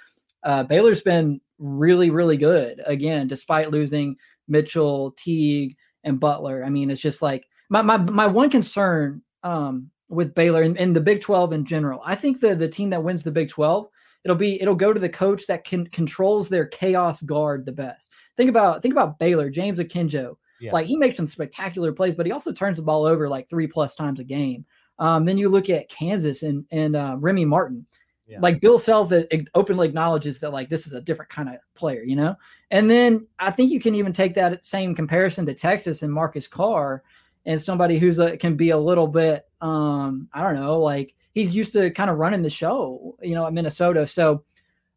Uh, 0.43 0.63
Baylor's 0.63 1.03
been 1.03 1.39
really 1.59 2.09
really 2.09 2.37
good 2.37 2.81
again, 2.85 3.27
despite 3.27 3.71
losing 3.71 4.15
Mitchell, 4.47 5.11
Teague, 5.17 5.75
and 6.03 6.19
Butler. 6.19 6.63
I 6.63 6.69
mean, 6.69 6.89
it's 6.89 7.01
just 7.01 7.21
like 7.21 7.45
my 7.69 7.81
my 7.81 7.97
my 7.97 8.27
one 8.27 8.49
concern. 8.49 9.21
Um, 9.43 9.91
with 10.09 10.33
Baylor 10.33 10.61
and, 10.61 10.77
and, 10.77 10.95
the 10.95 11.01
Big 11.01 11.21
12 11.21 11.53
in 11.53 11.65
general. 11.65 12.01
I 12.05 12.15
think 12.15 12.39
the 12.39 12.55
the 12.55 12.67
team 12.67 12.89
that 12.91 13.03
wins 13.03 13.23
the 13.23 13.31
Big 13.31 13.49
12, 13.49 13.87
it'll 14.23 14.37
be 14.37 14.61
it'll 14.61 14.75
go 14.75 14.93
to 14.93 14.99
the 14.99 15.09
coach 15.09 15.47
that 15.47 15.63
can 15.63 15.87
controls 15.87 16.49
their 16.49 16.65
chaos 16.65 17.21
guard 17.21 17.65
the 17.65 17.71
best. 17.71 18.11
Think 18.35 18.49
about 18.49 18.81
think 18.81 18.93
about 18.93 19.19
Baylor, 19.19 19.49
James 19.49 19.79
Akinjo. 19.79 20.35
Yes. 20.59 20.73
Like 20.73 20.85
he 20.85 20.95
makes 20.95 21.17
some 21.17 21.27
spectacular 21.27 21.91
plays, 21.91 22.15
but 22.15 22.25
he 22.25 22.31
also 22.31 22.51
turns 22.51 22.77
the 22.77 22.83
ball 22.83 23.05
over 23.05 23.29
like 23.29 23.49
three 23.49 23.67
plus 23.67 23.95
times 23.95 24.19
a 24.19 24.23
game. 24.23 24.65
Um, 24.99 25.25
then 25.25 25.37
you 25.37 25.49
look 25.49 25.69
at 25.69 25.89
Kansas 25.89 26.43
and 26.43 26.65
and 26.71 26.95
uh, 26.95 27.17
Remy 27.19 27.45
Martin. 27.45 27.85
Yeah. 28.27 28.39
Like 28.41 28.59
Bill 28.59 28.77
Self 28.77 29.11
openly 29.55 29.87
acknowledges 29.87 30.39
that 30.39 30.51
like 30.51 30.67
this 30.67 30.85
is 30.85 30.93
a 30.93 31.01
different 31.01 31.31
kind 31.31 31.47
of 31.47 31.55
player, 31.75 32.03
you 32.03 32.15
know. 32.15 32.35
And 32.71 32.89
then 32.89 33.25
I 33.39 33.51
think 33.51 33.71
you 33.71 33.79
can 33.79 33.95
even 33.95 34.11
take 34.11 34.33
that 34.33 34.65
same 34.65 34.93
comparison 34.93 35.45
to 35.45 35.53
Texas 35.53 36.01
and 36.01 36.11
Marcus 36.11 36.47
Carr 36.47 37.03
and 37.47 37.59
somebody 37.59 37.97
who's 37.97 38.19
a, 38.19 38.37
can 38.37 38.55
be 38.55 38.69
a 38.69 38.77
little 38.77 39.07
bit 39.07 39.45
um 39.61 40.27
i 40.33 40.43
don't 40.43 40.55
know 40.55 40.79
like 40.79 41.15
he's 41.33 41.55
used 41.55 41.73
to 41.73 41.89
kind 41.91 42.11
of 42.11 42.17
running 42.17 42.43
the 42.43 42.49
show 42.49 43.17
you 43.23 43.33
know 43.33 43.47
at 43.47 43.53
minnesota 43.53 44.05
so 44.05 44.43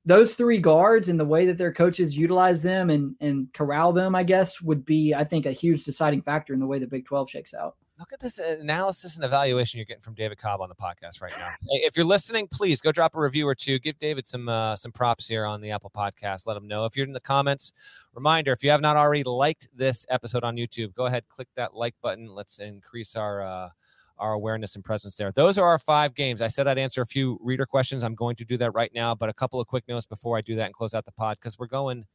those 0.05 0.35
three 0.35 0.59
guards 0.59 1.09
and 1.09 1.19
the 1.19 1.25
way 1.25 1.47
that 1.47 1.57
their 1.57 1.73
coaches 1.73 2.17
utilize 2.17 2.61
them 2.61 2.91
and 2.91 3.15
and 3.21 3.51
corral 3.55 3.93
them 3.93 4.15
i 4.15 4.23
guess 4.23 4.61
would 4.61 4.85
be 4.85 5.15
i 5.15 5.25
think 5.25 5.47
a 5.47 5.53
huge 5.53 5.85
deciding 5.85 6.21
factor 6.21 6.53
in 6.53 6.61
the 6.61 6.67
way 6.67 6.79
the 6.79 6.87
big 6.87 7.07
12 7.07 7.31
shakes 7.31 7.55
out 7.55 7.77
Look 8.01 8.15
at 8.15 8.21
this 8.21 8.39
analysis 8.39 9.17
and 9.17 9.27
evaluation 9.27 9.77
you're 9.77 9.85
getting 9.85 10.01
from 10.01 10.15
David 10.15 10.39
Cobb 10.39 10.63
on 10.63 10.71
the 10.71 10.75
podcast 10.75 11.21
right 11.21 11.35
now. 11.39 11.51
if 11.69 11.99
you're 11.99 12.07
listening, 12.07 12.49
please 12.49 12.81
go 12.81 12.93
drop 12.93 13.15
a 13.15 13.21
review 13.21 13.47
or 13.47 13.55
two. 13.55 13.79
Give 13.79 13.99
David 13.99 14.27
some 14.27 14.49
uh, 14.49 14.75
some 14.75 14.91
props 14.91 15.29
here 15.29 15.45
on 15.45 15.61
the 15.61 15.71
Apple 15.71 15.93
Podcast. 15.95 16.47
Let 16.47 16.57
him 16.57 16.67
know 16.67 16.87
if 16.87 16.97
you're 16.97 17.07
in 17.07 17.13
the 17.13 17.21
comments. 17.21 17.75
Reminder: 18.15 18.53
if 18.53 18.65
you 18.65 18.71
have 18.71 18.81
not 18.81 18.97
already 18.97 19.23
liked 19.23 19.69
this 19.77 20.07
episode 20.09 20.45
on 20.45 20.57
YouTube, 20.57 20.95
go 20.95 21.05
ahead 21.05 21.29
click 21.29 21.49
that 21.57 21.77
like 21.77 21.95
button. 22.01 22.35
Let's 22.35 22.59
increase 22.59 23.17
our 23.17 23.43
uh, 23.43 23.69
our 24.17 24.33
awareness 24.33 24.77
and 24.77 24.85
presence 24.85 25.17
there. 25.17 25.31
Those 25.31 25.59
are 25.59 25.67
our 25.67 25.79
five 25.79 26.15
games. 26.15 26.41
I 26.41 26.49
said 26.49 26.67
I'd 26.67 26.79
answer 26.79 27.03
a 27.03 27.07
few 27.07 27.39
reader 27.43 27.67
questions. 27.67 28.03
I'm 28.03 28.15
going 28.15 28.37
to 28.37 28.47
do 28.47 28.57
that 28.57 28.71
right 28.73 28.91
now, 28.95 29.15
but 29.15 29.29
a 29.29 29.35
couple 29.35 29.61
of 29.61 29.67
quick 29.67 29.85
notes 29.89 30.07
before 30.07 30.39
I 30.39 30.41
do 30.41 30.57
that 30.57 30.65
and 30.65 30.75
close 30.75 30.95
out 30.95 31.05
the 31.05 31.13
pod 31.13 31.37
because 31.39 31.59
we're 31.59 31.67
going 31.67 32.07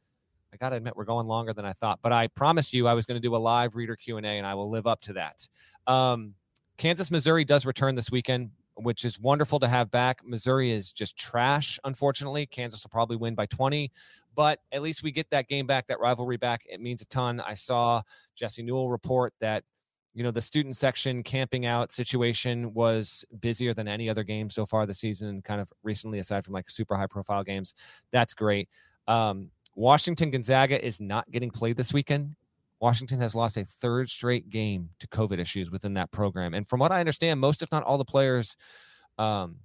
I 0.52 0.56
got 0.56 0.70
to 0.70 0.76
admit, 0.76 0.96
we're 0.96 1.04
going 1.04 1.26
longer 1.26 1.52
than 1.52 1.64
I 1.64 1.72
thought, 1.72 1.98
but 2.02 2.12
I 2.12 2.28
promised 2.28 2.72
you 2.72 2.86
I 2.86 2.94
was 2.94 3.06
going 3.06 3.20
to 3.20 3.26
do 3.26 3.34
a 3.34 3.38
live 3.38 3.74
reader 3.74 3.96
Q&A 3.96 4.22
and 4.22 4.46
I 4.46 4.54
will 4.54 4.70
live 4.70 4.86
up 4.86 5.00
to 5.02 5.12
that. 5.14 5.48
Um, 5.86 6.34
Kansas, 6.78 7.10
Missouri 7.10 7.44
does 7.44 7.66
return 7.66 7.94
this 7.94 8.10
weekend, 8.10 8.50
which 8.76 9.04
is 9.04 9.18
wonderful 9.18 9.58
to 9.60 9.68
have 9.68 9.90
back. 9.90 10.20
Missouri 10.24 10.70
is 10.70 10.92
just 10.92 11.16
trash, 11.16 11.78
unfortunately. 11.84 12.46
Kansas 12.46 12.82
will 12.84 12.90
probably 12.90 13.16
win 13.16 13.34
by 13.34 13.46
20, 13.46 13.90
but 14.34 14.60
at 14.72 14.82
least 14.82 15.02
we 15.02 15.10
get 15.10 15.28
that 15.30 15.48
game 15.48 15.66
back, 15.66 15.86
that 15.88 16.00
rivalry 16.00 16.36
back. 16.36 16.62
It 16.68 16.80
means 16.80 17.02
a 17.02 17.06
ton. 17.06 17.40
I 17.40 17.54
saw 17.54 18.02
Jesse 18.34 18.62
Newell 18.62 18.88
report 18.88 19.32
that 19.40 19.64
you 20.14 20.22
know 20.22 20.30
the 20.30 20.40
student 20.40 20.76
section 20.76 21.22
camping 21.22 21.66
out 21.66 21.92
situation 21.92 22.72
was 22.72 23.22
busier 23.40 23.74
than 23.74 23.86
any 23.86 24.08
other 24.08 24.24
game 24.24 24.48
so 24.48 24.64
far 24.64 24.86
this 24.86 24.98
season 24.98 25.42
kind 25.42 25.60
of 25.60 25.70
recently 25.82 26.18
aside 26.20 26.42
from 26.42 26.54
like 26.54 26.70
super 26.70 26.96
high 26.96 27.06
profile 27.06 27.44
games 27.44 27.74
that's 28.12 28.32
great 28.32 28.66
um, 29.08 29.50
Washington 29.76 30.30
Gonzaga 30.30 30.84
is 30.84 31.00
not 31.00 31.30
getting 31.30 31.50
played 31.50 31.76
this 31.76 31.92
weekend. 31.92 32.34
Washington 32.80 33.20
has 33.20 33.34
lost 33.34 33.56
a 33.56 33.64
third 33.64 34.08
straight 34.10 34.50
game 34.50 34.90
to 34.98 35.06
COVID 35.08 35.38
issues 35.38 35.70
within 35.70 35.94
that 35.94 36.10
program. 36.10 36.54
And 36.54 36.66
from 36.66 36.80
what 36.80 36.92
I 36.92 37.00
understand, 37.00 37.40
most, 37.40 37.62
if 37.62 37.70
not 37.70 37.84
all, 37.84 37.98
the 37.98 38.04
players 38.04 38.56
um, 39.18 39.56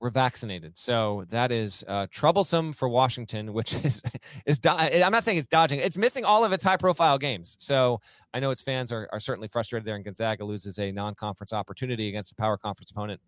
were 0.00 0.10
vaccinated. 0.10 0.76
So 0.76 1.24
that 1.28 1.50
is 1.50 1.82
uh, 1.88 2.06
troublesome 2.10 2.72
for 2.72 2.88
Washington, 2.88 3.52
which 3.52 3.72
is 3.84 4.02
is 4.44 4.58
do- 4.58 4.68
I'm 4.70 5.12
not 5.12 5.24
saying 5.24 5.38
it's 5.38 5.46
dodging. 5.46 5.80
It's 5.80 5.96
missing 5.96 6.24
all 6.24 6.44
of 6.44 6.52
its 6.52 6.64
high 6.64 6.76
profile 6.76 7.18
games. 7.18 7.56
So 7.58 8.00
I 8.34 8.40
know 8.40 8.50
its 8.50 8.62
fans 8.62 8.92
are, 8.92 9.08
are 9.12 9.20
certainly 9.20 9.48
frustrated 9.48 9.86
there. 9.86 9.96
And 9.96 10.04
Gonzaga 10.04 10.44
loses 10.44 10.78
a 10.78 10.92
non 10.92 11.14
conference 11.14 11.52
opportunity 11.52 12.08
against 12.08 12.32
a 12.32 12.34
power 12.34 12.56
conference 12.56 12.90
opponent 12.90 13.20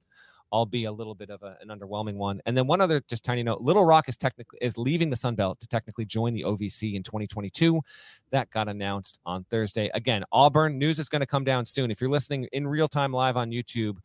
all 0.51 0.67
be 0.67 0.85
a 0.85 0.93
little 0.93 1.15
bit 1.15 1.31
of 1.31 1.43
a, 1.43 1.57
an 1.61 1.69
underwhelming 1.69 2.15
one. 2.15 2.41
And 2.47 2.57
then 2.57 2.67
one 2.67 2.81
other 2.81 3.03
just 3.09 3.25
tiny 3.25 3.43
note: 3.43 3.61
Little 3.61 3.85
Rock 3.85 4.09
is 4.09 4.17
technically 4.17 4.59
is 4.63 4.79
leaving 4.79 5.11
the 5.11 5.17
Sun 5.17 5.35
Belt 5.35 5.61
to 5.61 5.67
technically 5.67 6.05
join 6.05 6.35
the 6.35 6.43
OVC 6.43 6.95
in 6.95 7.03
2022. 7.03 7.81
That 8.31 8.51
got 8.51 8.69
announced 8.69 9.19
on 9.27 9.45
Thursday. 9.45 9.91
Again, 9.95 10.25
Auburn 10.33 10.79
news 10.79 10.99
is 10.99 11.09
going 11.09 11.21
to 11.21 11.27
come 11.27 11.45
down 11.45 11.67
soon. 11.67 11.91
If 11.91 12.01
you're 12.01 12.11
listening 12.11 12.49
in 12.53 12.67
real 12.67 12.89
time 12.89 13.13
live 13.13 13.37
on 13.37 13.51
YouTube. 13.51 13.99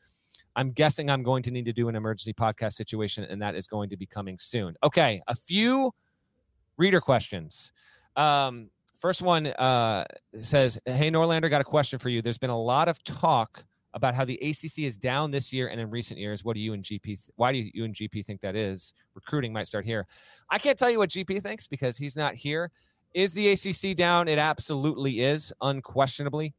I'm 0.56 0.72
guessing 0.72 1.10
I'm 1.10 1.24
going 1.24 1.42
to 1.44 1.52
need 1.52 1.66
to 1.66 1.74
do 1.74 1.90
an 1.90 1.96
emergency 1.96 2.32
podcast 2.32 2.74
situation, 2.74 3.24
and 3.24 3.42
that 3.42 3.56
is 3.56 3.68
going 3.68 3.90
to 3.90 3.98
be 3.98 4.06
coming 4.06 4.38
soon. 4.38 4.76
Okay, 4.84 5.20
a 5.28 5.34
few 5.34 5.92
reader 6.78 7.02
questions. 7.02 7.72
Um, 8.16 8.70
first 9.00 9.24
one 9.24 9.48
uh, 9.48 10.06
says, 10.40 10.80
"Hey 10.86 11.10
Norlander, 11.10 11.50
got 11.50 11.62
a 11.62 11.64
question 11.64 11.98
for 11.98 12.10
you. 12.10 12.22
There's 12.22 12.38
been 12.38 12.52
a 12.52 12.62
lot 12.62 12.88
of 12.88 13.04
talk 13.04 13.66
about 13.94 14.16
how 14.16 14.26
the 14.26 14.36
ACC 14.42 14.80
is 14.80 14.98
down 14.98 15.32
this 15.32 15.54
year 15.54 15.68
and 15.68 15.80
in 15.80 15.90
recent 15.90 16.20
years. 16.20 16.44
What 16.44 16.56
do 16.56 16.60
you 16.60 16.74
and 16.74 16.84
GP? 16.84 17.30
Why 17.36 17.52
do 17.52 17.70
you 17.74 17.86
and 17.86 17.94
GP 17.94 18.26
think 18.26 18.42
that 18.42 18.56
is? 18.56 18.94
Recruiting 19.14 19.54
might 19.54 19.68
start 19.68 19.86
here. 19.86 20.08
I 20.50 20.58
can't 20.58 20.78
tell 20.78 20.90
you 20.90 20.98
what 20.98 21.10
GP 21.10 21.42
thinks 21.42 21.68
because 21.68 21.98
he's 21.98 22.16
not 22.16 22.36
here. 22.36 22.72
Is 23.14 23.34
the 23.34 23.52
ACC 23.52 23.96
down? 23.96 24.28
It 24.28 24.40
absolutely 24.40 25.22
is, 25.22 25.54
unquestionably. 25.62 26.56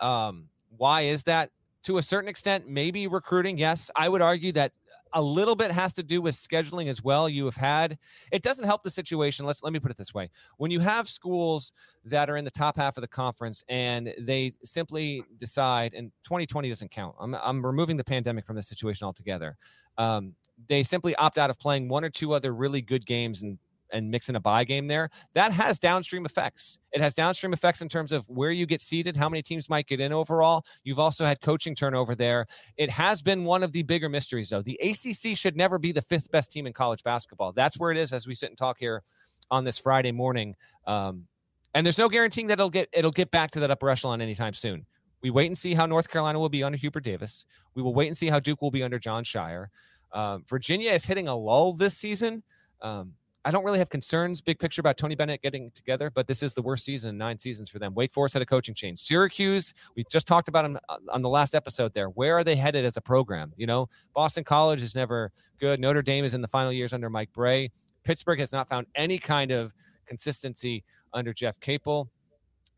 Um, 0.00 0.48
why 0.76 1.02
is 1.02 1.22
that? 1.24 1.50
To 1.86 1.98
a 1.98 2.02
certain 2.02 2.28
extent, 2.28 2.66
maybe 2.66 3.06
recruiting. 3.06 3.58
Yes, 3.58 3.92
I 3.94 4.08
would 4.08 4.20
argue 4.20 4.50
that 4.52 4.72
a 5.12 5.22
little 5.22 5.54
bit 5.54 5.70
has 5.70 5.92
to 5.94 6.02
do 6.02 6.20
with 6.20 6.34
scheduling 6.34 6.88
as 6.88 7.00
well. 7.00 7.28
You 7.28 7.44
have 7.44 7.54
had 7.54 7.96
it 8.32 8.42
doesn't 8.42 8.64
help 8.64 8.82
the 8.82 8.90
situation. 8.90 9.46
Let's 9.46 9.62
let 9.62 9.72
me 9.72 9.78
put 9.78 9.92
it 9.92 9.96
this 9.96 10.12
way: 10.12 10.28
when 10.56 10.72
you 10.72 10.80
have 10.80 11.08
schools 11.08 11.72
that 12.04 12.28
are 12.28 12.36
in 12.36 12.44
the 12.44 12.50
top 12.50 12.76
half 12.76 12.96
of 12.96 13.02
the 13.02 13.08
conference 13.08 13.62
and 13.68 14.12
they 14.18 14.52
simply 14.64 15.22
decide, 15.38 15.94
and 15.94 16.10
2020 16.24 16.68
doesn't 16.68 16.90
count. 16.90 17.14
I'm 17.20 17.36
I'm 17.36 17.64
removing 17.64 17.96
the 17.96 18.04
pandemic 18.04 18.46
from 18.46 18.56
the 18.56 18.64
situation 18.64 19.04
altogether. 19.04 19.56
Um, 19.96 20.34
they 20.66 20.82
simply 20.82 21.14
opt 21.14 21.38
out 21.38 21.50
of 21.50 21.58
playing 21.60 21.88
one 21.88 22.04
or 22.04 22.10
two 22.10 22.32
other 22.32 22.52
really 22.52 22.80
good 22.80 23.06
games 23.06 23.42
and 23.42 23.58
and 23.92 24.10
mix 24.10 24.28
in 24.28 24.36
a 24.36 24.40
buy 24.40 24.64
game 24.64 24.86
there, 24.86 25.10
that 25.34 25.52
has 25.52 25.78
downstream 25.78 26.24
effects. 26.24 26.78
It 26.92 27.00
has 27.00 27.14
downstream 27.14 27.52
effects 27.52 27.82
in 27.82 27.88
terms 27.88 28.12
of 28.12 28.28
where 28.28 28.50
you 28.50 28.66
get 28.66 28.80
seated, 28.80 29.16
how 29.16 29.28
many 29.28 29.42
teams 29.42 29.68
might 29.68 29.86
get 29.86 30.00
in 30.00 30.12
overall. 30.12 30.64
You've 30.84 30.98
also 30.98 31.24
had 31.24 31.40
coaching 31.40 31.74
turnover 31.74 32.14
there. 32.14 32.46
It 32.76 32.90
has 32.90 33.22
been 33.22 33.44
one 33.44 33.62
of 33.62 33.72
the 33.72 33.82
bigger 33.82 34.08
mysteries, 34.08 34.50
though. 34.50 34.62
The 34.62 34.78
ACC 34.82 35.36
should 35.36 35.56
never 35.56 35.78
be 35.78 35.92
the 35.92 36.02
fifth 36.02 36.30
best 36.30 36.50
team 36.50 36.66
in 36.66 36.72
college 36.72 37.02
basketball. 37.02 37.52
That's 37.52 37.78
where 37.78 37.90
it 37.90 37.98
is 37.98 38.12
as 38.12 38.26
we 38.26 38.34
sit 38.34 38.50
and 38.50 38.58
talk 38.58 38.78
here 38.78 39.02
on 39.50 39.64
this 39.64 39.78
Friday 39.78 40.12
morning. 40.12 40.54
Um, 40.86 41.26
and 41.74 41.84
there's 41.84 41.98
no 41.98 42.08
guaranteeing 42.08 42.46
that 42.46 42.54
it'll 42.54 42.70
get 42.70 42.88
it'll 42.92 43.10
get 43.10 43.30
back 43.30 43.50
to 43.52 43.60
that 43.60 43.70
upper 43.70 43.90
echelon 43.90 44.20
anytime 44.22 44.54
soon. 44.54 44.86
We 45.22 45.30
wait 45.30 45.46
and 45.46 45.58
see 45.58 45.74
how 45.74 45.86
North 45.86 46.08
Carolina 46.08 46.38
will 46.38 46.48
be 46.48 46.62
under 46.62 46.78
Hubert 46.78 47.04
Davis. 47.04 47.44
We 47.74 47.82
will 47.82 47.94
wait 47.94 48.06
and 48.06 48.16
see 48.16 48.28
how 48.28 48.40
Duke 48.40 48.62
will 48.62 48.70
be 48.70 48.82
under 48.82 48.98
Jon 48.98 49.24
Scheyer. 49.24 49.66
Um, 50.12 50.44
Virginia 50.48 50.92
is 50.92 51.04
hitting 51.04 51.28
a 51.28 51.34
lull 51.34 51.72
this 51.72 51.96
season. 51.96 52.42
Um, 52.80 53.14
I 53.46 53.50
don't 53.50 53.64
really 53.64 53.78
have 53.78 53.88
concerns, 53.88 54.40
big 54.40 54.58
picture, 54.58 54.80
about 54.80 54.98
Tony 54.98 55.14
Bennett 55.14 55.40
getting 55.40 55.70
together, 55.70 56.10
but 56.10 56.26
this 56.26 56.42
is 56.42 56.52
the 56.52 56.60
worst 56.60 56.84
season 56.84 57.10
in 57.10 57.16
nine 57.16 57.38
seasons 57.38 57.70
for 57.70 57.78
them. 57.78 57.94
Wake 57.94 58.12
Forest 58.12 58.34
had 58.34 58.42
a 58.42 58.46
coaching 58.46 58.74
change. 58.74 58.98
Syracuse, 58.98 59.72
we 59.94 60.04
just 60.10 60.26
talked 60.26 60.48
about 60.48 60.62
them 60.62 60.78
uh, 60.88 60.96
on 61.10 61.22
the 61.22 61.28
last 61.28 61.54
episode 61.54 61.94
there. 61.94 62.08
Where 62.08 62.36
are 62.36 62.44
they 62.44 62.56
headed 62.56 62.84
as 62.84 62.98
a 62.98 63.00
program? 63.00 63.52
You 63.56 63.66
know, 63.66 63.88
Boston 64.14 64.44
College 64.44 64.82
is 64.82 64.94
never 64.94 65.32
good. 65.58 65.80
Notre 65.80 66.02
Dame 66.02 66.24
is 66.24 66.34
in 66.34 66.42
the 66.42 66.48
final 66.48 66.72
years 66.72 66.92
under 66.92 67.08
Mike 67.08 67.32
Brey. 67.32 67.70
Pittsburgh 68.04 68.40
has 68.40 68.52
not 68.52 68.68
found 68.68 68.86
any 68.94 69.18
kind 69.18 69.50
of 69.50 69.72
consistency 70.04 70.84
under 71.14 71.32
Jeff 71.32 71.58
Capel. 71.60 72.10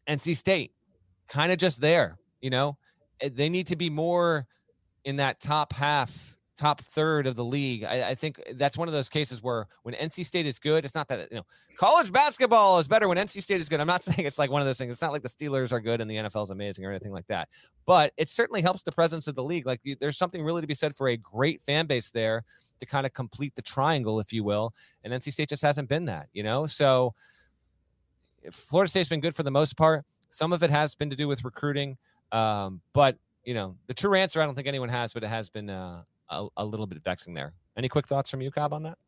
NC 0.08 0.36
State, 0.36 0.72
kind 1.26 1.50
of 1.50 1.58
just 1.58 1.80
there. 1.80 2.18
You 2.40 2.50
know, 2.50 2.78
Eh, 3.20 3.30
they 3.32 3.48
need 3.48 3.66
to 3.68 3.76
be 3.76 3.90
more 3.90 4.46
in 5.04 5.16
that 5.16 5.40
top 5.40 5.72
half 5.72 6.36
top 6.59 6.80
third 6.80 7.26
of 7.26 7.36
the 7.36 7.44
league. 7.44 7.85
I, 7.85 8.10
I, 8.10 8.14
think 8.16 8.43
that's 8.55 8.76
one 8.76 8.89
of 8.89 8.93
those 8.93 9.09
cases 9.09 9.40
where 9.40 9.68
when 9.85 9.94
NC 9.94 10.26
State 10.26 10.44
is 10.44 10.59
good, 10.59 10.85
it's 10.85 10.94
not 10.94 11.06
that 11.09 11.30
you 11.30 11.36
know 11.36 11.47
college 11.76 12.12
basketball 12.12 12.80
is 12.80 12.89
better 12.89 13.06
when 13.06 13.16
NC 13.16 13.40
State 13.40 13.60
is 13.60 13.68
good. 13.68 13.80
I'm 13.80 13.86
not 13.86 14.02
saying 14.05 14.26
it's 14.26 14.39
like 14.39 14.51
one 14.51 14.60
of 14.60 14.66
those 14.66 14.76
things. 14.76 14.93
It's 14.93 15.01
not 15.01 15.12
like 15.12 15.22
the 15.22 15.28
Steelers 15.28 15.72
are 15.72 15.80
good 15.80 16.01
and 16.01 16.10
the 16.10 16.16
NFL 16.16 16.43
is 16.43 16.51
amazing 16.51 16.85
or 16.85 16.90
anything 16.90 17.12
like 17.12 17.28
that. 17.28 17.48
But 17.86 18.12
it 18.16 18.28
certainly 18.28 18.60
helps 18.60 18.82
the 18.82 18.90
presence 18.90 19.28
of 19.28 19.36
the 19.36 19.43
league. 19.43 19.66
Like 19.66 19.80
there's 20.01 20.18
something 20.18 20.43
really 20.43 20.60
to 20.60 20.66
be 20.66 20.74
said 20.74 20.97
for 20.97 21.09
a 21.09 21.16
great 21.16 21.62
fan 21.62 21.86
base 21.86 22.10
there 22.10 22.44
to 22.80 22.86
kind 22.86 23.06
of 23.06 23.12
complete 23.12 23.55
the 23.55 23.62
triangle, 23.62 24.18
if 24.18 24.32
you 24.32 24.43
will. 24.43 24.74
And 25.05 25.12
NC 25.12 25.32
State 25.32 25.48
just 25.48 25.62
hasn't 25.62 25.89
been 25.89 26.06
that, 26.06 26.28
you 26.32 26.43
know. 26.43 26.66
So 26.66 27.14
Florida 28.51 28.90
State's 28.90 29.09
been 29.09 29.20
good 29.20 29.36
for 29.36 29.44
the 29.44 29.51
most 29.52 29.76
part. 29.76 30.05
Some 30.28 30.52
of 30.52 30.64
it 30.64 30.70
has 30.70 30.97
been 30.97 31.09
to 31.10 31.16
do 31.16 31.28
with 31.28 31.44
recruiting, 31.44 31.97
um, 32.32 32.80
but 32.93 33.16
you 33.44 33.55
know 33.55 33.76
the 33.86 33.94
true 33.94 34.14
answer 34.14 34.43
I 34.43 34.44
don't 34.44 34.55
think 34.55 34.66
anyone 34.66 34.89
has, 34.89 35.12
but 35.12 35.22
it 35.22 35.28
has 35.28 35.48
been. 35.48 35.70
Uh, 35.70 36.02
a, 36.30 36.46
a 36.56 36.64
little 36.64 36.86
bit 36.86 37.02
vexing 37.02 37.34
there. 37.34 37.55
Any 37.76 37.88
quick 37.88 38.06
thoughts 38.06 38.30
from 38.30 38.40
you, 38.40 38.50
Cobb, 38.50 38.72
on 38.72 38.82
that? 38.84 38.98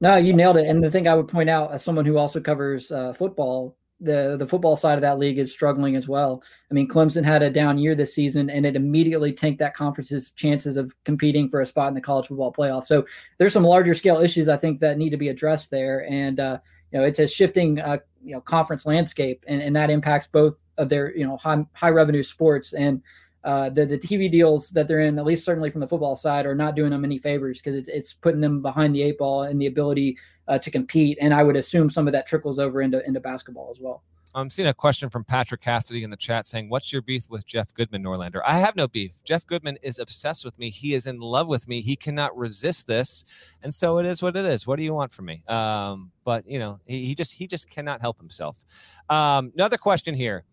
No, 0.00 0.16
you 0.16 0.32
nailed 0.32 0.56
it. 0.56 0.66
And 0.66 0.82
the 0.82 0.90
thing 0.90 1.06
I 1.06 1.14
would 1.14 1.28
point 1.28 1.48
out, 1.48 1.72
as 1.72 1.84
someone 1.84 2.04
who 2.04 2.18
also 2.18 2.40
covers 2.40 2.90
uh, 2.90 3.12
football, 3.12 3.76
the 4.00 4.36
the 4.36 4.46
football 4.46 4.74
side 4.74 4.96
of 4.96 5.02
that 5.02 5.18
league 5.18 5.38
is 5.38 5.52
struggling 5.52 5.94
as 5.94 6.08
well. 6.08 6.42
I 6.70 6.74
mean, 6.74 6.88
Clemson 6.88 7.24
had 7.24 7.42
a 7.42 7.50
down 7.50 7.78
year 7.78 7.94
this 7.94 8.14
season, 8.14 8.50
and 8.50 8.66
it 8.66 8.74
immediately 8.74 9.32
tanked 9.32 9.60
that 9.60 9.76
conference's 9.76 10.32
chances 10.32 10.76
of 10.76 10.92
competing 11.04 11.48
for 11.48 11.60
a 11.60 11.66
spot 11.66 11.88
in 11.88 11.94
the 11.94 12.00
college 12.00 12.26
football 12.26 12.52
playoff. 12.52 12.84
So 12.84 13.06
there's 13.38 13.52
some 13.52 13.62
larger 13.62 13.94
scale 13.94 14.18
issues 14.18 14.48
I 14.48 14.56
think 14.56 14.80
that 14.80 14.98
need 14.98 15.10
to 15.10 15.16
be 15.16 15.28
addressed 15.28 15.70
there, 15.70 16.04
and 16.10 16.40
uh, 16.40 16.58
you 16.90 16.98
know, 16.98 17.04
it's 17.04 17.20
a 17.20 17.28
shifting 17.28 17.80
uh, 17.80 17.98
you 18.22 18.34
know 18.34 18.40
conference 18.40 18.84
landscape, 18.84 19.44
and, 19.46 19.62
and 19.62 19.74
that 19.76 19.90
impacts 19.90 20.26
both 20.26 20.56
of 20.78 20.88
their 20.88 21.16
you 21.16 21.26
know 21.26 21.36
high 21.36 21.64
high 21.72 21.90
revenue 21.90 22.22
sports 22.22 22.72
and 22.72 23.02
uh, 23.44 23.70
the 23.70 23.84
the 23.84 23.98
TV 23.98 24.30
deals 24.30 24.70
that 24.70 24.86
they're 24.86 25.00
in, 25.00 25.18
at 25.18 25.24
least 25.24 25.44
certainly 25.44 25.70
from 25.70 25.80
the 25.80 25.88
football 25.88 26.16
side, 26.16 26.46
are 26.46 26.54
not 26.54 26.76
doing 26.76 26.90
them 26.90 27.04
any 27.04 27.18
favors 27.18 27.58
because 27.58 27.74
it's 27.76 27.88
it's 27.88 28.12
putting 28.12 28.40
them 28.40 28.62
behind 28.62 28.94
the 28.94 29.02
eight 29.02 29.18
ball 29.18 29.42
and 29.42 29.60
the 29.60 29.66
ability 29.66 30.16
uh, 30.48 30.58
to 30.58 30.70
compete. 30.70 31.18
And 31.20 31.34
I 31.34 31.42
would 31.42 31.56
assume 31.56 31.90
some 31.90 32.06
of 32.06 32.12
that 32.12 32.26
trickles 32.26 32.58
over 32.58 32.82
into 32.82 33.04
into 33.06 33.20
basketball 33.20 33.70
as 33.70 33.80
well. 33.80 34.02
I'm 34.34 34.48
seeing 34.48 34.68
a 34.68 34.74
question 34.74 35.10
from 35.10 35.24
Patrick 35.24 35.60
Cassidy 35.60 36.04
in 36.04 36.10
the 36.10 36.16
chat 36.16 36.46
saying, 36.46 36.70
"What's 36.70 36.92
your 36.92 37.02
beef 37.02 37.28
with 37.28 37.46
Jeff 37.46 37.74
Goodman, 37.74 38.02
Norlander?" 38.02 38.40
I 38.46 38.58
have 38.58 38.76
no 38.76 38.88
beef. 38.88 39.12
Jeff 39.24 39.46
Goodman 39.46 39.78
is 39.82 39.98
obsessed 39.98 40.44
with 40.44 40.58
me. 40.58 40.70
He 40.70 40.94
is 40.94 41.06
in 41.06 41.20
love 41.20 41.48
with 41.48 41.68
me. 41.68 41.82
He 41.82 41.96
cannot 41.96 42.36
resist 42.36 42.86
this, 42.86 43.24
and 43.62 43.72
so 43.74 43.98
it 43.98 44.06
is 44.06 44.22
what 44.22 44.36
it 44.36 44.44
is. 44.44 44.66
What 44.66 44.76
do 44.76 44.84
you 44.84 44.94
want 44.94 45.12
from 45.12 45.26
me? 45.26 45.42
Um, 45.48 46.12
but 46.24 46.48
you 46.48 46.58
know, 46.58 46.80
he, 46.86 47.06
he 47.06 47.14
just 47.14 47.32
he 47.32 47.46
just 47.46 47.68
cannot 47.68 48.00
help 48.00 48.18
himself. 48.18 48.64
Um, 49.10 49.52
another 49.54 49.76
question 49.76 50.14
here. 50.14 50.44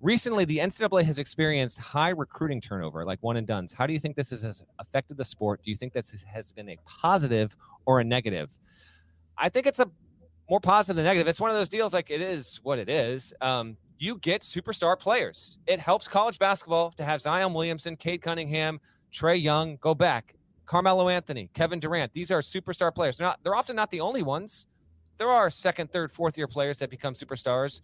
Recently, 0.00 0.44
the 0.44 0.58
NCAA 0.58 1.02
has 1.02 1.18
experienced 1.18 1.78
high 1.78 2.10
recruiting 2.10 2.60
turnover, 2.60 3.04
like 3.04 3.18
one 3.20 3.36
and 3.36 3.46
duns. 3.46 3.72
How 3.72 3.84
do 3.84 3.92
you 3.92 3.98
think 3.98 4.14
this 4.14 4.30
has 4.30 4.62
affected 4.78 5.16
the 5.16 5.24
sport? 5.24 5.60
Do 5.64 5.70
you 5.70 5.76
think 5.76 5.92
this 5.92 6.24
has 6.32 6.52
been 6.52 6.68
a 6.68 6.78
positive 6.86 7.56
or 7.84 7.98
a 7.98 8.04
negative? 8.04 8.56
I 9.36 9.48
think 9.48 9.66
it's 9.66 9.80
a 9.80 9.90
more 10.48 10.60
positive 10.60 10.96
than 10.96 11.04
negative. 11.04 11.26
It's 11.26 11.40
one 11.40 11.50
of 11.50 11.56
those 11.56 11.68
deals 11.68 11.92
like 11.92 12.10
it 12.10 12.20
is 12.20 12.60
what 12.62 12.78
it 12.78 12.88
is. 12.88 13.34
Um, 13.40 13.76
you 13.98 14.18
get 14.18 14.42
superstar 14.42 14.96
players. 14.96 15.58
It 15.66 15.80
helps 15.80 16.06
college 16.06 16.38
basketball 16.38 16.92
to 16.92 17.04
have 17.04 17.20
Zion 17.20 17.52
Williamson, 17.52 17.96
Cade 17.96 18.22
Cunningham, 18.22 18.80
Trae 19.12 19.40
Young, 19.42 19.78
go 19.80 19.96
back, 19.96 20.36
Carmelo 20.66 21.08
Anthony, 21.08 21.50
Kevin 21.54 21.80
Durant. 21.80 22.12
These 22.12 22.30
are 22.30 22.40
superstar 22.40 22.94
players. 22.94 23.16
They're 23.16 23.26
not. 23.26 23.40
They're 23.42 23.56
often 23.56 23.74
not 23.74 23.90
the 23.90 24.00
only 24.00 24.22
ones. 24.22 24.68
There 25.16 25.28
are 25.28 25.50
second, 25.50 25.90
third, 25.90 26.12
fourth 26.12 26.38
year 26.38 26.46
players 26.46 26.78
that 26.78 26.90
become 26.90 27.14
superstars 27.14 27.80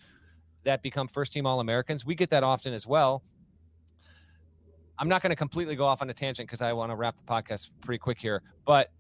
that 0.65 0.83
become 0.83 1.09
first 1.09 1.33
team 1.33 1.47
All 1.47 1.61
Americans. 1.61 2.05
We 2.05 2.15
get 2.15 2.31
that 2.31 2.43
often 2.43 2.73
as 2.73 2.87
well. 2.87 3.23
I'm 4.99 5.09
not 5.09 5.23
going 5.23 5.31
to 5.31 5.37
completely 5.37 5.77
go 5.77 5.85
off 5.85 6.03
on 6.03 6.11
a 6.11 6.15
tangent 6.15 6.49
because 6.49 6.63
I 6.63 6.73
want 6.73 6.91
to 6.91 6.97
wrap 6.97 7.17
the 7.17 7.25
podcast 7.25 7.71
pretty 7.81 7.99
quick 7.99 8.19
here, 8.19 8.43
but 8.65 8.91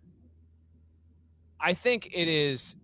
I 1.60 1.72
think 1.72 2.10
it 2.12 2.28
is 2.28 2.76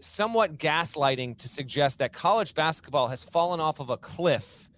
somewhat 0.00 0.58
gaslighting 0.58 1.38
to 1.38 1.48
suggest 1.48 1.98
that 1.98 2.12
college 2.12 2.54
basketball 2.54 3.08
has 3.08 3.24
fallen 3.24 3.58
off 3.58 3.80
of 3.80 3.90
a 3.90 3.96
cliff 3.96 4.68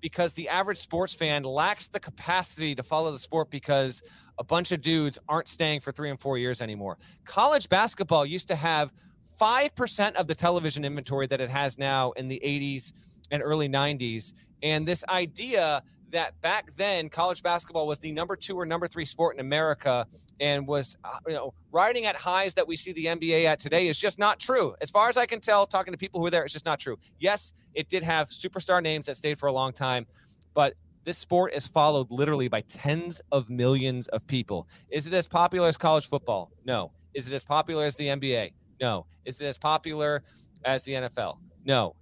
because 0.00 0.32
the 0.32 0.48
average 0.48 0.78
sports 0.78 1.12
fan 1.12 1.42
lacks 1.42 1.88
the 1.88 2.00
capacity 2.00 2.74
to 2.74 2.82
follow 2.82 3.12
the 3.12 3.18
sport 3.18 3.50
because 3.50 4.02
a 4.38 4.44
bunch 4.44 4.72
of 4.72 4.80
dudes 4.80 5.18
aren't 5.28 5.48
staying 5.48 5.80
for 5.80 5.92
three 5.92 6.08
and 6.08 6.18
four 6.18 6.38
years 6.38 6.62
anymore. 6.62 6.96
College 7.24 7.68
basketball 7.68 8.24
used 8.24 8.48
to 8.48 8.56
have 8.56 8.92
5% 9.40 10.14
of 10.14 10.26
the 10.26 10.34
television 10.34 10.84
inventory 10.84 11.26
that 11.28 11.40
it 11.40 11.50
has 11.50 11.78
now 11.78 12.10
in 12.12 12.28
the 12.28 12.40
80s 12.44 12.92
and 13.30 13.42
early 13.42 13.68
90s. 13.68 14.34
And 14.62 14.86
this 14.86 15.04
idea 15.08 15.82
that 16.10 16.38
back 16.40 16.74
then 16.76 17.08
college 17.08 17.42
basketball 17.42 17.86
was 17.86 17.98
the 18.00 18.12
number 18.12 18.36
two 18.36 18.58
or 18.58 18.66
number 18.66 18.86
three 18.88 19.04
sport 19.04 19.36
in 19.36 19.40
America 19.40 20.06
and 20.40 20.66
was 20.66 20.96
uh, 21.04 21.18
you 21.26 21.34
know 21.34 21.54
riding 21.70 22.06
at 22.06 22.16
highs 22.16 22.54
that 22.54 22.66
we 22.66 22.74
see 22.74 22.92
the 22.92 23.06
NBA 23.06 23.44
at 23.44 23.60
today 23.60 23.88
is 23.88 23.98
just 23.98 24.18
not 24.18 24.40
true. 24.40 24.74
As 24.80 24.90
far 24.90 25.08
as 25.08 25.16
I 25.16 25.26
can 25.26 25.40
tell, 25.40 25.66
talking 25.66 25.92
to 25.92 25.98
people 25.98 26.20
who 26.20 26.24
were 26.24 26.30
there, 26.30 26.44
it's 26.44 26.52
just 26.52 26.66
not 26.66 26.80
true. 26.80 26.98
Yes, 27.18 27.52
it 27.74 27.88
did 27.88 28.02
have 28.02 28.28
superstar 28.28 28.82
names 28.82 29.06
that 29.06 29.16
stayed 29.16 29.38
for 29.38 29.46
a 29.46 29.52
long 29.52 29.72
time, 29.72 30.06
but 30.52 30.74
this 31.04 31.16
sport 31.16 31.52
is 31.54 31.66
followed 31.66 32.10
literally 32.10 32.48
by 32.48 32.60
tens 32.62 33.20
of 33.32 33.48
millions 33.48 34.08
of 34.08 34.26
people. 34.26 34.68
Is 34.90 35.06
it 35.06 35.14
as 35.14 35.28
popular 35.28 35.68
as 35.68 35.76
college 35.76 36.08
football? 36.08 36.50
No. 36.64 36.92
Is 37.14 37.28
it 37.28 37.34
as 37.34 37.44
popular 37.44 37.84
as 37.84 37.96
the 37.96 38.06
NBA? 38.06 38.52
No. 38.80 39.06
Is 39.24 39.40
it 39.40 39.46
as 39.46 39.58
popular 39.58 40.22
as 40.64 40.84
the 40.84 40.92
NFL? 40.92 41.38
No. 41.64 41.94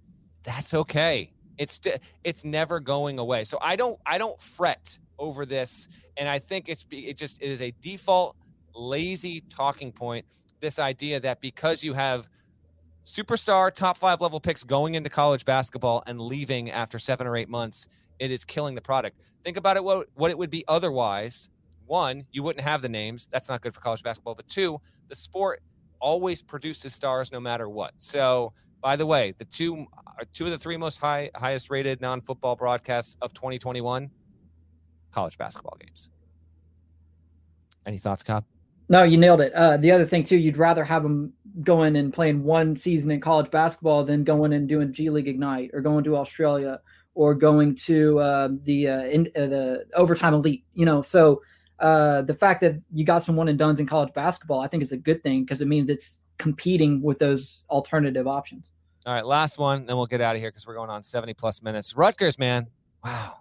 That's 0.43 0.73
okay. 0.73 1.33
It's 1.57 1.73
st- 1.73 1.99
it's 2.23 2.45
never 2.45 2.79
going 2.79 3.19
away. 3.19 3.43
So 3.43 3.57
I 3.61 3.75
don't 3.75 3.99
I 4.05 4.17
don't 4.17 4.41
fret 4.41 4.97
over 5.19 5.45
this, 5.45 5.89
and 6.15 6.29
I 6.29 6.39
think 6.39 6.69
it's 6.69 6.85
it 6.89 7.17
just 7.17 7.41
it 7.41 7.49
is 7.49 7.61
a 7.61 7.71
default 7.81 8.37
lazy 8.73 9.41
talking 9.49 9.91
point. 9.91 10.25
This 10.61 10.79
idea 10.79 11.19
that 11.19 11.41
because 11.41 11.83
you 11.83 11.93
have 11.93 12.29
superstar 13.05 13.73
top 13.73 13.97
five 13.97 14.21
level 14.21 14.39
picks 14.39 14.63
going 14.63 14.95
into 14.95 15.09
college 15.09 15.43
basketball 15.43 16.03
and 16.07 16.21
leaving 16.21 16.69
after 16.71 16.99
seven 16.99 17.27
or 17.27 17.35
eight 17.35 17.49
months, 17.49 17.87
it 18.19 18.31
is 18.31 18.45
killing 18.45 18.75
the 18.75 18.81
product. 18.81 19.19
Think 19.43 19.57
about 19.57 19.75
it 19.75 19.83
what 19.83 20.07
what 20.15 20.31
it 20.31 20.37
would 20.37 20.49
be 20.49 20.63
otherwise. 20.67 21.49
One, 21.85 22.25
you 22.31 22.43
wouldn't 22.43 22.63
have 22.63 22.81
the 22.81 22.89
names. 22.89 23.27
That's 23.31 23.49
not 23.49 23.61
good 23.61 23.73
for 23.73 23.81
college 23.81 24.03
basketball. 24.03 24.35
But 24.35 24.47
two, 24.47 24.79
the 25.07 25.15
sport 25.15 25.61
always 25.99 26.41
produces 26.41 26.93
stars 26.93 27.31
no 27.31 27.39
matter 27.39 27.69
what. 27.69 27.93
So, 27.97 28.53
by 28.81 28.95
the 28.95 29.05
way, 29.05 29.33
the 29.37 29.45
two 29.45 29.85
uh, 29.97 30.23
two 30.33 30.45
of 30.45 30.51
the 30.51 30.57
three 30.57 30.77
most 30.77 30.99
high 30.99 31.29
highest 31.35 31.69
rated 31.69 32.01
non 32.01 32.21
football 32.21 32.55
broadcasts 32.55 33.17
of 33.21 33.33
2021 33.33 34.09
college 35.11 35.37
basketball 35.37 35.77
games. 35.79 36.09
Any 37.85 37.97
thoughts, 37.97 38.23
Cobb? 38.23 38.45
No, 38.89 39.03
you 39.03 39.17
nailed 39.17 39.41
it. 39.41 39.53
Uh, 39.53 39.77
the 39.77 39.91
other 39.91 40.05
thing 40.05 40.23
too, 40.23 40.37
you'd 40.37 40.57
rather 40.57 40.83
have 40.83 41.03
them 41.03 41.33
going 41.61 41.95
and 41.95 42.13
playing 42.13 42.43
one 42.43 42.75
season 42.75 43.11
in 43.11 43.21
college 43.21 43.51
basketball 43.51 44.03
than 44.03 44.23
going 44.23 44.53
and 44.53 44.67
doing 44.67 44.91
G 44.91 45.09
League 45.09 45.27
Ignite 45.27 45.71
or 45.73 45.81
going 45.81 46.03
to 46.05 46.15
Australia 46.15 46.79
or 47.13 47.35
going 47.35 47.75
to 47.75 48.19
uh, 48.19 48.49
the 48.63 48.87
uh, 48.87 49.03
in, 49.03 49.27
uh, 49.35 49.45
the 49.45 49.85
overtime 49.93 50.33
elite. 50.33 50.63
You 50.73 50.85
know, 50.85 51.01
so 51.01 51.41
uh, 51.79 52.21
the 52.23 52.33
fact 52.33 52.61
that 52.61 52.81
you 52.93 53.05
got 53.05 53.23
some 53.23 53.35
one 53.35 53.47
and 53.47 53.57
duns 53.57 53.79
in 53.79 53.85
college 53.85 54.13
basketball, 54.13 54.59
I 54.59 54.67
think 54.67 54.83
is 54.83 54.91
a 54.91 54.97
good 54.97 55.23
thing 55.23 55.43
because 55.43 55.61
it 55.61 55.67
means 55.67 55.89
it's 55.89 56.19
competing 56.37 57.01
with 57.01 57.19
those 57.19 57.63
alternative 57.69 58.27
options. 58.27 58.71
All 59.05 59.13
right, 59.13 59.25
last 59.25 59.57
one, 59.57 59.85
then 59.85 59.95
we'll 59.95 60.05
get 60.05 60.21
out 60.21 60.35
of 60.35 60.41
here 60.41 60.51
because 60.51 60.67
we're 60.67 60.75
going 60.75 60.89
on 60.89 61.03
70 61.03 61.33
plus 61.35 61.61
minutes. 61.61 61.95
Rutgers, 61.95 62.37
man. 62.37 62.67
Wow. 63.03 63.37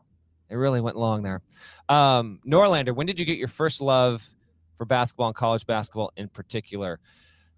It 0.51 0.55
really 0.55 0.81
went 0.81 0.97
long 0.97 1.23
there. 1.23 1.43
Um, 1.89 2.41
Norlander, 2.47 2.95
when 2.95 3.07
did 3.07 3.19
you 3.19 3.25
get 3.25 3.39
your 3.39 3.49
first 3.49 3.81
love 3.81 4.27
for 4.77 4.87
basketball 4.87 5.27
and 5.27 5.37
college 5.37 5.67
basketball 5.67 6.13
in 6.17 6.29
particular? 6.29 7.01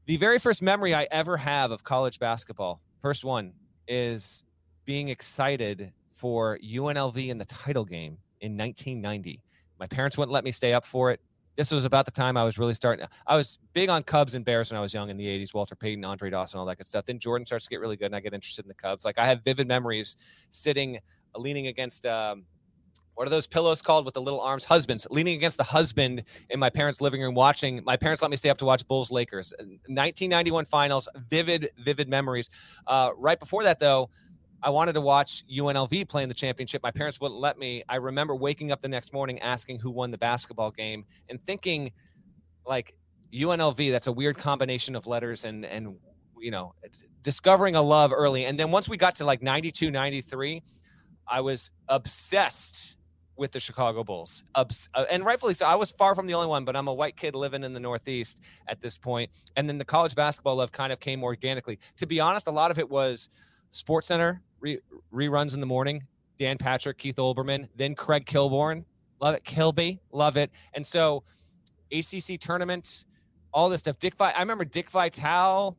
The 0.06 0.16
very 0.16 0.38
first 0.38 0.60
memory 0.60 0.94
I 0.94 1.06
ever 1.10 1.36
have 1.36 1.70
of 1.70 1.84
college 1.84 2.18
basketball, 2.18 2.80
first 3.00 3.24
one, 3.24 3.52
is 3.86 4.44
being 4.84 5.08
excited 5.08 5.92
for 6.10 6.58
UNLV 6.64 7.28
in 7.28 7.38
the 7.38 7.44
title 7.44 7.84
game 7.84 8.18
in 8.40 8.56
1990. 8.56 9.40
My 9.80 9.86
parents 9.86 10.18
wouldn't 10.18 10.32
let 10.32 10.44
me 10.44 10.52
stay 10.52 10.74
up 10.74 10.84
for 10.84 11.10
it. 11.10 11.20
This 11.56 11.70
was 11.72 11.84
about 11.84 12.04
the 12.04 12.10
time 12.10 12.36
I 12.36 12.44
was 12.44 12.58
really 12.58 12.74
starting. 12.74 13.06
I 13.26 13.36
was 13.36 13.58
big 13.72 13.88
on 13.88 14.02
Cubs 14.02 14.34
and 14.34 14.44
Bears 14.44 14.70
when 14.70 14.78
I 14.78 14.80
was 14.80 14.94
young 14.94 15.10
in 15.10 15.16
the 15.16 15.26
80s, 15.26 15.52
Walter 15.52 15.74
Payton, 15.74 16.04
Andre 16.04 16.30
Dawson, 16.30 16.60
all 16.60 16.66
that 16.66 16.78
good 16.78 16.86
stuff. 16.86 17.06
Then 17.06 17.18
Jordan 17.18 17.44
starts 17.44 17.64
to 17.64 17.70
get 17.70 17.80
really 17.80 17.96
good, 17.96 18.06
and 18.06 18.16
I 18.16 18.20
get 18.20 18.34
interested 18.34 18.64
in 18.64 18.68
the 18.68 18.74
Cubs. 18.74 19.04
Like 19.04 19.18
I 19.18 19.26
have 19.26 19.42
vivid 19.42 19.66
memories 19.66 20.16
sitting, 20.50 20.98
leaning 21.34 21.66
against. 21.66 22.06
Um, 22.06 22.44
what 23.14 23.26
are 23.26 23.30
those 23.30 23.46
pillows 23.46 23.82
called 23.82 24.06
with 24.06 24.14
the 24.14 24.22
little 24.22 24.40
arms? 24.40 24.64
Husbands 24.64 25.06
leaning 25.10 25.34
against 25.34 25.58
the 25.58 25.64
husband 25.64 26.22
in 26.48 26.58
my 26.58 26.70
parents' 26.70 27.02
living 27.02 27.20
room 27.20 27.34
watching. 27.34 27.82
My 27.84 27.96
parents 27.96 28.22
let 28.22 28.30
me 28.30 28.36
stay 28.38 28.48
up 28.48 28.56
to 28.58 28.64
watch 28.64 28.86
Bulls 28.88 29.10
Lakers, 29.10 29.52
1991 29.58 30.64
finals. 30.64 31.06
Vivid, 31.28 31.70
vivid 31.84 32.08
memories. 32.08 32.48
Uh, 32.86 33.10
right 33.18 33.38
before 33.38 33.62
that, 33.64 33.78
though, 33.78 34.08
I 34.62 34.70
wanted 34.70 34.92
to 34.94 35.00
watch 35.00 35.44
UNLV 35.48 36.08
play 36.08 36.22
in 36.22 36.28
the 36.28 36.34
championship. 36.34 36.82
My 36.82 36.90
parents 36.90 37.20
wouldn't 37.20 37.40
let 37.40 37.58
me. 37.58 37.82
I 37.88 37.96
remember 37.96 38.34
waking 38.34 38.72
up 38.72 38.80
the 38.80 38.88
next 38.88 39.12
morning 39.12 39.38
asking 39.40 39.78
who 39.78 39.90
won 39.90 40.10
the 40.10 40.18
basketball 40.18 40.70
game 40.70 41.04
and 41.28 41.44
thinking, 41.46 41.92
like, 42.66 42.94
UNLV. 43.32 43.90
That's 43.90 44.06
a 44.06 44.12
weird 44.12 44.38
combination 44.38 44.96
of 44.96 45.06
letters 45.06 45.44
and 45.44 45.64
and 45.64 45.96
you 46.38 46.50
know 46.50 46.74
discovering 47.22 47.76
a 47.76 47.82
love 47.82 48.12
early, 48.12 48.44
and 48.46 48.58
then 48.58 48.70
once 48.70 48.88
we 48.88 48.96
got 48.96 49.14
to 49.16 49.24
like 49.24 49.42
92, 49.42 49.90
93, 49.90 50.62
I 51.28 51.40
was 51.40 51.70
obsessed 51.88 52.96
with 53.36 53.52
the 53.52 53.60
Chicago 53.60 54.04
Bulls, 54.04 54.44
Obs- 54.54 54.88
uh, 54.94 55.06
and 55.10 55.24
rightfully 55.24 55.54
so. 55.54 55.64
I 55.64 55.74
was 55.74 55.90
far 55.92 56.14
from 56.14 56.26
the 56.26 56.34
only 56.34 56.48
one, 56.48 56.64
but 56.64 56.76
I'm 56.76 56.88
a 56.88 56.92
white 56.92 57.16
kid 57.16 57.34
living 57.34 57.62
in 57.62 57.72
the 57.72 57.80
Northeast 57.80 58.40
at 58.66 58.80
this 58.80 58.98
point. 58.98 59.30
and 59.56 59.68
then 59.68 59.78
the 59.78 59.84
college 59.84 60.14
basketball 60.14 60.56
love 60.56 60.72
kind 60.72 60.92
of 60.92 61.00
came 61.00 61.22
organically. 61.22 61.78
To 61.96 62.06
be 62.06 62.20
honest, 62.20 62.48
a 62.48 62.50
lot 62.50 62.70
of 62.70 62.78
it 62.78 62.90
was 62.90 63.28
SportsCenter 63.72 64.40
re- 64.60 64.80
reruns 65.12 65.54
in 65.54 65.60
the 65.60 65.66
morning. 65.66 66.06
Dan 66.38 66.56
Patrick, 66.56 66.96
Keith 66.96 67.16
Olbermann, 67.16 67.68
then 67.76 67.94
Craig 67.94 68.24
Kilborn, 68.24 68.84
love 69.20 69.34
it. 69.34 69.44
Kilby, 69.44 70.00
love 70.10 70.38
it. 70.38 70.50
And 70.72 70.86
so 70.86 71.22
ACC 71.92 72.40
tournaments, 72.40 73.04
all 73.52 73.68
this 73.68 73.80
stuff. 73.80 73.98
Dick, 73.98 74.14
Vi- 74.16 74.32
I 74.34 74.40
remember 74.40 74.64
Dick 74.64 74.88
Vitale 74.90 75.76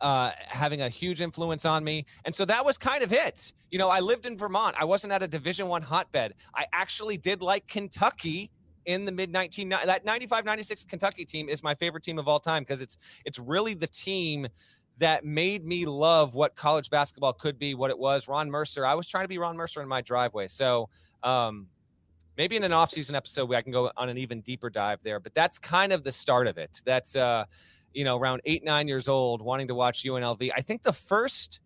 uh, 0.00 0.30
having 0.46 0.82
a 0.82 0.88
huge 0.88 1.20
influence 1.20 1.64
on 1.64 1.82
me, 1.82 2.04
and 2.24 2.34
so 2.34 2.44
that 2.44 2.64
was 2.64 2.78
kind 2.78 3.02
of 3.02 3.12
it. 3.12 3.52
You 3.70 3.78
know, 3.78 3.88
I 3.88 4.00
lived 4.00 4.26
in 4.26 4.36
Vermont. 4.36 4.76
I 4.78 4.84
wasn't 4.84 5.12
at 5.12 5.22
a 5.22 5.28
Division 5.28 5.68
One 5.68 5.82
hotbed. 5.82 6.34
I 6.54 6.66
actually 6.72 7.16
did 7.16 7.42
like 7.42 7.66
Kentucky 7.66 8.50
in 8.86 9.04
the 9.04 9.12
mid 9.12 9.30
19 9.30 9.68
that 9.68 10.04
95 10.04 10.44
96 10.44 10.84
Kentucky 10.84 11.24
team 11.24 11.48
is 11.48 11.62
my 11.62 11.74
favorite 11.74 12.02
team 12.02 12.18
of 12.18 12.26
all 12.26 12.40
time 12.40 12.62
because 12.62 12.80
it's 12.82 12.98
it's 13.24 13.38
really 13.38 13.74
the 13.74 13.86
team 13.86 14.48
that 14.98 15.24
made 15.24 15.64
me 15.64 15.84
love 15.86 16.34
what 16.34 16.54
college 16.54 16.90
basketball 16.90 17.32
could 17.32 17.58
be, 17.58 17.74
what 17.74 17.90
it 17.90 17.98
was. 17.98 18.28
Ron 18.28 18.50
Mercer. 18.50 18.86
I 18.86 18.94
was 18.94 19.08
trying 19.08 19.24
to 19.24 19.28
be 19.28 19.38
Ron 19.38 19.56
Mercer 19.56 19.82
in 19.82 19.88
my 19.88 20.00
driveway. 20.00 20.48
So 20.48 20.88
um, 21.22 21.66
maybe 22.36 22.56
in 22.56 22.64
an 22.64 22.72
off-season 22.72 23.14
episode, 23.14 23.52
I 23.54 23.62
can 23.62 23.72
go 23.72 23.90
on 23.96 24.08
an 24.08 24.18
even 24.18 24.40
deeper 24.42 24.70
dive 24.70 25.00
there. 25.02 25.20
But 25.20 25.34
that's 25.34 25.58
kind 25.58 25.92
of 25.92 26.04
the 26.04 26.12
start 26.12 26.46
of 26.46 26.58
it. 26.58 26.82
That's 26.84 27.16
uh, 27.16 27.44
you 27.92 28.04
know, 28.04 28.18
around 28.18 28.42
eight, 28.44 28.64
nine 28.64 28.88
years 28.88 29.08
old, 29.08 29.42
wanting 29.42 29.68
to 29.68 29.74
watch 29.74 30.04
UNLV. 30.04 30.50
I 30.56 30.60
think 30.60 30.82
the 30.82 30.92
first. 30.92 31.60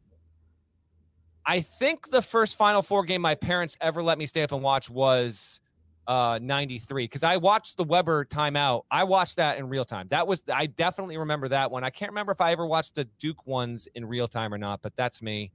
I 1.48 1.60
think 1.60 2.10
the 2.10 2.22
first 2.22 2.56
Final 2.56 2.82
Four 2.82 3.04
game 3.04 3.22
my 3.22 3.36
parents 3.36 3.76
ever 3.80 4.02
let 4.02 4.18
me 4.18 4.26
stay 4.26 4.42
up 4.42 4.50
and 4.50 4.62
watch 4.62 4.90
was 4.90 5.60
uh 6.06 6.38
93 6.40 7.04
because 7.04 7.22
I 7.22 7.36
watched 7.36 7.76
the 7.76 7.84
Webber 7.84 8.24
timeout. 8.24 8.82
I 8.90 9.04
watched 9.04 9.36
that 9.36 9.58
in 9.58 9.68
real 9.68 9.84
time. 9.84 10.06
That 10.08 10.26
was 10.26 10.42
I 10.52 10.66
definitely 10.66 11.18
remember 11.18 11.48
that 11.48 11.70
one. 11.70 11.84
I 11.84 11.90
can't 11.90 12.10
remember 12.10 12.32
if 12.32 12.40
I 12.40 12.52
ever 12.52 12.66
watched 12.66 12.94
the 12.94 13.04
Duke 13.18 13.46
ones 13.46 13.88
in 13.94 14.04
real 14.04 14.28
time 14.28 14.52
or 14.52 14.58
not, 14.58 14.82
but 14.82 14.94
that's 14.96 15.22
me. 15.22 15.52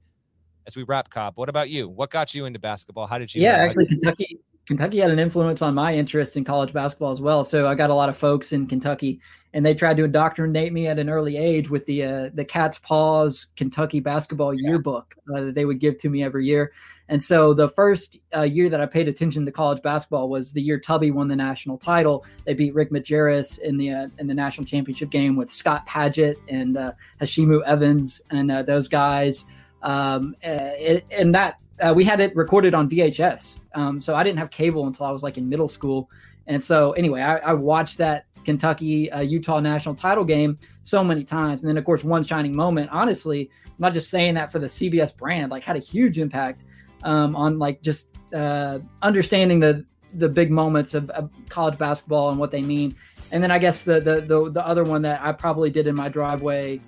As 0.66 0.76
we 0.76 0.84
wrap, 0.84 1.10
Cobb, 1.10 1.36
what 1.36 1.48
about 1.48 1.70
you? 1.70 1.88
What 1.88 2.10
got 2.10 2.34
you 2.34 2.44
into 2.44 2.60
basketball? 2.60 3.06
How 3.06 3.18
did 3.18 3.34
you? 3.34 3.42
Yeah, 3.42 3.56
actually, 3.56 3.86
Kentucky 3.86 4.38
Kentucky 4.66 4.98
had 4.98 5.10
an 5.10 5.18
influence 5.18 5.60
on 5.60 5.74
my 5.74 5.94
interest 5.94 6.36
in 6.36 6.44
college 6.44 6.72
basketball 6.72 7.10
as 7.10 7.20
well. 7.20 7.44
So 7.44 7.66
I 7.66 7.74
got 7.74 7.90
a 7.90 7.94
lot 7.94 8.08
of 8.08 8.16
folks 8.16 8.52
in 8.52 8.66
Kentucky, 8.66 9.20
and 9.54 9.66
they 9.66 9.74
tried 9.74 9.96
to 9.96 10.04
indoctrinate 10.04 10.72
me 10.72 10.86
at 10.86 10.98
an 10.98 11.08
early 11.08 11.36
age 11.36 11.68
with 11.68 11.84
the 11.86 12.04
uh, 12.04 12.30
the 12.34 12.44
Cat's 12.44 12.78
Paws 12.78 13.48
Kentucky 13.56 13.98
basketball 13.98 14.54
yearbook 14.54 15.14
uh, 15.34 15.40
that 15.46 15.54
they 15.54 15.64
would 15.64 15.80
give 15.80 15.98
to 15.98 16.08
me 16.08 16.22
every 16.22 16.46
year. 16.46 16.72
And 17.12 17.22
so 17.22 17.52
the 17.52 17.68
first 17.68 18.16
uh, 18.34 18.40
year 18.40 18.70
that 18.70 18.80
I 18.80 18.86
paid 18.86 19.06
attention 19.06 19.44
to 19.44 19.52
college 19.52 19.82
basketball 19.82 20.30
was 20.30 20.50
the 20.50 20.62
year 20.62 20.80
Tubby 20.80 21.10
won 21.10 21.28
the 21.28 21.36
national 21.36 21.76
title. 21.76 22.24
They 22.46 22.54
beat 22.54 22.74
Rick 22.74 22.90
Majerus 22.90 23.58
in 23.58 23.76
the 23.76 23.90
uh, 23.90 24.08
in 24.18 24.26
the 24.26 24.32
national 24.32 24.64
championship 24.64 25.10
game 25.10 25.36
with 25.36 25.52
Scott 25.52 25.86
Padgett 25.86 26.36
and 26.48 26.78
uh, 26.78 26.92
Heshimu 27.20 27.64
Evans 27.64 28.22
and 28.30 28.50
uh, 28.50 28.62
those 28.62 28.88
guys. 28.88 29.44
Um, 29.82 30.34
it, 30.40 31.04
and 31.10 31.34
that 31.34 31.58
uh, 31.82 31.92
we 31.94 32.02
had 32.02 32.18
it 32.18 32.34
recorded 32.34 32.72
on 32.72 32.88
VHS. 32.88 33.60
Um, 33.74 34.00
so 34.00 34.14
I 34.14 34.22
didn't 34.22 34.38
have 34.38 34.50
cable 34.50 34.86
until 34.86 35.04
I 35.04 35.10
was 35.10 35.22
like 35.22 35.36
in 35.36 35.46
middle 35.46 35.68
school. 35.68 36.08
And 36.46 36.62
so 36.62 36.92
anyway, 36.92 37.20
I, 37.20 37.36
I 37.36 37.52
watched 37.52 37.98
that 37.98 38.24
Kentucky 38.42 39.10
uh, 39.10 39.20
Utah 39.20 39.60
national 39.60 39.96
title 39.96 40.24
game 40.24 40.58
so 40.82 41.04
many 41.04 41.24
times. 41.24 41.60
And 41.60 41.68
then 41.68 41.76
of 41.76 41.84
course, 41.84 42.04
one 42.04 42.24
shining 42.24 42.56
moment, 42.56 42.88
honestly, 42.90 43.50
I'm 43.66 43.74
not 43.78 43.92
just 43.92 44.08
saying 44.08 44.32
that 44.36 44.50
for 44.50 44.60
the 44.60 44.66
CBS 44.66 45.14
brand, 45.14 45.50
like 45.50 45.62
had 45.62 45.76
a 45.76 45.80
huge 45.80 46.18
impact 46.18 46.64
um, 47.04 47.36
on 47.36 47.58
like 47.58 47.82
just 47.82 48.08
uh, 48.34 48.78
understanding 49.02 49.60
the, 49.60 49.84
the 50.14 50.28
big 50.28 50.50
moments 50.50 50.94
of, 50.94 51.08
of, 51.10 51.30
college 51.48 51.78
basketball 51.78 52.30
and 52.30 52.38
what 52.38 52.50
they 52.50 52.62
mean. 52.62 52.94
And 53.30 53.42
then 53.42 53.50
I 53.50 53.58
guess 53.58 53.82
the, 53.82 54.00
the, 54.00 54.20
the, 54.20 54.50
the 54.50 54.66
other 54.66 54.84
one 54.84 55.02
that 55.02 55.20
I 55.22 55.32
probably 55.32 55.70
did 55.70 55.86
in 55.86 55.94
my 55.94 56.08
driveway 56.08 56.80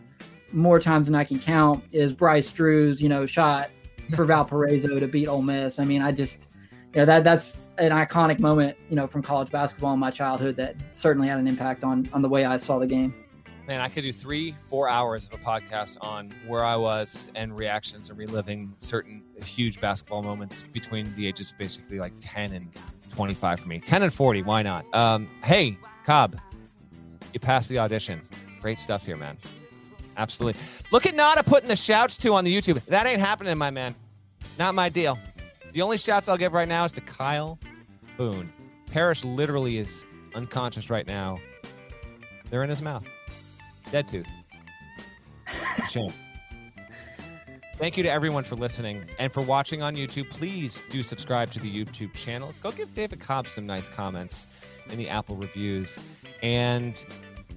more 0.53 0.81
times 0.81 1.07
than 1.07 1.15
I 1.15 1.24
can 1.24 1.39
count 1.39 1.85
is 1.93 2.12
Bryce 2.12 2.51
Drew's, 2.51 3.01
you 3.01 3.09
know, 3.09 3.27
shot 3.27 3.70
for 4.15 4.24
Valparaiso 4.24 4.99
to 4.99 5.09
beat 5.09 5.27
Ole 5.27 5.43
Miss. 5.43 5.78
I 5.78 5.85
mean, 5.85 6.03
I 6.03 6.12
just, 6.12 6.49
you 6.93 7.01
know, 7.01 7.05
that 7.07 7.24
that's 7.24 7.59
an 7.78 7.91
iconic 7.91 8.41
moment, 8.41 8.77
you 8.89 8.97
know, 8.97 9.07
from 9.07 9.23
college 9.23 9.51
basketball 9.51 9.95
in 9.95 9.99
my 9.99 10.11
childhood 10.11 10.57
that 10.57 10.77
certainly 10.93 11.28
had 11.28 11.39
an 11.39 11.49
impact 11.49 11.82
on 11.85 12.09
on 12.12 12.23
the 12.23 12.28
way 12.28 12.45
I 12.45 12.57
saw 12.57 12.78
the 12.78 12.86
game. 12.86 13.23
Man, 13.66 13.81
I 13.81 13.89
could 13.89 14.03
do 14.03 14.12
three, 14.12 14.55
four 14.69 14.89
hours 14.89 15.27
of 15.27 15.41
a 15.41 15.43
podcast 15.43 15.97
on 16.03 16.35
where 16.47 16.62
I 16.62 16.77
was 16.77 17.31
and 17.35 17.59
reactions 17.59 18.11
and 18.11 18.19
reliving 18.19 18.74
certain 18.77 19.23
huge 19.43 19.81
basketball 19.81 20.23
moments 20.23 20.65
between 20.73 21.15
the 21.16 21.27
ages 21.27 21.51
of 21.51 21.57
basically 21.57 21.99
like 21.99 22.12
10 22.20 22.53
and 22.53 22.70
25 23.15 23.61
for 23.61 23.69
me. 23.69 23.81
10 23.81 24.03
and 24.03 24.12
40, 24.12 24.43
why 24.43 24.62
not? 24.62 24.85
Um, 24.95 25.31
hey, 25.43 25.78
Cobb, 26.05 26.39
you 27.32 27.41
passed 27.41 27.70
the 27.70 27.78
audition. 27.78 28.20
Great 28.61 28.78
stuff 28.78 29.07
here, 29.07 29.16
man. 29.16 29.39
Absolutely. 30.19 30.61
Look 30.91 31.07
at 31.07 31.15
Nada 31.15 31.43
putting 31.43 31.69
the 31.69 31.77
shouts 31.77 32.19
to 32.19 32.35
on 32.35 32.45
the 32.45 32.55
YouTube. 32.55 32.85
That 32.85 33.07
ain't 33.07 33.20
happening, 33.20 33.57
my 33.57 33.70
man. 33.70 33.95
Not 34.59 34.74
my 34.74 34.91
deal. 34.91 35.19
The 35.73 35.81
only 35.81 35.97
shouts 35.97 36.28
I'll 36.28 36.36
give 36.36 36.53
right 36.53 36.69
now 36.69 36.85
is 36.85 36.93
to 36.93 37.01
Kyle 37.01 37.59
Boone. 38.19 38.53
Parrish 38.91 39.24
literally 39.24 39.78
is 39.78 40.05
unconscious 40.35 40.91
right 40.91 41.07
now. 41.07 41.39
They're 42.51 42.62
in 42.62 42.70
his 42.70 42.82
mouth. 42.82 43.05
Dead 43.94 44.08
tooth. 44.08 44.28
Shame. 45.88 46.12
Thank 47.76 47.96
you 47.96 48.02
to 48.02 48.10
everyone 48.10 48.42
for 48.42 48.56
listening 48.56 49.04
and 49.20 49.32
for 49.32 49.40
watching 49.40 49.82
on 49.82 49.94
YouTube. 49.94 50.28
Please 50.30 50.82
do 50.90 51.04
subscribe 51.04 51.52
to 51.52 51.60
the 51.60 51.72
YouTube 51.72 52.12
channel. 52.12 52.52
Go 52.60 52.72
give 52.72 52.92
David 52.92 53.20
Cobb 53.20 53.46
some 53.46 53.66
nice 53.66 53.88
comments 53.88 54.48
in 54.90 54.98
the 54.98 55.08
Apple 55.08 55.36
reviews. 55.36 55.96
And 56.42 57.04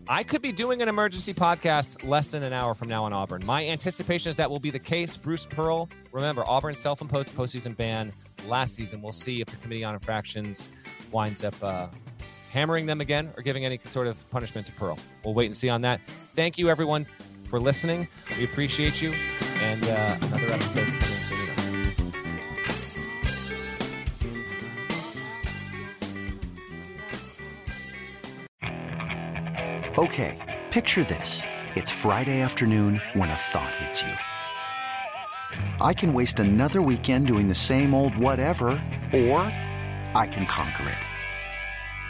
I 0.07 0.21
could 0.21 0.43
be 0.43 0.51
doing 0.51 0.83
an 0.83 0.89
emergency 0.89 1.33
podcast 1.33 2.07
less 2.07 2.29
than 2.29 2.43
an 2.43 2.53
hour 2.53 2.75
from 2.75 2.87
now 2.87 3.03
on 3.03 3.13
Auburn. 3.13 3.41
My 3.43 3.67
anticipation 3.67 4.29
is 4.29 4.35
that 4.35 4.47
will 4.47 4.59
be 4.59 4.69
the 4.69 4.77
case. 4.77 5.17
Bruce 5.17 5.47
Pearl, 5.47 5.89
remember, 6.11 6.47
Auburn's 6.47 6.77
self 6.77 7.01
imposed 7.01 7.29
postseason 7.29 7.75
ban 7.75 8.13
last 8.47 8.75
season. 8.75 9.01
We'll 9.01 9.11
see 9.11 9.41
if 9.41 9.47
the 9.47 9.57
Committee 9.57 9.83
on 9.83 9.95
Infractions 9.95 10.69
winds 11.11 11.43
up 11.43 11.55
uh, 11.63 11.87
hammering 12.51 12.85
them 12.85 13.01
again 13.01 13.31
or 13.37 13.43
giving 13.43 13.65
any 13.65 13.79
sort 13.85 14.07
of 14.07 14.29
punishment 14.31 14.67
to 14.67 14.73
Pearl. 14.73 14.97
We'll 15.23 15.33
wait 15.33 15.47
and 15.47 15.55
see 15.55 15.69
on 15.69 15.81
that. 15.81 16.01
Thank 16.35 16.57
you, 16.57 16.69
everyone, 16.69 17.05
for 17.49 17.59
listening. 17.59 18.07
We 18.37 18.43
appreciate 18.45 19.01
you. 19.01 19.13
And 19.61 19.83
uh, 19.85 20.17
another 20.21 20.53
episode 20.53 20.87
is 20.87 20.95
coming 20.95 21.19
soon. 21.21 21.37
Okay, 29.97 30.37
picture 30.69 31.03
this. 31.03 31.41
It's 31.75 31.91
Friday 31.91 32.41
afternoon 32.41 33.01
when 33.13 33.29
a 33.29 33.35
thought 33.35 33.73
hits 33.75 34.03
you. 34.03 34.13
I 35.81 35.93
can 35.93 36.13
waste 36.13 36.39
another 36.39 36.81
weekend 36.81 37.27
doing 37.27 37.47
the 37.49 37.55
same 37.55 37.93
old 37.93 38.15
whatever, 38.15 38.67
or 39.11 39.41
I 40.15 40.29
can 40.31 40.45
conquer 40.45 40.89
it. 40.89 41.06